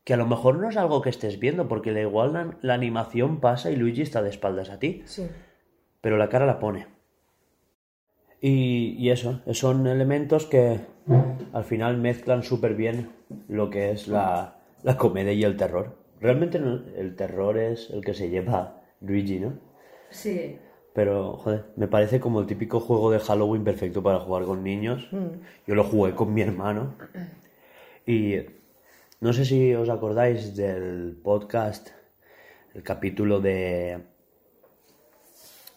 Que 0.05 0.14
a 0.14 0.16
lo 0.16 0.27
mejor 0.27 0.59
no 0.59 0.69
es 0.69 0.77
algo 0.77 1.01
que 1.01 1.10
estés 1.10 1.39
viendo, 1.39 1.69
porque 1.69 1.93
la 1.93 2.01
igual 2.01 2.32
la, 2.32 2.56
la 2.60 2.74
animación 2.74 3.39
pasa 3.40 3.70
y 3.70 3.77
Luigi 3.77 4.02
está 4.02 4.20
de 4.23 4.31
espaldas 4.31 4.69
a 4.70 4.78
ti 4.81 5.02
Sí. 5.06 5.28
pero 6.01 6.16
la 6.16 6.28
cara 6.28 6.44
la 6.44 6.59
pone. 6.59 6.86
Y, 8.40 8.97
y 8.98 9.10
eso, 9.10 9.40
son 9.52 9.86
elementos 9.86 10.47
que 10.47 10.81
al 11.52 11.64
final 11.64 11.97
mezclan 11.98 12.43
súper 12.43 12.74
bien 12.74 13.10
lo 13.48 13.70
que 13.70 13.93
es 13.93 14.09
la, 14.09 14.56
la 14.82 14.97
comedia 14.97 15.32
y 15.32 15.44
el 15.44 15.56
terror. 15.56 15.97
Realmente 16.20 16.59
no- 16.59 16.82
el 16.97 17.14
terror 17.14 17.56
es 17.59 17.89
el 17.90 18.05
que 18.05 18.14
se 18.14 18.28
lleva 18.31 18.82
Luigi, 19.01 19.39
¿no? 19.39 19.55
Sí. 20.10 20.59
Pero, 20.94 21.36
joder, 21.39 21.64
me 21.77 21.89
parece 21.89 22.20
como 22.20 22.40
el 22.40 22.47
típico 22.47 22.81
juego 22.81 23.10
de 23.10 23.19
Halloween 23.19 23.64
perfecto 23.64 24.02
para 24.02 24.20
jugar 24.20 24.44
con 24.44 24.62
niños. 24.62 25.09
Yo 25.66 25.74
lo 25.74 25.85
jugué 25.85 26.14
con 26.14 26.35
mi 26.35 26.43
hermano. 26.43 26.94
Y 28.06 28.36
no 29.20 29.32
sé 29.32 29.44
si 29.44 29.74
os 29.74 29.89
acordáis 29.89 30.55
del 30.56 31.19
podcast, 31.23 31.90
el 32.74 32.82
capítulo 32.82 33.40
de... 33.40 34.01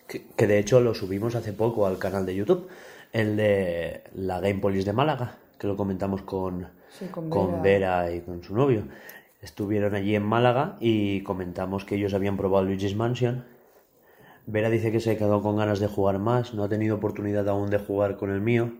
Que, 0.07 0.27
que 0.35 0.47
de 0.47 0.59
hecho 0.59 0.81
lo 0.81 0.93
subimos 0.93 1.35
hace 1.35 1.53
poco 1.53 1.87
al 1.87 1.97
canal 1.97 2.25
de 2.25 2.35
YouTube, 2.35 2.67
el 3.11 3.37
de 3.37 4.03
la 4.13 4.39
Game 4.39 4.59
Police 4.59 4.85
de 4.85 4.93
Málaga, 4.93 5.37
que 5.57 5.65
lo 5.65 5.75
comentamos 5.77 6.21
con, 6.21 6.67
Sí, 6.97 7.07
con 7.07 7.29
con 7.29 7.61
Vera. 7.61 8.03
Vera 8.03 8.15
y 8.15 8.21
con 8.21 8.43
su 8.43 8.55
novio. 8.55 8.83
Estuvieron 9.41 9.95
allí 9.95 10.15
en 10.15 10.23
Málaga 10.23 10.77
y 10.79 11.21
comentamos 11.23 11.85
que 11.85 11.95
ellos 11.95 12.13
habían 12.13 12.37
probado 12.37 12.65
Luigi's 12.65 12.95
Mansion. 12.95 13.45
Vera 14.47 14.69
dice 14.69 14.91
que 14.91 14.99
se 14.99 15.17
quedó 15.17 15.41
con 15.41 15.57
ganas 15.57 15.79
de 15.79 15.87
jugar 15.87 16.19
más, 16.19 16.53
no 16.53 16.63
ha 16.63 16.69
tenido 16.69 16.95
oportunidad 16.97 17.47
aún 17.49 17.69
de 17.69 17.79
jugar 17.79 18.17
con 18.17 18.31
el 18.31 18.41
mío. 18.41 18.71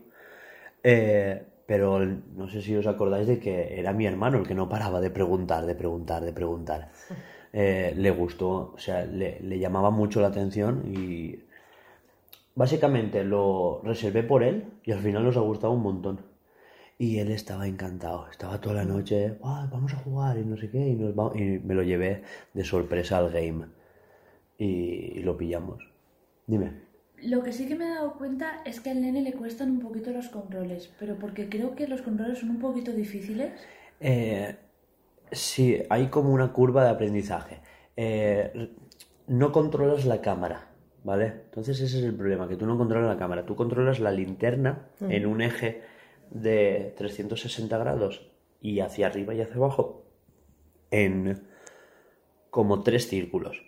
Eh, 0.82 1.44
pero 1.66 1.98
no 2.04 2.48
sé 2.48 2.62
si 2.62 2.76
os 2.76 2.86
acordáis 2.86 3.26
de 3.26 3.40
que 3.40 3.78
era 3.80 3.92
mi 3.92 4.06
hermano 4.06 4.38
el 4.38 4.46
que 4.46 4.54
no 4.54 4.68
paraba 4.68 5.00
de 5.00 5.10
preguntar, 5.10 5.66
de 5.66 5.74
preguntar, 5.74 6.24
de 6.24 6.32
preguntar. 6.32 6.90
Eh, 7.58 7.94
le 7.96 8.10
gustó, 8.10 8.72
o 8.74 8.78
sea, 8.78 9.06
le, 9.06 9.40
le 9.40 9.58
llamaba 9.58 9.90
mucho 9.90 10.20
la 10.20 10.26
atención 10.26 10.82
y 10.94 11.38
básicamente 12.54 13.24
lo 13.24 13.80
reservé 13.84 14.22
por 14.22 14.42
él 14.42 14.64
y 14.84 14.92
al 14.92 15.00
final 15.00 15.24
nos 15.24 15.36
ha 15.36 15.40
gustado 15.40 15.72
un 15.72 15.82
montón. 15.82 16.20
Y 16.98 17.18
él 17.18 17.30
estaba 17.30 17.66
encantado, 17.68 18.28
estaba 18.30 18.60
toda 18.60 18.76
la 18.76 18.84
noche, 18.84 19.38
"Ah, 19.44 19.68
vamos 19.70 19.92
a 19.94 19.98
jugar 19.98 20.38
y 20.38 20.44
no 20.44 20.56
sé 20.56 20.70
qué, 20.70 20.78
y, 20.88 20.94
nos 20.96 21.12
va- 21.14 21.32
y 21.38 21.58
me 21.60 21.74
lo 21.74 21.82
llevé 21.82 22.22
de 22.54 22.64
sorpresa 22.64 23.18
al 23.18 23.30
game 23.30 23.66
y, 24.58 25.18
y 25.18 25.22
lo 25.22 25.36
pillamos. 25.36 25.82
Dime. 26.46 26.86
Lo 27.22 27.42
que 27.42 27.52
sí 27.52 27.66
que 27.66 27.74
me 27.74 27.86
he 27.86 27.94
dado 27.94 28.14
cuenta 28.14 28.62
es 28.64 28.80
que 28.80 28.90
al 28.90 29.00
nene 29.00 29.22
le 29.22 29.32
cuestan 29.32 29.70
un 29.70 29.80
poquito 29.80 30.10
los 30.10 30.28
controles, 30.28 30.92
pero 30.98 31.16
porque 31.16 31.48
creo 31.48 31.74
que 31.74 31.88
los 31.88 32.02
controles 32.02 32.38
son 32.38 32.50
un 32.50 32.58
poquito 32.58 32.92
difíciles. 32.92 33.52
Eh, 34.00 34.54
sí, 35.32 35.82
hay 35.88 36.08
como 36.08 36.32
una 36.32 36.52
curva 36.52 36.84
de 36.84 36.90
aprendizaje. 36.90 37.60
Eh, 37.96 38.70
no 39.26 39.50
controlas 39.50 40.04
la 40.04 40.20
cámara, 40.20 40.68
¿vale? 41.04 41.26
Entonces 41.46 41.80
ese 41.80 41.98
es 41.98 42.04
el 42.04 42.14
problema, 42.14 42.48
que 42.48 42.56
tú 42.56 42.66
no 42.66 42.76
controlas 42.76 43.08
la 43.08 43.18
cámara, 43.18 43.46
tú 43.46 43.56
controlas 43.56 43.98
la 43.98 44.12
linterna 44.12 44.88
en 45.00 45.26
un 45.26 45.40
eje 45.40 45.82
de 46.30 46.94
360 46.96 47.78
grados 47.78 48.30
y 48.60 48.80
hacia 48.80 49.06
arriba 49.06 49.34
y 49.34 49.40
hacia 49.40 49.56
abajo 49.56 50.04
en 50.90 51.42
como 52.50 52.82
tres 52.82 53.08
círculos, 53.08 53.62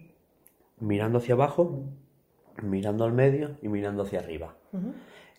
mirando 0.80 1.18
hacia 1.18 1.34
abajo, 1.34 1.84
mirando 2.62 3.04
al 3.04 3.12
medio 3.12 3.56
y 3.62 3.68
mirando 3.68 4.02
hacia 4.02 4.20
arriba. 4.20 4.56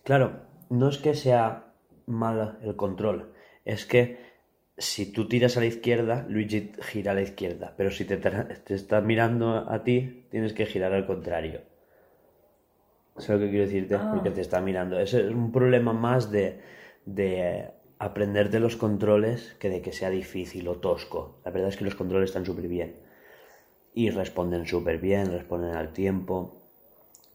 Claro, 0.03 0.41
no 0.70 0.90
es 0.90 0.98
que 0.98 1.14
sea 1.14 1.74
mal 2.06 2.57
el 2.61 2.76
control, 2.76 3.32
es 3.66 3.86
que 3.86 4.30
si 4.78 5.11
tú 5.11 5.28
tiras 5.28 5.57
a 5.57 5.60
la 5.60 5.66
izquierda, 5.66 6.26
Luigi 6.30 6.72
gira 6.82 7.11
a 7.11 7.16
la 7.16 7.22
izquierda, 7.22 7.74
pero 7.76 7.91
si 7.91 8.06
te, 8.06 8.18
te 8.18 8.74
está 8.74 9.02
mirando 9.02 9.70
a 9.70 9.84
ti, 9.84 10.26
tienes 10.32 10.53
que 10.53 10.66
girar 10.66 10.94
al 10.94 11.06
contrario. 11.06 11.61
¿Sabes 13.18 13.41
lo 13.41 13.48
que 13.48 13.52
quiero 13.52 13.66
decirte? 13.66 13.95
Ah. 13.95 14.10
Porque 14.14 14.32
te 14.32 14.40
está 14.40 14.61
mirando. 14.61 14.98
Ese 14.98 15.28
es 15.28 15.34
un 15.34 15.52
problema 15.52 15.91
más 15.91 16.32
de, 16.32 16.61
de 17.06 17.70
aprenderte 17.99 18.61
los 18.61 18.78
controles 18.78 19.56
que 19.60 19.70
de 19.70 19.82
que 19.82 19.91
sea 19.91 20.10
difícil 20.10 20.68
o 20.70 20.76
tosco. 20.76 21.41
La 21.44 21.52
verdad 21.52 21.70
es 21.70 21.78
que 21.78 21.84
los 21.84 21.95
controles 21.95 22.30
están 22.30 22.45
súper 22.45 22.70
bien. 22.70 22.95
Y 23.94 24.10
responden 24.11 24.66
súper 24.66 24.99
bien, 24.99 25.32
responden 25.32 25.76
al 25.76 25.91
tiempo. 25.94 26.61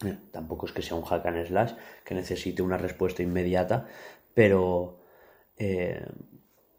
Eh, 0.05 0.17
Tampoco 0.31 0.67
es 0.67 0.73
que 0.73 0.83
sea 0.83 0.97
un 0.97 1.05
hack 1.05 1.27
and 1.27 1.47
slash 1.47 1.73
que 2.05 2.15
necesite 2.15 2.63
una 2.63 2.77
respuesta 2.79 3.23
inmediata, 3.23 3.87
pero 4.35 5.01
eh, 5.57 6.05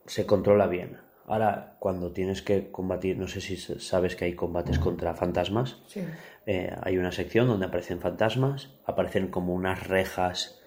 se 0.06 0.26
controla 0.26 0.68
bien. 0.68 0.98
Ahora, 1.28 1.78
cuando 1.80 2.12
tienes 2.12 2.42
que 2.44 2.70
combatir, 2.72 3.18
no 3.18 3.28
sé 3.28 3.42
si 3.42 3.58
sabes 3.58 4.16
que 4.16 4.26
hay 4.26 4.36
combates 4.36 4.78
contra 4.78 5.16
fantasmas, 5.16 5.82
Sí. 5.88 6.02
eh, 6.46 6.76
hay 6.84 6.98
una 7.00 7.12
sección 7.12 7.48
donde 7.48 7.66
aparecen 7.66 8.00
fantasmas, 8.00 8.70
aparecen 8.86 9.30
como 9.30 9.54
unas 9.54 9.88
rejas 9.88 10.62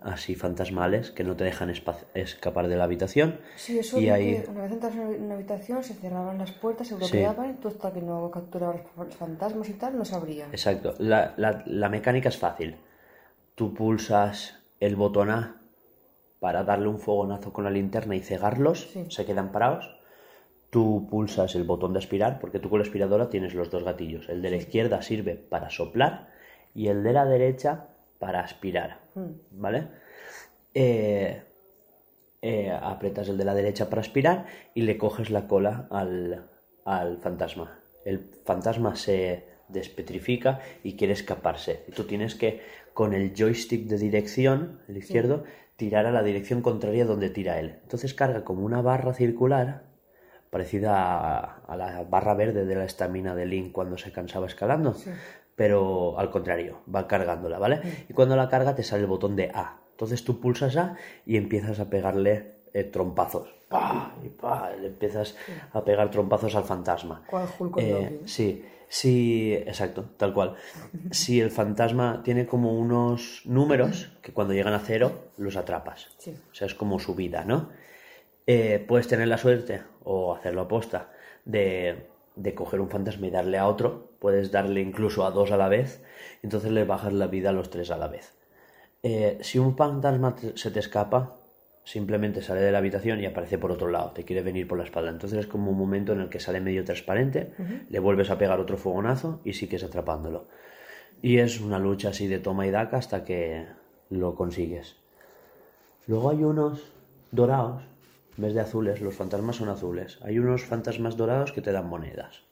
así 0.00 0.34
fantasmales 0.34 1.10
que 1.10 1.24
no 1.24 1.34
te 1.36 1.44
dejan 1.44 1.70
escapar 2.14 2.68
de 2.68 2.76
la 2.76 2.84
habitación. 2.84 3.38
Sí, 3.56 3.78
eso 3.78 3.98
y 3.98 4.08
ahí, 4.10 4.42
que 4.42 4.50
una 4.50 4.62
vez 4.62 4.72
entras 4.72 4.94
en 4.94 5.22
una 5.24 5.34
habitación 5.34 5.82
se 5.82 5.94
cerraban 5.94 6.36
las 6.38 6.52
puertas, 6.52 6.88
se 6.88 6.94
Sí. 6.94 6.98
bloqueaban 6.98 7.50
y 7.50 7.54
tú 7.54 7.68
hasta 7.68 7.92
que 7.92 8.02
no 8.02 8.30
capturabas 8.30 8.80
los 8.96 9.14
fantasmas 9.14 9.68
y 9.68 9.74
tal 9.74 9.96
no 9.96 10.04
sabrían. 10.04 10.50
Exacto. 10.50 10.94
La, 10.98 11.32
la- 11.38 11.62
la 11.66 11.88
mecánica 11.88 12.28
es 12.28 12.36
fácil. 12.36 12.76
Tú 13.54 13.72
pulsas 13.72 14.58
el 14.80 14.96
botón 14.96 15.30
A 15.30 15.56
para 16.40 16.64
darle 16.64 16.88
un 16.88 16.98
fogonazo 16.98 17.52
con 17.52 17.64
la 17.64 17.70
linterna 17.70 18.14
y 18.16 18.20
cegarlos, 18.20 18.90
Sí. 18.92 19.06
se 19.08 19.24
quedan 19.24 19.52
parados. 19.52 19.98
Tú 20.68 21.06
pulsas 21.08 21.54
el 21.54 21.64
botón 21.64 21.92
de 21.94 22.00
aspirar, 22.00 22.40
porque 22.40 22.58
tú 22.58 22.68
con 22.68 22.80
la 22.80 22.84
aspiradora 22.84 23.30
tienes 23.30 23.54
los 23.54 23.70
dos 23.70 23.84
gatillos. 23.84 24.28
El 24.28 24.42
de 24.42 24.50
la 24.50 24.56
izquierda 24.56 25.00
sirve 25.02 25.36
para 25.36 25.70
soplar 25.70 26.28
y 26.74 26.88
el 26.88 27.02
de 27.04 27.12
la 27.12 27.24
derecha 27.24 27.86
para 28.18 28.40
aspirar. 28.40 29.00
¿Vale? 29.50 29.88
Eh, 30.74 31.42
eh, 32.42 32.70
apretas 32.70 33.28
el 33.28 33.38
de 33.38 33.44
la 33.44 33.54
derecha 33.54 33.88
para 33.88 34.02
aspirar 34.02 34.46
y 34.74 34.82
le 34.82 34.98
coges 34.98 35.30
la 35.30 35.46
cola 35.46 35.88
al, 35.90 36.50
al 36.84 37.18
fantasma. 37.18 37.80
El 38.04 38.30
fantasma 38.44 38.96
se 38.96 39.44
despetrifica 39.68 40.60
y 40.82 40.96
quiere 40.96 41.14
escaparse. 41.14 41.84
Y 41.88 41.92
tú 41.92 42.04
tienes 42.04 42.34
que, 42.34 42.60
con 42.92 43.14
el 43.14 43.32
joystick 43.34 43.86
de 43.86 43.98
dirección, 43.98 44.80
el 44.88 44.98
izquierdo, 44.98 45.44
tirar 45.76 46.06
a 46.06 46.12
la 46.12 46.22
dirección 46.22 46.60
contraria 46.60 47.04
donde 47.04 47.30
tira 47.30 47.58
él. 47.58 47.78
Entonces 47.82 48.14
carga 48.14 48.44
como 48.44 48.64
una 48.64 48.82
barra 48.82 49.14
circular, 49.14 49.84
parecida 50.50 50.94
a, 50.96 51.64
a 51.66 51.76
la 51.76 52.04
barra 52.04 52.34
verde 52.34 52.64
de 52.64 52.74
la 52.76 52.84
estamina 52.84 53.34
de 53.34 53.46
Link 53.46 53.72
cuando 53.72 53.96
se 53.96 54.12
cansaba 54.12 54.46
escalando. 54.46 54.94
Pero 55.56 56.18
al 56.18 56.30
contrario, 56.30 56.80
va 56.92 57.06
cargándola, 57.06 57.58
¿vale? 57.58 57.80
Y 58.08 58.12
cuando 58.12 58.36
la 58.36 58.48
carga 58.48 58.74
te 58.74 58.82
sale 58.82 59.02
el 59.02 59.08
botón 59.08 59.36
de 59.36 59.50
A. 59.54 59.80
Entonces 59.92 60.24
tú 60.24 60.40
pulsas 60.40 60.76
A 60.76 60.96
y 61.24 61.36
empiezas 61.36 61.78
a 61.78 61.88
pegarle 61.88 62.54
eh, 62.72 62.82
trompazos. 62.82 63.54
¡Pah! 63.68 64.12
Y 64.24 64.28
¡pah! 64.28 64.70
Le 64.70 64.88
empiezas 64.88 65.36
a 65.72 65.84
pegar 65.84 66.10
trompazos 66.10 66.56
al 66.56 66.64
fantasma. 66.64 67.22
Cual 67.28 67.46
Hulk 67.56 67.76
Eh, 67.78 68.20
sí, 68.24 68.64
sí, 68.88 69.54
exacto, 69.54 70.06
tal 70.16 70.34
cual. 70.34 70.56
Si 71.12 71.40
el 71.40 71.52
fantasma 71.52 72.22
tiene 72.24 72.46
como 72.46 72.76
unos 72.76 73.42
números 73.44 74.12
que 74.22 74.32
cuando 74.32 74.54
llegan 74.54 74.74
a 74.74 74.80
cero 74.80 75.30
los 75.36 75.56
atrapas. 75.56 76.08
Sí. 76.18 76.34
O 76.50 76.54
sea, 76.54 76.66
es 76.66 76.74
como 76.74 76.98
su 76.98 77.14
vida, 77.14 77.44
¿no? 77.44 77.68
Eh, 78.46 78.84
puedes 78.86 79.06
tener 79.08 79.28
la 79.28 79.38
suerte, 79.38 79.82
o 80.02 80.34
hacerlo 80.34 80.62
aposta, 80.62 81.10
de, 81.44 82.08
de 82.36 82.54
coger 82.54 82.80
un 82.80 82.90
fantasma 82.90 83.28
y 83.28 83.30
darle 83.30 83.58
a 83.58 83.68
otro. 83.68 84.10
Puedes 84.24 84.50
darle 84.50 84.80
incluso 84.80 85.26
a 85.26 85.30
dos 85.32 85.52
a 85.52 85.58
la 85.58 85.68
vez. 85.68 86.02
Entonces 86.42 86.72
le 86.72 86.84
bajas 86.84 87.12
la 87.12 87.26
vida 87.26 87.50
a 87.50 87.52
los 87.52 87.68
tres 87.68 87.90
a 87.90 87.98
la 87.98 88.08
vez. 88.08 88.32
Eh, 89.02 89.36
si 89.42 89.58
un 89.58 89.76
fantasma 89.76 90.34
se 90.54 90.70
te 90.70 90.80
escapa, 90.80 91.36
simplemente 91.84 92.40
sale 92.40 92.62
de 92.62 92.72
la 92.72 92.78
habitación 92.78 93.20
y 93.20 93.26
aparece 93.26 93.58
por 93.58 93.70
otro 93.70 93.90
lado, 93.90 94.12
te 94.12 94.24
quiere 94.24 94.40
venir 94.40 94.66
por 94.66 94.78
la 94.78 94.84
espalda. 94.84 95.10
Entonces 95.10 95.40
es 95.40 95.46
como 95.46 95.72
un 95.72 95.76
momento 95.76 96.14
en 96.14 96.22
el 96.22 96.30
que 96.30 96.40
sale 96.40 96.62
medio 96.62 96.84
transparente, 96.84 97.52
le 97.90 97.98
vuelves 97.98 98.30
a 98.30 98.38
pegar 98.38 98.60
otro 98.60 98.78
fogonazo 98.78 99.42
y 99.44 99.52
sigues 99.52 99.84
atrapándolo. 99.84 100.48
Y 101.20 101.36
es 101.36 101.60
una 101.60 101.78
lucha 101.78 102.08
así 102.08 102.26
de 102.26 102.38
toma 102.38 102.66
y 102.66 102.70
daca 102.70 102.96
hasta 102.96 103.24
que 103.24 103.66
lo 104.08 104.36
consigues. 104.36 104.96
Luego 106.06 106.30
hay 106.30 106.44
unos 106.44 106.90
dorados, 107.30 107.82
en 108.38 108.44
vez 108.44 108.54
de 108.54 108.60
azules, 108.60 109.02
los 109.02 109.14
fantasmas 109.14 109.56
son 109.56 109.68
azules. 109.68 110.18
Hay 110.22 110.38
unos 110.38 110.64
fantasmas 110.64 111.18
dorados 111.18 111.52
que 111.52 111.60
te 111.60 111.72
dan 111.72 111.90
monedas. 111.90 112.42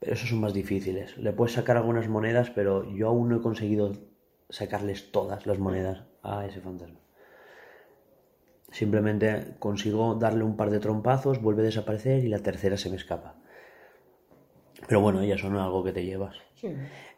Pero 0.00 0.14
esos 0.14 0.30
son 0.30 0.40
más 0.40 0.54
difíciles. 0.54 1.16
Le 1.18 1.32
puedes 1.32 1.54
sacar 1.54 1.76
algunas 1.76 2.08
monedas, 2.08 2.50
pero 2.50 2.90
yo 2.90 3.08
aún 3.08 3.28
no 3.28 3.36
he 3.36 3.42
conseguido 3.42 3.92
sacarles 4.48 5.12
todas 5.12 5.46
las 5.46 5.58
monedas 5.58 6.04
a 6.22 6.46
ese 6.46 6.60
fantasma. 6.60 6.98
Simplemente 8.72 9.56
consigo 9.58 10.14
darle 10.14 10.44
un 10.44 10.56
par 10.56 10.70
de 10.70 10.80
trompazos, 10.80 11.42
vuelve 11.42 11.62
a 11.62 11.66
desaparecer 11.66 12.24
y 12.24 12.28
la 12.28 12.38
tercera 12.38 12.76
se 12.76 12.88
me 12.88 12.96
escapa. 12.96 13.36
Pero 14.88 15.00
bueno, 15.00 15.20
ellas 15.20 15.40
son 15.40 15.56
algo 15.56 15.84
que 15.84 15.92
te 15.92 16.04
llevas. 16.04 16.36
Sí. 16.54 16.74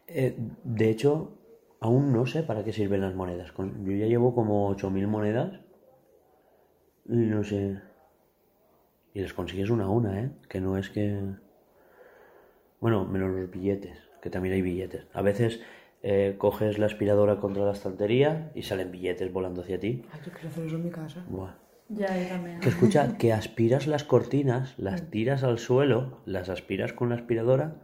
Eh, 0.06 0.34
de 0.64 0.90
hecho, 0.90 1.38
aún 1.80 2.12
no 2.12 2.26
sé 2.26 2.42
para 2.42 2.64
qué 2.64 2.72
sirven 2.72 3.02
las 3.02 3.14
monedas. 3.14 3.52
Yo 3.56 3.92
ya 3.92 4.06
llevo 4.06 4.34
como 4.34 4.74
8.000 4.74 5.06
monedas 5.06 5.60
y 7.06 7.16
no 7.16 7.44
sé. 7.44 7.80
Y 9.14 9.20
les 9.20 9.34
consigues 9.34 9.70
una 9.70 9.84
a 9.84 9.90
una, 9.90 10.20
¿eh? 10.20 10.30
Que 10.48 10.60
no 10.60 10.78
es 10.78 10.88
que... 10.90 11.34
Bueno, 12.82 13.04
menos 13.06 13.30
los 13.30 13.48
billetes, 13.48 13.96
que 14.20 14.28
también 14.28 14.56
hay 14.56 14.60
billetes. 14.62 15.06
A 15.14 15.22
veces 15.22 15.60
eh, 16.02 16.34
coges 16.36 16.78
la 16.80 16.86
aspiradora 16.86 17.36
contra 17.38 17.64
la 17.64 17.70
estantería 17.70 18.50
y 18.56 18.62
salen 18.64 18.90
billetes 18.90 19.32
volando 19.32 19.62
hacia 19.62 19.78
ti. 19.78 20.04
Ay, 20.12 20.20
yo 20.26 20.32
quiero 20.32 20.48
hacer 20.48 20.66
eso 20.66 20.74
en 20.74 20.84
mi 20.84 20.90
casa. 20.90 21.24
Buah. 21.28 21.54
Ya, 21.90 22.08
yo 22.20 22.26
también. 22.26 22.58
Que 22.58 22.70
escucha, 22.70 23.16
que 23.18 23.32
aspiras 23.32 23.86
las 23.86 24.02
cortinas, 24.02 24.74
las 24.78 25.08
tiras 25.10 25.44
al 25.44 25.60
suelo, 25.60 26.22
las 26.26 26.48
aspiras 26.48 26.92
con 26.92 27.10
la 27.10 27.14
aspiradora 27.14 27.76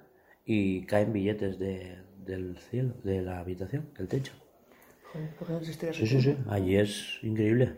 y 0.44 0.84
caen 0.86 1.12
billetes 1.12 1.60
de- 1.60 1.98
del 2.26 2.58
cielo, 2.58 2.94
de 3.04 3.22
la 3.22 3.38
habitación, 3.38 3.90
del 3.96 4.08
techo. 4.08 4.32
Joder, 5.12 5.30
¿por 5.36 5.46
qué 5.46 5.52
no 5.52 5.60
Sí, 5.60 5.86
eso? 5.86 6.06
sí, 6.06 6.20
sí, 6.20 6.36
allí 6.48 6.74
es 6.76 7.18
increíble. 7.22 7.74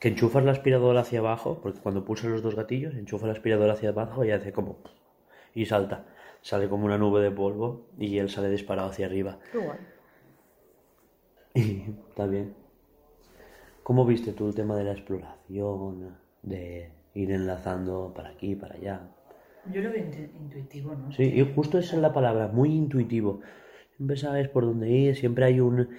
Que 0.00 0.08
enchufas 0.08 0.42
la 0.44 0.52
aspiradora 0.52 1.00
hacia 1.02 1.18
abajo, 1.18 1.60
porque 1.62 1.80
cuando 1.80 2.06
pulsas 2.06 2.30
los 2.30 2.42
dos 2.42 2.54
gatillos, 2.54 2.94
enchufa 2.94 3.26
la 3.26 3.32
aspiradora 3.34 3.74
hacia 3.74 3.90
abajo 3.90 4.24
y 4.24 4.30
hace 4.30 4.50
como... 4.52 4.78
y 5.54 5.66
salta. 5.66 6.06
Sale 6.48 6.66
como 6.70 6.86
una 6.86 6.96
nube 6.96 7.20
de 7.20 7.30
polvo 7.30 7.88
y 7.98 8.16
él 8.16 8.30
sale 8.30 8.48
disparado 8.48 8.88
hacia 8.88 9.04
arriba. 9.04 9.38
Qué 9.52 9.58
guay. 9.58 9.78
Y 11.54 11.82
está 12.08 12.24
bien. 12.26 12.54
¿Cómo 13.82 14.06
viste 14.06 14.32
tú 14.32 14.48
el 14.48 14.54
tema 14.54 14.74
de 14.74 14.84
la 14.84 14.92
exploración, 14.92 16.16
de 16.42 16.90
ir 17.12 17.32
enlazando 17.32 18.12
para 18.16 18.30
aquí, 18.30 18.54
para 18.54 18.76
allá? 18.76 19.00
Yo 19.70 19.82
lo 19.82 19.90
veo 19.92 20.02
intu- 20.02 20.30
intuitivo, 20.40 20.94
¿no? 20.94 21.12
Sí, 21.12 21.24
y 21.24 21.54
justo 21.54 21.78
esa 21.78 21.96
es 21.96 22.00
la 22.02 22.14
palabra, 22.14 22.48
muy 22.48 22.70
intuitivo. 22.74 23.40
Siempre 23.98 24.16
sabes 24.16 24.48
por 24.48 24.64
dónde 24.64 24.88
ir, 24.88 25.16
siempre 25.16 25.44
hay 25.44 25.60
un... 25.60 25.90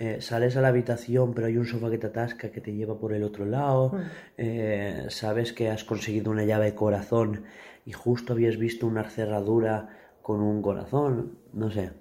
eh, 0.00 0.20
sales 0.20 0.56
a 0.56 0.62
la 0.62 0.68
habitación, 0.68 1.32
pero 1.32 1.46
hay 1.46 1.56
un 1.56 1.66
sofá 1.66 1.90
que 1.90 1.98
te 1.98 2.08
atasca 2.08 2.50
que 2.50 2.60
te 2.60 2.72
lleva 2.74 2.98
por 2.98 3.12
el 3.12 3.22
otro 3.22 3.44
lado. 3.44 3.90
Mm. 3.92 4.00
eh, 4.38 5.04
sabes 5.10 5.52
que 5.52 5.70
has 5.70 5.84
conseguido 5.84 6.32
una 6.32 6.44
llave 6.44 6.64
de 6.66 6.74
corazón 6.74 7.44
y 7.84 7.92
justo 7.92 8.32
habías 8.32 8.56
visto 8.56 8.86
una 8.86 9.08
cerradura 9.08 9.88
con 10.22 10.40
un 10.40 10.62
corazón. 10.62 11.38
No 11.52 11.70
sé. 11.70 11.92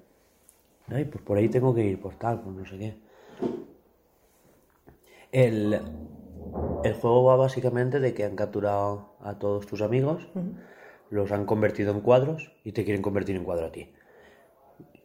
Ay, 0.87 1.05
pues 1.05 1.23
por 1.23 1.37
ahí 1.37 1.49
tengo 1.49 1.73
que 1.73 1.85
ir, 1.85 1.99
por 1.99 2.15
tal, 2.15 2.41
pues 2.41 2.55
no 2.55 2.65
sé 2.65 2.77
qué. 2.77 2.97
El, 5.31 5.79
el 6.83 6.93
juego 6.93 7.23
va 7.23 7.35
básicamente 7.37 7.99
de 7.99 8.13
que 8.13 8.25
han 8.25 8.35
capturado 8.35 9.15
a 9.21 9.39
todos 9.39 9.65
tus 9.65 9.81
amigos, 9.81 10.27
los 11.09 11.31
han 11.31 11.45
convertido 11.45 11.91
en 11.91 12.01
cuadros 12.01 12.51
y 12.63 12.73
te 12.73 12.83
quieren 12.83 13.01
convertir 13.01 13.35
en 13.35 13.43
cuadro 13.43 13.67
a 13.67 13.71
ti. 13.71 13.93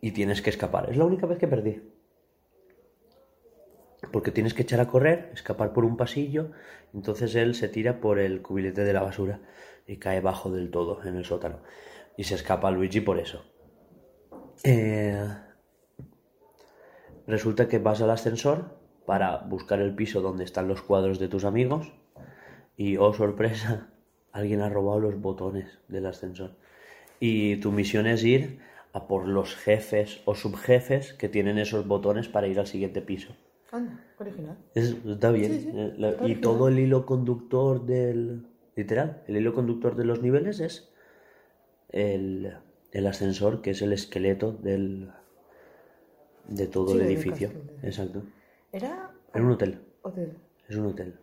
Y 0.00 0.10
tienes 0.10 0.42
que 0.42 0.50
escapar. 0.50 0.90
Es 0.90 0.96
la 0.96 1.04
única 1.04 1.26
vez 1.26 1.38
que 1.38 1.48
perdí. 1.48 1.82
Porque 4.12 4.30
tienes 4.30 4.54
que 4.54 4.62
echar 4.62 4.80
a 4.80 4.88
correr, 4.88 5.30
escapar 5.32 5.72
por 5.72 5.84
un 5.84 5.96
pasillo, 5.96 6.50
entonces 6.94 7.34
él 7.34 7.54
se 7.54 7.68
tira 7.68 8.00
por 8.00 8.18
el 8.18 8.42
cubilete 8.42 8.84
de 8.84 8.92
la 8.92 9.02
basura 9.02 9.40
y 9.86 9.96
cae 9.96 10.20
bajo 10.20 10.50
del 10.50 10.70
todo 10.70 11.04
en 11.04 11.16
el 11.16 11.24
sótano. 11.24 11.60
Y 12.16 12.24
se 12.24 12.34
escapa 12.34 12.70
Luigi 12.70 13.00
por 13.00 13.18
eso. 13.18 13.44
Eh, 14.64 15.22
Resulta 17.26 17.66
que 17.68 17.80
vas 17.80 18.00
al 18.02 18.10
ascensor 18.10 18.78
para 19.04 19.38
buscar 19.38 19.80
el 19.80 19.94
piso 19.94 20.20
donde 20.20 20.44
están 20.44 20.68
los 20.68 20.82
cuadros 20.82 21.18
de 21.18 21.28
tus 21.28 21.44
amigos 21.44 21.92
y, 22.76 22.98
oh 22.98 23.12
sorpresa, 23.12 23.90
alguien 24.32 24.60
ha 24.60 24.68
robado 24.68 25.00
los 25.00 25.20
botones 25.20 25.78
del 25.88 26.06
ascensor. 26.06 26.56
Y 27.18 27.56
tu 27.56 27.72
misión 27.72 28.06
es 28.06 28.22
ir 28.22 28.60
a 28.92 29.08
por 29.08 29.26
los 29.26 29.56
jefes 29.56 30.20
o 30.24 30.34
subjefes 30.34 31.14
que 31.14 31.28
tienen 31.28 31.58
esos 31.58 31.86
botones 31.86 32.28
para 32.28 32.46
ir 32.46 32.60
al 32.60 32.66
siguiente 32.66 33.02
piso. 33.02 33.34
Anda, 33.72 33.98
original. 34.18 34.56
Es- 34.74 34.96
está 35.06 35.30
bien. 35.32 35.52
Sí, 35.52 35.60
sí, 35.60 35.70
Eh, 35.74 35.94
la- 35.98 36.10
está 36.10 36.22
y 36.22 36.24
original. 36.26 36.40
todo 36.40 36.68
el 36.68 36.78
hilo 36.78 37.06
conductor 37.06 37.84
del... 37.86 38.46
Literal, 38.76 39.22
el 39.26 39.36
hilo 39.38 39.54
conductor 39.54 39.96
de 39.96 40.04
los 40.04 40.20
niveles 40.22 40.60
es 40.60 40.90
el, 41.88 42.52
el 42.92 43.06
ascensor, 43.06 43.62
que 43.62 43.70
es 43.70 43.80
el 43.82 43.92
esqueleto 43.94 44.52
del, 44.52 45.10
de 46.48 46.66
todo 46.66 46.88
Sí, 46.92 46.96
el 46.98 47.02
edificio. 47.04 47.48
castillo. 47.48 47.78
Exacto. 47.82 48.22
Era 48.72 49.10
Era 49.34 49.44
un 49.44 49.50
hotel. 49.52 49.78
hotel. 50.02 50.32
Es 50.68 50.76
un 50.76 50.86
hotel. 50.86 51.14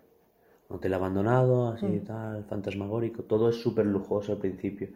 Un 0.69 0.77
hotel 0.77 0.93
abandonado, 0.95 1.67
así 1.69 1.85
Mm. 1.85 2.05
tal, 2.05 2.43
fantasmagórico. 2.45 3.23
Todo 3.23 3.49
es 3.49 3.57
súper 3.57 3.85
lujoso 3.85 4.31
al 4.33 4.39
principio. 4.39 4.89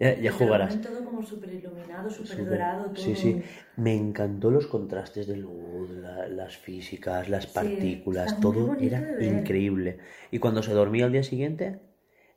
Ya, 0.00 0.10
ya 0.24 0.32
jugarás. 0.32 0.74
todo 0.82 1.02
como 1.04 1.22
súper 1.22 1.52
iluminado, 1.60 2.10
súper 2.10 2.44
dorado, 2.46 2.84
todo. 2.86 2.96
Sí, 3.04 3.14
sí. 3.22 3.42
Me 3.76 3.94
encantó 3.94 4.50
los 4.50 4.66
contrastes 4.66 5.26
de 5.28 5.36
luz, 5.36 5.90
la- 5.90 6.28
las 6.28 6.56
físicas, 6.56 7.28
las 7.28 7.46
partículas, 7.46 8.40
todo 8.40 8.76
era 8.78 9.00
increíble. 9.18 9.98
Y 10.30 10.38
cuando 10.40 10.62
se 10.62 10.72
dormía 10.72 11.04
al 11.06 11.12
día 11.12 11.22
siguiente, 11.22 11.80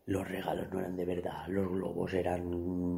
los 0.05 0.27
regalos 0.29 0.67
no 0.71 0.79
eran 0.79 0.95
de 0.97 1.05
verdad, 1.05 1.47
los 1.47 1.69
globos 1.71 2.13
eran 2.13 2.41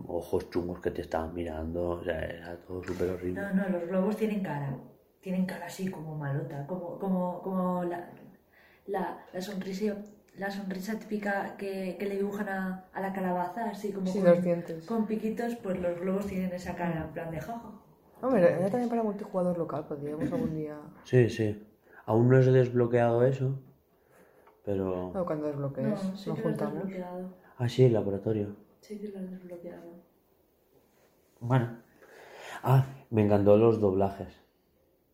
ojos 0.07 0.49
chungos 0.51 0.79
que 0.81 0.91
te 0.91 1.01
estaban 1.01 1.33
mirando, 1.33 1.89
o 1.89 2.03
sea, 2.03 2.19
era 2.25 2.57
todo 2.67 2.83
súper 2.83 3.09
horrible. 3.11 3.47
No, 3.53 3.53
no, 3.63 3.69
los 3.69 3.83
globos 3.89 4.17
tienen 4.17 4.41
cara. 4.43 4.77
Tienen 5.21 5.45
cara 5.45 5.65
así 5.67 5.87
como 5.89 6.15
malota, 6.17 6.65
como, 6.67 6.99
como, 6.99 7.41
como 7.41 7.83
la, 7.83 8.09
la, 8.87 9.25
la 9.33 9.41
sonrisa, 9.41 9.95
la 10.37 10.51
sonrisa 10.51 10.99
típica 10.99 11.55
que, 11.57 11.95
que 11.97 12.05
le 12.07 12.17
dibujan 12.17 12.49
a, 12.49 12.85
a 12.93 13.01
la 13.01 13.13
calabaza, 13.13 13.69
así 13.69 13.91
como 13.91 14.07
Sí, 14.07 14.19
con, 14.19 14.29
los 14.29 14.43
dientes. 14.43 14.85
con 14.85 15.05
piquitos, 15.07 15.55
pues 15.55 15.79
los 15.79 15.99
globos 15.99 16.25
tienen 16.27 16.51
esa 16.51 16.75
cara 16.75 17.03
en 17.05 17.13
plan 17.13 17.31
de 17.31 17.39
jaja. 17.39 17.71
Hombre, 18.21 18.41
era 18.43 18.69
también 18.69 18.89
para 18.89 19.03
multijugador 19.03 19.57
local, 19.57 19.85
podríamos 19.87 20.31
algún 20.31 20.55
día. 20.55 20.77
Sí, 21.03 21.29
sí. 21.29 21.61
Aún 22.05 22.29
no 22.29 22.37
he 22.39 22.43
desbloqueado 22.43 23.23
eso, 23.25 23.59
pero... 24.63 25.11
No, 25.13 25.25
cuando 25.25 25.47
desbloquees, 25.47 25.87
No, 25.87 26.11
nos 26.11 26.21
sí 26.21 26.29
has 26.31 26.39
juntamos. 26.41 26.73
desbloqueado. 26.75 27.29
Ah, 27.57 27.69
sí, 27.69 27.83
el 27.85 27.93
laboratorio. 27.93 28.55
Sí 28.81 28.99
que 28.99 29.07
lo 29.09 29.19
has 29.19 29.29
desbloqueado. 29.31 29.83
Bueno. 31.39 31.77
Ah, 32.63 32.85
me 33.09 33.23
encantó 33.25 33.57
los 33.57 33.79
doblajes. 33.79 34.33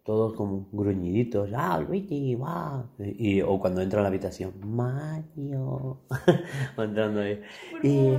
Todos 0.04 0.34
como 0.34 0.68
gruñiditos. 0.72 1.52
Ah, 1.56 1.80
Luigi, 1.80 2.34
guau. 2.34 2.86
Y, 3.00 3.42
o 3.42 3.60
cuando 3.60 3.82
entra 3.82 4.00
a 4.00 4.02
la 4.04 4.08
habitación. 4.10 4.54
Mario. 4.66 6.02
Va 6.80 6.84
entrando 6.86 7.22
ahí. 7.22 7.42
Y, 7.84 8.14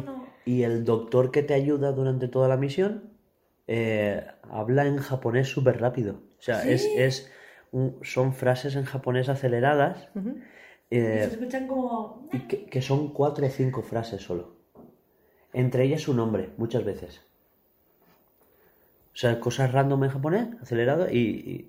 y 0.44 0.62
el 0.62 0.84
doctor 0.84 1.30
que 1.32 1.42
te 1.42 1.54
ayuda 1.54 1.92
durante 1.92 2.28
toda 2.28 2.46
la 2.48 2.56
misión 2.56 3.10
eh, 3.66 4.24
habla 4.48 4.86
en 4.86 4.98
japonés 4.98 5.48
súper 5.48 5.80
rápido. 5.80 6.20
O 6.38 6.42
sea, 6.42 6.68
es, 6.68 6.84
es 6.96 7.30
un- 7.72 7.96
son 8.02 8.32
frases 8.32 8.76
en 8.76 8.84
japonés 8.84 9.28
aceleradas. 9.28 10.08
Ujú. 10.14 10.36
Y 10.90 10.96
eh, 10.98 11.24
se 11.28 11.34
escuchan 11.34 11.66
como... 11.66 12.28
y 12.32 12.38
que, 12.46 12.66
que 12.66 12.82
son 12.82 13.12
cuatro 13.12 13.46
o 13.46 13.50
cinco 13.50 13.82
frases 13.82 14.22
solo. 14.22 14.56
Entre 15.52 15.84
ellas 15.84 16.02
su 16.02 16.14
nombre, 16.14 16.50
muchas 16.58 16.84
veces. 16.84 17.22
O 19.14 19.16
sea, 19.16 19.38
cosas 19.40 19.70
random 19.72 20.04
en 20.04 20.10
japonés, 20.10 20.48
acelerado, 20.62 21.06
y, 21.10 21.18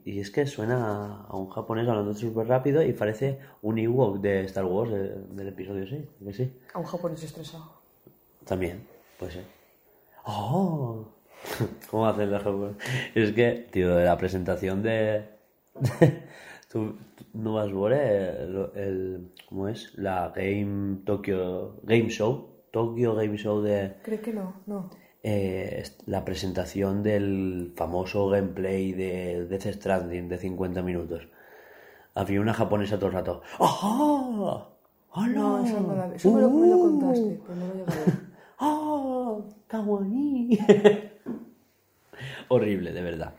y- 0.06 0.12
y 0.12 0.20
es 0.22 0.32
que 0.32 0.46
suena 0.46 1.26
a, 1.28 1.36
un 1.36 1.50
japonés 1.50 1.88
hablando 1.90 2.14
súper 2.14 2.48
rápido 2.48 2.82
y 2.82 2.94
parece 2.94 3.40
un 3.62 3.78
Ewok 3.78 4.22
de 4.22 4.42
Star 4.46 4.64
Wars 4.66 4.92
del 4.92 5.48
episodio 5.50 5.86
6, 5.86 6.06
que 6.24 6.34
sí. 6.34 6.54
A 6.74 6.80
un 6.80 6.86
japonés 6.86 7.22
estresado. 7.22 7.82
También, 8.46 8.88
puede 9.20 9.34
ser. 9.34 9.44
¡Oh! 10.26 11.06
¿Cómo 11.92 12.06
hacen 12.08 12.32
los 12.32 12.42
japoneses? 12.42 12.82
Es 13.14 13.32
que, 13.34 13.68
tío, 13.72 13.94
de 13.96 14.06
la 14.06 14.18
presentación 14.18 14.82
de... 14.82 15.26
tú, 16.72 16.96
tú 17.16 17.26
no 17.34 17.56
vas 17.56 17.68
a 17.70 17.74
ver 17.74 17.94
el, 17.94 18.70
el- 18.76 19.32
¿Cómo 19.50 19.68
es? 19.68 19.94
La 19.98 20.32
Game 20.36 21.00
Tokyo... 21.06 21.76
Game 21.84 22.10
Show. 22.10 22.48
Tokyo 22.72 23.16
Game 23.16 23.38
Show 23.38 23.62
de... 23.62 23.98
Creo 24.02 24.22
que 24.22 24.32
no, 24.34 24.54
no. 24.66 24.90
Eh, 25.24 25.84
la 26.06 26.26
presentación 26.26 27.02
del 27.04 27.74
famoso 27.76 28.28
gameplay 28.30 28.92
de 28.92 29.46
Death 29.46 29.74
Stranding 29.76 30.28
de 30.30 30.38
50 30.38 30.82
minutos. 30.82 31.28
Había 32.16 32.42
una 32.42 32.54
japonesa 32.54 32.98
todo 32.98 33.08
el 33.08 33.14
rato. 33.14 33.42
¡Ah! 33.60 34.68
¡Hola! 35.16 35.34
No, 35.34 35.64
eso 35.66 35.80
no 35.80 35.96
la 35.96 36.14
Eso 36.16 36.32
me 36.32 36.42
lo, 36.42 36.50
me 36.50 36.68
lo 36.68 36.78
¡Uh! 36.78 36.82
contaste, 37.00 37.40
pero 37.46 37.56
no 37.60 37.68
lo 37.68 37.74
llegué 37.74 37.92
a 37.92 37.96
ver. 38.06 38.14
¡Ah! 38.60 39.38
¡Kawaii! 39.68 40.60
Horrible, 42.50 42.92
de 42.92 43.02
verdad. 43.02 43.34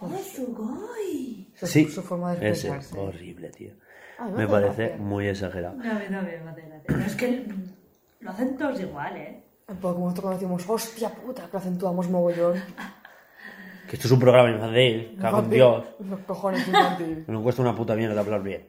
¡Oh, 0.00 0.10
sugoi! 0.18 1.48
Su, 1.54 1.66
Sí, 1.66 1.88
su 1.88 2.02
forma 2.02 2.34
de 2.34 2.50
ese, 2.50 2.68
expresarse. 2.68 2.98
horrible, 2.98 3.48
tío. 3.50 3.72
Ah, 4.18 4.28
Me 4.28 4.46
parece 4.46 4.88
gracia. 4.88 4.96
muy 5.04 5.26
exagerado. 5.28 5.76
No, 5.76 5.82
hace 5.92 6.08
gracia. 6.08 6.82
Pero 6.86 7.00
es 7.00 7.16
que 7.16 7.46
lo 8.20 8.30
hacen 8.30 8.56
todos 8.56 8.80
igual, 8.80 9.16
¿eh? 9.16 9.42
Un 9.66 9.76
poco 9.76 9.94
como 9.94 10.06
nosotros 10.06 10.22
cuando 10.22 10.40
decimos, 10.40 10.68
hostia 10.68 11.08
puta, 11.10 11.48
que 11.50 11.56
acentuamos 11.56 12.08
mogollón. 12.08 12.62
Que 13.88 13.96
esto 13.96 14.08
es 14.08 14.12
un 14.12 14.18
programa 14.18 14.50
infantil, 14.50 15.14
cago 15.20 15.40
en 15.40 15.50
Dios. 15.50 15.84
Los 16.08 16.20
cojones 16.20 16.66
infantil. 16.66 17.24
Me 17.28 17.42
cuesta 17.42 17.60
una 17.60 17.76
puta 17.76 17.94
mierda 17.94 18.18
hablar 18.18 18.42
bien. 18.42 18.66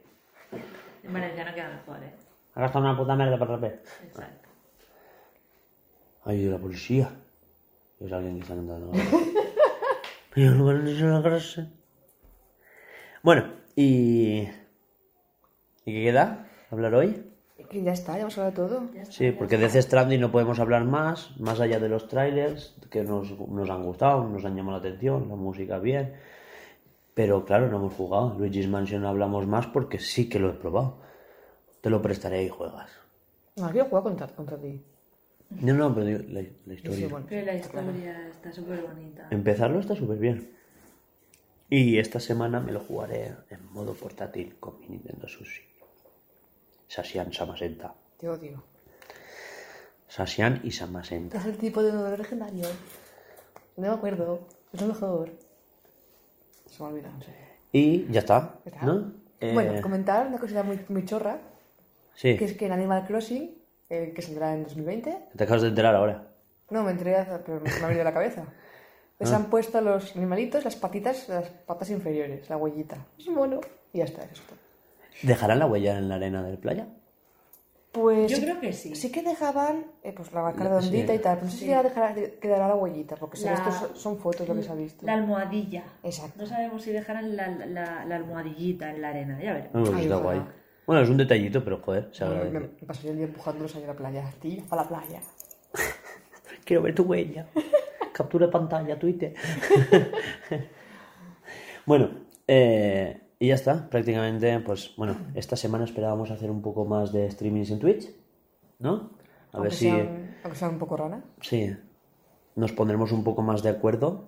En 1.03 1.13
valenciano 1.13 1.53
queda 1.53 1.69
mejor, 1.69 2.03
¿eh? 2.03 2.13
Ha 2.53 2.59
gastado 2.59 2.83
una 2.83 2.97
puta 2.97 3.15
mierda 3.15 3.39
para 3.39 3.53
hablar 3.53 3.71
bien. 3.71 3.81
Exacto. 4.03 4.49
Ay, 6.25 6.45
la 6.47 6.57
policía. 6.57 7.09
Es 7.99 8.11
alguien 8.11 8.35
que 8.35 8.41
está 8.41 8.55
cantando. 8.55 8.91
Yo 10.35 10.51
no 10.55 10.65
van 10.65 10.85
a 10.85 11.19
la 11.19 11.21
clase. 11.21 11.69
Bueno, 13.23 13.53
y... 13.75 14.39
¿Y 15.85 15.93
qué 15.93 16.03
queda? 16.03 16.45
¿Hablar 16.71 16.93
hoy? 16.95 17.34
Que 17.69 17.83
ya 17.83 17.93
está, 17.93 18.13
ya 18.13 18.21
hemos 18.21 18.37
hablado 18.37 18.51
de 18.51 18.69
todo. 18.69 18.83
Está, 18.99 19.11
Sí, 19.11 19.31
porque 19.31 19.57
de 19.57 19.67
Death 19.67 19.83
Stranding 19.83 20.19
no 20.21 20.31
podemos 20.31 20.59
hablar 20.59 20.83
más, 20.85 21.37
más 21.39 21.59
allá 21.59 21.79
de 21.79 21.89
los 21.89 22.07
trailers, 22.07 22.75
que 22.89 23.03
nos, 23.03 23.37
nos 23.39 23.69
han 23.69 23.83
gustado, 23.83 24.23
nos 24.27 24.45
han 24.45 24.55
llamado 24.55 24.79
la 24.79 24.87
atención, 24.87 25.27
la 25.29 25.35
música 25.35 25.79
bien. 25.79 26.13
Pero 27.13 27.45
claro, 27.45 27.69
no 27.69 27.77
hemos 27.77 27.93
jugado. 27.93 28.35
Luigi's 28.37 28.67
Mansion 28.67 29.05
hablamos 29.05 29.47
más 29.47 29.67
porque 29.67 29.99
sí 29.99 30.27
que 30.27 30.39
lo 30.39 30.49
he 30.49 30.53
probado. 30.53 30.97
Te 31.81 31.89
lo 31.89 32.01
prestaré 32.01 32.43
y 32.43 32.49
juegas. 32.49 32.89
No, 33.55 33.69
quiero 33.71 33.87
jugar 33.87 34.03
contra, 34.03 34.27
contra 34.27 34.57
ti. 34.57 34.81
No, 35.61 35.73
no, 35.73 35.93
pero 35.93 36.05
digo, 36.05 36.19
la, 36.27 36.41
la 36.65 36.73
historia. 36.73 36.97
Sí, 36.97 37.05
bueno, 37.05 37.25
Pero 37.29 37.45
la 37.45 37.55
historia 37.55 38.27
está 38.27 38.51
súper 38.51 38.81
bonita. 38.81 39.27
Empezarlo 39.31 39.79
está 39.79 39.95
súper 39.95 40.17
bien. 40.17 40.49
Y 41.69 41.97
esta 41.97 42.19
semana 42.19 42.59
me 42.59 42.71
lo 42.71 42.79
jugaré 42.79 43.33
en 43.49 43.71
modo 43.71 43.93
portátil 43.93 44.55
con 44.59 44.79
mi 44.81 44.87
Nintendo 44.89 45.27
Sushi. 45.27 45.61
Sasian 46.87 47.31
Samasenta. 47.33 47.93
Te 48.17 48.29
odio. 48.29 48.63
Sasian 50.07 50.61
y 50.63 50.71
Samasenta. 50.71 51.37
Es 51.37 51.45
el 51.45 51.57
tipo 51.57 51.83
de 51.83 51.91
honor 51.91 52.17
legendario. 52.17 52.67
No 53.77 53.87
me 53.87 53.93
acuerdo. 53.93 54.47
Es 54.73 54.81
lo 54.81 54.87
mejor. 54.87 55.31
Se 56.67 56.81
me 56.83 56.89
olvida, 56.89 57.09
no 57.09 57.21
sé. 57.21 57.33
Y 57.71 58.05
ya 58.11 58.19
está, 58.19 58.55
¿Qué 58.63 58.71
tal? 58.71 58.85
¿no? 58.85 59.13
Eh, 59.41 59.53
Bueno, 59.53 59.81
comentar 59.81 60.27
una 60.27 60.37
cosita 60.37 60.63
muy, 60.63 60.79
muy 60.87 61.03
chorra, 61.05 61.39
sí, 62.13 62.37
que 62.37 62.45
es 62.45 62.53
que 62.53 62.67
en 62.67 62.71
Animal 62.71 63.05
Crossing, 63.05 63.53
eh, 63.89 64.13
que 64.15 64.21
saldrá 64.21 64.53
en 64.53 64.63
2020, 64.63 65.27
te 65.35 65.43
acabas 65.43 65.61
de 65.63 65.69
enterar 65.69 65.93
ahora. 65.95 66.27
no, 66.69 66.83
me 66.83 66.91
enteré, 66.91 67.25
pero 67.45 67.59
me 67.59 67.69
ha 67.69 67.87
venido 67.87 68.01
a 68.01 68.05
la 68.05 68.13
cabeza. 68.13 68.45
Les 69.19 69.31
han 69.31 69.45
puesto 69.49 69.77
a 69.77 69.81
los 69.81 70.15
animalitos 70.15 70.63
las 70.65 70.75
patitas, 70.75 71.27
las 71.29 71.49
patas 71.49 71.89
inferiores, 71.89 72.49
la 72.49 72.57
huellita. 72.57 73.05
Es 73.17 73.27
mono. 73.29 73.61
Y 73.93 73.99
ya 73.99 74.05
está, 74.05 74.23
eso 74.23 74.33
es 74.33 74.41
todo. 74.41 74.57
¿Dejarán 75.21 75.59
la 75.59 75.65
huella 75.65 75.97
en 75.97 76.09
la 76.09 76.15
arena 76.15 76.43
del 76.43 76.57
playa? 76.57 76.87
Pues 77.91 78.29
Yo 78.29 78.39
creo 78.39 78.59
que 78.59 78.73
sí. 78.73 78.93
Sí 78.93 79.09
que 79.09 79.23
dejaban 79.23 79.85
eh, 80.03 80.11
pues 80.13 80.33
la 80.33 80.41
vaca 80.41 80.65
redondita 80.65 81.13
sí. 81.13 81.19
y 81.19 81.21
tal, 81.21 81.35
pero 81.35 81.45
no 81.45 81.51
sé 81.51 81.57
si 81.59 81.67
ya 81.67 81.81
dejará, 81.81 82.13
quedará 82.13 82.67
la 82.67 82.75
huellita, 82.75 83.15
porque 83.15 83.39
La- 83.39 83.53
estos 83.53 83.73
son- 83.75 83.95
son 83.95 84.17
fotos 84.17 84.45
lo 84.49 84.53
que 84.55 84.63
se 84.63 84.71
ha 84.71 84.75
visto. 84.75 85.05
La 85.05 85.13
almohadilla. 85.13 85.83
Exacto. 86.03 86.41
No 86.41 86.45
sabemos 86.45 86.83
si 86.83 86.91
dejarán 86.91 87.37
la, 87.37 87.47
la, 87.47 88.03
la 88.03 88.15
almohadillita 88.17 88.89
en 88.89 89.01
la 89.01 89.09
arena, 89.09 89.41
ya 89.41 89.53
veremos. 89.53 89.71
Pues 89.71 89.93
Ay, 89.95 90.03
está 90.03 90.15
guay. 90.17 90.41
Bueno, 90.85 91.01
es 91.01 91.09
un 91.09 91.15
detallito, 91.17 91.63
pero 91.63 91.79
joder, 91.79 92.09
se 92.11 92.25
Me, 92.25 92.49
me 92.49 92.59
pasaría 92.85 93.11
el 93.11 93.17
día 93.17 93.25
empujándolos 93.27 93.73
ahí 93.77 93.83
a 93.85 93.87
la 93.87 93.93
playa. 93.95 94.29
Tía, 94.41 94.61
para 94.69 94.81
la 94.83 94.87
playa. 94.89 95.21
Quiero 96.65 96.81
ver 96.81 96.93
tu 96.95 97.03
huella. 97.03 97.47
Captura 98.11 98.47
de 98.47 98.51
pantalla, 98.51 98.99
Twitter. 98.99 99.33
bueno, 101.85 102.09
eh, 102.47 103.21
y 103.39 103.47
ya 103.47 103.55
está. 103.55 103.89
Prácticamente, 103.89 104.59
pues 104.59 104.93
bueno, 104.97 105.17
esta 105.35 105.55
semana 105.55 105.85
esperábamos 105.85 106.31
hacer 106.31 106.51
un 106.51 106.61
poco 106.61 106.85
más 106.85 107.11
de 107.11 107.29
streamings 107.29 107.71
en 107.71 107.79
Twitch, 107.79 108.09
¿no? 108.79 109.11
A 109.51 109.59
ver 109.59 109.73
si, 109.73 109.85
sean, 109.85 110.35
aunque 110.43 110.65
un 110.65 110.79
poco 110.79 110.97
rana. 110.97 111.23
sí, 111.41 111.75
nos 112.55 112.71
pondremos 112.73 113.11
un 113.11 113.23
poco 113.23 113.41
más 113.41 113.63
de 113.63 113.69
acuerdo 113.69 114.27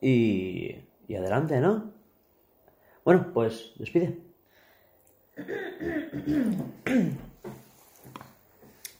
y, 0.00 0.76
y 1.08 1.14
adelante, 1.16 1.60
¿no? 1.60 1.92
Bueno, 3.04 3.30
pues 3.32 3.72
despide. 3.78 4.18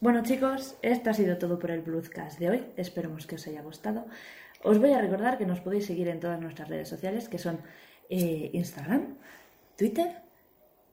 Bueno 0.00 0.22
chicos, 0.22 0.78
esto 0.80 1.10
ha 1.10 1.12
sido 1.12 1.36
todo 1.36 1.58
por 1.58 1.70
el 1.70 1.82
Bluescast 1.82 2.38
de 2.38 2.48
hoy. 2.48 2.66
Esperemos 2.78 3.26
que 3.26 3.34
os 3.34 3.46
haya 3.46 3.60
gustado. 3.60 4.06
Os 4.62 4.78
voy 4.78 4.92
a 4.92 5.00
recordar 5.02 5.36
que 5.36 5.44
nos 5.44 5.60
podéis 5.60 5.84
seguir 5.84 6.08
en 6.08 6.20
todas 6.20 6.40
nuestras 6.40 6.70
redes 6.70 6.88
sociales, 6.88 7.28
que 7.28 7.36
son 7.36 7.58
eh, 8.08 8.48
Instagram, 8.54 9.18
Twitter, 9.80 10.12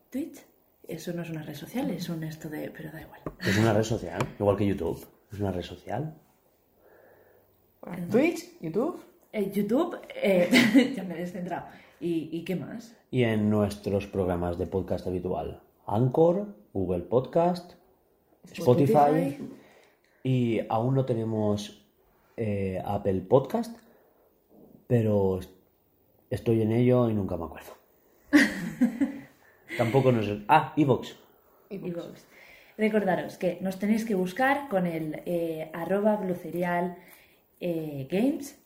Twitch. 0.10 0.40
Eso 0.88 1.12
no 1.12 1.22
es 1.22 1.30
una 1.30 1.44
red 1.44 1.56
social, 1.56 1.90
es 1.90 2.08
un 2.08 2.24
esto 2.24 2.48
de... 2.48 2.72
pero 2.72 2.90
da 2.90 3.02
igual. 3.02 3.20
Es 3.42 3.58
una 3.58 3.74
red 3.74 3.84
social, 3.84 4.26
igual 4.40 4.56
que 4.56 4.66
YouTube. 4.66 5.06
Es 5.30 5.42
una 5.42 5.52
red 5.52 5.64
social. 5.64 6.16
Twitch, 8.10 8.58
YouTube. 8.62 9.04
Eh, 9.34 9.52
YouTube, 9.54 10.00
eh, 10.16 10.94
ya 10.96 11.04
me 11.04 11.16
he 11.16 11.18
descentrado. 11.18 11.66
¿Y, 12.00 12.30
¿Y 12.32 12.46
qué 12.46 12.56
más? 12.56 12.96
y 13.12 13.24
en 13.24 13.50
nuestros 13.50 14.08
programas 14.08 14.58
de 14.58 14.68
podcast 14.68 15.06
habitual. 15.06 15.62
Anchor, 15.86 16.56
Google 16.72 17.04
Podcast, 17.04 17.74
Spotify, 18.46 18.94
Spotify. 18.94 19.50
y 20.24 20.62
aún 20.70 20.96
no 20.96 21.04
tenemos 21.04 21.86
eh, 22.38 22.82
Apple 22.86 23.20
Podcast, 23.20 23.78
pero 24.88 25.42
estoy 26.30 26.62
en 26.62 26.72
ello 26.72 27.10
y 27.10 27.14
nunca 27.14 27.36
me 27.36 27.44
acuerdo. 27.44 27.77
Tampoco 29.78 30.12
nos... 30.12 30.28
Ah, 30.48 30.74
Evox. 30.78 31.16
iVoox. 31.70 32.26
Recordaros 32.78 33.38
que 33.38 33.58
nos 33.62 33.80
tenéis 33.80 34.06
que 34.06 34.16
buscar 34.16 34.70
con 34.70 34.86
el 34.86 35.22
eh, 35.26 35.72
arroba 35.74 36.16
blucerial 36.16 36.96
eh, 37.60 38.08
games 38.10 38.60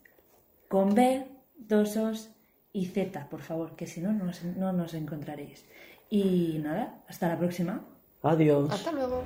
con 0.68 0.94
B, 0.94 1.26
dos 1.58 1.98
os 1.98 2.32
y 2.74 2.86
Z, 2.86 3.28
por 3.30 3.42
favor, 3.42 3.76
que 3.76 3.88
si 3.88 4.02
no, 4.02 4.14
no 4.14 4.26
nos, 4.26 4.44
no 4.44 4.74
nos 4.74 4.94
encontraréis. 4.94 5.66
Y 6.10 6.60
nada, 6.64 7.04
hasta 7.08 7.28
la 7.28 7.38
próxima. 7.38 7.86
Adiós. 8.22 8.72
Hasta 8.72 8.92
luego. 8.92 9.24